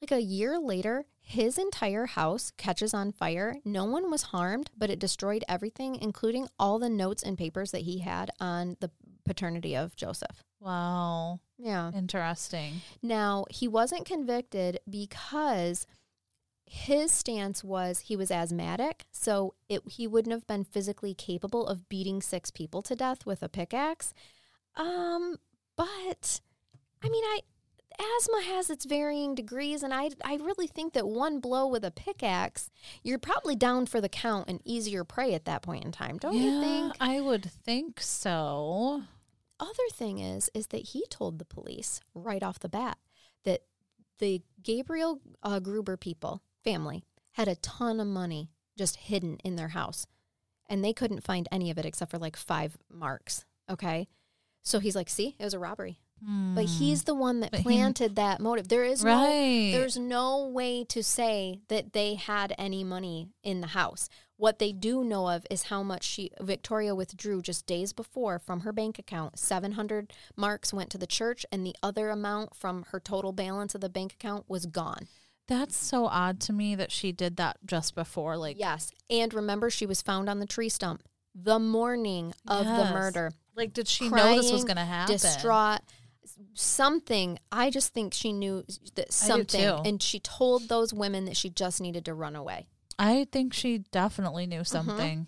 like 0.00 0.12
a 0.12 0.22
year 0.22 0.58
later, 0.58 1.04
his 1.20 1.58
entire 1.58 2.06
house 2.06 2.52
catches 2.56 2.94
on 2.94 3.12
fire. 3.12 3.56
No 3.64 3.84
one 3.84 4.10
was 4.10 4.22
harmed, 4.24 4.70
but 4.76 4.90
it 4.90 4.98
destroyed 4.98 5.44
everything, 5.48 5.96
including 5.96 6.48
all 6.58 6.78
the 6.78 6.88
notes 6.88 7.22
and 7.22 7.36
papers 7.36 7.70
that 7.72 7.82
he 7.82 7.98
had 7.98 8.30
on 8.40 8.76
the 8.80 8.90
paternity 9.24 9.76
of 9.76 9.94
Joseph. 9.96 10.42
Wow. 10.58 11.40
Yeah. 11.58 11.90
Interesting. 11.94 12.80
Now, 13.02 13.44
he 13.50 13.68
wasn't 13.68 14.06
convicted 14.06 14.80
because 14.88 15.86
his 16.72 17.10
stance 17.10 17.64
was 17.64 17.98
he 17.98 18.14
was 18.14 18.30
asthmatic, 18.30 19.04
so 19.10 19.54
it, 19.68 19.82
he 19.88 20.06
wouldn't 20.06 20.32
have 20.32 20.46
been 20.46 20.62
physically 20.62 21.14
capable 21.14 21.66
of 21.66 21.88
beating 21.88 22.22
six 22.22 22.52
people 22.52 22.80
to 22.82 22.94
death 22.94 23.26
with 23.26 23.42
a 23.42 23.48
pickaxe. 23.48 24.14
Um, 24.76 25.38
but 25.76 26.40
I 27.02 27.08
mean, 27.08 27.24
I 27.24 27.40
asthma 27.98 28.42
has 28.54 28.70
its 28.70 28.84
varying 28.84 29.34
degrees, 29.34 29.82
and 29.82 29.92
I 29.92 30.10
I 30.24 30.36
really 30.36 30.68
think 30.68 30.92
that 30.92 31.08
one 31.08 31.40
blow 31.40 31.66
with 31.66 31.84
a 31.84 31.90
pickaxe, 31.90 32.70
you're 33.02 33.18
probably 33.18 33.56
down 33.56 33.86
for 33.86 34.00
the 34.00 34.08
count 34.08 34.48
and 34.48 34.60
easier 34.64 35.02
prey 35.02 35.34
at 35.34 35.46
that 35.46 35.62
point 35.62 35.84
in 35.84 35.90
time, 35.90 36.18
don't 36.18 36.34
you 36.34 36.60
think? 36.60 36.94
I 37.00 37.20
would 37.20 37.50
think 37.50 38.00
so. 38.00 39.02
other 39.58 39.88
thing 39.92 40.20
is 40.20 40.48
is 40.54 40.68
that 40.68 40.90
he 40.90 41.04
told 41.10 41.40
the 41.40 41.44
police 41.44 42.00
right 42.14 42.44
off 42.44 42.60
the 42.60 42.68
bat 42.68 42.96
that 43.44 43.62
the 44.20 44.40
Gabriel 44.62 45.20
uh, 45.42 45.58
Gruber 45.58 45.96
people 45.96 46.42
family 46.64 47.04
had 47.32 47.48
a 47.48 47.56
ton 47.56 48.00
of 48.00 48.06
money 48.06 48.50
just 48.76 48.96
hidden 48.96 49.36
in 49.44 49.56
their 49.56 49.68
house 49.68 50.06
and 50.68 50.84
they 50.84 50.92
couldn't 50.92 51.22
find 51.24 51.48
any 51.52 51.70
of 51.70 51.78
it 51.78 51.84
except 51.86 52.10
for 52.10 52.18
like 52.18 52.36
five 52.36 52.76
marks 52.90 53.44
okay 53.70 54.08
so 54.62 54.78
he's 54.78 54.96
like 54.96 55.08
see 55.08 55.34
it 55.38 55.44
was 55.44 55.54
a 55.54 55.58
robbery 55.58 55.98
but 56.54 56.66
he's 56.66 57.04
the 57.04 57.14
one 57.14 57.40
that 57.40 57.46
Hmm. 57.48 57.50
But 57.52 57.58
he- 57.60 57.62
planted 57.64 58.16
that 58.16 58.40
motive 58.40 58.68
there 58.68 58.84
is 58.84 59.02
no 59.02 59.10
Right. 59.16 59.70
there's 59.72 59.96
no 59.96 60.46
way 60.48 60.84
to 60.84 61.02
say 61.02 61.60
that 61.68 61.94
they 61.94 62.16
had 62.16 62.54
any 62.58 62.84
money 62.84 63.30
in 63.42 63.62
the 63.62 63.68
house. 63.68 64.10
What 64.36 64.58
they 64.58 64.70
do 64.72 65.02
know 65.02 65.28
of 65.30 65.46
is 65.50 65.64
how 65.64 65.82
much 65.82 66.04
she 66.04 66.30
Victoria 66.38 66.94
withdrew 66.94 67.40
just 67.40 67.64
days 67.66 67.94
before 67.94 68.38
from 68.38 68.60
her 68.60 68.72
bank 68.72 68.98
account. 68.98 69.38
700 69.38 70.12
marks 70.36 70.74
went 70.74 70.90
to 70.90 70.98
the 70.98 71.06
church 71.06 71.46
and 71.50 71.64
the 71.64 71.74
other 71.82 72.10
amount 72.10 72.54
from 72.54 72.82
her 72.90 73.00
total 73.00 73.32
balance 73.32 73.74
of 73.74 73.80
the 73.80 73.88
bank 73.88 74.12
account 74.12 74.44
was 74.46 74.66
gone. 74.66 75.08
That's 75.50 75.76
so 75.76 76.06
odd 76.06 76.40
to 76.42 76.52
me 76.54 76.74
that 76.76 76.90
she 76.90 77.12
did 77.12 77.36
that 77.36 77.58
just 77.66 77.94
before. 77.94 78.38
Like, 78.38 78.58
yes. 78.58 78.90
And 79.10 79.34
remember 79.34 79.68
she 79.68 79.84
was 79.84 80.00
found 80.00 80.30
on 80.30 80.38
the 80.38 80.46
tree 80.46 80.70
stump 80.70 81.02
the 81.34 81.58
morning 81.58 82.32
of 82.48 82.64
the 82.64 82.90
murder. 82.92 83.32
like 83.54 83.72
did 83.72 83.86
she 83.86 84.08
know 84.08 84.34
this 84.36 84.50
was 84.50 84.64
going 84.64 84.76
to 84.78 84.84
happen? 84.84 85.12
Distraught 85.12 85.80
something 86.54 87.38
i 87.52 87.70
just 87.70 87.92
think 87.92 88.14
she 88.14 88.32
knew 88.32 88.64
that 88.94 89.12
something 89.12 89.62
and 89.84 90.02
she 90.02 90.18
told 90.20 90.68
those 90.68 90.92
women 90.94 91.24
that 91.26 91.36
she 91.36 91.50
just 91.50 91.80
needed 91.80 92.04
to 92.04 92.14
run 92.14 92.34
away 92.36 92.66
I 92.98 93.26
think 93.32 93.54
she 93.54 93.78
definitely 93.78 94.46
knew 94.46 94.62
something. 94.62 95.26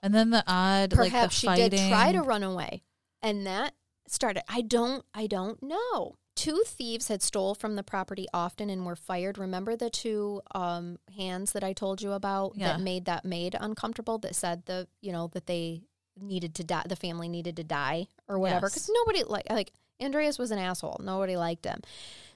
And 0.00 0.14
then 0.14 0.30
the 0.30 0.44
odd, 0.46 0.46
like 0.46 0.90
the 0.92 0.96
Mm-hmm. 0.96 1.02
perhaps 1.16 1.34
she 1.34 1.46
fighting. 1.48 1.70
did 1.70 1.88
try 1.88 2.12
to 2.12 2.22
run 2.22 2.42
away 2.44 2.82
and 3.22 3.46
that 3.46 3.74
started 4.08 4.42
i 4.48 4.60
don't 4.60 5.04
i 5.14 5.26
don't 5.26 5.62
know 5.62 6.16
two 6.36 6.62
thieves 6.66 7.08
had 7.08 7.22
stole 7.22 7.54
from 7.54 7.76
the 7.76 7.82
property 7.82 8.26
often 8.32 8.70
and 8.70 8.86
were 8.86 8.96
fired. 8.96 9.36
Remember 9.38 9.76
the 9.76 9.90
two 9.90 10.40
um, 10.54 10.98
hands 11.16 11.52
that 11.52 11.62
i 11.64 11.72
told 11.72 12.00
you 12.00 12.12
about 12.12 12.52
Yeah. 12.56 12.68
that 12.68 12.80
made 12.80 13.04
that 13.06 13.24
maid 13.24 13.56
uncomfortable 13.60 14.18
that 14.18 14.34
said 14.34 14.64
the 14.66 14.88
you 15.00 15.12
know 15.12 15.28
that 15.34 15.46
they 15.46 15.82
needed 16.20 16.54
to 16.56 16.64
die 16.64 16.84
the 16.86 16.96
family 16.96 17.28
needed 17.28 17.56
to 17.56 17.64
die 17.64 18.06
or 18.28 18.38
whatever? 18.38 18.66
Yes. 18.66 18.74
because 18.74 18.90
nobody 18.94 19.24
like 19.24 19.50
like 19.50 19.72
andreas 20.00 20.38
was 20.38 20.50
an 20.50 20.58
asshole. 20.58 21.00
Nobody 21.02 21.36
liked 21.36 21.64
him. 21.64 21.80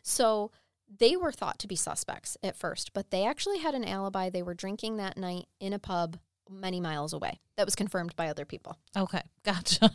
So 0.03 0.51
they 0.99 1.17
were 1.17 1.33
thought 1.33 1.59
to 1.61 1.67
be 1.69 1.77
suspects 1.77 2.37
at 2.43 2.57
first 2.57 2.93
but 2.93 3.11
they 3.11 3.25
actually 3.27 3.59
had 3.59 3.75
an 3.75 3.85
alibi. 3.85 4.29
They 4.31 4.43
were 4.43 4.55
drinking 4.55 4.99
that 4.99 5.17
night 5.17 5.47
in 5.61 5.73
a 5.73 5.79
pub 5.79 6.19
many 6.51 6.79
miles 6.81 7.13
away. 7.15 7.41
That 7.57 7.65
was 7.67 7.75
confirmed 7.75 8.15
by 8.17 8.29
other 8.29 8.45
people. 8.45 8.77
Okay, 8.97 9.23
gotcha. 9.45 9.91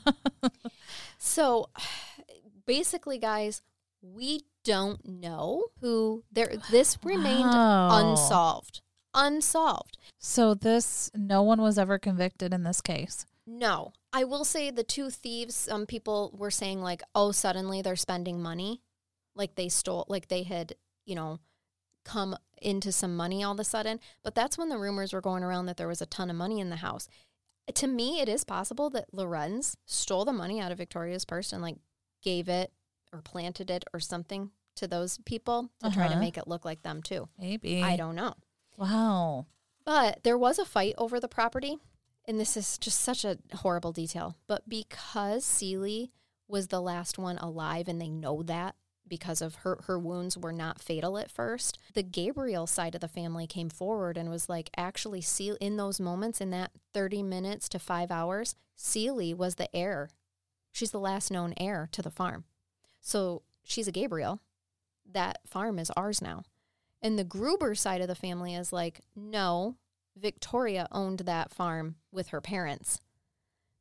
so 1.20 1.70
basically, 2.66 3.18
guys, 3.18 3.62
we 4.02 4.42
don't 4.64 5.06
know 5.08 5.66
who 5.82 6.24
there. 6.32 6.54
This 6.72 6.98
remained 7.04 7.50
Wow. 7.50 7.90
unsolved. 8.12 8.82
Unsolved. 9.14 9.98
so 10.20 10.54
this, 10.54 11.10
no 11.16 11.42
one 11.42 11.62
was 11.62 11.78
ever 11.80 11.98
convicted 11.98 12.54
in 12.54 12.64
this 12.64 12.80
case. 12.82 13.26
No, 13.48 13.94
I 14.14 14.24
will 14.24 14.46
say 14.46 14.70
the 14.70 14.84
two 14.84 15.10
thieves. 15.10 15.56
Some 15.56 15.86
people 15.88 16.32
were 16.38 16.52
saying 16.52 16.82
like, 16.82 17.02
oh, 17.16 17.32
suddenly 17.32 17.82
they're 17.82 17.96
spending 17.96 18.40
money, 18.42 18.82
like 19.36 19.56
they 19.56 19.68
stole, 19.70 20.06
like 20.08 20.28
they 20.28 20.44
had, 20.44 20.74
you 21.06 21.16
know, 21.16 21.40
come 22.06 22.36
into 22.62 22.92
some 22.92 23.16
money 23.18 23.44
all 23.44 23.54
of 23.54 23.60
a 23.60 23.64
sudden. 23.64 24.00
But 24.24 24.36
that's 24.36 24.58
when 24.58 24.70
the 24.70 24.78
rumors 24.78 25.12
were 25.14 25.22
going 25.22 25.44
around 25.44 25.66
that 25.66 25.78
there 25.78 25.88
was 25.88 26.02
a 26.02 26.06
ton 26.06 26.30
of 26.30 26.36
money 26.36 26.60
in 26.60 26.70
the 26.70 26.76
house. 26.78 27.08
To 27.74 27.88
me, 27.88 28.20
it 28.22 28.30
is 28.30 28.44
possible 28.44 28.90
that 28.92 29.12
Lorenz 29.14 29.76
stole 29.86 30.26
the 30.26 30.34
money 30.34 30.60
out 30.60 30.72
of 30.72 30.78
Victoria's 30.78 31.26
purse 31.26 31.52
and 31.52 31.62
like 31.64 31.78
gave 32.22 32.48
it 32.48 32.72
or 33.14 33.22
planted 33.22 33.70
it 33.70 33.84
or 33.94 34.00
something 34.00 34.52
to 34.76 34.88
those 34.88 35.18
people 35.26 35.70
to 35.84 35.90
try 35.92 36.06
to 36.08 36.12
Uh-huh. 36.14 36.20
make 36.20 36.38
it 36.38 36.48
look 36.48 36.64
like 36.66 36.82
them 36.84 37.02
too. 37.02 37.28
Maybe. 37.38 37.82
I 37.84 37.96
don't 37.98 38.16
know. 38.16 38.34
Wow. 38.78 39.48
But 39.86 40.24
there 40.24 40.38
was 40.38 40.60
a 40.60 40.66
fight 40.66 40.96
over 40.98 41.20
the 41.20 41.28
property. 41.28 41.78
and 42.26 42.40
this 42.40 42.56
is 42.56 42.78
just 42.78 43.02
such 43.02 43.26
a 43.26 43.40
horrible 43.56 43.92
detail, 43.92 44.36
but 44.46 44.70
because 44.70 45.44
Seeley 45.44 46.12
was 46.48 46.68
the 46.68 46.82
last 46.82 47.18
one 47.18 47.40
alive 47.40 47.88
and 47.88 48.00
they 48.00 48.10
know 48.10 48.44
that 48.44 48.76
because 49.08 49.42
of 49.42 49.56
her 49.56 49.80
her 49.88 49.98
wounds 49.98 50.38
were 50.38 50.54
not 50.54 50.80
fatal 50.80 51.18
at 51.18 51.32
first, 51.32 51.80
the 51.96 52.04
Gabriel 52.04 52.68
side 52.68 52.94
of 52.94 53.02
the 53.02 53.08
family 53.08 53.48
came 53.48 53.70
forward 53.70 54.16
and 54.16 54.30
was 54.30 54.48
like 54.48 54.70
actually 54.78 55.22
Seal 55.22 55.58
in 55.60 55.78
those 55.78 56.00
moments 56.00 56.40
in 56.40 56.52
that 56.52 56.70
30 56.94 57.24
minutes 57.24 57.68
to 57.70 57.80
5 57.80 58.12
hours, 58.12 58.54
Seeley 58.76 59.34
was 59.34 59.56
the 59.56 59.76
heir. 59.76 60.10
She's 60.72 60.92
the 60.92 61.00
last 61.00 61.32
known 61.32 61.56
heir 61.58 61.90
to 61.94 62.04
the 62.04 62.12
farm. 62.12 62.44
So 63.02 63.44
she's 63.64 63.88
a 63.88 63.92
Gabriel. 63.92 64.40
That 65.12 65.40
farm 65.46 65.80
is 65.80 65.92
ours 65.92 66.22
now. 66.22 66.44
And 67.02 67.18
the 67.18 67.24
Gruber 67.24 67.76
side 67.76 68.02
of 68.02 68.08
the 68.08 68.16
family 68.16 68.54
is 68.54 68.74
like, 68.74 69.02
no, 69.16 69.76
Victoria 70.18 70.88
owned 70.92 71.20
that 71.20 71.52
farm 71.52 71.96
with 72.12 72.30
her 72.30 72.42
parents. 72.42 73.00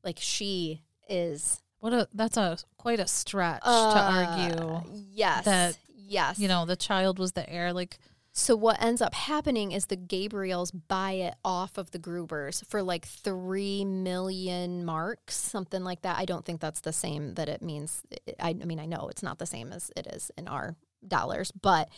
Like 0.05 0.19
she 0.21 0.83
is 1.09 1.61
What 1.81 1.93
a 1.93 2.09
that's 2.15 2.37
a 2.37 2.59
quite 2.77 3.01
a 3.01 3.09
stretch 3.09 3.63
to 3.63 3.69
uh, 3.69 4.39
argue. 4.39 4.83
Yes. 5.11 5.45
that, 5.45 5.79
yes. 5.95 6.39
You 6.39 6.49
know, 6.49 6.65
the 6.65 6.77
child 6.77 7.19
was 7.19 7.33
the 7.33 7.49
heir. 7.51 7.73
Like 7.73 7.99
So 8.39 8.55
what 8.55 8.81
ends 8.81 9.03
up 9.03 9.15
happening 9.15 9.73
is 9.73 9.87
the 9.87 9.97
Gabriels 9.97 10.71
buy 10.87 11.13
it 11.13 11.35
off 11.45 11.77
of 11.77 11.91
the 11.91 11.99
Grubers 11.99 12.65
for 12.69 12.85
like 12.85 13.05
three 13.05 13.85
million 13.85 14.85
marks, 14.85 15.35
something 15.35 15.83
like 15.83 16.03
that. 16.03 16.19
I 16.19 16.25
don't 16.25 16.45
think 16.45 16.61
that's 16.61 16.81
the 16.81 16.93
same 16.93 17.35
that 17.35 17.49
it 17.49 17.63
means. 17.63 18.01
I, 18.39 18.51
I 18.51 18.65
mean, 18.65 18.79
I 18.79 18.87
know 18.87 19.09
it's 19.11 19.25
not 19.25 19.41
the 19.41 19.45
same 19.45 19.73
as 19.73 19.91
it 19.97 20.07
is 20.07 20.31
in 20.39 20.47
our 20.47 20.77
dollars, 21.07 21.51
but 21.51 21.89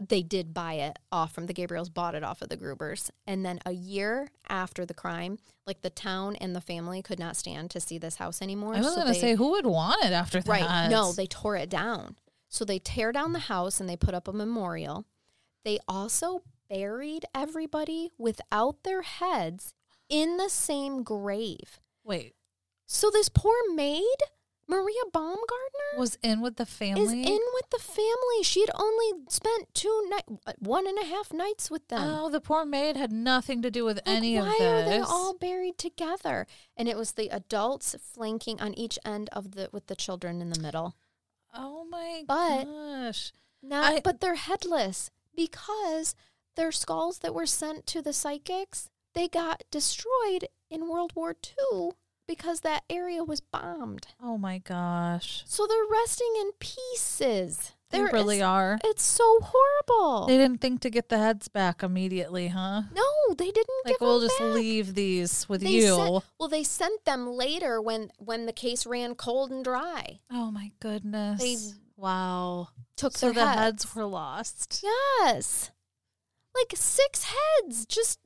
they 0.00 0.22
did 0.22 0.54
buy 0.54 0.72
it 0.72 0.98
off 1.12 1.34
from 1.34 1.44
the 1.44 1.52
Gabriels, 1.52 1.92
bought 1.92 2.14
it 2.14 2.24
off 2.24 2.40
of 2.40 2.48
the 2.48 2.56
Grubers, 2.56 3.10
and 3.26 3.44
then 3.44 3.60
a 3.66 3.72
year 3.72 4.28
after 4.48 4.86
the 4.86 4.94
crime, 4.94 5.38
like 5.66 5.82
the 5.82 5.90
town 5.90 6.34
and 6.36 6.56
the 6.56 6.62
family 6.62 7.02
could 7.02 7.18
not 7.18 7.36
stand 7.36 7.70
to 7.72 7.80
see 7.80 7.98
this 7.98 8.16
house 8.16 8.40
anymore. 8.40 8.74
I 8.74 8.78
was 8.78 8.94
so 8.94 9.02
gonna 9.02 9.14
say, 9.14 9.34
who 9.34 9.50
would 9.50 9.66
want 9.66 10.02
it 10.02 10.12
after 10.12 10.40
that? 10.40 10.48
Right. 10.48 10.88
No, 10.88 11.12
they 11.12 11.26
tore 11.26 11.56
it 11.56 11.68
down. 11.68 12.16
So 12.48 12.64
they 12.64 12.78
tear 12.78 13.12
down 13.12 13.32
the 13.32 13.38
house 13.38 13.80
and 13.80 13.88
they 13.88 13.96
put 13.96 14.14
up 14.14 14.26
a 14.26 14.32
memorial. 14.32 15.04
They 15.64 15.78
also 15.88 16.42
buried 16.68 17.24
everybody 17.34 18.10
without 18.18 18.82
their 18.84 19.02
heads 19.02 19.74
in 20.08 20.36
the 20.36 20.48
same 20.48 21.02
grave. 21.02 21.80
wait 22.04 22.34
So 22.86 23.10
this 23.10 23.28
poor 23.28 23.54
maid, 23.74 24.16
Maria 24.66 25.02
Baumgartner, 25.12 25.98
was 25.98 26.16
in 26.22 26.40
with 26.40 26.56
the 26.56 26.66
family. 26.66 27.02
is 27.02 27.12
in 27.12 27.40
with 27.54 27.70
the 27.70 27.78
family. 27.80 28.42
She 28.42 28.60
had 28.60 28.70
only 28.74 29.24
spent 29.28 29.74
two 29.74 30.06
night, 30.08 30.24
one 30.58 30.86
and 30.86 30.96
a 30.98 31.04
half 31.04 31.32
nights 31.32 31.70
with 31.70 31.86
them. 31.88 32.00
Oh, 32.02 32.30
the 32.30 32.40
poor 32.40 32.64
maid 32.64 32.96
had 32.96 33.12
nothing 33.12 33.62
to 33.62 33.70
do 33.70 33.84
with 33.84 33.96
Like, 33.98 34.16
any 34.16 34.38
why 34.38 34.46
of 34.52 34.58
this. 34.58 34.62
are 34.62 34.84
they 34.88 35.00
all 35.00 35.34
buried 35.36 35.76
together? 35.78 36.46
And 36.76 36.88
it 36.88 36.96
was 36.96 37.12
the 37.12 37.28
adults 37.30 37.96
flanking 38.00 38.60
on 38.60 38.74
each 38.74 38.98
end 39.04 39.28
of 39.32 39.52
the 39.52 39.68
with 39.72 39.88
the 39.88 39.96
children 39.96 40.40
in 40.40 40.50
the 40.50 40.60
middle. 40.60 40.94
oh 41.52 41.84
my 41.84 42.24
But- 42.26 42.64
gosh! 42.64 43.32
Not, 43.62 43.92
I- 43.92 44.00
but 44.00 44.20
they're 44.20 44.36
headless 44.36 45.10
because 45.40 46.14
their 46.56 46.70
skulls 46.72 47.20
that 47.20 47.34
were 47.34 47.46
sent 47.46 47.86
to 47.86 48.02
the 48.02 48.12
psychics 48.12 48.88
they 49.14 49.26
got 49.26 49.62
destroyed 49.70 50.46
in 50.70 50.88
World 50.88 51.12
War 51.16 51.34
II 51.34 51.90
because 52.28 52.60
that 52.60 52.84
area 52.88 53.24
was 53.24 53.40
bombed. 53.40 54.06
Oh 54.22 54.38
my 54.38 54.58
gosh! 54.58 55.42
So 55.46 55.66
they're 55.66 55.90
resting 55.90 56.32
in 56.40 56.50
pieces. 56.60 57.72
They 57.90 58.02
really 58.02 58.40
are. 58.40 58.78
It's 58.84 59.02
so 59.02 59.40
horrible. 59.42 60.26
They 60.28 60.36
didn't 60.36 60.60
think 60.60 60.80
to 60.82 60.90
get 60.90 61.08
the 61.08 61.18
heads 61.18 61.48
back 61.48 61.82
immediately, 61.82 62.46
huh? 62.48 62.82
no, 62.94 63.34
they 63.36 63.50
didn't. 63.50 63.84
Like 63.84 64.00
we'll 64.00 64.20
just 64.20 64.38
back. 64.38 64.54
leave 64.54 64.94
these 64.94 65.48
with 65.48 65.62
They 65.62 65.70
you. 65.70 65.96
sent- 65.96 66.24
well, 66.38 66.48
they 66.48 66.62
sent 66.62 67.04
them 67.04 67.26
later 67.32 67.80
when 67.82 68.12
when 68.18 68.46
the 68.46 68.52
case 68.52 68.86
ran 68.86 69.16
cold 69.16 69.50
and 69.50 69.64
dry. 69.64 70.20
oh 70.30 70.52
my 70.52 70.70
goodness! 70.78 71.40
They 71.40 71.56
wow. 72.00 72.68
Took 72.96 73.16
So 73.16 73.32
the 73.32 73.46
heads. 73.46 73.60
heads 73.60 73.94
were 73.94 74.04
lost. 74.06 74.82
Yes, 74.82 75.70
like 76.54 76.72
six 76.76 77.24
heads 77.24 77.86
just 77.86 78.18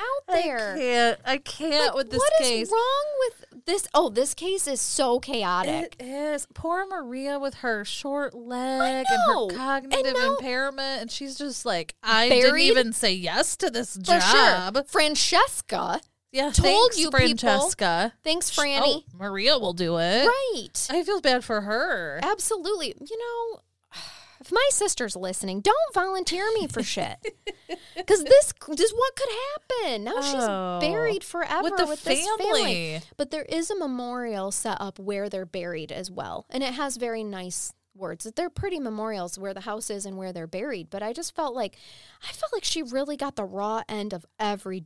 out 0.00 0.26
there. 0.34 0.74
I 0.74 0.78
can't. 0.78 1.20
I 1.24 1.38
can't 1.38 1.86
Like, 1.86 1.94
with 1.94 2.10
this 2.10 2.18
what 2.18 2.32
is 2.40 2.48
case. 2.48 2.70
wrong 2.72 3.04
with 3.20 3.64
this? 3.66 3.86
Oh, 3.94 4.08
this 4.10 4.34
case 4.34 4.66
is 4.66 4.80
so 4.80 5.20
chaotic. 5.20 5.96
It 6.00 6.04
is 6.04 6.46
poor 6.52 6.84
Maria 6.86 7.38
with 7.38 7.54
her 7.56 7.84
short 7.84 8.34
leg 8.34 9.06
and 9.08 9.22
her 9.26 9.56
cognitive 9.56 10.06
And 10.06 10.16
now- 10.18 10.34
impairment, 10.34 11.02
and 11.02 11.10
she's 11.10 11.36
just 11.38 11.64
like, 11.64 11.94
I 12.02 12.28
didn't 12.28 12.58
even 12.58 12.92
say 12.92 13.12
yes 13.12 13.56
to 13.58 13.70
this 13.70 13.94
job. 13.94 14.74
sure. 14.74 14.84
Francesca. 14.84 16.00
Yeah, 16.34 16.50
Told 16.50 16.56
thanks, 16.66 16.98
you 16.98 17.10
people. 17.12 17.18
Francesca. 17.20 18.12
Thanks, 18.24 18.58
Oh, 18.58 18.62
Franny. 18.62 19.04
Maria 19.16 19.56
will 19.58 19.72
do 19.72 19.98
it. 19.98 20.26
Right. 20.26 20.86
I 20.90 21.02
feel 21.04 21.20
bad 21.20 21.44
for 21.44 21.60
her. 21.60 22.18
Absolutely. 22.24 22.94
You 23.00 23.18
know, 23.18 23.60
if 24.40 24.50
my 24.50 24.68
sister's 24.70 25.14
listening, 25.14 25.60
don't 25.60 25.94
volunteer 25.94 26.44
me 26.58 26.66
for 26.66 26.82
shit. 26.82 27.16
Because 27.96 28.24
this, 28.24 28.52
this 28.76 28.92
what 28.92 29.16
could 29.16 29.28
happen. 29.82 30.04
Now 30.04 30.14
Oh. 30.16 30.22
she's 30.80 30.88
buried 30.90 31.22
forever 31.24 31.62
with 31.62 31.76
the 31.76 31.86
this 31.86 32.00
family. 32.00 32.44
family. 32.64 33.00
But 33.16 33.30
there 33.30 33.44
is 33.44 33.70
a 33.70 33.76
memorial 33.76 34.50
set 34.50 34.80
up 34.80 34.98
where 34.98 35.28
they're 35.28 35.46
buried 35.46 35.90
as 35.92 36.10
well. 36.10 36.44
And 36.50 36.62
it 36.64 36.74
has 36.74 36.96
very 36.96 37.22
nice 37.24 37.72
words. 37.96 38.24
That 38.24 38.34
They're 38.36 38.50
pretty 38.50 38.80
memorials 38.80 39.38
where 39.38 39.54
the 39.54 39.60
house 39.62 39.88
is 39.90 40.04
and 40.04 40.16
where 40.16 40.32
they're 40.32 40.48
buried. 40.48 40.90
But 40.90 41.02
I 41.04 41.12
just 41.12 41.34
felt 41.36 41.54
like 41.54 41.76
I 42.28 42.32
felt 42.32 42.52
like 42.52 42.64
she 42.64 42.82
really 42.82 43.16
got 43.16 43.36
the 43.36 43.44
raw 43.44 43.82
end 43.88 44.12
of 44.12 44.26
every 44.40 44.84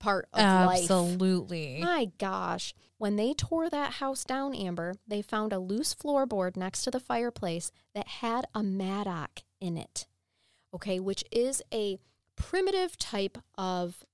part 0.00 0.28
of 0.32 0.40
life. 0.40 0.80
Absolutely. 0.80 1.78
My 1.80 2.10
gosh. 2.18 2.74
When 2.98 3.16
they 3.16 3.32
tore 3.32 3.70
that 3.70 3.92
house 3.94 4.24
down, 4.24 4.54
Amber, 4.54 4.94
they 5.06 5.22
found 5.22 5.52
a 5.52 5.58
loose 5.58 5.94
floorboard 5.94 6.56
next 6.56 6.82
to 6.82 6.90
the 6.90 7.00
fireplace 7.00 7.70
that 7.94 8.08
had 8.08 8.46
a 8.54 8.62
mattock 8.62 9.40
in 9.60 9.78
it. 9.78 10.06
Okay, 10.74 10.98
which 11.00 11.24
is 11.30 11.62
a 11.72 11.98
primitive 12.36 12.96
type 12.98 13.38
of 13.56 14.04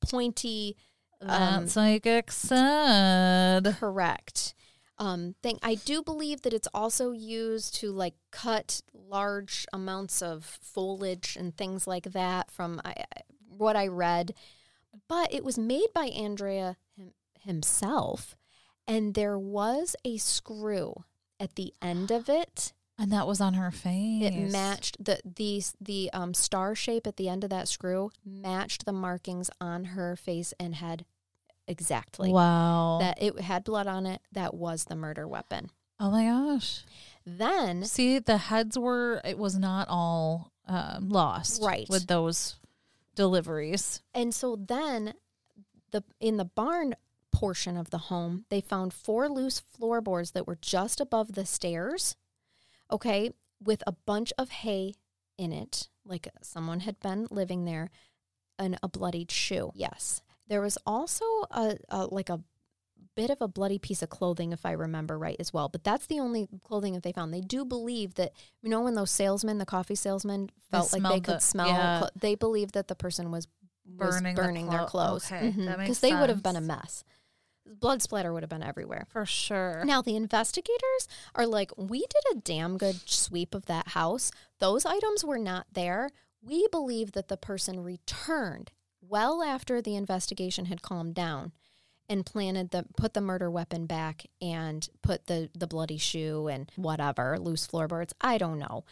pointy 0.00 0.76
um, 1.20 1.64
That's 1.64 1.76
like 1.76 2.30
said. 2.30 3.76
correct 3.78 4.54
um 4.98 5.34
thing. 5.42 5.58
I 5.62 5.76
do 5.76 6.02
believe 6.02 6.42
that 6.42 6.52
it's 6.52 6.68
also 6.74 7.12
used 7.12 7.74
to 7.76 7.92
like 7.92 8.14
cut 8.32 8.80
large 8.92 9.64
amounts 9.72 10.22
of 10.22 10.44
foliage 10.44 11.36
and 11.38 11.56
things 11.56 11.86
like 11.86 12.12
that 12.12 12.50
from 12.50 12.80
I- 12.84 13.04
what 13.48 13.76
I 13.76 13.86
read. 13.86 14.34
But 15.08 15.32
it 15.32 15.44
was 15.44 15.58
made 15.58 15.88
by 15.94 16.06
Andrea 16.06 16.76
him, 16.96 17.12
himself, 17.40 18.36
and 18.86 19.14
there 19.14 19.38
was 19.38 19.96
a 20.04 20.16
screw 20.16 21.04
at 21.38 21.54
the 21.54 21.72
end 21.80 22.10
of 22.10 22.28
it. 22.28 22.72
And 23.00 23.12
that 23.12 23.28
was 23.28 23.40
on 23.40 23.54
her 23.54 23.70
face. 23.70 24.24
It 24.24 24.50
matched 24.50 25.04
the 25.04 25.20
the 25.24 25.62
the 25.80 26.10
um, 26.12 26.34
star 26.34 26.74
shape 26.74 27.06
at 27.06 27.16
the 27.16 27.28
end 27.28 27.44
of 27.44 27.50
that 27.50 27.68
screw 27.68 28.10
matched 28.24 28.86
the 28.86 28.92
markings 28.92 29.50
on 29.60 29.84
her 29.84 30.16
face 30.16 30.52
and 30.58 30.74
head 30.74 31.04
exactly 31.68 32.32
wow. 32.32 32.98
that 33.00 33.22
it 33.22 33.38
had 33.38 33.62
blood 33.62 33.86
on 33.86 34.04
it 34.04 34.20
that 34.32 34.52
was 34.52 34.86
the 34.86 34.96
murder 34.96 35.28
weapon 35.28 35.70
oh 36.00 36.10
my 36.10 36.24
gosh. 36.24 36.84
then 37.26 37.84
See, 37.84 38.18
the 38.18 38.38
heads 38.38 38.78
were, 38.78 39.20
it 39.24 39.38
was 39.38 39.58
not 39.58 39.88
all 39.88 40.52
um, 40.66 41.08
lost. 41.08 41.62
Right. 41.62 41.88
With 41.88 42.06
those 42.06 42.57
deliveries. 43.18 44.00
and 44.14 44.34
so 44.34 44.56
then 44.56 45.12
the 45.90 46.02
in 46.20 46.36
the 46.36 46.44
barn 46.44 46.94
portion 47.32 47.76
of 47.76 47.90
the 47.90 47.98
home 47.98 48.44
they 48.48 48.60
found 48.60 48.92
four 48.92 49.28
loose 49.28 49.58
floorboards 49.58 50.30
that 50.30 50.46
were 50.46 50.58
just 50.60 51.00
above 51.00 51.34
the 51.34 51.44
stairs 51.44 52.16
okay 52.90 53.30
with 53.62 53.82
a 53.86 53.92
bunch 54.06 54.32
of 54.38 54.48
hay 54.50 54.94
in 55.36 55.52
it 55.52 55.88
like 56.04 56.28
someone 56.42 56.80
had 56.80 56.98
been 57.00 57.26
living 57.30 57.64
there 57.64 57.90
and 58.58 58.78
a 58.82 58.88
bloodied 58.88 59.30
shoe 59.30 59.70
yes 59.74 60.22
there 60.48 60.62
was 60.62 60.78
also 60.86 61.24
a, 61.50 61.76
a 61.90 62.06
like 62.06 62.30
a 62.30 62.40
bit 63.18 63.30
of 63.30 63.40
a 63.40 63.48
bloody 63.48 63.78
piece 63.78 64.02
of 64.02 64.08
clothing 64.08 64.52
if 64.52 64.64
i 64.64 64.72
remember 64.72 65.18
right 65.18 65.36
as 65.40 65.52
well 65.52 65.68
but 65.68 65.82
that's 65.84 66.06
the 66.06 66.18
only 66.20 66.48
clothing 66.64 66.94
that 66.94 67.02
they 67.02 67.12
found 67.12 67.34
they 67.34 67.40
do 67.40 67.64
believe 67.64 68.14
that 68.14 68.32
you 68.62 68.70
know 68.70 68.80
when 68.80 68.94
those 68.94 69.10
salesmen 69.10 69.58
the 69.58 69.66
coffee 69.66 69.94
salesmen 69.94 70.46
They 70.70 70.78
felt 70.78 70.92
like 70.92 71.02
they 71.02 71.08
smelled 71.08 71.24
could 71.24 71.34
the- 71.36 71.40
smell 71.40 71.66
yeah. 71.68 71.98
clo- 71.98 72.08
they 72.20 72.34
believe 72.34 72.72
that 72.72 72.88
the 72.88 72.94
person 72.94 73.30
was 73.30 73.46
was 73.86 74.16
Burning 74.16 74.34
burning, 74.36 74.64
the 74.66 74.70
their 74.72 74.80
clo- 74.86 75.06
clothes 75.06 75.26
okay, 75.32 75.46
that 75.48 75.52
mm-hmm, 75.52 75.66
makes 75.66 75.78
because 75.80 76.00
they 76.00 76.14
would 76.14 76.28
have 76.28 76.42
been 76.42 76.56
a 76.56 76.60
mess 76.60 77.04
blood 77.80 78.00
splatter 78.02 78.32
would 78.32 78.42
have 78.42 78.48
been 78.50 78.62
everywhere 78.62 79.06
For 79.10 79.26
sure. 79.26 79.82
now, 79.84 80.00
the 80.00 80.16
investigators 80.16 81.06
are 81.34 81.46
like, 81.46 81.70
we 81.76 81.98
did 82.00 82.24
a 82.32 82.40
damn 82.40 82.78
good 82.78 82.96
sweep 83.08 83.54
of 83.54 83.66
that 83.66 83.88
house. 83.88 84.30
Those 84.58 84.86
items 84.86 85.22
were 85.22 85.38
not 85.38 85.66
there. 85.70 86.08
We 86.40 86.66
believe 86.72 87.12
that 87.12 87.28
the 87.28 87.36
person 87.36 87.80
returned 87.80 88.72
well 89.02 89.42
after 89.42 89.82
the 89.82 89.96
investigation 89.96 90.64
had 90.66 90.80
calmed 90.80 91.14
down 91.14 91.52
and 92.08 92.24
planted 92.24 92.70
the 92.70 92.84
put 92.96 93.14
the 93.14 93.20
murder 93.20 93.50
weapon 93.50 93.86
back 93.86 94.24
and 94.40 94.88
put 95.02 95.26
the 95.26 95.50
the 95.54 95.66
bloody 95.66 95.98
shoe 95.98 96.48
and 96.48 96.70
whatever 96.76 97.38
loose 97.38 97.66
floorboards. 97.66 98.14
I 98.20 98.38
don't 98.38 98.58
know, 98.58 98.84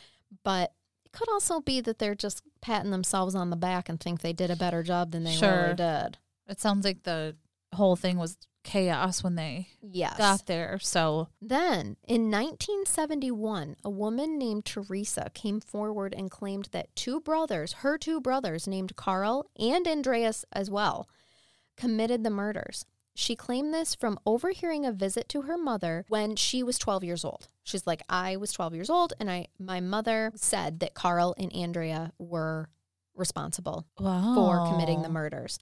but 0.44 0.72
it 1.04 1.12
could 1.12 1.28
also 1.30 1.60
be 1.60 1.80
that 1.80 1.98
they're 1.98 2.14
just 2.14 2.42
patting 2.60 2.90
themselves 2.90 3.34
on 3.34 3.50
the 3.50 3.56
back 3.56 3.88
and 3.88 3.98
think 3.98 4.20
they 4.20 4.32
did 4.32 4.50
a 4.50 4.56
better 4.56 4.82
job 4.82 5.12
than 5.12 5.24
they 5.24 5.34
Sure. 5.34 5.62
really 5.64 5.76
did. 5.76 6.18
It 6.48 6.60
sounds 6.60 6.84
like 6.84 7.04
the 7.04 7.36
whole 7.74 7.96
thing 7.96 8.18
was 8.18 8.36
chaos 8.64 9.22
when 9.22 9.36
they 9.36 9.68
Yes. 9.80 10.18
got 10.18 10.46
there. 10.46 10.78
So, 10.80 11.28
Then, 11.40 11.96
in 12.08 12.30
1971, 12.30 13.76
a 13.84 13.90
woman 13.90 14.38
named 14.38 14.64
Teresa 14.64 15.30
came 15.34 15.60
forward 15.60 16.12
and 16.14 16.30
claimed 16.30 16.66
that 16.72 16.94
two 16.96 17.20
brothers, 17.20 17.74
her 17.74 17.96
two 17.96 18.20
brothers 18.20 18.66
named 18.66 18.96
Carl 18.96 19.46
and 19.56 19.86
Andreas 19.86 20.44
as 20.52 20.68
well, 20.70 21.08
committed 21.76 22.24
the 22.24 22.30
murders. 22.30 22.84
She 23.16 23.34
claimed 23.34 23.72
this 23.72 23.94
from 23.94 24.18
overhearing 24.26 24.84
a 24.84 24.92
visit 24.92 25.26
to 25.30 25.42
her 25.42 25.56
mother 25.56 26.04
when 26.08 26.36
she 26.36 26.62
was 26.62 26.78
12 26.78 27.02
years 27.02 27.24
old. 27.24 27.48
She's 27.64 27.86
like, 27.86 28.02
I 28.10 28.36
was 28.36 28.52
12 28.52 28.74
years 28.74 28.90
old, 28.90 29.14
and 29.18 29.30
I 29.30 29.46
my 29.58 29.80
mother 29.80 30.32
said 30.36 30.80
that 30.80 30.94
Carl 30.94 31.34
and 31.38 31.52
Andrea 31.54 32.12
were 32.18 32.68
responsible 33.14 33.86
wow. 33.98 34.34
for 34.34 34.70
committing 34.70 35.00
the 35.00 35.08
murders. 35.08 35.58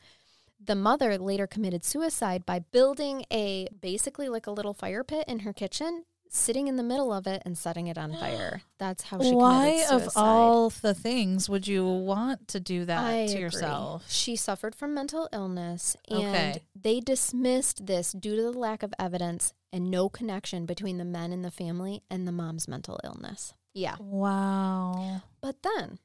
The 0.63 0.75
mother 0.75 1.17
later 1.17 1.47
committed 1.47 1.85
suicide 1.85 2.45
by 2.45 2.59
building 2.59 3.25
a 3.33 3.69
basically 3.81 4.29
like 4.29 4.49
a 4.49 4.51
little 4.51 4.75
fire 4.75 5.05
pit 5.05 5.25
in 5.29 5.41
her 5.41 5.53
kitchen, 5.53 6.05
sitting 6.35 6.66
in 6.68 6.76
the 6.76 6.82
middle 6.82 7.12
of 7.12 7.26
it 7.26 7.41
and 7.45 7.57
setting 7.57 7.87
it 7.87 7.97
on 7.97 8.12
fire. 8.20 8.62
That's 8.78 9.05
how 9.05 9.20
she 9.22 9.32
Why, 9.32 9.85
of 9.91 10.09
all 10.16 10.70
the 10.70 10.93
things, 10.95 11.49
would 11.49 11.66
you 11.68 11.87
want 11.87 12.49
to 12.49 12.61
do 12.61 12.85
that 12.87 13.05
I 13.05 13.12
to 13.26 13.32
agree. 13.32 13.41
yourself? 13.41 14.05
She 14.11 14.37
suffered 14.37 14.74
from 14.74 14.95
mental 14.95 15.28
illness 15.32 15.97
and 16.09 16.18
Okay. 16.18 16.62
they 16.74 17.01
dismissed 17.01 17.87
this 17.87 18.12
due 18.12 18.37
to 18.37 18.43
the 18.43 18.53
lack 18.53 18.82
of 18.82 18.93
evidence 18.99 19.53
and 19.72 19.91
no 19.91 20.09
connection 20.09 20.66
between 20.66 20.99
the 20.99 21.05
men 21.05 21.32
in 21.32 21.43
the 21.43 21.51
family 21.51 22.03
and 22.11 22.26
the 22.26 22.32
mom's 22.32 22.66
mental 22.68 22.99
illness. 23.05 23.55
Yeah. 23.72 23.97
Wow. 24.01 25.22
But 25.41 25.62
then 25.62 25.99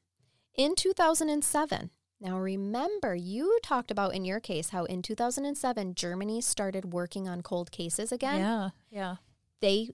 in 0.56 0.76
2007, 0.76 1.90
now 2.22 2.38
remember, 2.38 3.16
you 3.16 3.60
talked 3.64 3.92
about 3.92 4.14
in 4.14 4.26
your 4.26 4.40
case 4.40 4.70
how 4.70 4.84
in 4.86 5.02
2007, 5.02 5.96
Germany 5.96 6.42
started 6.42 6.92
working 6.94 7.28
on 7.30 7.42
cold 7.42 7.72
cases 7.72 8.12
again. 8.12 8.40
Yeah. 8.40 8.70
Yeah. 8.90 9.16
They 9.62 9.90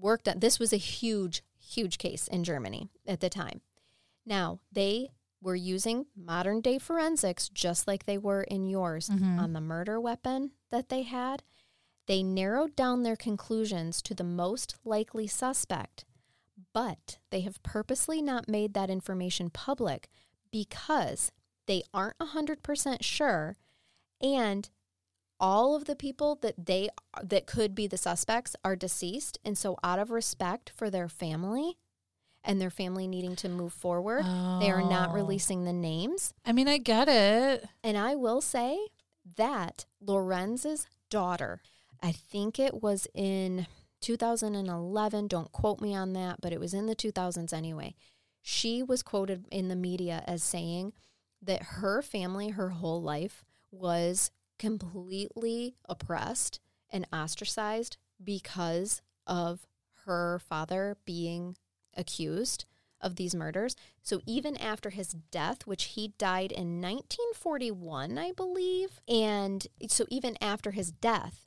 worked 0.00 0.28
on 0.28 0.38
this 0.40 0.58
was 0.58 0.72
a 0.72 0.76
huge, 0.78 1.42
huge 1.58 1.98
case 1.98 2.28
in 2.28 2.44
Germany 2.44 2.88
at 3.06 3.20
the 3.20 3.28
time. 3.30 3.60
Now, 4.24 4.60
they 4.72 5.10
were 5.40 5.54
using 5.56 6.06
modern 6.16 6.60
day 6.60 6.78
forensics 6.78 7.48
just 7.48 7.86
like 7.86 8.04
they 8.04 8.18
were 8.18 8.42
in 8.42 8.66
yours 8.68 9.08
Mhm. 9.08 9.38
on 9.38 9.52
the 9.52 9.60
murder 9.60 10.00
weapon 10.00 10.52
that 10.70 10.88
they 10.88 11.02
had. 11.02 11.42
They 12.06 12.22
narrowed 12.22 12.74
down 12.74 13.02
their 13.02 13.16
conclusions 13.16 14.02
to 14.02 14.14
the 14.14 14.24
most 14.24 14.76
likely 14.84 15.26
suspect, 15.26 16.04
but 16.72 17.18
they 17.30 17.40
have 17.42 17.62
purposely 17.62 18.20
not 18.22 18.48
made 18.48 18.74
that 18.74 18.90
information 18.90 19.50
public 19.50 20.08
because 20.50 21.30
they 21.66 21.82
aren't 21.94 22.16
100% 22.18 23.04
sure 23.04 23.56
and 24.20 24.70
all 25.40 25.74
of 25.76 25.84
the 25.84 25.94
people 25.96 26.36
that 26.42 26.54
they 26.66 26.88
that 27.22 27.46
could 27.46 27.74
be 27.74 27.86
the 27.86 27.96
suspects 27.96 28.56
are 28.64 28.74
deceased 28.76 29.38
and 29.44 29.56
so 29.56 29.76
out 29.84 29.98
of 29.98 30.10
respect 30.10 30.70
for 30.74 30.90
their 30.90 31.08
family 31.08 31.76
and 32.44 32.60
their 32.60 32.70
family 32.70 33.06
needing 33.06 33.36
to 33.36 33.48
move 33.48 33.72
forward 33.72 34.24
they 34.60 34.70
are 34.70 34.82
not 34.82 35.10
Oh. 35.10 35.14
releasing 35.14 35.64
the 35.64 35.72
names 35.72 36.32
I 36.44 36.52
mean, 36.52 36.66
I 36.68 36.78
get 36.78 37.08
it. 37.08 37.66
and 37.84 37.96
I 37.96 38.14
will 38.14 38.40
say 38.40 38.78
that 39.36 39.86
Lorenz's 40.04 40.86
daughter, 41.10 41.60
I 42.02 42.12
think 42.12 42.58
it 42.58 42.82
was 42.82 43.06
in 43.14 43.66
2011, 44.00 45.28
don't 45.28 45.52
quote 45.52 45.80
me 45.80 45.94
on 45.94 46.12
that, 46.14 46.40
but 46.40 46.52
it 46.52 46.60
was 46.60 46.74
in 46.74 46.86
the 46.86 46.96
2000s 46.96 47.52
anyway. 47.52 47.94
She 48.42 48.82
was 48.82 49.02
quoted 49.02 49.44
in 49.50 49.68
the 49.68 49.76
media 49.76 50.22
as 50.26 50.42
saying 50.42 50.92
that 51.42 51.62
her 51.62 52.00
family, 52.02 52.50
her 52.50 52.70
whole 52.70 53.02
life, 53.02 53.44
was 53.70 54.30
completely 54.58 55.74
oppressed 55.88 56.60
and 56.90 57.06
ostracized 57.12 57.96
because 58.22 59.02
of 59.26 59.66
her 60.06 60.38
father 60.38 60.96
being 61.04 61.56
accused 61.96 62.64
of 63.00 63.16
these 63.16 63.34
murders. 63.34 63.76
So 64.02 64.20
even 64.26 64.56
after 64.56 64.90
his 64.90 65.12
death, 65.30 65.66
which 65.66 65.84
he 65.84 66.14
died 66.18 66.50
in 66.50 66.80
1941, 66.80 68.18
I 68.18 68.32
believe, 68.32 69.00
and 69.06 69.66
so 69.88 70.04
even 70.08 70.36
after 70.40 70.72
his 70.72 70.90
death, 70.90 71.46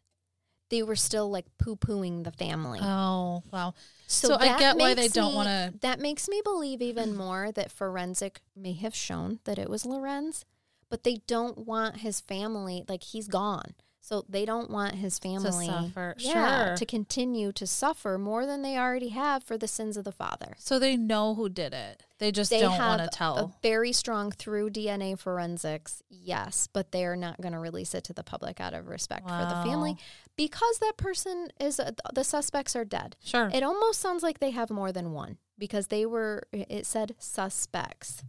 they 0.70 0.82
were 0.82 0.96
still 0.96 1.30
like 1.30 1.46
poo 1.58 1.76
pooing 1.76 2.24
the 2.24 2.32
family. 2.32 2.80
Oh, 2.82 3.44
wow. 3.52 3.74
So 4.08 4.36
I 4.36 4.58
get 4.58 4.78
why 4.78 4.94
they 4.94 5.10
don't 5.10 5.36
wanna- 5.36 5.74
That 5.82 6.00
makes 6.00 6.30
me 6.30 6.42
believe 6.44 6.82
even 6.82 7.14
more 7.16 7.52
that 7.52 7.72
forensic 7.72 8.42
may 8.56 8.72
have 8.74 8.96
shown 8.96 9.40
that 9.44 9.60
it 9.60 9.70
was 9.70 9.86
Lorenz, 9.86 10.46
but 10.92 11.04
they 11.04 11.22
don't 11.26 11.58
want 11.66 11.98
his 11.98 12.20
family 12.22 12.84
like 12.88 13.02
he's 13.02 13.28
gone. 13.28 13.74
So 14.04 14.26
they 14.28 14.46
don't 14.46 14.72
want 14.72 14.96
his 14.96 15.20
family 15.20 15.68
to 15.68 15.72
suffer. 15.72 16.16
yeah, 16.18 16.66
Sure. 16.70 16.76
to 16.78 16.86
continue 16.88 17.52
to 17.52 17.68
suffer 17.68 18.18
more 18.18 18.48
than 18.48 18.64
they 18.64 18.76
already 18.76 19.10
have 19.10 19.44
for 19.44 19.60
the 19.60 19.68
sins 19.68 19.96
of 19.96 20.06
the 20.06 20.12
father. 20.12 20.56
So 20.58 20.80
they 20.80 20.98
know 20.98 21.36
who 21.36 21.50
did 21.50 21.72
it. 21.76 22.02
They 22.18 22.32
just 22.32 22.50
They 22.50 22.62
don't 22.62 22.80
want 22.80 23.04
to 23.04 23.10
tell. 23.16 23.38
a 23.38 23.52
very 23.62 23.92
strong 23.94 24.32
through 24.32 24.72
DNA 24.72 25.18
forensics, 25.20 26.02
yes, 26.10 26.68
but 26.74 26.92
they're 26.92 27.16
not 27.16 27.40
going 27.42 27.54
to 27.54 27.60
release 27.60 27.94
it 27.94 28.04
to 28.06 28.14
the 28.14 28.24
public 28.24 28.60
out 28.60 28.74
of 28.74 28.88
respect 28.88 29.30
for 29.30 29.36
the 29.46 29.62
family 29.70 29.96
because 30.36 30.80
that 30.80 30.98
person 30.98 31.50
is 31.60 31.80
uh, 31.80 31.92
the 32.12 32.24
suspects 32.24 32.76
are 32.76 32.86
dead. 32.86 33.16
sure. 33.24 33.52
It 33.54 33.62
almost 33.62 34.00
sounds 34.00 34.24
like 34.24 34.40
they 34.40 34.52
have 34.52 34.72
more 34.72 34.92
than 34.92 35.12
one 35.12 35.38
because 35.60 35.88
they 35.88 36.08
were 36.08 36.48
it 36.52 36.88
said 36.88 37.14
suspects. 37.20 38.24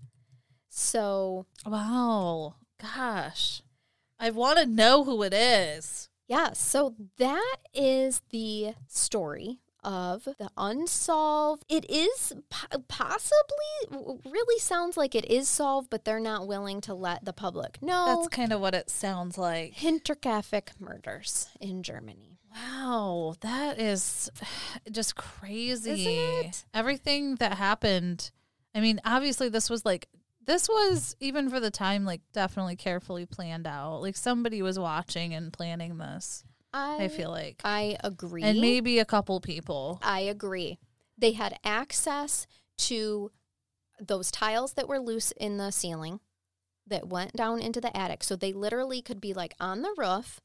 So, 0.75 1.45
wow. 1.67 2.55
Gosh. 2.81 3.61
I 4.19 4.31
want 4.31 4.59
to 4.59 4.65
know 4.67 5.05
who 5.05 5.23
it 5.23 5.35
is. 5.35 6.09
yeah, 6.29 6.53
so 6.55 6.95
that 7.19 7.57
is 7.75 8.23
the 8.31 8.73
story 8.89 9.59
of 9.85 10.25
the 10.25 10.49
unsolved. 10.57 11.65
It 11.69 11.85
is 11.91 12.33
po- 12.49 12.79
possibly 12.89 14.21
really 14.25 14.59
sounds 14.61 14.97
like 14.97 15.15
it 15.15 15.27
is 15.27 15.47
solved, 15.49 15.91
but 15.91 16.05
they're 16.07 16.21
not 16.21 16.47
willing 16.47 16.81
to 16.83 16.95
let 16.95 17.25
the 17.27 17.33
public 17.35 17.83
know. 17.83 18.07
That's 18.07 18.29
kind 18.29 18.53
of 18.53 18.61
what 18.63 18.75
it 18.75 18.89
sounds 18.89 19.37
like. 19.37 19.75
Hinterkaifeck 19.75 20.81
murders 20.81 21.49
in 21.61 21.83
Germany. 21.83 22.39
Wow, 22.55 23.35
that 23.41 23.79
is 23.79 24.31
just 24.91 25.17
crazy. 25.17 25.91
Isn't 25.91 26.47
it? 26.47 26.65
Everything 26.73 27.35
that 27.37 27.55
happened. 27.59 28.31
I 28.75 28.81
mean, 28.81 29.01
obviously, 29.05 29.51
this 29.51 29.69
was 29.69 29.85
like, 29.85 30.09
this 30.47 30.69
was 30.69 31.17
even 31.21 31.51
for 31.51 31.61
the 31.61 31.71
time, 31.71 32.05
like, 32.05 32.21
definitely 32.33 32.77
carefully 32.77 33.27
planned 33.27 33.67
out. 33.67 34.01
Like, 34.03 34.17
somebody 34.17 34.63
was 34.63 34.79
watching 34.79 35.35
and 35.35 35.53
planning 35.53 35.99
this, 35.99 36.45
I, 36.73 37.05
I 37.05 37.09
feel 37.09 37.31
like. 37.31 37.61
I 37.65 37.97
agree. 38.03 38.43
And 38.43 38.61
maybe 38.61 38.99
a 38.99 39.05
couple 39.05 39.41
people. 39.41 39.99
I 40.03 40.21
agree. 40.21 40.79
They 41.17 41.33
had 41.33 41.59
access 41.65 42.47
to 42.79 43.31
those 44.01 44.31
tiles 44.31 44.73
that 44.75 44.89
were 44.89 44.99
loose 44.99 45.33
in 45.33 45.59
the 45.59 45.71
ceiling 45.71 46.21
that 46.87 47.07
went 47.07 47.35
down 47.35 47.61
into 47.61 47.81
the 47.81 47.97
attic. 47.97 48.25
So 48.25 48.35
they 48.35 48.53
literally 48.53 49.03
could 49.03 49.21
be 49.21 49.33
like 49.33 49.55
on 49.61 49.83
the 49.83 49.95
roof, 49.97 50.41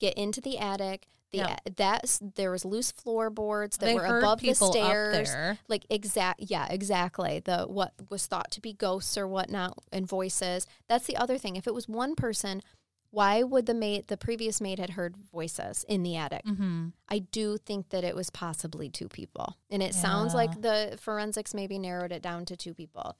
get 0.00 0.14
into 0.14 0.40
the 0.40 0.58
attic. 0.58 1.08
The 1.34 1.40
Yeah. 1.40 1.56
that's 1.76 2.20
there 2.36 2.50
was 2.50 2.64
loose 2.64 2.92
floorboards 2.92 3.76
that 3.78 3.86
they 3.86 3.94
were 3.94 4.18
above 4.18 4.40
the 4.40 4.54
stairs. 4.54 5.30
Like 5.68 5.84
exact 5.90 6.40
yeah, 6.40 6.66
exactly. 6.70 7.40
The 7.44 7.64
what 7.64 7.92
was 8.08 8.26
thought 8.26 8.50
to 8.52 8.60
be 8.60 8.72
ghosts 8.72 9.18
or 9.18 9.26
whatnot 9.26 9.78
and 9.92 10.06
voices. 10.06 10.66
That's 10.88 11.06
the 11.06 11.16
other 11.16 11.38
thing. 11.38 11.56
If 11.56 11.66
it 11.66 11.74
was 11.74 11.88
one 11.88 12.14
person, 12.14 12.62
why 13.10 13.44
would 13.44 13.66
the 13.66 13.74
maid 13.74 14.08
the 14.08 14.16
previous 14.16 14.60
maid 14.60 14.78
had 14.80 14.90
heard 14.90 15.16
voices 15.16 15.84
in 15.88 16.02
the 16.02 16.16
attic? 16.16 16.44
Mm-hmm. 16.44 16.88
I 17.08 17.20
do 17.20 17.56
think 17.58 17.90
that 17.90 18.02
it 18.02 18.16
was 18.16 18.28
possibly 18.30 18.88
two 18.90 19.08
people. 19.08 19.56
And 19.70 19.82
it 19.82 19.94
sounds 19.94 20.34
like 20.34 20.62
the 20.62 20.98
forensics 21.00 21.54
maybe 21.54 21.78
narrowed 21.78 22.10
it 22.10 22.22
down 22.22 22.44
to 22.46 22.56
two 22.56 22.74
people. 22.74 23.16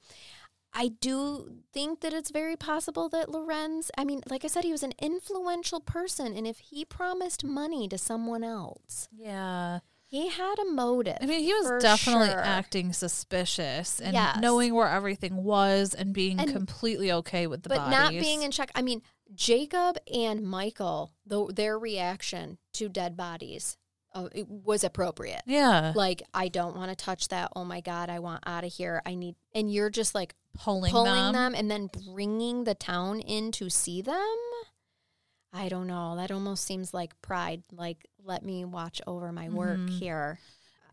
I 0.77 0.89
do 0.89 1.49
think 1.73 2.01
that 2.01 2.13
it's 2.13 2.31
very 2.31 2.57
possible 2.57 3.07
that 3.09 3.29
Lorenz, 3.29 3.89
I 3.97 4.03
mean, 4.03 4.21
like 4.29 4.43
I 4.43 4.47
said, 4.49 4.65
he 4.65 4.71
was 4.73 4.83
an 4.83 4.93
influential 4.99 5.79
person. 5.79 6.35
And 6.35 6.45
if 6.45 6.59
he 6.59 6.83
promised 6.83 7.43
money 7.45 7.87
to 7.87 7.97
someone 7.97 8.43
else, 8.43 9.07
Yeah. 9.15 9.79
he 10.05 10.27
had 10.27 10.59
a 10.59 10.65
motive. 10.65 11.17
I 11.21 11.25
mean, 11.27 11.39
he 11.43 11.53
was 11.53 11.81
definitely 11.81 12.27
sure. 12.27 12.41
acting 12.43 12.91
suspicious 12.91 14.01
and 14.01 14.13
Yes. 14.13 14.37
knowing 14.41 14.73
where 14.75 14.89
everything 14.89 15.43
was 15.43 15.93
and 15.93 16.13
being 16.13 16.39
And- 16.39 16.51
completely 16.51 17.09
okay 17.11 17.47
with 17.47 17.63
the 17.63 17.69
but 17.69 17.77
bodies. 17.77 17.97
not 17.97 18.11
being 18.11 18.43
in 18.43 18.51
check. 18.51 18.69
I 18.75 18.81
mean, 18.81 19.01
Jacob 19.33 19.97
and 20.13 20.43
Michael, 20.43 21.13
though 21.25 21.47
their 21.47 21.79
reaction 21.79 22.57
to 22.73 22.89
dead 22.89 23.15
bodies 23.17 23.77
uh, 24.13 24.29
it 24.33 24.47
was 24.47 24.81
appropriate. 24.85 25.41
yeah, 25.45 25.91
Like, 25.93 26.23
I 26.33 26.47
don't 26.47 26.73
want 26.77 26.89
to 26.89 26.95
touch 26.95 27.27
that. 27.27 27.51
Oh 27.53 27.65
my 27.65 27.81
God, 27.81 28.09
I 28.09 28.19
want 28.19 28.43
out 28.47 28.63
of 28.63 28.71
here. 28.71 29.01
I 29.05 29.13
need, 29.13 29.35
and 29.53 29.69
you're 29.69 29.89
just 29.89 30.15
like 30.15 30.35
pulling, 30.57 30.91
pulling 30.91 31.13
them. 31.13 31.33
them. 31.33 31.55
and 31.55 31.69
then 31.71 31.89
bringing 32.13 32.63
the 32.63 32.75
town 32.75 33.19
in 33.21 33.51
to 33.53 33.69
see 33.69 34.01
them. 34.01 34.37
I 35.53 35.69
don't 35.69 35.87
know. 35.87 36.15
That 36.17 36.31
almost 36.31 36.65
seems 36.65 36.93
like 36.93 37.19
pride. 37.21 37.63
Like, 37.71 38.05
let 38.23 38.43
me 38.43 38.65
watch 38.65 39.01
over 39.07 39.31
my 39.31 39.47
work 39.49 39.77
Mhm. 39.79 39.99
here. 39.99 40.39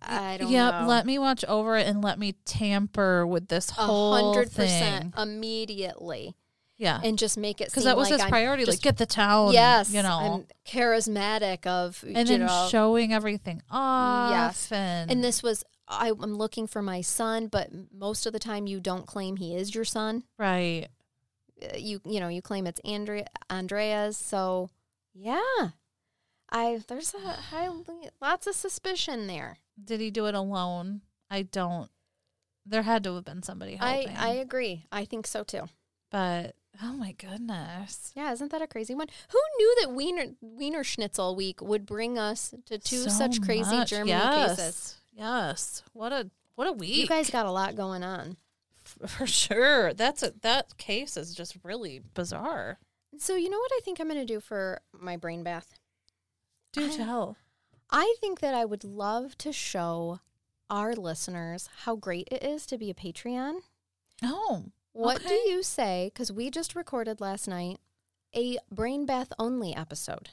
I 0.01 0.37
don't 0.37 0.51
Yep, 0.51 0.75
know. 0.83 0.87
let 0.89 1.07
me 1.07 1.19
watch 1.19 1.45
over 1.45 1.77
it 1.77 1.87
and 1.87 2.03
let 2.03 2.19
me 2.19 2.33
tamper 2.45 3.27
with 3.27 3.49
this 3.49 3.71
whole 3.71 4.15
hundred 4.33 4.51
thing. 4.51 4.67
percent 4.67 5.15
immediately. 5.19 6.35
Yeah. 6.79 7.01
and 7.05 7.17
just 7.17 7.39
make 7.39 7.61
it 7.61 7.67
Because 7.69 7.85
that 7.85 7.97
was 7.97 8.07
like 8.11 8.15
his 8.15 8.23
I'm 8.23 8.29
priority. 8.29 8.65
just- 8.65 8.79
Like, 8.79 8.83
get 8.83 8.97
the 8.97 9.07
town. 9.07 9.53
yes, 9.53 9.93
You 9.93 10.03
know. 10.03 10.19
I'm 10.19 10.47
charismatic 10.67 11.65
of 11.65 12.03
and 12.05 12.27
then 12.27 12.41
know, 12.41 12.67
showing 12.73 13.13
everything 13.13 13.63
off. 13.71 14.33
Yes. 14.33 14.73
And, 14.73 15.09
and 15.09 15.23
this 15.23 15.45
was 15.45 15.63
I, 15.93 16.09
I'm 16.09 16.35
looking 16.37 16.67
for 16.67 16.83
my 16.83 17.01
son, 17.01 17.47
but 17.49 17.71
most 17.93 18.27
of 18.27 18.33
the 18.33 18.39
time 18.39 18.67
you 18.67 18.81
don't 18.81 19.07
claim 19.07 19.37
he 19.37 19.55
is 19.55 19.75
your 19.75 19.85
son. 19.85 20.25
right. 20.39 20.89
Uh, 21.63 21.77
You 21.77 22.01
you 22.05 22.19
know 22.21 22.29
you 22.29 22.43
claim 22.43 22.67
it's 22.67 22.81
Andre 22.85 23.25
Andreas'. 23.51 24.17
So 24.17 24.71
yeah, 25.15 25.71
I 26.51 26.81
there's 26.89 27.15
a 27.15 27.19
high, 27.21 27.69
lots 28.21 28.47
of 28.47 28.55
suspicion 28.55 29.27
there. 29.27 29.59
Did 29.83 30.01
he 30.01 30.11
do 30.11 30.27
it 30.27 30.35
alone? 30.35 31.03
I 31.31 31.43
don't. 31.43 31.91
There 32.67 32.83
had 32.83 33.03
to 33.05 33.15
have 33.15 33.25
been 33.25 33.43
somebody 33.43 33.79
I. 33.81 34.07
I 34.17 34.31
agree. 34.35 34.87
I 34.93 35.05
think 35.05 35.27
so 35.27 35.45
too. 35.45 35.69
but 36.11 36.55
oh 36.83 36.93
my 36.95 37.13
goodness. 37.13 38.13
Yeah, 38.15 38.33
isn't 38.33 38.51
that 38.51 38.63
a 38.63 38.67
crazy 38.67 38.95
one? 38.95 39.09
Who 39.31 39.39
knew 39.59 39.77
that 39.81 39.93
Wiener 39.93 40.27
Wiener 40.41 40.85
Schnitzel 40.85 41.35
Week 41.37 41.61
would 41.61 41.87
bring 41.87 42.19
us 42.19 42.55
to 42.67 42.79
two 42.79 43.05
So 43.05 43.09
such 43.11 43.41
crazy 43.43 43.77
much. 43.79 43.91
Germany 43.91 44.11
yes. 44.11 44.57
cases? 44.57 44.97
Yes. 45.13 45.83
What 45.93 46.13
a 46.13 46.31
what 46.55 46.67
a 46.67 46.73
week. 46.73 46.97
You 46.97 47.07
guys 47.07 47.31
got 47.31 47.47
a 47.47 47.51
lot 47.51 47.77
going 47.77 48.03
on. 48.03 48.37
For 49.07 49.27
sure. 49.27 49.93
That's 49.95 50.23
a 50.23 50.33
that 50.43 50.77
case 50.77 51.17
is 51.17 51.35
just 51.35 51.57
really 51.63 52.01
bizarre. 52.15 52.79
So 53.19 53.37
you 53.37 53.51
know 53.51 53.59
what 53.59 53.73
I 53.77 53.81
think 53.85 54.01
I'm 54.01 54.09
going 54.09 54.19
to 54.19 54.25
do 54.25 54.41
for 54.41 54.81
my 54.93 55.17
brain 55.17 55.43
bath? 55.43 55.75
Do 56.73 56.87
I- 56.87 56.97
tell. 56.97 57.37
I 57.95 58.15
think 58.21 58.41
that 58.41 58.55
I 58.55 58.65
would 58.65 58.85
love 58.85 59.37
to 59.39 59.53
show 59.53 60.21
our 60.71 60.95
listeners 60.95 61.69
how 61.85 61.95
great 61.95 62.27
it 62.33 62.43
is 62.43 62.65
to 62.67 62.79
be 62.79 62.89
a 62.89 62.95
Patreon. 62.95 63.57
Oh. 64.23 64.65
What 64.93 65.23
do 65.27 65.35
you 65.35 65.63
say? 65.63 66.11
Because 66.13 66.33
we 66.33 66.51
just 66.51 66.75
recorded 66.75 67.21
last 67.21 67.47
night 67.47 67.79
a 68.35 68.57
brain 68.71 69.05
bath 69.05 69.31
only 69.39 69.77
episode, 69.77 70.31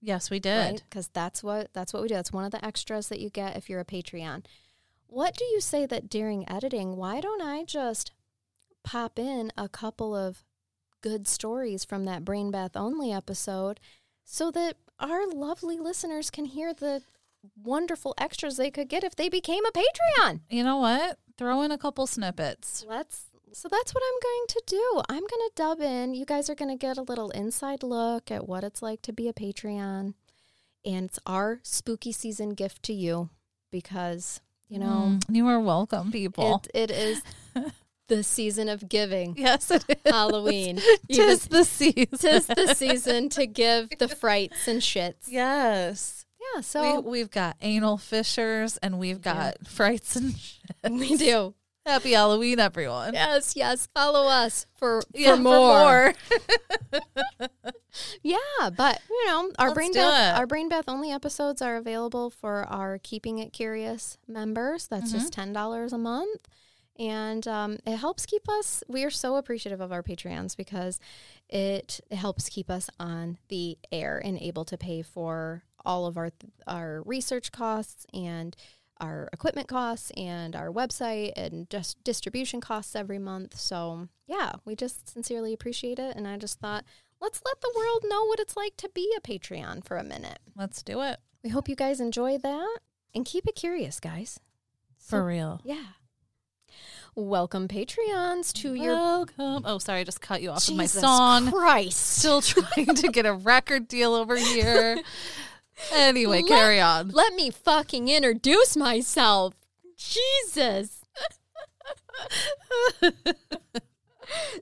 Yes, 0.00 0.30
we 0.30 0.38
did. 0.38 0.82
Because 0.88 1.08
that's 1.08 1.42
what 1.42 1.70
that's 1.72 1.92
what 1.92 2.02
we 2.02 2.08
do. 2.08 2.14
That's 2.14 2.32
one 2.32 2.44
of 2.44 2.52
the 2.52 2.64
extras 2.64 3.08
that 3.08 3.20
you 3.20 3.30
get 3.30 3.56
if 3.56 3.68
you're 3.68 3.80
a 3.80 3.84
Patreon. 3.84 4.44
What 5.06 5.36
do 5.36 5.44
you 5.44 5.60
say 5.60 5.86
that 5.86 6.10
during 6.10 6.48
editing? 6.48 6.96
Why 6.96 7.20
don't 7.20 7.42
I 7.42 7.64
just 7.64 8.12
pop 8.84 9.18
in 9.18 9.50
a 9.56 9.68
couple 9.68 10.14
of 10.14 10.44
good 11.00 11.26
stories 11.26 11.84
from 11.84 12.04
that 12.04 12.24
brain 12.24 12.50
bath 12.50 12.76
only 12.76 13.12
episode, 13.12 13.80
so 14.24 14.50
that 14.50 14.76
our 15.00 15.26
lovely 15.28 15.78
listeners 15.78 16.30
can 16.30 16.44
hear 16.44 16.74
the 16.74 17.02
wonderful 17.62 18.14
extras 18.18 18.56
they 18.56 18.70
could 18.70 18.88
get 18.88 19.04
if 19.04 19.16
they 19.16 19.28
became 19.28 19.64
a 19.64 19.72
Patreon. 19.72 20.40
You 20.50 20.64
know 20.64 20.78
what? 20.78 21.18
Throw 21.36 21.62
in 21.62 21.70
a 21.70 21.78
couple 21.78 22.06
snippets. 22.06 22.84
Let's. 22.88 23.26
So 23.52 23.68
that's 23.70 23.94
what 23.94 24.02
I'm 24.06 24.20
going 24.22 24.46
to 24.48 24.62
do. 24.66 25.02
I'm 25.08 25.20
going 25.20 25.28
to 25.28 25.50
dub 25.54 25.80
in. 25.80 26.14
You 26.14 26.24
guys 26.24 26.48
are 26.50 26.54
going 26.54 26.70
to 26.70 26.76
get 26.80 26.96
a 26.98 27.02
little 27.02 27.30
inside 27.30 27.82
look 27.82 28.30
at 28.30 28.48
what 28.48 28.64
it's 28.64 28.82
like 28.82 29.02
to 29.02 29.12
be 29.12 29.28
a 29.28 29.32
Patreon. 29.32 30.14
And 30.84 31.04
it's 31.06 31.18
our 31.26 31.60
spooky 31.62 32.12
season 32.12 32.50
gift 32.50 32.82
to 32.84 32.92
you 32.92 33.30
because, 33.70 34.40
you 34.68 34.78
know, 34.78 35.18
Mm, 35.28 35.34
you 35.36 35.46
are 35.48 35.60
welcome, 35.60 36.10
people. 36.12 36.62
it, 36.74 36.90
it 36.90 36.96
is 36.96 37.22
the 38.08 38.22
season 38.22 38.68
of 38.68 38.88
giving. 38.88 39.34
yes, 39.36 39.70
it 39.70 39.84
is. 39.88 39.96
Halloween. 40.12 40.80
Tis 41.12 41.46
the 41.48 41.64
season. 41.64 42.06
Tis 42.18 42.46
the 42.46 42.74
season 42.76 43.28
to 43.30 43.46
give 43.46 43.88
the 43.98 44.08
frights 44.08 44.68
and 44.68 44.80
shits. 44.80 45.26
Yes. 45.26 46.24
Yeah, 46.54 46.60
so 46.62 47.00
we, 47.02 47.10
we've 47.10 47.30
got 47.30 47.56
anal 47.60 47.98
fissures 47.98 48.78
and 48.78 48.98
we've 48.98 49.20
got 49.20 49.66
frights 49.66 50.16
and 50.16 50.34
shit. 50.38 50.76
we 50.90 51.16
do. 51.16 51.54
Happy 51.88 52.12
Halloween, 52.12 52.60
everyone. 52.60 53.14
Yes, 53.14 53.54
yes. 53.56 53.88
Follow 53.94 54.28
us 54.28 54.66
for, 54.76 55.00
for 55.02 55.06
Yeah, 55.18 55.36
more. 55.36 56.12
Yeah, 58.22 58.70
but 58.76 59.00
you 59.10 59.26
know, 59.26 59.50
our 59.58 59.68
Let's 59.68 59.74
brain 59.74 59.92
bath, 59.92 60.36
it. 60.36 60.38
our 60.38 60.46
brain 60.46 60.68
bath 60.68 60.84
only 60.86 61.10
episodes 61.10 61.60
are 61.62 61.76
available 61.76 62.30
for 62.30 62.64
our 62.64 62.98
Keeping 63.02 63.38
It 63.38 63.52
Curious 63.52 64.18
members. 64.28 64.86
That's 64.86 65.10
Mm-hmm. 65.10 65.18
just 65.18 65.32
ten 65.32 65.52
dollars 65.52 65.92
a 65.92 65.98
month, 65.98 66.46
and 66.98 67.48
um, 67.48 67.78
it 67.84 67.96
helps 67.96 68.24
keep 68.24 68.48
us. 68.48 68.84
We 68.88 69.02
are 69.04 69.10
so 69.10 69.34
appreciative 69.36 69.80
of 69.80 69.90
our 69.90 70.02
Patreons 70.04 70.56
because 70.56 71.00
it 71.48 72.00
helps 72.12 72.48
keep 72.48 72.70
us 72.70 72.88
on 73.00 73.38
the 73.48 73.78
air 73.90 74.20
and 74.24 74.38
able 74.38 74.64
to 74.66 74.76
pay 74.78 75.02
for 75.02 75.64
all 75.84 76.06
of 76.06 76.16
our 76.16 76.30
our 76.68 77.02
research 77.02 77.50
costs 77.50 78.06
and 78.14 78.54
our 79.00 79.28
equipment 79.32 79.68
costs 79.68 80.10
and 80.16 80.56
our 80.56 80.70
website 80.70 81.32
and 81.36 81.68
just 81.70 82.02
distribution 82.04 82.60
costs 82.60 82.96
every 82.96 83.18
month. 83.18 83.58
So, 83.58 84.08
yeah, 84.26 84.52
we 84.64 84.74
just 84.74 85.08
sincerely 85.08 85.52
appreciate 85.52 85.98
it. 85.98 86.16
And 86.16 86.26
I 86.26 86.36
just 86.36 86.60
thought, 86.60 86.84
let's 87.20 87.40
let 87.44 87.60
the 87.60 87.72
world 87.76 88.04
know 88.08 88.24
what 88.26 88.40
it's 88.40 88.56
like 88.56 88.76
to 88.78 88.88
be 88.94 89.12
a 89.16 89.20
Patreon 89.20 89.84
for 89.84 89.96
a 89.96 90.04
minute. 90.04 90.38
Let's 90.56 90.82
do 90.82 91.00
it. 91.02 91.18
We 91.42 91.50
hope 91.50 91.68
you 91.68 91.76
guys 91.76 92.00
enjoy 92.00 92.38
that 92.38 92.78
and 93.14 93.24
keep 93.24 93.46
it 93.46 93.54
curious, 93.54 94.00
guys. 94.00 94.40
For 94.98 95.24
real. 95.24 95.60
Yeah. 95.64 95.84
Welcome, 97.14 97.66
Patreons, 97.66 98.52
to 98.54 98.74
your 98.74 98.94
Welcome. 98.94 99.62
Oh, 99.64 99.78
sorry, 99.78 100.00
I 100.00 100.04
just 100.04 100.20
cut 100.20 100.40
you 100.40 100.50
off 100.50 100.68
with 100.68 100.76
my 100.76 100.86
song. 100.86 101.50
Christ. 101.50 101.98
Still 101.98 102.40
trying 102.42 102.94
to 102.94 103.08
get 103.08 103.26
a 103.26 103.32
record 103.32 103.88
deal 103.88 104.14
over 104.14 104.36
here. 104.36 105.00
Anyway, 105.94 106.42
Let- 106.42 106.48
carry 106.48 106.80
on. 106.80 107.10
Let 107.10 107.34
me 107.34 107.50
fucking 107.50 108.08
introduce 108.08 108.76
myself. 108.76 109.54
Jesus. 109.96 111.04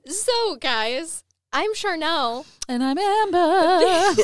so, 0.07 0.55
guys, 0.57 1.23
I'm 1.51 1.73
Charnel. 1.73 2.45
And 2.67 2.83
I'm 2.83 2.97
Amber. 2.97 4.23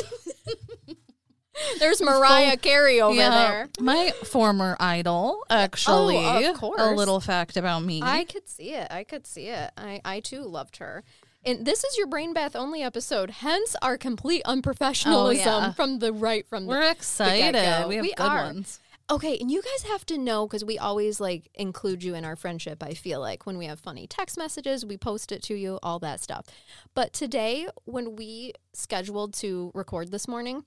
There's 1.78 2.02
Mariah 2.02 2.56
Carey 2.56 3.00
over 3.00 3.14
Yeah, 3.14 3.30
there. 3.30 3.68
My 3.78 4.10
former 4.24 4.76
idol, 4.80 5.44
actually. 5.48 6.16
Oh, 6.24 6.50
of 6.50 6.56
course. 6.58 6.80
A 6.80 6.90
little 6.90 7.20
fact 7.20 7.56
about 7.56 7.84
me. 7.84 8.02
I 8.02 8.24
could 8.24 8.48
see 8.48 8.74
it. 8.74 8.88
I 8.90 9.04
could 9.04 9.26
see 9.26 9.46
it. 9.48 9.70
I, 9.76 10.00
I 10.04 10.20
too 10.20 10.42
loved 10.42 10.78
her. 10.78 11.04
And 11.44 11.66
this 11.66 11.84
is 11.84 11.98
your 11.98 12.06
brain 12.06 12.32
bath 12.32 12.56
only 12.56 12.82
episode, 12.82 13.30
hence 13.30 13.76
our 13.82 13.98
complete 13.98 14.42
oh, 14.44 14.54
unprofessionalism 14.56 15.06
Oh, 15.26 15.30
yeah. 15.30 15.72
from 15.72 15.98
the 15.98 16.12
right 16.12 16.46
from 16.48 16.64
the 16.64 16.70
We're 16.70 16.90
excited. 16.90 17.52
get-go. 17.52 17.88
We 17.88 17.96
have 17.96 18.02
We 18.02 18.14
good 18.14 18.26
are. 18.26 18.44
ones. 18.44 18.80
Okay, 19.10 19.36
and 19.38 19.50
you 19.50 19.60
guys 19.60 19.82
have 19.90 20.06
to 20.06 20.16
know 20.16 20.46
because 20.46 20.64
we 20.64 20.78
always 20.78 21.20
like 21.20 21.50
include 21.54 22.02
you 22.02 22.14
in 22.14 22.24
our 22.24 22.36
friendship. 22.36 22.82
I 22.82 22.94
feel 22.94 23.20
like 23.20 23.44
when 23.44 23.58
we 23.58 23.66
have 23.66 23.78
funny 23.78 24.06
text 24.06 24.38
messages, 24.38 24.86
we 24.86 24.96
post 24.96 25.30
it 25.30 25.42
to 25.42 25.54
you, 25.54 25.78
all 25.82 25.98
that 25.98 26.20
stuff. 26.20 26.46
But 26.94 27.12
today, 27.12 27.68
when 27.84 28.16
we 28.16 28.54
scheduled 28.72 29.34
to 29.34 29.70
record 29.74 30.10
this 30.10 30.26
morning, 30.26 30.64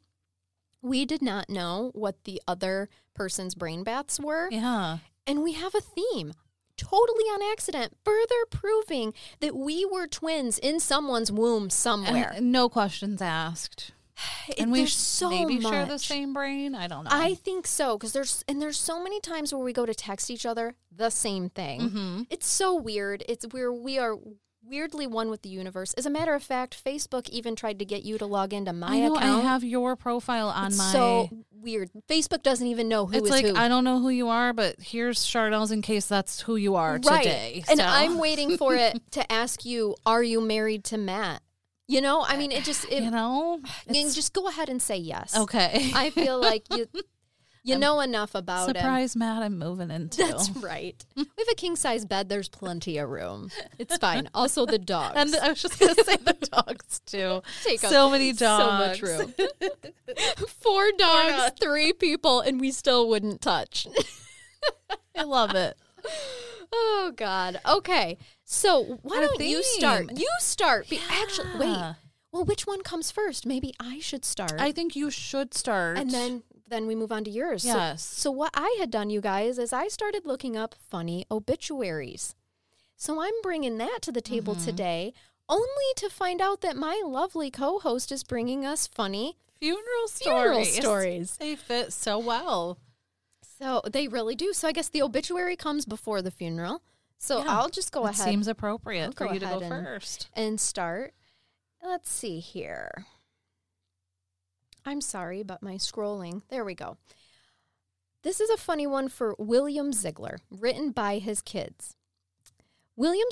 we 0.83 1.03
did 1.05 1.23
not 1.23 1.49
know 1.49 1.89
what 1.95 2.23
the 2.25 2.39
other 2.47 2.89
person's 3.15 3.55
brain 3.55 3.83
baths 3.83 4.19
were. 4.19 4.49
Yeah. 4.51 4.99
And 5.25 5.41
we 5.41 5.53
have 5.53 5.73
a 5.73 5.81
theme. 5.81 6.33
Totally 6.77 7.23
on 7.25 7.51
accident, 7.51 7.97
further 8.05 8.45
proving 8.49 9.13
that 9.39 9.55
we 9.55 9.85
were 9.85 10.07
twins 10.07 10.57
in 10.59 10.79
someone's 10.79 11.31
womb 11.31 11.69
somewhere. 11.69 12.33
And 12.35 12.51
no 12.51 12.69
questions 12.69 13.21
asked. 13.21 13.91
And 14.57 14.71
we 14.71 14.85
so 14.85 15.29
maybe 15.29 15.61
share 15.61 15.85
the 15.85 15.99
same 15.99 16.33
brain. 16.33 16.73
I 16.73 16.87
don't 16.87 17.03
know. 17.03 17.09
I 17.11 17.35
think 17.35 17.67
so 17.67 17.97
because 17.97 18.13
there's 18.13 18.43
and 18.47 18.61
there's 18.61 18.77
so 18.77 19.03
many 19.03 19.19
times 19.19 19.53
where 19.53 19.63
we 19.63 19.73
go 19.73 19.85
to 19.85 19.93
text 19.93 20.31
each 20.31 20.45
other 20.45 20.75
the 20.95 21.09
same 21.09 21.49
thing. 21.49 21.81
Mm-hmm. 21.81 22.21
It's 22.29 22.47
so 22.47 22.73
weird. 22.73 23.23
It's 23.27 23.45
where 23.51 23.71
we 23.71 23.99
are 23.99 24.17
weirdly 24.67 25.07
one 25.07 25.29
with 25.29 25.41
the 25.41 25.49
universe. 25.49 25.93
As 25.93 26.05
a 26.05 26.09
matter 26.09 26.33
of 26.33 26.43
fact, 26.43 26.81
Facebook 26.83 27.29
even 27.29 27.55
tried 27.55 27.79
to 27.79 27.85
get 27.85 28.03
you 28.03 28.17
to 28.17 28.25
log 28.25 28.53
into 28.53 28.73
my 28.73 28.87
I 28.87 28.99
know 28.99 29.15
account. 29.15 29.45
I 29.45 29.47
have 29.47 29.63
your 29.63 29.95
profile 29.95 30.49
on 30.49 30.67
it's 30.67 30.77
my. 30.77 30.91
so 30.91 31.29
weird. 31.51 31.89
Facebook 32.09 32.43
doesn't 32.43 32.67
even 32.67 32.87
know 32.87 33.05
who 33.05 33.17
it's 33.17 33.25
is 33.25 33.31
like 33.31 33.45
who. 33.45 33.55
I 33.55 33.67
don't 33.67 33.83
know 33.83 33.99
who 33.99 34.09
you 34.09 34.27
are, 34.29 34.53
but 34.53 34.75
here's 34.79 35.23
Chardell's 35.25 35.71
in 35.71 35.81
case 35.81 36.07
that's 36.07 36.41
who 36.41 36.55
you 36.55 36.75
are 36.75 36.99
right. 37.05 37.23
today. 37.23 37.63
And 37.69 37.81
I'm 37.81 38.17
waiting 38.17 38.57
for 38.57 38.75
it 38.75 38.99
to 39.11 39.31
ask 39.31 39.65
you, 39.65 39.95
"Are 40.05 40.23
you 40.23 40.41
married 40.41 40.83
to 40.85 40.97
Matt?" 40.97 41.41
You 41.87 42.01
know, 42.01 42.25
I 42.27 42.35
mean, 42.35 42.51
it 42.51 42.65
just 42.65 42.85
it, 42.91 43.03
you 43.03 43.11
know, 43.11 43.61
you 43.89 44.03
just 44.11 44.33
go 44.33 44.47
ahead 44.47 44.69
and 44.69 44.81
say 44.81 44.97
yes. 44.97 45.35
okay. 45.37 45.91
I 45.93 46.09
feel 46.09 46.39
like 46.39 46.65
you 46.71 46.87
you 47.67 47.77
know 47.79 47.99
enough 47.99 48.33
about 48.35 48.69
him. 48.69 48.75
Surprise, 48.75 49.15
Matt! 49.15 49.43
I'm 49.43 49.57
moving 49.59 49.91
into. 49.91 50.17
That's 50.25 50.49
right. 50.51 51.03
We 51.15 51.23
have 51.37 51.47
a 51.51 51.55
king 51.55 51.75
size 51.75 52.05
bed. 52.05 52.29
There's 52.29 52.49
plenty 52.49 52.97
of 52.97 53.09
room. 53.09 53.49
It's 53.77 53.97
fine. 54.01 54.29
Also, 54.33 54.65
the 54.65 54.79
dogs. 54.79 55.13
and 55.15 55.35
I 55.35 55.49
was 55.49 55.61
just 55.61 55.79
gonna 55.79 55.95
say 55.95 56.15
the 56.17 56.33
dogs 56.51 56.99
too. 57.05 57.41
Take 57.63 57.79
so 57.79 58.09
many 58.09 58.33
dogs. 58.33 58.63
so 58.63 58.71
much 58.71 59.01
room. 59.01 59.33
Four 60.59 60.91
dogs, 60.97 61.53
three 61.59 61.93
people, 61.93 62.41
and 62.41 62.59
we 62.59 62.71
still 62.71 63.07
wouldn't 63.09 63.41
touch. 63.41 63.87
I 65.17 65.23
love 65.23 65.55
it. 65.55 65.77
oh 66.71 67.11
God. 67.15 67.59
Okay. 67.67 68.17
So 68.43 68.99
why 69.01 69.17
Our 69.17 69.21
don't 69.23 69.41
you 69.45 69.63
start? 69.63 70.17
You 70.17 70.29
start. 70.39 70.89
Be- 70.89 71.01
Actually, 71.09 71.57
wait. 71.59 71.95
Well, 72.31 72.45
which 72.45 72.67
one 72.67 72.81
comes 72.83 73.09
first? 73.11 73.45
Maybe 73.45 73.73
I 73.79 73.99
should 73.99 74.23
start. 74.25 74.53
I 74.59 74.71
think 74.71 74.95
you 74.95 75.09
should 75.09 75.53
start. 75.53 75.97
and 75.97 76.11
then 76.11 76.43
then 76.67 76.85
we 76.87 76.95
move 76.95 77.11
on 77.11 77.23
to 77.23 77.31
yours. 77.31 77.63
Yes. 77.65 78.03
So, 78.03 78.29
what 78.31 78.51
I 78.53 78.75
had 78.79 78.91
done, 78.91 79.09
you 79.09 79.21
guys, 79.21 79.57
is 79.57 79.71
I 79.73 79.87
started 79.87 80.25
looking 80.25 80.57
up 80.57 80.75
funny 80.75 81.25
obituaries. 81.31 82.35
So 82.95 83.21
I'm 83.21 83.33
bringing 83.43 83.77
that 83.77 83.99
to 84.03 84.11
the 84.11 84.21
table 84.21 84.55
Mm-hmm. 84.55 84.65
today. 84.65 85.13
only 85.49 85.93
to 85.95 86.09
find 86.09 86.41
out 86.41 86.59
that 86.61 86.75
my 86.75 87.01
lovely 87.05 87.49
co 87.49 87.79
host 87.79 88.11
is 88.11 88.23
bringing 88.23 88.65
us 88.65 88.85
funny 88.87 89.37
Funeral 89.59 90.07
funeral 90.09 90.65
stories. 90.65 90.75
stories. 90.75 91.37
They 91.37 91.55
fit 91.55 91.93
so 91.93 92.19
well. 92.19 92.77
So 93.59 93.81
they 93.89 94.07
really 94.07 94.35
do. 94.35 94.51
So 94.53 94.67
I 94.67 94.71
guess 94.71 94.89
the 94.89 95.01
obituary 95.01 95.55
comes 95.55 95.85
before 95.85 96.21
the 96.21 96.31
funeral. 96.31 96.81
So 97.17 97.39
Yeah, 97.39 97.45
I'll 97.59 97.69
just 97.69 97.91
go 97.91 98.03
ahead 98.03 98.15
seems 98.15 98.47
appropriate 98.47 99.05
I'll 99.05 99.11
for 99.27 99.33
you 99.33 99.39
to 99.39 99.45
go 99.45 99.59
and- 99.59 99.69
first. 99.85 100.27
and 100.33 100.59
start. 100.59 101.13
Let's 101.83 102.09
see 102.11 102.39
here. 102.39 103.05
I'm 104.87 105.01
sorry, 105.01 105.43
but 105.43 105.61
my 105.61 105.73
scrolling. 105.73 106.43
There 106.47 106.63
we 106.63 106.73
go. 106.73 106.95
This 108.23 108.39
is 108.39 108.49
a 108.49 108.55
funny 108.55 108.87
one 108.87 109.09
for 109.09 109.35
William 109.37 109.91
Ziegler, 109.91 110.37
written 110.49 110.91
by 110.91 111.17
his 111.17 111.41
kids. 111.41 111.97
William 112.95 113.27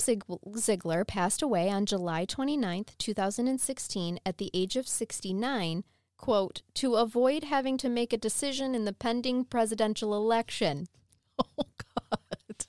Ziegler 0.58 1.06
passed 1.06 1.40
away 1.40 1.70
on 1.70 1.86
July 1.86 2.26
29, 2.26 2.84
2016, 2.98 4.20
at 4.26 4.36
the 4.36 4.50
age 4.52 4.76
of 4.76 4.86
69, 4.86 5.84
quote, 6.18 6.60
to 6.74 6.96
avoid 6.96 7.44
having 7.44 7.78
to 7.78 7.88
make 7.88 8.12
a 8.12 8.18
decision 8.18 8.74
in 8.74 8.84
the 8.84 8.92
pending 8.92 9.46
presidential 9.46 10.14
election. 10.14 10.86
Oh 11.58 11.64
God. 12.10 12.66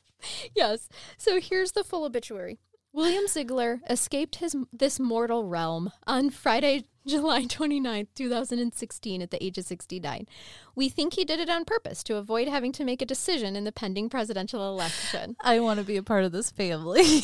Yes. 0.53 0.89
So 1.17 1.39
here's 1.39 1.71
the 1.71 1.85
full 1.85 2.03
obituary. 2.03 2.59
William 2.91 3.27
Ziegler 3.27 3.79
escaped 3.89 4.37
his 4.37 4.55
this 4.73 4.99
mortal 4.99 5.45
realm 5.45 5.91
on 6.05 6.31
Friday, 6.31 6.85
July 7.17 7.45
29th, 7.45 8.07
2016 8.15 9.21
at 9.21 9.31
the 9.31 9.41
age 9.43 9.57
of 9.57 9.65
69. 9.65 10.27
We 10.75 10.89
think 10.89 11.13
he 11.13 11.23
did 11.23 11.39
it 11.39 11.49
on 11.49 11.63
purpose 11.63 12.03
to 12.03 12.17
avoid 12.17 12.49
having 12.49 12.73
to 12.73 12.83
make 12.83 13.01
a 13.01 13.05
decision 13.05 13.55
in 13.55 13.63
the 13.63 13.71
pending 13.71 14.09
presidential 14.09 14.67
election. 14.69 15.37
I 15.41 15.61
want 15.61 15.79
to 15.79 15.85
be 15.85 15.95
a 15.95 16.03
part 16.03 16.25
of 16.25 16.33
this 16.33 16.51
family. 16.51 17.03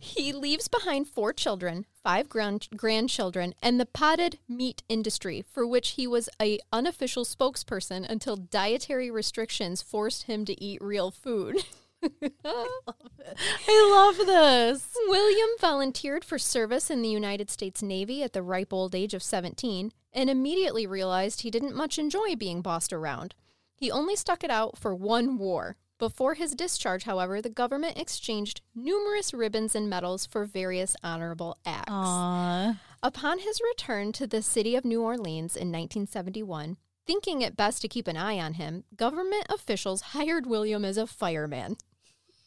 He 0.00 0.32
leaves 0.32 0.66
behind 0.66 1.08
four 1.08 1.32
children, 1.32 1.86
five 2.02 2.28
grand- 2.28 2.68
grandchildren, 2.76 3.54
and 3.62 3.78
the 3.78 3.86
potted 3.86 4.38
meat 4.48 4.82
industry, 4.88 5.44
for 5.48 5.64
which 5.64 5.90
he 5.90 6.08
was 6.08 6.28
a 6.42 6.58
unofficial 6.72 7.24
spokesperson 7.24 8.04
until 8.08 8.36
dietary 8.36 9.10
restrictions 9.10 9.80
forced 9.80 10.24
him 10.24 10.44
to 10.46 10.60
eat 10.62 10.82
real 10.82 11.12
food. 11.12 11.64
I 12.02 13.90
love 13.90 14.26
this. 14.26 14.88
William 15.08 15.48
volunteered 15.60 16.24
for 16.24 16.38
service 16.38 16.90
in 16.90 17.02
the 17.02 17.08
United 17.08 17.50
States 17.50 17.82
Navy 17.82 18.22
at 18.22 18.32
the 18.32 18.42
ripe 18.42 18.72
old 18.72 18.94
age 18.94 19.14
of 19.14 19.22
17 19.22 19.92
and 20.12 20.30
immediately 20.30 20.86
realized 20.86 21.42
he 21.42 21.50
didn't 21.50 21.76
much 21.76 21.98
enjoy 21.98 22.34
being 22.36 22.62
bossed 22.62 22.92
around. 22.92 23.34
He 23.74 23.90
only 23.90 24.16
stuck 24.16 24.44
it 24.44 24.50
out 24.50 24.76
for 24.78 24.94
one 24.94 25.38
war. 25.38 25.76
Before 25.98 26.34
his 26.34 26.54
discharge, 26.54 27.04
however, 27.04 27.42
the 27.42 27.50
government 27.50 27.98
exchanged 27.98 28.62
numerous 28.74 29.34
ribbons 29.34 29.74
and 29.74 29.88
medals 29.88 30.24
for 30.24 30.46
various 30.46 30.96
honorable 31.02 31.58
acts. 31.66 31.90
Aww. 31.92 32.78
Upon 33.02 33.38
his 33.38 33.60
return 33.70 34.12
to 34.12 34.26
the 34.26 34.40
city 34.42 34.74
of 34.76 34.84
New 34.84 35.02
Orleans 35.02 35.56
in 35.56 35.68
1971, 35.68 36.78
thinking 37.06 37.42
it 37.42 37.56
best 37.56 37.82
to 37.82 37.88
keep 37.88 38.08
an 38.08 38.16
eye 38.16 38.38
on 38.38 38.54
him, 38.54 38.84
government 38.96 39.44
officials 39.50 40.00
hired 40.12 40.46
William 40.46 40.84
as 40.84 40.96
a 40.96 41.06
fireman. 41.06 41.76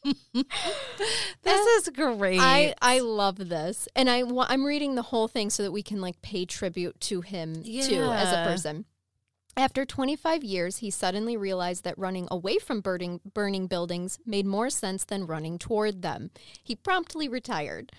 This 1.44 1.88
is 1.88 1.90
great. 1.94 2.40
I, 2.40 2.74
I 2.82 3.00
love 3.00 3.50
this, 3.50 3.88
and 3.96 4.10
I, 4.10 4.24
I'm 4.48 4.66
reading 4.66 4.96
the 4.96 5.02
whole 5.02 5.28
thing 5.28 5.50
so 5.50 5.62
that 5.64 5.72
we 5.72 5.84
can 5.84 6.00
like 6.00 6.22
pay 6.22 6.46
tribute 6.46 7.00
to 7.02 7.22
him 7.22 7.64
too 7.64 8.02
as 8.02 8.32
a 8.32 8.50
person. 8.50 8.86
After 9.56 9.86
25 9.86 10.44
years, 10.44 10.78
he 10.78 10.90
suddenly 10.90 11.38
realized 11.38 11.84
that 11.84 11.98
running 11.98 12.28
away 12.32 12.58
from 12.58 12.82
burning 12.82 13.20
burning 13.34 13.68
buildings 13.68 14.20
made 14.26 14.46
more 14.46 14.70
sense 14.70 15.04
than 15.04 15.28
running 15.28 15.60
toward 15.60 16.02
them. 16.02 16.32
He 16.64 16.76
promptly 16.76 17.28
retired. 17.28 17.92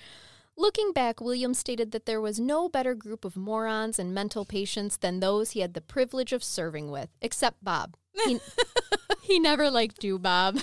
Looking 0.57 0.93
back, 0.93 1.21
Williams 1.21 1.59
stated 1.59 1.93
that 1.93 2.07
there 2.07 2.21
was 2.21 2.41
no 2.41 2.69
better 2.69 2.95
group 2.95 3.25
of 3.25 3.37
morons 3.37 3.99
and 3.99 4.15
mental 4.15 4.45
patients 4.45 4.97
than 4.97 5.21
those 5.21 5.51
he 5.51 5.61
had 5.61 5.75
the 5.75 5.81
privilege 5.81 6.33
of 6.33 6.45
serving 6.45 6.91
with, 6.91 7.09
except 7.21 7.65
Bob. 7.65 7.97
He, 8.25 8.39
he 9.23 9.39
never 9.41 9.71
liked 9.71 10.05
you, 10.05 10.19
Bob. 10.19 10.61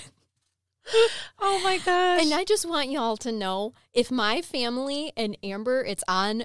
oh 1.39 1.61
my 1.63 1.77
gosh. 1.77 2.21
And 2.23 2.33
I 2.33 2.43
just 2.43 2.67
want 2.67 2.89
y'all 2.91 3.17
to 3.17 3.31
know 3.31 3.73
if 3.93 4.11
my 4.11 4.41
family 4.41 5.11
and 5.15 5.37
Amber, 5.43 5.83
it's 5.83 6.03
on 6.07 6.43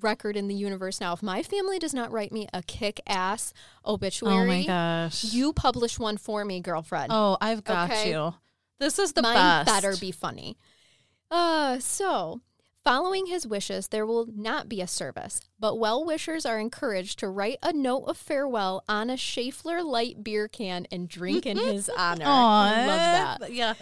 record 0.00 0.36
in 0.36 0.48
the 0.48 0.54
universe 0.54 1.00
now. 1.00 1.12
If 1.12 1.22
my 1.22 1.42
family 1.42 1.78
does 1.78 1.92
not 1.94 2.12
write 2.12 2.30
me 2.32 2.46
a 2.52 2.62
kick 2.62 3.00
ass 3.06 3.52
obituary, 3.84 4.34
oh 4.36 4.46
my 4.46 4.64
gosh. 4.64 5.24
you 5.24 5.52
publish 5.52 5.98
one 5.98 6.16
for 6.16 6.44
me, 6.44 6.60
girlfriend. 6.60 7.08
oh, 7.10 7.36
I've 7.40 7.64
got 7.64 7.90
Okay. 7.90 8.10
you. 8.10 8.34
This 8.78 8.98
is 9.00 9.12
the 9.12 9.22
Mine 9.22 9.34
best. 9.34 9.66
better 9.66 9.96
be 9.96 10.12
funny. 10.12 10.56
Uh, 11.30 11.78
so 11.80 12.40
following 12.88 13.26
his 13.26 13.46
wishes, 13.46 13.88
there 13.88 14.06
will 14.06 14.26
not 14.34 14.66
be 14.66 14.80
a 14.80 14.86
service, 14.86 15.42
but 15.60 15.78
well 15.78 16.02
wishers 16.04 16.46
are 16.46 16.58
encouraged 16.58 17.18
to 17.18 17.28
write 17.28 17.58
a 17.62 17.70
note 17.72 18.04
of 18.04 18.16
farewell 18.16 18.82
on 18.88 19.10
a 19.10 19.16
Schaefer 19.16 19.82
light 19.82 20.24
beer 20.24 20.48
can 20.48 20.86
and 20.90 21.06
drink 21.06 21.44
in 21.44 21.58
his 21.58 21.90
honor. 21.98 22.24
I 22.26 22.86
love 22.86 23.40
that. 23.40 23.52
Yes. 23.52 23.76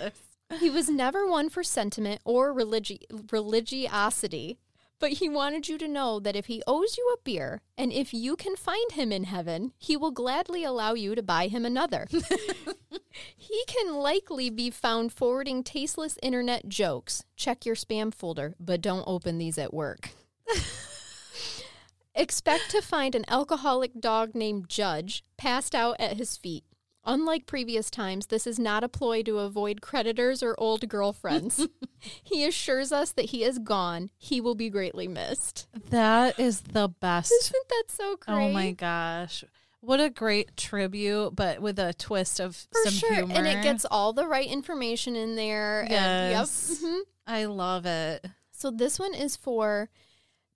He 0.59 0.70
was 0.70 0.89
never 0.89 1.27
one 1.27 1.51
for 1.51 1.62
sentiment 1.62 2.20
or 2.24 2.53
religi- 2.53 3.05
religiosity, 3.31 4.59
but 4.98 5.12
he 5.12 5.28
wanted 5.28 5.68
you 5.68 5.78
to 5.78 5.89
know 5.89 6.18
that 6.20 6.36
if 6.36 6.47
he 6.47 6.62
owes 6.66 6.97
you 6.97 7.14
a 7.14 7.23
beer 7.23 7.60
and 7.77 7.93
if 7.93 8.14
you 8.14 8.36
can 8.36 8.56
find 8.56 8.93
him 8.93 9.12
in 9.12 9.24
heaven, 9.24 9.73
he 9.78 9.97
will 9.97 10.10
gladly 10.10 10.64
allow 10.64 10.94
you 10.94 11.14
to 11.14 11.23
buy 11.23 11.48
him 11.48 11.64
another. 11.64 12.06
he 13.36 13.64
can 13.66 13.94
likely 13.94 14.51
be 14.51 14.70
found 14.70 15.12
forwarding 15.12 15.62
tasteless 15.62 16.18
internet 16.23 16.68
jokes. 16.68 17.24
Check 17.36 17.66
your 17.66 17.77
spam 17.77 18.12
folder, 18.12 18.55
but 18.59 18.81
don't 18.81 19.05
open 19.06 19.39
these 19.39 19.59
at 19.59 19.74
work. 19.74 20.10
Expect 22.14 22.70
to 22.70 22.81
find 22.81 23.14
an 23.14 23.27
alcoholic 23.28 24.01
dog 24.01 24.35
named 24.35 24.68
Judge 24.68 25.23
passed 25.36 25.74
out 25.74 25.97
at 25.98 26.16
his 26.16 26.36
feet. 26.36 26.64
Unlike 27.07 27.47
previous 27.47 27.89
times, 27.91 28.27
this 28.27 28.47
is 28.47 28.59
not 28.59 28.83
a 28.83 28.89
ploy 28.89 29.23
to 29.23 29.39
avoid 29.39 29.81
creditors 29.81 30.43
or 30.43 30.55
old 30.59 30.89
girlfriends. 30.89 31.69
he 32.24 32.45
assures 32.45 32.91
us 32.93 33.12
that 33.12 33.27
he 33.27 33.45
is 33.45 33.59
gone. 33.61 34.11
He 34.19 34.41
will 34.41 34.57
be 34.57 34.69
greatly 34.69 35.07
missed. 35.07 35.69
That 35.91 36.39
is 36.39 36.62
the 36.62 36.89
best. 36.89 37.33
Isn't 37.33 37.69
that 37.69 37.85
so 37.89 38.16
great? 38.16 38.35
Oh 38.35 38.53
my 38.53 38.73
gosh. 38.73 39.45
What 39.81 40.01
a 40.01 40.11
great 40.11 40.57
tribute, 40.57 41.37
but 41.37 41.61
with 41.62 41.78
a 41.78 41.95
twist 41.95 42.41
of 42.41 42.57
For 42.73 42.83
some 42.85 42.93
sure. 42.95 43.15
humor. 43.15 43.35
And 43.37 43.47
it 43.47 43.62
gets 43.62 43.85
all 43.89 44.12
the 44.12 44.27
right 44.27 44.49
information 44.49 45.15
in 45.15 45.37
there. 45.37 45.83
And, 45.83 45.91
Yes. 46.33 46.78
yep. 46.83 46.91
mhm. 46.91 47.01
I 47.28 47.45
love 47.45 47.87
it. 47.87 48.27
So 48.51 48.70
this 48.73 48.99
one 48.99 49.15
is 49.15 49.37
for 49.37 49.91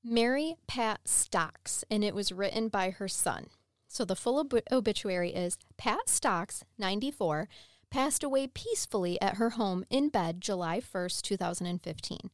Mary 0.03 0.57
Pat 0.67 1.07
Stocks, 1.07 1.85
and 1.91 2.03
it 2.03 2.15
was 2.15 2.33
written 2.33 2.69
by 2.69 2.91
her 2.91 3.07
son. 3.07 3.47
So 3.93 4.05
the 4.05 4.15
full 4.15 4.39
ob- 4.39 4.63
obituary 4.71 5.31
is 5.31 5.59
Pat 5.77 6.09
Stocks, 6.09 6.65
94, 6.79 7.49
passed 7.91 8.23
away 8.23 8.47
peacefully 8.47 9.21
at 9.21 9.35
her 9.35 9.51
home 9.51 9.85
in 9.91 10.11
bed 10.11 10.41
July 10.41 10.81
1st, 10.81 11.23
2015. 11.23 12.31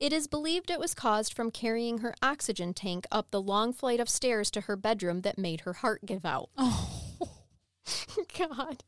It 0.00 0.14
is 0.14 0.26
believed 0.26 0.70
it 0.70 0.80
was 0.80 0.94
caused 0.94 1.34
from 1.34 1.50
carrying 1.50 1.98
her 1.98 2.14
oxygen 2.22 2.72
tank 2.72 3.06
up 3.12 3.30
the 3.30 3.42
long 3.42 3.74
flight 3.74 4.00
of 4.00 4.08
stairs 4.08 4.50
to 4.52 4.62
her 4.62 4.76
bedroom 4.76 5.20
that 5.20 5.36
made 5.36 5.60
her 5.60 5.74
heart 5.74 6.06
give 6.06 6.24
out. 6.24 6.48
Oh. 6.56 7.18
God. 8.38 8.82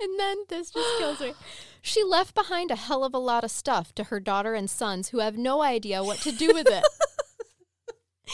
And 0.00 0.20
then 0.20 0.44
this 0.48 0.70
just 0.70 0.98
kills 0.98 1.18
me. 1.18 1.34
She 1.82 2.04
left 2.04 2.32
behind 2.32 2.70
a 2.70 2.76
hell 2.76 3.02
of 3.02 3.12
a 3.12 3.18
lot 3.18 3.42
of 3.42 3.50
stuff 3.50 3.92
to 3.96 4.04
her 4.04 4.20
daughter 4.20 4.54
and 4.54 4.70
sons 4.70 5.08
who 5.08 5.18
have 5.18 5.36
no 5.36 5.62
idea 5.62 6.04
what 6.04 6.18
to 6.18 6.30
do 6.30 6.52
with 6.54 6.68
it. 6.68 6.84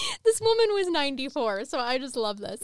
this 0.24 0.38
woman 0.38 0.66
was 0.74 0.88
94, 0.88 1.64
so 1.64 1.78
I 1.78 1.96
just 1.96 2.14
love 2.14 2.40
this. 2.40 2.62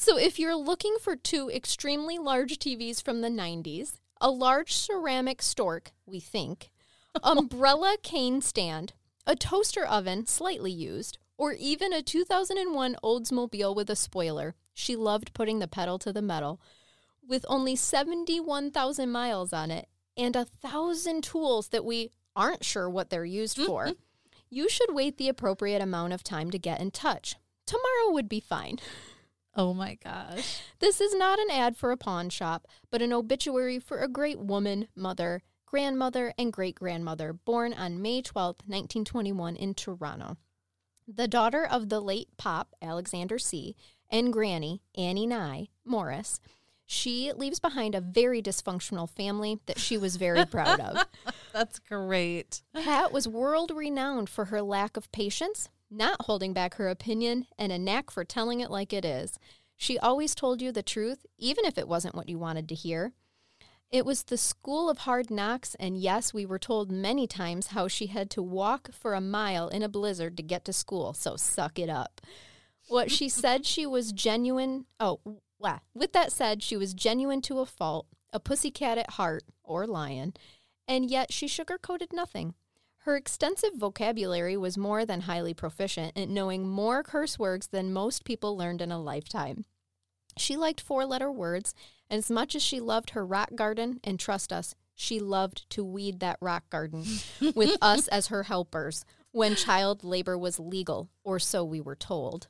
So 0.00 0.16
if 0.16 0.38
you're 0.38 0.54
looking 0.54 0.96
for 1.00 1.16
two 1.16 1.50
extremely 1.50 2.18
large 2.18 2.60
TVs 2.60 3.02
from 3.02 3.20
the 3.20 3.28
90s, 3.28 3.98
a 4.20 4.30
large 4.30 4.72
ceramic 4.72 5.42
stork, 5.42 5.90
we 6.06 6.20
think, 6.20 6.70
umbrella 7.24 7.96
cane 8.00 8.40
stand, 8.40 8.92
a 9.26 9.34
toaster 9.34 9.84
oven, 9.84 10.24
slightly 10.24 10.70
used, 10.70 11.18
or 11.36 11.52
even 11.52 11.92
a 11.92 12.00
2001 12.00 12.96
Oldsmobile 13.02 13.74
with 13.74 13.90
a 13.90 13.96
spoiler, 13.96 14.54
she 14.72 14.94
loved 14.94 15.34
putting 15.34 15.58
the 15.58 15.66
pedal 15.66 15.98
to 15.98 16.12
the 16.12 16.22
metal 16.22 16.60
with 17.26 17.44
only 17.48 17.74
71,000 17.74 19.10
miles 19.10 19.52
on 19.52 19.72
it 19.72 19.88
and 20.16 20.36
a 20.36 20.44
thousand 20.44 21.24
tools 21.24 21.68
that 21.70 21.84
we 21.84 22.12
aren't 22.36 22.64
sure 22.64 22.88
what 22.88 23.10
they're 23.10 23.24
used 23.24 23.58
for, 23.58 23.90
you 24.48 24.68
should 24.68 24.94
wait 24.94 25.18
the 25.18 25.28
appropriate 25.28 25.82
amount 25.82 26.12
of 26.12 26.22
time 26.22 26.52
to 26.52 26.58
get 26.58 26.80
in 26.80 26.92
touch. 26.92 27.34
Tomorrow 27.66 28.12
would 28.12 28.28
be 28.28 28.38
fine. 28.38 28.78
Oh 29.58 29.74
my 29.74 29.96
gosh. 29.96 30.60
This 30.78 31.00
is 31.00 31.16
not 31.16 31.40
an 31.40 31.50
ad 31.50 31.76
for 31.76 31.90
a 31.90 31.96
pawn 31.96 32.30
shop, 32.30 32.68
but 32.92 33.02
an 33.02 33.12
obituary 33.12 33.80
for 33.80 33.98
a 33.98 34.06
great 34.06 34.38
woman, 34.38 34.86
mother, 34.94 35.42
grandmother, 35.66 36.32
and 36.38 36.52
great 36.52 36.76
grandmother 36.76 37.32
born 37.32 37.72
on 37.72 38.00
May 38.00 38.22
12, 38.22 38.58
1921, 38.66 39.56
in 39.56 39.74
Toronto. 39.74 40.36
The 41.08 41.26
daughter 41.26 41.66
of 41.66 41.88
the 41.88 42.00
late 42.00 42.28
Pop, 42.36 42.72
Alexander 42.80 43.36
C., 43.36 43.74
and 44.08 44.32
Granny, 44.32 44.80
Annie 44.96 45.26
Nye, 45.26 45.70
Morris. 45.84 46.38
She 46.86 47.32
leaves 47.32 47.58
behind 47.58 47.96
a 47.96 48.00
very 48.00 48.40
dysfunctional 48.40 49.10
family 49.10 49.58
that 49.66 49.80
she 49.80 49.98
was 49.98 50.16
very 50.16 50.46
proud 50.46 50.78
of. 50.78 51.04
That's 51.52 51.80
great. 51.80 52.62
Pat 52.74 53.12
was 53.12 53.26
world 53.26 53.72
renowned 53.74 54.30
for 54.30 54.46
her 54.46 54.62
lack 54.62 54.96
of 54.96 55.10
patience, 55.10 55.68
not 55.90 56.26
holding 56.26 56.52
back 56.52 56.74
her 56.74 56.88
opinion, 56.88 57.46
and 57.58 57.72
a 57.72 57.78
knack 57.78 58.10
for 58.10 58.24
telling 58.24 58.60
it 58.60 58.70
like 58.70 58.92
it 58.92 59.04
is. 59.04 59.38
She 59.76 59.98
always 59.98 60.34
told 60.34 60.60
you 60.60 60.72
the 60.72 60.82
truth, 60.82 61.24
even 61.38 61.64
if 61.64 61.78
it 61.78 61.88
wasn't 61.88 62.14
what 62.14 62.28
you 62.28 62.38
wanted 62.38 62.68
to 62.68 62.74
hear. 62.74 63.12
It 63.90 64.04
was 64.04 64.24
the 64.24 64.36
school 64.36 64.90
of 64.90 64.98
hard 64.98 65.30
knocks, 65.30 65.74
and 65.76 65.96
yes, 65.96 66.34
we 66.34 66.44
were 66.44 66.58
told 66.58 66.92
many 66.92 67.26
times 67.26 67.68
how 67.68 67.88
she 67.88 68.08
had 68.08 68.28
to 68.30 68.42
walk 68.42 68.90
for 68.92 69.14
a 69.14 69.20
mile 69.20 69.68
in 69.68 69.82
a 69.82 69.88
blizzard 69.88 70.36
to 70.36 70.42
get 70.42 70.64
to 70.66 70.74
school, 70.74 71.14
so 71.14 71.36
suck 71.36 71.78
it 71.78 71.88
up. 71.88 72.20
What 72.88 73.10
she 73.10 73.28
said 73.30 73.64
she 73.64 73.86
was 73.86 74.12
genuine. 74.12 74.84
Oh, 75.00 75.20
wow. 75.58 75.80
With 75.94 76.12
that 76.12 76.32
said, 76.32 76.62
she 76.62 76.76
was 76.76 76.92
genuine 76.92 77.40
to 77.42 77.60
a 77.60 77.66
fault, 77.66 78.06
a 78.30 78.38
pussycat 78.38 78.98
at 78.98 79.12
heart, 79.12 79.44
or 79.62 79.86
lion, 79.86 80.34
and 80.86 81.10
yet 81.10 81.32
she 81.32 81.46
sugarcoated 81.46 82.12
nothing. 82.12 82.54
Her 83.08 83.16
extensive 83.16 83.72
vocabulary 83.74 84.54
was 84.58 84.76
more 84.76 85.06
than 85.06 85.22
highly 85.22 85.54
proficient 85.54 86.12
at 86.14 86.28
knowing 86.28 86.68
more 86.68 87.02
curse 87.02 87.38
words 87.38 87.68
than 87.68 87.90
most 87.90 88.22
people 88.22 88.54
learned 88.54 88.82
in 88.82 88.92
a 88.92 89.00
lifetime. 89.00 89.64
She 90.36 90.58
liked 90.58 90.78
four 90.78 91.06
letter 91.06 91.32
words, 91.32 91.74
and 92.10 92.18
as 92.18 92.30
much 92.30 92.54
as 92.54 92.62
she 92.62 92.80
loved 92.80 93.10
her 93.10 93.24
rock 93.24 93.54
garden, 93.54 93.98
and 94.04 94.20
trust 94.20 94.52
us, 94.52 94.74
she 94.94 95.20
loved 95.20 95.70
to 95.70 95.82
weed 95.82 96.20
that 96.20 96.36
rock 96.42 96.68
garden 96.68 97.06
with 97.54 97.78
us 97.80 98.08
as 98.08 98.26
her 98.26 98.42
helpers 98.42 99.06
when 99.30 99.56
child 99.56 100.04
labor 100.04 100.36
was 100.36 100.60
legal, 100.60 101.08
or 101.24 101.38
so 101.38 101.64
we 101.64 101.80
were 101.80 101.96
told. 101.96 102.48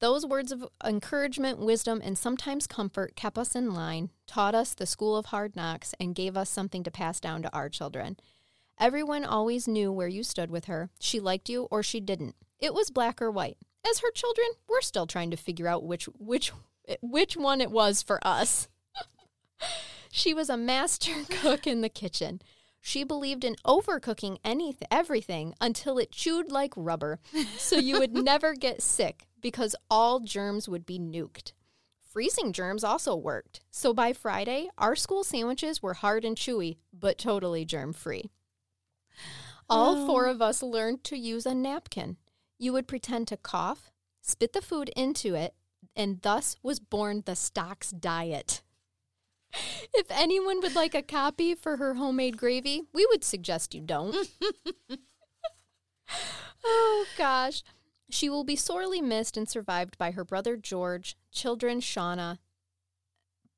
Those 0.00 0.26
words 0.26 0.50
of 0.50 0.66
encouragement, 0.84 1.60
wisdom, 1.60 2.00
and 2.02 2.18
sometimes 2.18 2.66
comfort 2.66 3.14
kept 3.14 3.38
us 3.38 3.54
in 3.54 3.72
line, 3.72 4.10
taught 4.26 4.56
us 4.56 4.74
the 4.74 4.86
school 4.86 5.16
of 5.16 5.26
hard 5.26 5.54
knocks, 5.54 5.94
and 6.00 6.16
gave 6.16 6.36
us 6.36 6.50
something 6.50 6.82
to 6.82 6.90
pass 6.90 7.20
down 7.20 7.42
to 7.42 7.54
our 7.56 7.68
children. 7.68 8.16
Everyone 8.80 9.24
always 9.24 9.66
knew 9.66 9.90
where 9.90 10.06
you 10.06 10.22
stood 10.22 10.52
with 10.52 10.66
her. 10.66 10.90
She 11.00 11.18
liked 11.18 11.48
you 11.48 11.64
or 11.64 11.82
she 11.82 11.98
didn't. 11.98 12.36
It 12.60 12.72
was 12.74 12.90
black 12.90 13.20
or 13.20 13.30
white. 13.30 13.56
As 13.88 13.98
her 14.00 14.12
children, 14.12 14.46
we're 14.68 14.80
still 14.82 15.06
trying 15.06 15.32
to 15.32 15.36
figure 15.36 15.66
out 15.66 15.82
which 15.82 16.04
which 16.18 16.52
which 17.00 17.36
one 17.36 17.60
it 17.60 17.72
was 17.72 18.02
for 18.02 18.24
us. 18.24 18.68
she 20.12 20.32
was 20.32 20.48
a 20.48 20.56
master 20.56 21.12
cook 21.30 21.66
in 21.66 21.80
the 21.80 21.88
kitchen. 21.88 22.40
She 22.80 23.02
believed 23.02 23.42
in 23.42 23.56
overcooking 23.66 24.38
anything, 24.44 24.86
everything 24.90 25.54
until 25.60 25.98
it 25.98 26.12
chewed 26.12 26.52
like 26.52 26.72
rubber, 26.76 27.18
so 27.56 27.76
you 27.76 27.98
would 27.98 28.12
never 28.24 28.54
get 28.54 28.80
sick 28.80 29.26
because 29.40 29.74
all 29.90 30.20
germs 30.20 30.68
would 30.68 30.86
be 30.86 31.00
nuked. 31.00 31.52
Freezing 32.00 32.52
germs 32.52 32.84
also 32.84 33.16
worked. 33.16 33.60
So 33.70 33.92
by 33.92 34.12
Friday, 34.12 34.68
our 34.78 34.94
school 34.94 35.24
sandwiches 35.24 35.82
were 35.82 35.94
hard 35.94 36.24
and 36.24 36.36
chewy, 36.36 36.78
but 36.92 37.18
totally 37.18 37.64
germ 37.64 37.92
free. 37.92 38.30
All 39.68 40.06
four 40.06 40.26
oh. 40.26 40.30
of 40.30 40.40
us 40.42 40.62
learned 40.62 41.04
to 41.04 41.18
use 41.18 41.46
a 41.46 41.54
napkin. 41.54 42.16
You 42.58 42.72
would 42.72 42.88
pretend 42.88 43.28
to 43.28 43.36
cough, 43.36 43.90
spit 44.22 44.52
the 44.52 44.62
food 44.62 44.90
into 44.96 45.34
it, 45.34 45.54
and 45.94 46.22
thus 46.22 46.56
was 46.62 46.80
born 46.80 47.22
the 47.24 47.36
Stocks 47.36 47.90
diet. 47.90 48.62
If 49.94 50.06
anyone 50.10 50.60
would 50.60 50.74
like 50.74 50.94
a 50.94 51.02
copy 51.02 51.54
for 51.54 51.76
her 51.76 51.94
homemade 51.94 52.36
gravy, 52.36 52.82
we 52.92 53.06
would 53.06 53.24
suggest 53.24 53.74
you 53.74 53.80
don't. 53.80 54.14
oh, 56.64 57.06
gosh. 57.16 57.62
She 58.10 58.28
will 58.28 58.44
be 58.44 58.56
sorely 58.56 59.00
missed 59.00 59.36
and 59.36 59.48
survived 59.48 59.98
by 59.98 60.12
her 60.12 60.24
brother 60.24 60.56
George, 60.56 61.16
children 61.30 61.80
Shauna, 61.80 62.38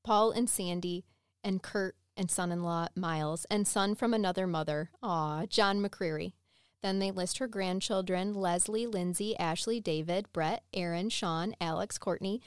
Paul 0.02 0.32
and 0.32 0.50
Sandy, 0.50 1.04
and 1.44 1.62
Kurt 1.62 1.96
and 2.20 2.30
son 2.30 2.52
in 2.52 2.62
law 2.62 2.86
Miles, 2.94 3.46
and 3.50 3.66
son 3.66 3.94
from 3.94 4.12
another 4.12 4.46
mother, 4.46 4.90
aw, 5.02 5.46
John 5.46 5.80
McCreary. 5.80 6.34
Then 6.82 6.98
they 6.98 7.10
list 7.10 7.38
her 7.38 7.46
grandchildren 7.46 8.34
Leslie, 8.34 8.86
Lindsay, 8.86 9.34
Ashley, 9.38 9.80
David, 9.80 10.30
Brett, 10.30 10.62
Aaron, 10.74 11.08
Sean, 11.08 11.54
Alex, 11.62 11.96
Courtney, 11.96 12.42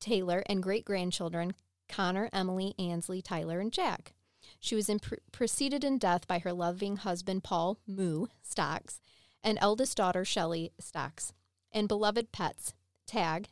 Taylor, 0.00 0.42
and 0.46 0.62
great 0.62 0.86
grandchildren 0.86 1.54
Connor, 1.90 2.30
Emily, 2.32 2.74
Ansley, 2.78 3.20
Tyler, 3.20 3.60
and 3.60 3.70
Jack. 3.70 4.14
She 4.58 4.74
was 4.74 4.88
in 4.88 4.98
preceded 5.30 5.84
in 5.84 5.98
death 5.98 6.26
by 6.26 6.38
her 6.38 6.54
loving 6.54 6.96
husband, 6.96 7.44
Paul 7.44 7.78
Moo 7.86 8.28
Stocks, 8.42 8.98
and 9.44 9.58
eldest 9.60 9.98
daughter, 9.98 10.24
Shelley 10.24 10.72
Stocks, 10.80 11.34
and 11.70 11.86
beloved 11.86 12.32
pets, 12.32 12.72
Tag, 13.06 13.48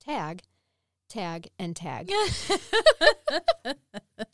Tag, 0.00 0.42
Tag, 1.08 1.48
and 1.58 1.74
Tag. 1.74 2.12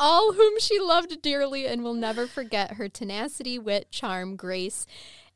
All 0.00 0.32
whom 0.32 0.58
she 0.58 0.80
loved 0.80 1.20
dearly 1.20 1.66
and 1.66 1.84
will 1.84 1.94
never 1.94 2.26
forget 2.26 2.72
her 2.74 2.88
tenacity, 2.88 3.58
wit, 3.58 3.90
charm, 3.90 4.34
grace, 4.34 4.86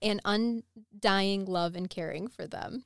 and 0.00 0.22
undying 0.24 1.44
love 1.44 1.76
and 1.76 1.90
caring 1.90 2.28
for 2.28 2.46
them. 2.46 2.84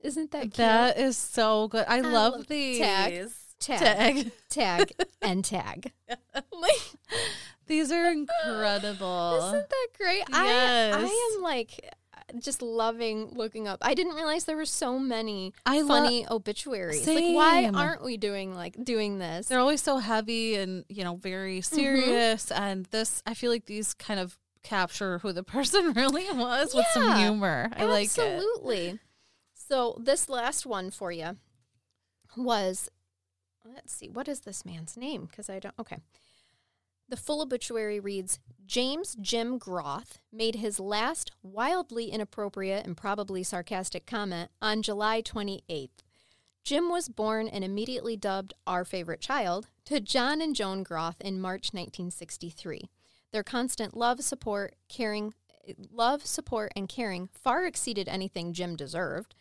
Isn't 0.00 0.30
that 0.32 0.42
cute? 0.42 0.54
That 0.56 0.98
is 0.98 1.18
so 1.18 1.68
good. 1.68 1.84
I, 1.86 1.98
I 1.98 2.00
love, 2.00 2.34
love 2.34 2.46
these. 2.48 2.78
Tag, 2.78 3.28
tag, 3.60 4.32
tag, 4.48 4.92
and 5.22 5.44
tag. 5.44 5.92
these 7.66 7.92
are 7.92 8.10
incredible. 8.10 9.36
Isn't 9.48 9.68
that 9.68 9.88
great? 9.98 10.24
Yes. 10.30 10.94
I, 10.94 11.00
I 11.00 11.34
am 11.36 11.42
like 11.42 11.93
just 12.40 12.62
loving 12.62 13.28
looking 13.34 13.68
up. 13.68 13.78
I 13.82 13.94
didn't 13.94 14.14
realize 14.14 14.44
there 14.44 14.56
were 14.56 14.64
so 14.64 14.98
many 14.98 15.52
I 15.66 15.82
funny 15.82 16.26
lo- 16.28 16.36
obituaries. 16.36 17.04
Same. 17.04 17.36
Like, 17.36 17.36
why 17.36 17.70
aren't 17.74 18.04
we 18.04 18.16
doing 18.16 18.54
like 18.54 18.82
doing 18.82 19.18
this? 19.18 19.48
They're 19.48 19.60
always 19.60 19.82
so 19.82 19.98
heavy 19.98 20.56
and 20.56 20.84
you 20.88 21.04
know 21.04 21.16
very 21.16 21.58
mm-hmm. 21.58 21.74
serious. 21.74 22.46
Mm-hmm. 22.46 22.62
And 22.62 22.86
this, 22.86 23.22
I 23.26 23.34
feel 23.34 23.50
like 23.50 23.66
these 23.66 23.94
kind 23.94 24.20
of 24.20 24.38
capture 24.62 25.18
who 25.18 25.32
the 25.32 25.42
person 25.44 25.92
really 25.92 26.26
was 26.32 26.74
yeah, 26.74 26.80
with 26.80 26.86
some 26.92 27.16
humor. 27.16 27.70
I 27.76 27.84
like 27.84 28.16
it. 28.16 28.18
Absolutely. 28.18 28.98
So 29.54 29.98
this 30.00 30.28
last 30.28 30.66
one 30.66 30.90
for 30.90 31.10
you 31.10 31.36
was, 32.36 32.90
let's 33.64 33.94
see, 33.94 34.08
what 34.08 34.28
is 34.28 34.40
this 34.40 34.64
man's 34.64 34.96
name? 34.96 35.26
Because 35.26 35.48
I 35.48 35.58
don't. 35.58 35.74
Okay. 35.78 35.98
The 37.08 37.16
full 37.16 37.42
obituary 37.42 38.00
reads 38.00 38.38
James 38.66 39.16
Jim 39.20 39.58
Groth 39.58 40.18
made 40.32 40.56
his 40.56 40.80
last 40.80 41.32
wildly 41.42 42.06
inappropriate 42.06 42.86
and 42.86 42.96
probably 42.96 43.42
sarcastic 43.42 44.06
comment 44.06 44.50
on 44.62 44.82
July 44.82 45.20
28th. 45.20 45.90
Jim 46.64 46.88
was 46.88 47.10
born 47.10 47.46
and 47.46 47.62
immediately 47.62 48.16
dubbed 48.16 48.54
our 48.66 48.86
favorite 48.86 49.20
child 49.20 49.68
to 49.84 50.00
John 50.00 50.40
and 50.40 50.56
Joan 50.56 50.82
Groth 50.82 51.20
in 51.20 51.40
March 51.40 51.74
1963. 51.74 52.88
Their 53.32 53.42
constant 53.42 53.94
love, 53.94 54.22
support, 54.22 54.74
caring, 54.88 55.34
love, 55.90 56.24
support, 56.24 56.72
and 56.74 56.88
caring 56.88 57.28
far 57.34 57.66
exceeded 57.66 58.08
anything 58.08 58.54
Jim 58.54 58.76
deserved. 58.76 59.34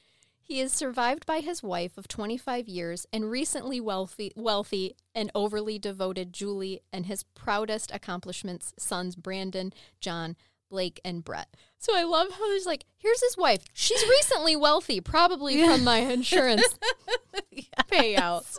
He 0.45 0.60
is 0.60 0.74
survived 0.74 1.26
by 1.26 1.40
his 1.40 1.64
wife 1.64 1.98
of 1.98 2.10
25 2.10 2.68
years 2.68 3.07
and 3.14 3.32
recently 3.32 3.80
wealthy, 3.80 4.34
wealthy 4.36 4.98
and 5.15 5.32
overly 5.34 5.80
devoted 5.80 6.34
Julie 6.34 6.82
and 6.91 7.06
his 7.06 7.24
proudest 7.24 7.91
accomplishments 7.91 8.74
sons 8.78 9.15
Brandon, 9.15 9.72
John, 10.02 10.36
Blake, 10.70 10.99
and 11.06 11.24
Brett. 11.24 11.56
So 11.78 11.95
I 11.95 12.03
love 12.03 12.32
how 12.32 12.48
there's 12.49 12.65
like, 12.65 12.84
here's 12.98 13.22
his 13.22 13.38
wife. 13.38 13.64
She's 13.74 14.03
recently 14.10 14.57
wealthy, 14.57 14.99
probably 14.99 15.60
yeah. 15.60 15.76
from 15.76 15.86
my 15.86 15.98
insurance 16.11 16.78
yes. 17.52 17.68
payouts. 17.90 18.57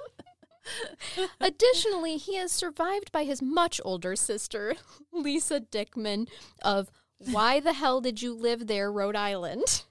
Additionally, 1.38 2.16
he 2.16 2.38
is 2.38 2.50
survived 2.50 3.12
by 3.12 3.24
his 3.24 3.42
much 3.42 3.78
older 3.84 4.16
sister, 4.16 4.76
Lisa 5.12 5.60
Dickman 5.60 6.28
of 6.62 6.90
Why 7.18 7.60
the 7.60 7.74
Hell 7.74 8.00
Did 8.00 8.22
You 8.22 8.32
Live 8.32 8.68
There, 8.68 8.90
Rhode 8.90 9.16
Island? 9.16 9.84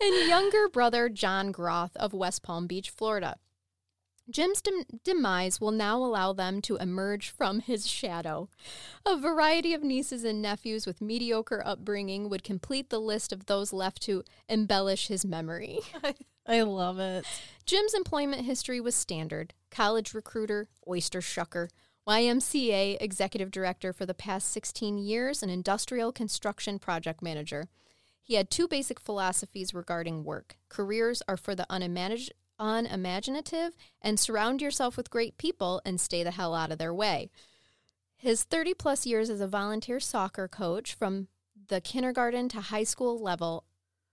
And 0.00 0.28
younger 0.28 0.68
brother 0.68 1.08
John 1.08 1.52
Groth 1.52 1.96
of 1.96 2.12
West 2.12 2.42
Palm 2.42 2.66
Beach, 2.66 2.90
Florida. 2.90 3.36
Jim's 4.30 4.62
dem- 4.62 4.84
demise 5.02 5.60
will 5.60 5.70
now 5.70 5.98
allow 5.98 6.32
them 6.32 6.62
to 6.62 6.76
emerge 6.76 7.28
from 7.28 7.60
his 7.60 7.86
shadow. 7.86 8.48
A 9.04 9.18
variety 9.18 9.74
of 9.74 9.82
nieces 9.82 10.24
and 10.24 10.40
nephews 10.40 10.86
with 10.86 11.02
mediocre 11.02 11.62
upbringing 11.64 12.30
would 12.30 12.42
complete 12.42 12.88
the 12.88 13.00
list 13.00 13.32
of 13.32 13.46
those 13.46 13.72
left 13.72 14.00
to 14.02 14.24
embellish 14.48 15.08
his 15.08 15.24
memory. 15.26 15.80
I, 16.46 16.62
love 16.62 16.98
it. 16.98 17.26
Jim's 17.66 17.94
employment 17.94 18.42
history 18.42 18.80
was 18.80 18.94
standard 18.94 19.52
college 19.70 20.14
recruiter, 20.14 20.68
oyster 20.86 21.20
shucker, 21.20 21.68
YMCA 22.08 22.98
executive 23.00 23.50
director 23.50 23.92
for 23.92 24.06
the 24.06 24.14
past 24.14 24.50
16 24.52 24.98
years, 24.98 25.42
and 25.42 25.50
industrial 25.50 26.12
construction 26.12 26.78
project 26.78 27.22
manager. 27.22 27.68
He 28.26 28.34
had 28.34 28.50
two 28.50 28.66
basic 28.66 28.98
philosophies 28.98 29.74
regarding 29.74 30.24
work 30.24 30.56
careers 30.70 31.22
are 31.28 31.36
for 31.36 31.54
the 31.54 31.66
unimaginative, 31.68 32.34
unimaginative, 32.58 33.76
and 34.00 34.18
surround 34.18 34.62
yourself 34.62 34.96
with 34.96 35.10
great 35.10 35.36
people 35.36 35.82
and 35.84 36.00
stay 36.00 36.22
the 36.22 36.30
hell 36.30 36.54
out 36.54 36.72
of 36.72 36.78
their 36.78 36.94
way. 36.94 37.30
His 38.16 38.42
30 38.44 38.72
plus 38.74 39.04
years 39.04 39.28
as 39.28 39.42
a 39.42 39.46
volunteer 39.46 40.00
soccer 40.00 40.48
coach 40.48 40.94
from 40.94 41.28
the 41.68 41.82
kindergarten 41.82 42.48
to 42.48 42.60
high 42.62 42.84
school 42.84 43.18
level 43.18 43.64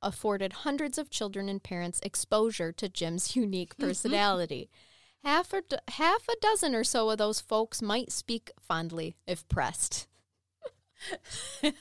afforded 0.02 0.52
hundreds 0.52 0.98
of 0.98 1.10
children 1.10 1.48
and 1.48 1.64
parents 1.64 2.02
exposure 2.04 2.74
to 2.74 2.90
Jim's 2.90 3.36
unique 3.38 3.76
mm-hmm. 3.76 3.88
personality. 3.88 4.70
Half 5.24 5.54
a, 5.54 5.62
do- 5.62 5.78
half 5.88 6.28
a 6.28 6.36
dozen 6.42 6.76
or 6.76 6.84
so 6.84 7.10
of 7.12 7.18
those 7.18 7.40
folks 7.40 7.82
might 7.82 8.12
speak 8.12 8.52
fondly 8.60 9.16
if 9.26 9.48
pressed. 9.48 10.08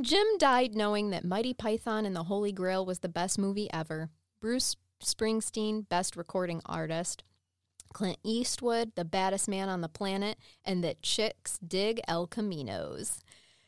Jim 0.00 0.26
died 0.38 0.74
knowing 0.74 1.10
that 1.10 1.24
Monty 1.24 1.52
Python 1.52 2.06
and 2.06 2.16
the 2.16 2.24
Holy 2.24 2.50
Grail 2.52 2.84
was 2.84 3.00
the 3.00 3.08
best 3.08 3.38
movie 3.38 3.68
ever. 3.72 4.10
Bruce 4.40 4.76
Springsteen, 5.02 5.88
best 5.88 6.16
recording 6.16 6.62
artist. 6.64 7.22
Clint 7.92 8.18
Eastwood, 8.24 8.92
the 8.94 9.04
baddest 9.04 9.48
man 9.48 9.68
on 9.68 9.82
the 9.82 9.88
planet, 9.88 10.38
and 10.64 10.82
that 10.82 11.02
chicks 11.02 11.58
dig 11.58 12.00
El 12.08 12.26
Caminos. 12.26 13.20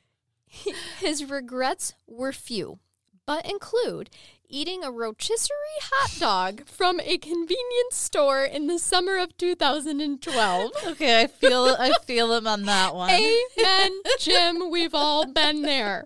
His 0.99 1.29
regrets 1.29 1.95
were 2.07 2.33
few, 2.33 2.79
but 3.27 3.49
include 3.49 4.11
eating 4.49 4.85
a 4.85 4.91
rotisserie 4.91 5.81
hot 5.83 6.21
dog 6.21 6.67
from 6.67 7.01
a 7.01 7.19
convenience 7.19 7.57
store 7.91 8.45
in 8.45 8.67
the 8.67 8.79
summer 8.79 9.19
of 9.19 9.37
2012. 9.37 10.71
Okay, 10.87 11.23
I 11.23 11.27
feel 11.27 11.77
I 11.79 11.93
feel 12.05 12.33
him 12.35 12.47
on 12.47 12.63
that 12.63 12.95
one. 12.95 13.11
Amen, 13.11 13.93
Jim. 14.19 14.71
We've 14.71 14.95
all 14.95 15.27
been 15.27 15.63
there. 15.63 16.05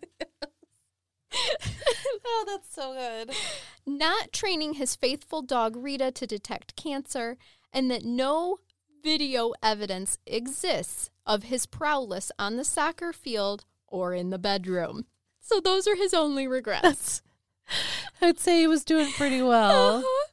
oh, 2.24 2.44
that's 2.46 2.72
so 2.72 2.94
good. 2.94 3.34
Not 3.84 4.32
training 4.32 4.74
his 4.74 4.96
faithful 4.96 5.42
dog 5.42 5.76
Rita 5.76 6.10
to 6.12 6.26
detect 6.26 6.76
cancer, 6.76 7.36
and 7.72 7.90
that 7.90 8.04
no 8.04 8.58
video 9.02 9.52
evidence 9.62 10.18
exists 10.26 11.10
of 11.26 11.44
his 11.44 11.66
prowess 11.66 12.32
on 12.38 12.56
the 12.56 12.64
soccer 12.64 13.12
field 13.12 13.64
or 13.86 14.14
in 14.14 14.30
the 14.30 14.38
bedroom. 14.38 15.06
So 15.48 15.60
those 15.60 15.88
are 15.88 15.96
his 15.96 16.12
only 16.12 16.46
regrets. 16.46 17.22
I'd 18.20 18.38
say 18.38 18.60
he 18.60 18.66
was 18.66 18.84
doing 18.84 19.10
pretty 19.12 19.40
well. 19.40 19.96
Uh-huh. 19.96 20.26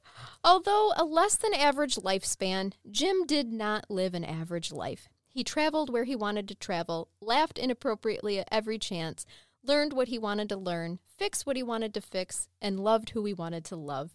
Although 0.44 0.92
a 0.98 1.06
less 1.06 1.38
than 1.38 1.54
average 1.54 1.96
lifespan, 1.96 2.74
Jim 2.92 3.26
did 3.26 3.50
not 3.52 3.90
live 3.90 4.14
an 4.14 4.26
average 4.26 4.74
life. 4.74 5.08
He 5.26 5.42
traveled 5.42 5.90
where 5.90 6.04
he 6.04 6.18
wanted 6.18 6.50
to 6.50 6.56
travel, 6.56 7.08
laughed 7.22 7.58
inappropriately 7.58 8.40
at 8.40 8.50
every 8.52 8.78
chance, 8.78 9.26
learned 9.64 9.94
what 9.94 10.10
he 10.10 10.20
wanted 10.20 10.50
to 10.50 10.58
learn, 10.58 11.00
fixed 11.18 11.46
what 11.46 11.56
he 11.56 11.64
wanted 11.64 11.94
to 11.94 12.02
fix, 12.02 12.50
and 12.62 12.82
loved 12.82 13.12
who 13.12 13.24
he 13.24 13.34
wanted 13.34 13.64
to 13.66 13.78
love. 13.78 14.12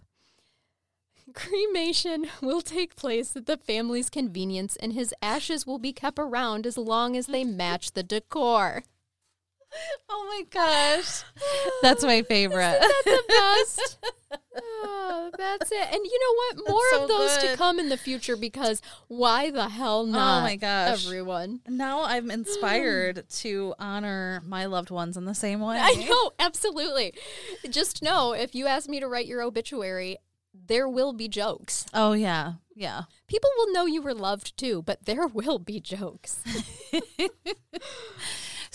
Cremation 1.33 2.27
will 2.43 2.61
take 2.61 2.95
place 2.95 3.35
at 3.35 3.47
the 3.47 3.57
family's 3.57 4.11
convenience, 4.11 4.77
and 4.77 4.93
his 4.93 5.15
ashes 5.23 5.67
will 5.67 5.79
be 5.79 5.95
kept 5.95 6.19
around 6.19 6.67
as 6.67 6.77
long 6.77 7.17
as 7.17 7.27
they 7.27 7.43
match 7.43 7.93
the 7.93 8.03
decor. 8.03 8.83
Oh 10.13 10.27
my 10.29 10.43
gosh. 10.51 11.23
That's 11.83 12.05
my 12.05 12.23
favorite. 12.23 12.79
That's 12.81 13.05
the 13.05 13.23
best. 13.29 13.99
Oh, 14.83 15.31
that's 15.37 15.73
it. 15.73 15.89
And 15.93 16.05
you 16.05 16.21
know 16.21 16.63
what? 16.63 16.71
More 16.71 16.91
so 16.91 17.03
of 17.03 17.09
those 17.09 17.37
to 17.39 17.57
come 17.57 17.79
in 17.81 17.89
the 17.89 17.97
future 17.97 18.37
because 18.37 18.81
why 19.09 19.51
the 19.51 19.69
hell 19.69 20.01
oh 20.01 20.07
not? 20.07 20.39
Oh 20.39 20.43
my 20.43 20.57
gosh. 20.57 21.05
Everyone. 21.05 21.61
Now 21.69 22.05
I'm 22.05 22.31
inspired 22.31 23.29
to 23.29 23.75
honor 23.79 24.43
my 24.47 24.67
loved 24.67 24.91
ones 24.91 25.17
in 25.17 25.25
the 25.25 25.35
same 25.35 25.61
way. 25.67 25.79
I 25.81 25.95
know, 25.95 26.33
absolutely. 26.39 27.15
Just 27.69 28.03
know 28.03 28.33
if 28.33 28.55
you 28.55 28.67
ask 28.67 28.89
me 28.89 29.01
to 29.01 29.09
write 29.09 29.27
your 29.27 29.43
obituary, 29.43 30.19
there 30.55 30.89
will 30.89 31.13
be 31.13 31.29
jokes. 31.29 31.87
Oh 31.93 32.13
yeah. 32.13 32.55
Yeah. 32.75 33.03
People 33.27 33.51
will 33.57 33.73
know 33.73 33.87
you 33.87 34.03
were 34.03 34.15
loved 34.15 34.57
too, 34.57 34.83
but 34.83 35.07
there 35.07 35.27
will 35.27 35.59
be 35.59 35.81
jokes. 35.81 36.43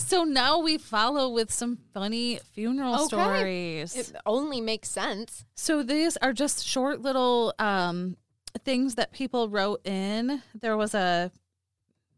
So 0.06 0.24
now 0.24 0.60
we 0.60 0.78
follow 0.78 1.30
with 1.30 1.52
some 1.52 1.78
funny 1.94 2.40
funeral 2.54 2.94
Okay. 2.96 3.08
stories. 3.08 3.96
It 3.96 4.16
only 4.26 4.62
makes 4.62 4.90
sense. 4.90 5.46
So 5.56 5.82
these 5.82 6.16
are 6.18 6.32
just 6.32 6.66
short 6.66 7.02
little 7.02 7.54
um, 7.58 8.16
things 8.64 8.96
that 8.96 9.12
people 9.14 9.50
wrote 9.50 9.86
in. 9.86 10.44
There 10.54 10.78
was 10.78 10.94
a 10.94 11.32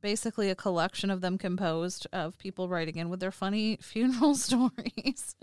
basically 0.01 0.49
a 0.49 0.55
collection 0.55 1.09
of 1.09 1.21
them 1.21 1.37
composed 1.37 2.05
of 2.13 2.37
people 2.37 2.69
writing 2.69 2.97
in 2.97 3.09
with 3.09 3.19
their 3.19 3.31
funny 3.31 3.77
funeral 3.81 4.35
stories. 4.47 5.35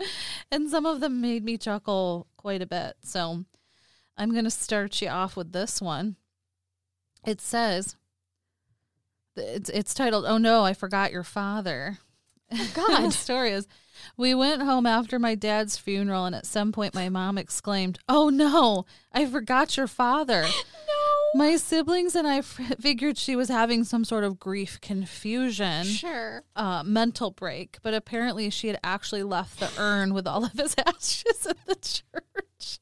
and 0.51 0.69
some 0.69 0.85
of 0.85 0.99
them 0.99 1.19
made 1.21 1.43
me 1.43 1.57
chuckle 1.57 2.27
quite 2.37 2.61
a 2.61 2.65
bit. 2.67 2.95
So 3.03 3.43
I'm 4.17 4.31
going 4.31 4.45
to 4.45 4.51
start 4.51 5.01
you 5.01 5.09
off 5.09 5.35
with 5.35 5.51
this 5.51 5.81
one. 5.81 6.15
It 7.25 7.41
says 7.41 7.95
it's 9.35 9.69
it's 9.71 9.95
titled 9.95 10.25
"Oh 10.27 10.37
no, 10.37 10.63
I 10.63 10.73
forgot 10.75 11.11
your 11.11 11.23
father." 11.23 11.97
Oh, 12.51 12.57
the 12.57 12.71
God. 13.03 13.13
story 13.13 13.51
is 13.51 13.67
we 14.17 14.35
went 14.35 14.61
home 14.61 14.85
after 14.85 15.17
my 15.17 15.35
dad's 15.35 15.77
funeral, 15.77 16.25
and 16.25 16.35
at 16.35 16.45
some 16.45 16.71
point, 16.71 16.93
my 16.93 17.09
mom 17.09 17.37
exclaimed, 17.37 17.97
Oh 18.07 18.29
no, 18.29 18.85
I 19.11 19.25
forgot 19.25 19.77
your 19.77 19.87
father. 19.87 20.41
no. 20.87 21.39
My 21.39 21.55
siblings 21.57 22.15
and 22.15 22.27
I 22.27 22.37
f- 22.37 22.59
figured 22.79 23.17
she 23.17 23.35
was 23.35 23.49
having 23.49 23.83
some 23.83 24.05
sort 24.05 24.23
of 24.23 24.39
grief 24.39 24.79
confusion, 24.81 25.85
Sure. 25.85 26.43
uh, 26.55 26.83
mental 26.85 27.31
break, 27.31 27.79
but 27.81 27.93
apparently 27.93 28.49
she 28.49 28.67
had 28.67 28.79
actually 28.83 29.23
left 29.23 29.59
the 29.59 29.69
urn 29.77 30.13
with 30.13 30.27
all 30.27 30.45
of 30.45 30.53
his 30.53 30.75
ashes 30.85 31.45
at 31.49 31.57
the 31.65 31.75
church. 31.75 32.79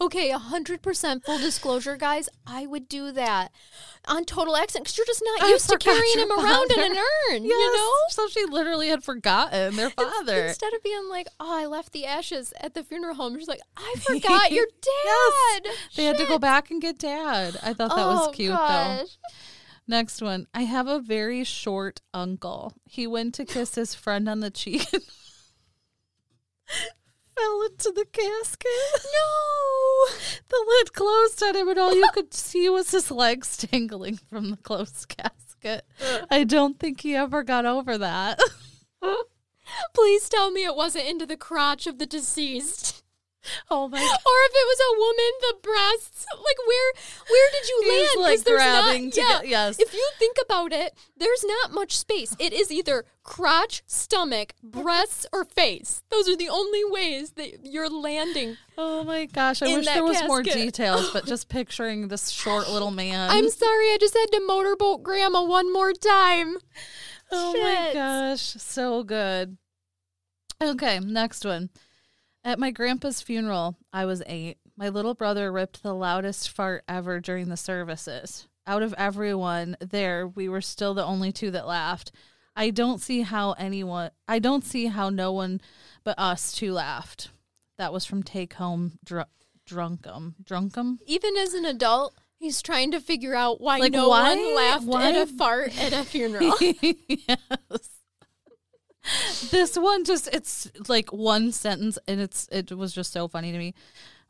Okay, 0.00 0.30
100% 0.30 1.24
full 1.24 1.38
disclosure, 1.38 1.96
guys. 1.96 2.28
I 2.46 2.66
would 2.66 2.88
do 2.88 3.12
that 3.12 3.50
on 4.06 4.24
total 4.24 4.56
accident 4.56 4.84
because 4.84 4.98
you're 4.98 5.06
just 5.06 5.22
not 5.24 5.42
I 5.42 5.48
used 5.48 5.68
to 5.70 5.78
carrying 5.78 6.18
him 6.18 6.30
around 6.30 6.70
in 6.70 6.80
an 6.80 6.96
urn, 7.30 7.44
you 7.44 7.76
know? 7.76 7.92
So 8.10 8.28
she 8.28 8.44
literally 8.44 8.88
had 8.88 9.02
forgotten 9.02 9.76
their 9.76 9.90
father. 9.90 10.46
Instead 10.46 10.74
of 10.74 10.82
being 10.82 11.08
like, 11.08 11.28
oh, 11.40 11.58
I 11.58 11.66
left 11.66 11.92
the 11.92 12.04
ashes 12.04 12.52
at 12.60 12.74
the 12.74 12.84
funeral 12.84 13.14
home, 13.14 13.38
she's 13.38 13.48
like, 13.48 13.62
I 13.76 13.94
forgot 14.00 14.52
your 14.52 14.66
Yes. 15.04 15.60
dad. 15.62 15.72
They 15.96 16.04
had 16.04 16.18
to 16.18 16.26
go 16.26 16.38
back 16.38 16.70
and 16.70 16.80
get 16.80 16.98
dad. 16.98 17.56
I 17.62 17.72
thought 17.72 17.94
that 17.96 18.04
oh, 18.04 18.26
was 18.26 18.36
cute 18.36 18.54
though. 18.54 19.04
Next 19.88 20.20
one. 20.20 20.46
I 20.52 20.62
have 20.62 20.88
a 20.88 20.98
very 20.98 21.44
short 21.44 22.00
uncle. 22.12 22.74
He 22.84 23.06
went 23.06 23.34
to 23.36 23.44
kiss 23.44 23.76
his 23.76 23.94
friend 23.94 24.28
on 24.28 24.40
the 24.40 24.50
cheek 24.50 24.86
fell 27.36 27.62
into 27.62 27.92
the 27.92 28.06
casket. 28.12 28.66
No. 29.04 30.16
The 30.48 30.64
lid 30.68 30.92
closed 30.92 31.42
on 31.42 31.56
him 31.56 31.68
and 31.68 31.78
all 31.78 31.94
you 31.94 32.08
could 32.12 32.32
see 32.34 32.68
was 32.68 32.90
his 32.90 33.10
legs 33.10 33.56
dangling 33.56 34.18
from 34.28 34.50
the 34.50 34.56
closed 34.56 35.08
casket. 35.08 35.84
Uh. 36.00 36.26
I 36.30 36.44
don't 36.44 36.78
think 36.78 37.00
he 37.00 37.14
ever 37.14 37.42
got 37.42 37.66
over 37.66 37.98
that. 37.98 38.40
Please 39.94 40.28
tell 40.28 40.50
me 40.50 40.64
it 40.64 40.76
wasn't 40.76 41.06
into 41.08 41.26
the 41.26 41.36
crotch 41.36 41.86
of 41.86 41.98
the 41.98 42.06
deceased. 42.06 43.02
Oh 43.70 43.88
my 43.88 43.98
Or 44.00 44.38
if 44.46 44.52
it 44.54 44.66
was 44.66 44.80
a 44.80 44.98
woman, 44.98 45.32
the 45.40 45.54
breasts. 45.62 46.26
Like 46.32 46.58
where 46.66 46.92
where 47.30 47.50
did 47.52 47.68
you 47.68 47.82
He's, 47.84 48.16
land? 48.16 48.22
like, 48.22 48.44
there's 48.44 48.62
grabbing 48.62 49.04
not, 49.06 49.16
yeah, 49.16 49.28
get- 49.40 49.48
yes. 49.48 49.78
If 49.80 49.92
you 49.94 50.08
think 50.18 50.36
about 50.44 50.72
it, 50.72 50.94
there's 51.16 51.44
not 51.44 51.72
much 51.72 51.96
space. 51.96 52.34
It 52.38 52.52
is 52.52 52.70
either 52.70 53.04
crotch, 53.22 53.82
stomach, 53.86 54.54
breasts, 54.62 55.26
or 55.32 55.44
face. 55.44 56.02
Those 56.10 56.28
are 56.28 56.36
the 56.36 56.48
only 56.48 56.82
ways 56.84 57.32
that 57.32 57.66
you're 57.66 57.90
landing. 57.90 58.56
Oh 58.78 59.02
my 59.04 59.26
gosh, 59.26 59.62
I 59.62 59.74
wish 59.74 59.86
there 59.86 60.04
was 60.04 60.22
more 60.26 60.42
details, 60.42 61.10
but 61.12 61.26
just 61.34 61.48
picturing 61.48 62.08
this 62.08 62.30
short 62.30 62.68
little 62.70 62.90
man. 62.90 63.30
I'm 63.30 63.48
sorry, 63.50 63.86
I 63.92 63.96
just 64.00 64.14
had 64.14 64.30
to 64.32 64.44
motorboat 64.46 65.02
grandma 65.02 65.42
one 65.42 65.72
more 65.72 65.92
time. 65.92 66.56
Oh 67.32 67.52
my 67.60 67.90
gosh, 67.92 68.40
so 68.42 69.02
good. 69.02 69.56
Okay, 70.62 71.00
next 71.00 71.44
one. 71.44 71.70
At 72.46 72.60
my 72.60 72.70
grandpa's 72.70 73.20
funeral, 73.20 73.76
I 73.92 74.04
was 74.04 74.22
eight. 74.24 74.58
My 74.76 74.88
little 74.88 75.14
brother 75.14 75.50
ripped 75.50 75.82
the 75.82 75.92
loudest 75.92 76.48
fart 76.48 76.84
ever 76.86 77.18
during 77.18 77.48
the 77.48 77.56
services. 77.56 78.46
Out 78.68 78.84
of 78.84 78.94
everyone 78.96 79.76
there, 79.80 80.28
we 80.28 80.48
were 80.48 80.60
still 80.60 80.94
the 80.94 81.04
only 81.04 81.32
two 81.32 81.50
that 81.50 81.66
laughed. 81.66 82.12
I 82.54 82.70
don't 82.70 83.00
see 83.00 83.22
how 83.22 83.52
anyone, 83.54 84.12
I 84.28 84.38
don't 84.38 84.62
see 84.64 84.86
how 84.86 85.08
no 85.10 85.32
one 85.32 85.60
but 86.04 86.16
us 86.20 86.52
two 86.52 86.72
laughed. 86.72 87.30
That 87.78 87.92
was 87.92 88.04
from 88.04 88.22
Take 88.22 88.54
Home 88.54 88.92
Dr- 89.04 89.26
Drunkum. 89.68 90.34
Drunkum? 90.44 90.98
Even 91.04 91.36
as 91.36 91.52
an 91.52 91.64
adult, 91.64 92.14
he's 92.38 92.62
trying 92.62 92.92
to 92.92 93.00
figure 93.00 93.34
out 93.34 93.60
why 93.60 93.78
Like, 93.78 93.90
no 93.92 94.08
why- 94.08 94.34
one 94.36 94.54
laughed 94.54 94.84
why- 94.84 95.08
at 95.10 95.16
a 95.16 95.26
fart 95.26 95.76
at 95.82 95.92
a 95.92 96.04
funeral. 96.04 96.54
yes. 96.60 97.90
This 99.50 99.76
one 99.76 100.04
just 100.04 100.28
it's 100.32 100.70
like 100.88 101.12
one 101.12 101.52
sentence 101.52 101.98
and 102.08 102.20
it's 102.20 102.48
it 102.50 102.72
was 102.72 102.92
just 102.92 103.12
so 103.12 103.28
funny 103.28 103.52
to 103.52 103.58
me. 103.58 103.74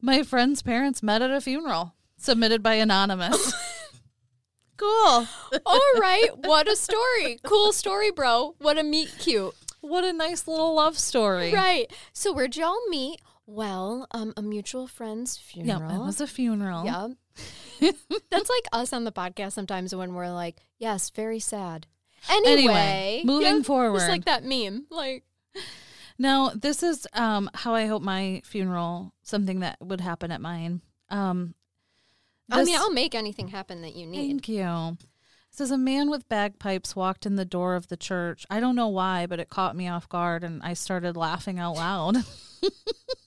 My 0.02 0.22
friend's 0.22 0.62
parents 0.62 1.02
met 1.02 1.22
at 1.22 1.30
a 1.30 1.40
funeral 1.40 1.94
submitted 2.18 2.62
by 2.62 2.74
anonymous. 2.74 3.52
cool. 4.76 5.26
All 5.66 5.80
right, 5.98 6.28
what 6.36 6.68
a 6.68 6.76
story. 6.76 7.38
Cool 7.44 7.72
story, 7.72 8.10
bro. 8.10 8.54
What 8.58 8.78
a 8.78 8.82
meet 8.82 9.14
cute. 9.18 9.54
What 9.80 10.04
a 10.04 10.12
nice 10.12 10.46
little 10.48 10.74
love 10.74 10.98
story. 10.98 11.52
Right. 11.52 11.90
So 12.12 12.32
where'd 12.32 12.56
y'all 12.56 12.76
meet? 12.88 13.20
Well, 13.46 14.08
um, 14.10 14.32
a 14.36 14.42
mutual 14.42 14.88
friend's 14.88 15.40
Yeah, 15.54 15.78
funeral. 15.78 16.02
it 16.02 16.06
was 16.06 16.20
a 16.20 16.26
funeral. 16.26 16.84
Yeah. 16.84 17.08
That's 18.30 18.50
like 18.50 18.66
us 18.72 18.92
on 18.92 19.04
the 19.04 19.12
podcast 19.12 19.52
sometimes 19.52 19.94
when 19.94 20.14
we're 20.14 20.32
like, 20.32 20.56
yes, 20.78 21.10
very 21.10 21.38
sad. 21.38 21.86
Anyway, 22.30 22.52
Anyway, 22.52 23.22
moving 23.24 23.56
Just 23.56 23.66
forward. 23.66 23.98
It's 23.98 24.08
like 24.08 24.24
that 24.24 24.44
meme. 24.44 24.86
Like, 24.90 25.24
Now, 26.18 26.50
this 26.54 26.82
is 26.82 27.06
um 27.12 27.50
how 27.54 27.74
I 27.74 27.86
hope 27.86 28.02
my 28.02 28.42
funeral 28.44 29.12
something 29.22 29.60
that 29.60 29.76
would 29.80 30.00
happen 30.00 30.30
at 30.30 30.40
mine. 30.40 30.80
Um 31.10 31.54
I 32.50 32.64
mean, 32.64 32.76
I'll 32.76 32.92
make 32.92 33.14
anything 33.14 33.48
happen 33.48 33.82
that 33.82 33.96
you 33.96 34.06
need. 34.06 34.28
Thank 34.28 34.48
you. 34.48 34.96
It 35.00 35.56
says 35.58 35.70
a 35.70 35.78
man 35.78 36.10
with 36.10 36.28
bagpipes 36.28 36.94
walked 36.94 37.26
in 37.26 37.36
the 37.36 37.44
door 37.44 37.74
of 37.74 37.88
the 37.88 37.96
church. 37.96 38.46
I 38.50 38.60
don't 38.60 38.76
know 38.76 38.88
why, 38.88 39.26
but 39.26 39.40
it 39.40 39.48
caught 39.48 39.74
me 39.74 39.88
off 39.88 40.08
guard 40.08 40.44
and 40.44 40.62
I 40.62 40.74
started 40.74 41.16
laughing 41.16 41.58
out 41.58 41.76
loud. 41.76 42.16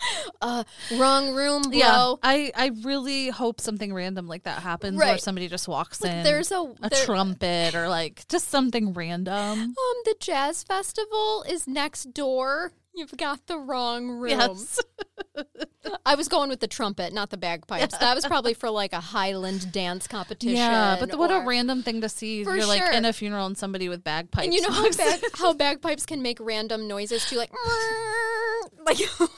Uh, 0.42 0.64
wrong 0.96 1.34
room, 1.34 1.60
bro. 1.62 1.72
Yeah, 1.72 2.14
I, 2.22 2.50
I 2.56 2.70
really 2.82 3.28
hope 3.28 3.60
something 3.60 3.92
random 3.92 4.26
like 4.26 4.44
that 4.44 4.62
happens 4.62 4.96
where 4.96 5.18
somebody 5.18 5.48
just 5.48 5.68
walks 5.68 6.00
Like, 6.00 6.12
in 6.12 6.22
there's 6.22 6.50
a, 6.50 6.62
a 6.82 6.88
there- 6.88 7.04
trumpet 7.04 7.74
or 7.74 7.88
like 7.90 8.26
just 8.28 8.48
something 8.48 8.94
random. 8.94 9.34
Um, 9.36 9.74
the 10.04 10.14
jazz 10.18 10.62
festival 10.62 11.44
is 11.46 11.68
next 11.68 12.14
door. 12.14 12.72
You've 12.94 13.16
got 13.16 13.46
the 13.46 13.58
wrong 13.58 14.08
room. 14.08 14.30
Yes. 14.30 14.78
I 16.04 16.14
was 16.14 16.28
going 16.28 16.50
with 16.50 16.60
the 16.60 16.66
trumpet, 16.66 17.12
not 17.12 17.30
the 17.30 17.36
bagpipes. 17.36 17.96
That 17.98 18.14
was 18.14 18.26
probably 18.26 18.52
for 18.54 18.68
like 18.70 18.92
a 18.92 19.00
Highland 19.00 19.72
dance 19.72 20.06
competition. 20.06 20.56
Yeah, 20.56 20.96
but 21.00 21.16
what 21.16 21.30
a 21.30 21.44
random 21.46 21.82
thing 21.82 22.00
to 22.02 22.08
see. 22.08 22.44
For 22.44 22.56
You're 22.56 22.66
like 22.66 22.82
in 22.94 23.04
a 23.04 23.12
funeral 23.12 23.46
and 23.46 23.56
somebody 23.56 23.88
with 23.88 24.04
bagpipes. 24.04 24.44
And 24.44 24.54
you 24.54 24.60
know 24.62 24.70
how, 24.72 24.90
bag, 24.90 25.20
how 25.34 25.52
bagpipes 25.54 26.04
can 26.04 26.20
make 26.22 26.38
random 26.40 26.86
noises 26.88 27.24
too, 27.28 27.36
like 27.36 27.50
like 28.84 28.98
what 29.18 29.30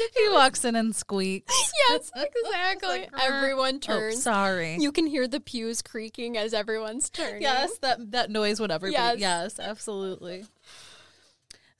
if 0.00 0.14
he 0.14 0.28
walks 0.28 0.64
in 0.64 0.76
and 0.76 0.94
squeaks. 0.94 1.72
Yes, 1.88 2.10
exactly. 2.14 3.08
Everyone 3.20 3.76
Oh, 3.76 3.78
turns. 3.78 4.22
sorry. 4.22 4.76
you 4.78 4.92
can 4.92 5.06
hear 5.06 5.26
the 5.26 5.40
pews 5.40 5.82
creaking 5.82 6.36
as 6.36 6.54
everyone's 6.54 7.10
turning. 7.10 7.42
Yes, 7.42 7.76
that 7.78 8.12
that 8.12 8.30
noise 8.30 8.60
would 8.60 8.70
everybody. 8.70 9.20
Yes. 9.20 9.56
Yes. 9.58 9.58
absolutely. 9.58 10.44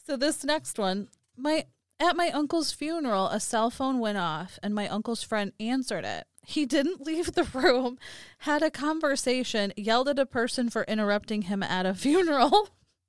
So 0.04 0.16
this 0.16 0.44
next 0.44 0.78
one, 0.78 1.08
my 1.36 1.66
at 2.00 2.16
my 2.16 2.30
uncle's 2.30 2.72
funeral, 2.72 3.28
a 3.28 3.38
cell 3.38 3.70
phone 3.70 4.00
went 4.00 4.18
off 4.18 4.58
and 4.62 4.74
my 4.74 4.88
uncle's 4.88 5.22
friend 5.22 5.52
answered 5.60 6.04
it. 6.04 6.26
He 6.44 6.66
didn't 6.66 7.00
leave 7.06 7.32
the 7.34 7.44
room, 7.44 7.98
had 8.38 8.62
a 8.62 8.70
conversation, 8.70 9.72
yelled 9.76 10.08
at 10.08 10.18
a 10.18 10.26
person 10.26 10.68
for 10.68 10.82
interrupting 10.84 11.42
him 11.42 11.62
at 11.62 11.86
a 11.86 11.94
funeral. 11.94 12.68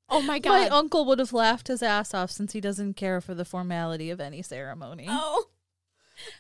Oh 0.10 0.22
my 0.22 0.38
god. 0.38 0.50
My 0.52 0.70
uncle 0.70 1.06
would 1.06 1.18
have 1.20 1.34
laughed 1.34 1.68
his 1.70 1.82
ass 1.82 2.14
off 2.14 2.30
since 2.30 2.54
he 2.54 2.62
doesn't 2.62 2.94
care 2.96 3.20
for 3.22 3.34
the 3.34 3.46
formality 3.46 4.12
of 4.12 4.20
any 4.22 4.44
ceremony. 4.44 5.08
oh, 5.10 5.46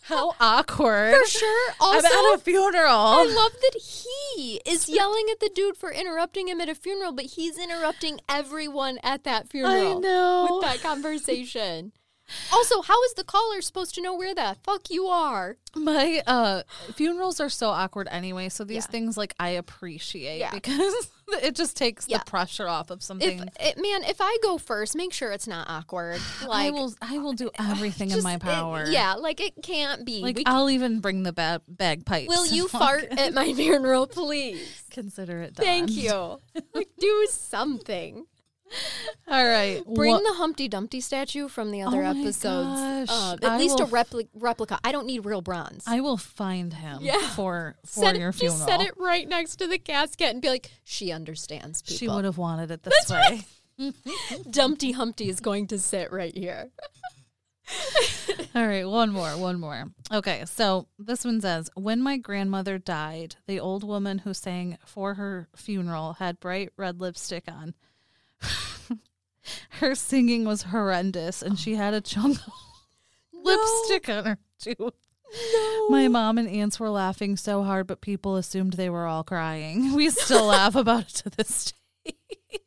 How 0.03 0.33
awkward. 0.39 1.15
for 1.15 1.25
sure. 1.27 1.73
Also, 1.79 2.07
I'm 2.11 2.33
at 2.33 2.35
a 2.35 2.37
funeral. 2.39 2.89
I 2.91 3.23
love 3.23 3.51
that 3.53 3.81
he 3.81 4.61
is 4.65 4.89
yelling 4.89 5.25
at 5.31 5.39
the 5.39 5.49
dude 5.53 5.77
for 5.77 5.91
interrupting 5.91 6.47
him 6.47 6.59
at 6.61 6.69
a 6.69 6.75
funeral, 6.75 7.11
but 7.11 7.25
he's 7.25 7.57
interrupting 7.57 8.19
everyone 8.27 8.99
at 9.03 9.23
that 9.23 9.49
funeral 9.49 9.97
I 9.97 9.99
know. 9.99 10.47
with 10.51 10.65
that 10.65 10.81
conversation. 10.81 11.91
Also, 12.51 12.81
how 12.81 13.01
is 13.03 13.13
the 13.15 13.23
caller 13.23 13.61
supposed 13.61 13.93
to 13.95 14.01
know 14.01 14.15
where 14.15 14.33
the 14.33 14.55
fuck 14.63 14.89
you 14.89 15.05
are? 15.07 15.57
My 15.75 16.21
uh 16.25 16.63
funerals 16.93 17.39
are 17.39 17.49
so 17.49 17.69
awkward 17.69 18.07
anyway, 18.11 18.49
so 18.49 18.63
these 18.63 18.85
Yeah. 18.85 18.91
things 18.91 19.17
like 19.17 19.33
I 19.39 19.49
appreciate 19.49 20.39
Yeah. 20.39 20.51
because 20.51 21.09
it 21.43 21.55
just 21.55 21.75
takes 21.75 22.07
Yeah. 22.07 22.19
the 22.19 22.25
pressure 22.25 22.67
off 22.67 22.89
of 22.91 22.99
If 22.99 23.03
something. 23.03 23.41
it, 23.59 23.77
man, 23.77 24.03
if 24.09 24.17
I 24.21 24.37
go 24.41 24.57
first, 24.57 24.95
make 24.95 25.11
sure 25.13 25.31
it's 25.31 25.47
not 25.47 25.69
awkward. 25.69 26.21
I 26.49 26.71
will 26.71 26.93
I 27.01 27.17
will 27.17 27.33
do 27.33 27.51
everything 27.59 28.09
in 28.09 28.15
just- 28.15 28.23
my 28.23 28.35
it- 28.35 28.41
power. 28.41 28.85
yeah, 28.87 29.15
like 29.15 29.41
it 29.41 29.53
can't 29.61 30.05
be. 30.05 30.21
Like 30.21 30.37
We- 30.37 30.45
I'll 30.45 30.69
even 30.69 31.01
bring 31.01 31.23
the 31.23 31.33
ba- 31.33 31.61
bagpipes. 31.67 32.29
will 32.29 32.47
you 32.47 32.67
fart 32.79 33.03
at 33.11 33.33
my 33.33 33.53
funeral, 33.55 34.07
please? 34.07 34.83
Consider 34.91 35.41
it 35.41 35.55
done. 35.55 35.65
Thank 35.65 35.91
you. 35.91 36.39
Like 36.73 36.89
do 36.99 37.27
something. 37.31 38.25
All 39.27 39.45
right. 39.45 39.81
Bring 39.85 40.11
wha- 40.13 40.19
the 40.19 40.33
Humpty 40.35 40.67
Dumpty 40.67 40.99
statue 41.01 41.47
from 41.47 41.71
the 41.71 41.81
other 41.83 42.03
Oh 42.03 42.13
my 42.13 42.19
episodes. 42.19 43.07
gosh. 43.07 43.07
Uh, 43.09 43.37
at 43.41 43.51
I 43.51 43.57
least 43.57 43.79
a 43.79 43.83
will- 43.85 43.91
repli- 43.91 44.27
replica. 44.33 44.79
I 44.83 44.91
don't 44.91 45.05
need 45.07 45.25
real 45.25 45.41
bronze. 45.41 45.83
I 45.87 45.99
will 46.01 46.17
find 46.17 46.73
him 46.73 46.99
Yeah. 47.01 47.19
for 47.29 47.75
for 47.85 48.01
Set 48.01 48.15
it- 48.15 48.19
your 48.19 48.31
funeral. 48.31 48.57
Just 48.59 48.67
set 48.69 48.81
it 48.81 48.93
right 48.97 49.27
next 49.27 49.55
to 49.57 49.67
the 49.67 49.77
casket 49.79 50.29
and 50.29 50.41
be 50.41 50.49
like, 50.49 50.71
she 50.83 51.11
understands 51.11 51.81
people. 51.81 51.97
She 51.97 52.07
would 52.09 52.25
have 52.25 52.37
wanted 52.37 52.71
it 52.71 52.83
this 52.83 53.09
way. 53.09 53.41
Dumpty 54.51 54.91
Humpty 54.91 55.29
is 55.29 55.39
going 55.39 55.67
to 55.67 55.79
sit 55.79 56.11
right 56.11 56.35
here. 56.35 56.69
All 58.55 58.67
right, 58.67 58.87
one 58.87 59.09
more, 59.11 59.29
one 59.37 59.59
more. 59.59 59.85
Okay, 60.11 60.43
so 60.45 60.87
this 60.99 61.25
one 61.25 61.41
says 61.41 61.69
When 61.75 62.01
my 62.01 62.17
grandmother 62.17 62.77
died, 62.77 63.35
the 63.47 63.59
old 63.59 63.83
woman 63.83 64.19
who 64.19 64.33
sang 64.33 64.77
for 64.85 65.15
her 65.15 65.47
funeral 65.55 66.13
had 66.13 66.39
bright 66.39 66.69
red 66.77 66.99
lipstick 67.01 67.45
on. 67.47 67.73
her 69.79 69.95
singing 69.95 70.45
was 70.45 70.63
horrendous, 70.63 71.41
and 71.41 71.57
she 71.59 71.75
had 71.75 71.93
a 71.93 72.01
chunk 72.01 72.37
of 72.37 72.53
lipstick 73.33 74.09
on 74.09 74.25
her 74.25 74.37
tooth. 74.59 74.93
My 75.89 76.07
mom 76.07 76.37
and 76.37 76.47
aunts 76.47 76.79
were 76.79 76.89
laughing 76.89 77.37
so 77.37 77.63
hard, 77.63 77.87
but 77.87 78.01
people 78.01 78.35
assumed 78.35 78.73
they 78.73 78.89
were 78.89 79.07
all 79.07 79.23
crying. 79.23 79.93
We 79.93 80.09
still 80.09 80.45
laugh 80.47 80.75
about 80.75 81.03
it 81.03 81.09
to 81.09 81.29
this 81.31 81.73
day. 82.05 82.59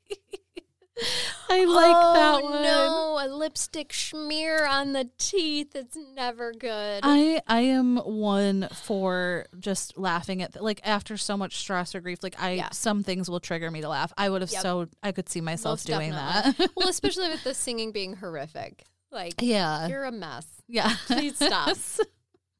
I 1.51 1.65
like 1.65 2.15
that 2.15 2.41
oh, 2.43 2.51
one. 2.51 2.63
No, 2.63 3.19
a 3.23 3.27
lipstick 3.29 3.93
smear 3.93 4.67
on 4.67 4.93
the 4.93 5.11
teeth. 5.19 5.75
It's 5.77 5.97
never 6.15 6.53
good. 6.53 7.01
I 7.03 7.41
I 7.47 7.61
am 7.63 7.99
one 7.99 8.69
for 8.73 9.47
just 9.59 9.99
laughing 9.99 10.43
at 10.43 10.61
like 10.63 10.81
after 10.85 11.17
so 11.17 11.37
much 11.37 11.57
stress 11.59 11.95
or 11.95 12.01
grief. 12.01 12.23
Like 12.23 12.41
I 12.43 12.53
Yeah. 12.53 12.71
some 12.73 13.03
things 13.03 13.29
will 13.31 13.41
trigger 13.41 13.71
me 13.71 13.83
to 13.83 13.89
laugh. 13.89 14.13
I 14.17 14.29
would 14.31 14.41
have 14.43 14.51
Yep. 14.51 14.63
so 14.63 14.89
I 15.03 15.13
could 15.13 15.29
see 15.29 15.41
myself 15.41 15.81
Most 15.81 15.87
doing 15.87 16.13
definitely. 16.13 16.53
that. 16.67 16.71
well, 16.77 16.89
especially 16.89 17.29
with 17.29 17.45
the 17.45 17.55
singing 17.55 17.93
being 17.93 18.17
horrific. 18.17 18.85
Like, 19.13 19.35
yeah, 19.41 19.87
you're 19.89 20.05
a 20.05 20.13
mess. 20.13 20.47
yeah. 20.67 20.95
Please 21.07 21.37
stop. 21.37 21.77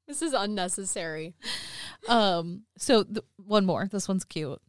This 0.07 0.23
is 0.23 0.33
unnecessary. 0.35 1.35
um. 2.09 2.63
So 2.79 3.03
th- 3.03 3.25
one 3.37 3.67
more. 3.67 3.89
This 3.91 4.07
one's 4.09 4.25
cute. 4.25 4.61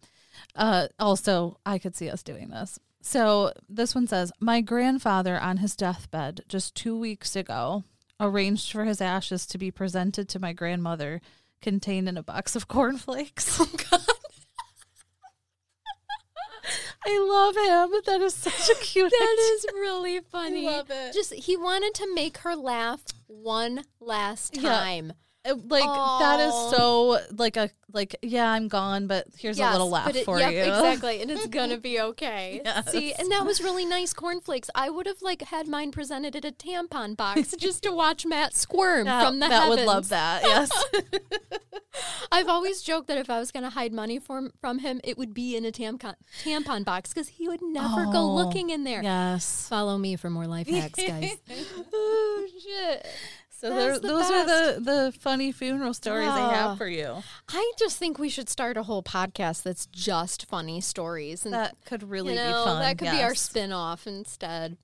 Uh. 0.55 0.87
Also, 0.99 1.59
I 1.65 1.77
could 1.79 1.95
see 1.95 2.09
us 2.09 2.23
doing 2.23 2.49
this. 2.49 2.79
So 3.01 3.53
this 3.69 3.95
one 3.95 4.07
says, 4.07 4.31
my 4.39 4.61
grandfather 4.61 5.39
on 5.39 5.57
his 5.57 5.75
deathbed 5.75 6.41
just 6.47 6.75
two 6.75 6.97
weeks 6.97 7.35
ago 7.35 7.83
arranged 8.19 8.71
for 8.71 8.85
his 8.85 9.01
ashes 9.01 9.45
to 9.47 9.57
be 9.57 9.71
presented 9.71 10.27
to 10.29 10.39
my 10.39 10.53
grandmother, 10.53 11.21
contained 11.61 12.09
in 12.09 12.17
a 12.17 12.23
box 12.23 12.55
of 12.55 12.67
cornflakes. 12.69 13.59
Oh, 13.59 13.69
God. 13.89 14.01
I 17.05 17.19
love 17.19 17.55
him. 17.55 18.01
That 18.05 18.21
is 18.21 18.33
such 18.33 18.69
a 18.69 18.75
cute. 18.81 19.11
That 19.11 19.37
is 19.53 19.65
really 19.73 20.19
funny. 20.19 20.67
I 20.67 20.71
love 20.77 20.89
it. 20.89 21.13
Just 21.13 21.33
he 21.33 21.55
wanted 21.55 21.93
to 21.95 22.13
make 22.13 22.39
her 22.39 22.55
laugh 22.55 23.03
one 23.27 23.85
last 24.01 24.55
time. 24.55 25.11
Uh, 25.11 25.13
Uh, 25.47 25.55
like 25.69 25.83
that 26.19 26.39
is 26.41 26.53
so 26.75 27.19
like 27.37 27.55
a 27.57 27.69
like 27.93 28.15
yeah 28.21 28.51
I'm 28.51 28.67
gone 28.67 29.07
but 29.07 29.27
here's 29.37 29.59
a 29.59 29.71
little 29.71 29.89
laugh 29.89 30.13
it, 30.15 30.25
for 30.25 30.39
yep, 30.39 30.51
you 30.51 30.59
exactly, 30.59 31.21
and 31.21 31.31
it's 31.31 31.47
gonna 31.47 31.77
be 31.89 31.99
okay. 31.99 32.61
Yes. 32.65 32.91
See, 32.91 33.13
and 33.13 33.31
that 33.31 33.45
was 33.45 33.61
really 33.61 33.85
nice 33.85 34.13
cornflakes. 34.13 34.69
I 34.75 34.89
would 34.89 35.05
have 35.05 35.21
like 35.21 35.41
had 35.43 35.67
mine 35.67 35.91
presented 35.91 36.35
at 36.35 36.43
a 36.43 36.51
tampon 36.51 37.15
box 37.15 37.55
just 37.57 37.83
to 37.83 37.91
watch 37.91 38.25
Matt 38.25 38.55
squirm 38.55 39.05
That, 39.05 39.25
from 39.25 39.39
the 39.39 39.47
that 39.47 39.69
would 39.69 39.85
love 39.85 40.09
that 40.09 40.43
yes 40.43 40.69
I've 42.31 42.47
always 42.47 42.81
joked 42.81 43.07
that 43.07 43.17
if 43.17 43.29
I 43.29 43.39
was 43.39 43.51
gonna 43.51 43.69
hide 43.69 43.93
money 43.93 44.19
from 44.19 44.51
from 44.59 44.79
him, 44.79 44.99
it 45.03 45.17
would 45.17 45.33
be 45.33 45.55
in 45.55 45.65
a 45.65 45.71
tampon 45.71 46.15
tampon 46.43 46.83
box 46.83 47.13
because 47.13 47.29
he 47.29 47.47
would 47.47 47.61
never 47.61 48.05
go 48.05 48.19
Oh, 48.19 48.35
looking 48.35 48.69
in 48.69 48.83
there. 48.83 49.01
yes 49.01 49.67
Follow 49.69 49.97
me 49.97 50.15
for 50.15 50.29
more 50.29 50.45
life 50.47 50.67
hacks, 50.67 50.99
guys. 51.01 51.37
oh 51.93 52.47
shit. 52.61 53.07
So 53.59 53.69
That's 53.69 53.79
there, 53.79 53.99
the 53.99 54.07
those 54.07 54.29
are 54.31 54.45
the 54.45 54.79
the 54.81 55.13
funny 55.19 55.51
funeral 55.51 55.93
stories 55.93 56.27
I 56.29 56.41
Ah. 56.41 56.49
have 56.51 56.77
for 56.77 56.87
you 56.87 57.23
I 57.49 57.71
just 57.79 57.97
think 57.97 58.19
we 58.19 58.29
should 58.29 58.49
start 58.49 58.77
a 58.77 58.83
whole 58.83 59.01
podcast 59.03 59.63
that's 59.63 59.87
just 59.87 60.45
funny 60.45 60.79
stories 60.81 61.43
and 61.45 61.53
that 61.53 61.75
could 61.85 62.03
really 62.09 62.33
you 62.33 62.39
know, 62.39 62.47
be 62.47 62.53
fun 62.69 62.79
That 62.81 62.97
could 62.97 63.11
be 63.11 63.23
our 63.23 63.29
yes. 63.31 63.41
spin 63.41 63.71
off 63.71 64.05
instead. 64.07 64.77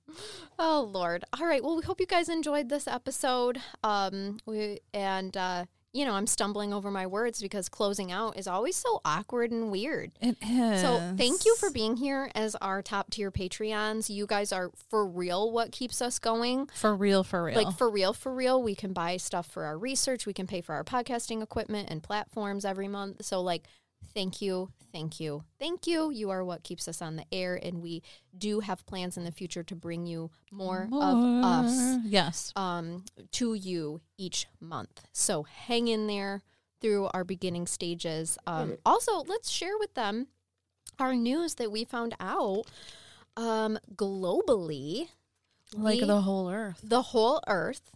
Oh 0.58 0.88
Lord. 0.92 1.24
All 1.38 1.46
right. 1.46 1.62
Well 1.62 1.76
we 1.76 1.82
hope 1.82 2.00
you 2.00 2.06
guys 2.06 2.28
enjoyed 2.28 2.68
this 2.68 2.86
episode. 2.88 3.60
Um 3.84 4.38
we 4.46 4.80
and 4.92 5.36
uh 5.36 5.64
you 5.94 6.04
know, 6.04 6.14
I'm 6.14 6.26
stumbling 6.26 6.74
over 6.74 6.90
my 6.90 7.06
words 7.06 7.40
because 7.40 7.68
closing 7.68 8.10
out 8.10 8.36
is 8.36 8.48
always 8.48 8.74
so 8.74 9.00
awkward 9.04 9.52
and 9.52 9.70
weird. 9.70 10.10
it 10.20 10.36
is 10.42 10.82
So, 10.82 11.14
thank 11.16 11.44
you 11.44 11.54
for 11.56 11.70
being 11.70 11.96
here 11.96 12.32
as 12.34 12.56
our 12.56 12.82
top 12.82 13.10
tier 13.10 13.30
Patreons. 13.30 14.10
You 14.10 14.26
guys 14.26 14.52
are 14.52 14.72
for 14.90 15.06
real 15.06 15.52
what 15.52 15.70
keeps 15.70 16.02
us 16.02 16.18
going. 16.18 16.66
for 16.74 16.96
real 16.96 17.22
for 17.22 17.44
real 17.44 17.54
Like, 17.62 17.78
for 17.78 17.88
real, 17.88 18.12
for 18.12 18.34
real. 18.34 18.60
We 18.60 18.74
can 18.74 18.92
buy 18.92 19.18
stuff 19.18 19.46
for 19.46 19.64
our 19.64 19.78
research. 19.78 20.26
We 20.26 20.32
can 20.32 20.48
pay 20.48 20.60
for 20.60 20.74
our 20.74 20.82
podcasting 20.82 21.42
equipment 21.42 21.88
and 21.90 22.02
platforms 22.02 22.64
every 22.64 22.88
month. 22.88 23.24
So, 23.24 23.40
like, 23.40 23.62
thank 24.12 24.42
you, 24.42 24.70
thank 24.92 25.18
you, 25.20 25.44
thank 25.58 25.86
you. 25.86 26.10
You 26.10 26.30
are 26.30 26.44
what 26.44 26.62
keeps 26.62 26.86
us 26.88 27.00
on 27.00 27.16
the 27.16 27.24
air. 27.32 27.58
And 27.62 27.80
we 27.82 28.02
do 28.36 28.60
have 28.60 28.84
plans 28.86 29.16
in 29.16 29.24
the 29.24 29.32
future 29.32 29.62
to 29.62 29.74
bring 29.74 30.06
you 30.06 30.30
more, 30.50 30.88
of 30.92 31.44
us 31.44 31.98
yes 32.04 32.52
um, 32.56 33.04
to 33.32 33.54
you 33.54 34.00
each 34.18 34.46
month. 34.60 35.02
So 35.12 35.42
hang 35.44 35.88
in 35.88 36.06
there 36.06 36.42
through 36.80 37.08
our 37.14 37.24
beginning 37.24 37.66
stages. 37.66 38.36
Um, 38.46 38.76
also, 38.84 39.22
let's 39.26 39.50
share 39.50 39.78
with 39.78 39.94
them 39.94 40.26
our 40.98 41.14
news 41.14 41.54
that 41.54 41.72
we 41.72 41.84
found 41.84 42.14
out 42.20 42.64
um, 43.36 43.78
globally, 43.96 45.08
like 45.76 46.00
we- 46.00 46.06
the 46.06 46.20
whole 46.20 46.50
earth 46.50 46.80
the 46.84 47.02
whole 47.02 47.40
earth. 47.48 47.90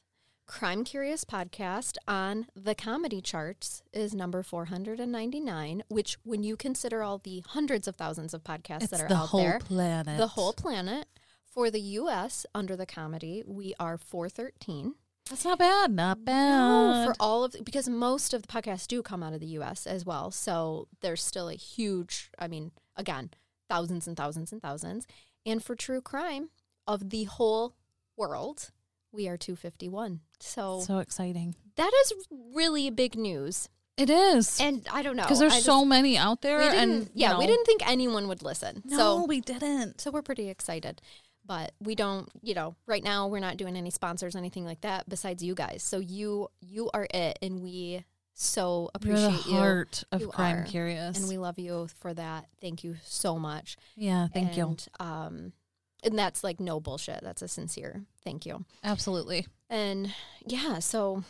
Crime 0.48 0.82
Curious 0.82 1.24
podcast 1.24 1.98
on 2.08 2.46
the 2.56 2.74
comedy 2.74 3.20
charts 3.20 3.82
is 3.92 4.14
number 4.14 4.42
499, 4.42 5.82
which, 5.88 6.16
when 6.24 6.42
you 6.42 6.56
consider 6.56 7.02
all 7.02 7.18
the 7.18 7.44
hundreds 7.48 7.86
of 7.86 7.96
thousands 7.96 8.32
of 8.32 8.42
podcasts 8.44 8.84
It's 8.84 8.90
that 8.92 9.02
are 9.02 9.08
the 9.08 9.14
out 9.14 9.28
whole 9.28 9.40
there, 9.40 9.58
planet. 9.58 10.16
the 10.16 10.28
whole 10.28 10.54
planet, 10.54 11.06
for 11.44 11.70
the 11.70 11.80
US 11.80 12.46
under 12.54 12.76
the 12.76 12.86
comedy, 12.86 13.44
we 13.46 13.74
are 13.78 13.98
413. 13.98 14.94
That's 15.28 15.44
not 15.44 15.58
bad. 15.58 15.92
Not 15.92 16.24
bad. 16.24 16.56
No, 16.56 17.04
for 17.06 17.14
all 17.20 17.44
of 17.44 17.54
because 17.62 17.86
most 17.86 18.32
of 18.32 18.40
the 18.40 18.48
podcasts 18.48 18.86
do 18.88 19.02
come 19.02 19.22
out 19.22 19.34
of 19.34 19.40
the 19.40 19.58
US 19.58 19.86
as 19.86 20.06
well. 20.06 20.30
So 20.30 20.88
there's 21.02 21.22
still 21.22 21.50
a 21.50 21.54
huge, 21.54 22.30
I 22.38 22.48
mean, 22.48 22.72
again, 22.96 23.30
thousands 23.68 24.08
and 24.08 24.16
thousands 24.16 24.50
and 24.50 24.62
thousands. 24.62 25.06
And 25.44 25.62
for 25.62 25.76
true 25.76 26.00
crime 26.00 26.48
of 26.86 27.10
the 27.10 27.24
whole 27.24 27.74
world, 28.16 28.70
we 29.12 29.28
are 29.28 29.36
251. 29.36 30.20
So, 30.40 30.80
so 30.80 30.98
exciting. 30.98 31.54
that 31.76 31.90
is 32.04 32.12
really 32.54 32.90
big 32.90 33.16
news. 33.16 33.68
It 33.96 34.10
is. 34.10 34.60
And 34.60 34.86
I 34.92 35.02
don't 35.02 35.16
know 35.16 35.24
Because 35.24 35.40
there's 35.40 35.54
I 35.54 35.58
so 35.60 35.84
many 35.84 36.16
out 36.16 36.40
there. 36.40 36.60
and 36.60 37.10
yeah, 37.14 37.32
you 37.32 37.38
we 37.40 37.46
didn't 37.46 37.64
think 37.66 37.88
anyone 37.88 38.28
would 38.28 38.42
listen. 38.42 38.82
No, 38.84 38.96
so 38.96 39.24
we 39.26 39.40
didn't. 39.40 40.00
so 40.00 40.10
we're 40.12 40.22
pretty 40.22 40.48
excited. 40.48 41.02
But 41.44 41.72
we 41.80 41.94
don't, 41.96 42.28
you 42.42 42.54
know, 42.54 42.76
right 42.86 43.02
now 43.02 43.26
we're 43.26 43.40
not 43.40 43.56
doing 43.56 43.74
any 43.76 43.90
sponsors, 43.90 44.36
anything 44.36 44.64
like 44.66 44.82
that 44.82 45.08
besides 45.08 45.42
you 45.42 45.54
guys. 45.54 45.82
So 45.82 45.98
you 45.98 46.48
you 46.60 46.90
are 46.94 47.08
it 47.12 47.38
and 47.42 47.60
we 47.62 48.04
so 48.34 48.88
You're 49.02 49.16
the 49.16 49.26
appreciate 49.26 49.46
you. 49.52 49.58
heart 49.58 50.04
of 50.12 50.20
You 50.20 50.28
Crime 50.28 50.58
are. 50.58 50.64
Curious. 50.64 51.18
And 51.18 51.28
we 51.28 51.38
love 51.38 51.58
you 51.58 51.88
for 52.00 52.14
that. 52.14 52.46
Thank 52.60 52.84
you 52.84 52.96
so 53.02 53.36
much. 53.38 53.76
yeah, 53.96 54.28
thank 54.32 54.56
you. 54.56 54.76
Um 55.00 55.52
and 56.02 56.18
that's 56.18 56.44
like 56.44 56.60
no 56.60 56.80
bullshit. 56.80 57.20
That's 57.22 57.42
a 57.42 57.48
sincere 57.48 58.04
thank 58.28 58.44
you. 58.44 58.64
Absolutely. 58.84 59.46
And 59.70 60.12
yeah, 60.46 60.80
so 60.80 61.24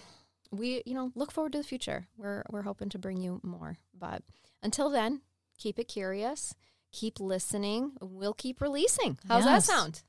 we, 0.50 0.82
you 0.84 0.94
know, 0.94 1.12
look 1.14 1.30
forward 1.30 1.52
to 1.52 1.58
the 1.58 1.64
future. 1.64 2.06
We're 2.16 2.42
we're 2.50 2.62
hoping 2.62 2.88
to 2.90 2.98
bring 2.98 3.18
you 3.20 3.40
more. 3.44 3.78
But 3.96 4.22
until 4.62 4.90
then, 4.90 5.20
keep 5.58 5.78
it 5.78 5.84
curious. 5.84 6.54
Keep 6.90 7.20
listening. 7.20 7.92
We'll 8.00 8.34
keep 8.34 8.60
releasing. 8.60 9.18
How's 9.28 9.44
Yes. 9.44 9.66
that 9.66 9.72
sound? 9.72 10.02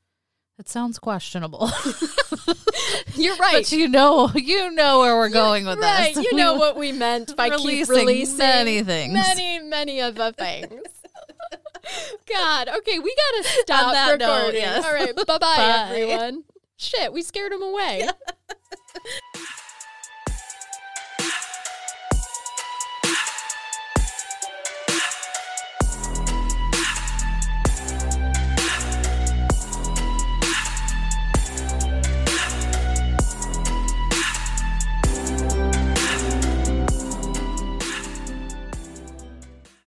It 0.58 0.68
sounds 0.68 0.98
questionable. 1.00 1.70
You're 3.16 3.36
right. 3.38 3.54
but 3.54 3.72
you 3.72 3.88
know 3.88 4.30
you 4.36 4.72
know 4.72 5.00
where 5.00 5.16
we're 5.16 5.30
going 5.30 5.66
with 5.66 5.80
right. 5.80 6.16
this. 6.16 6.26
You 6.26 6.36
know 6.36 6.56
what 6.64 6.76
we 6.76 6.92
meant 6.92 7.36
by 7.36 7.50
keep 7.50 7.60
Releasing 7.60 7.96
releasing 7.96 8.38
many 8.40 8.84
things. 8.84 9.14
Many, 9.14 9.60
many 9.60 10.02
of 10.02 10.16
the 10.16 10.34
things. 10.34 10.82
God. 12.28 12.70
Okay, 12.70 13.00
we 13.00 13.16
gotta 13.16 13.44
stop 13.62 13.94
that 13.94 14.20
note, 14.20 14.36
recording. 14.38 14.62
yes. 14.62 14.86
All 14.86 14.94
right. 14.94 15.16
Bye 15.16 15.24
bye, 15.26 15.38
Bye. 15.40 15.88
everyone. 15.90 16.44
Shit, 16.78 17.12
we 17.14 17.22
scared 17.22 17.52
him 17.52 17.62
away. 17.62 18.08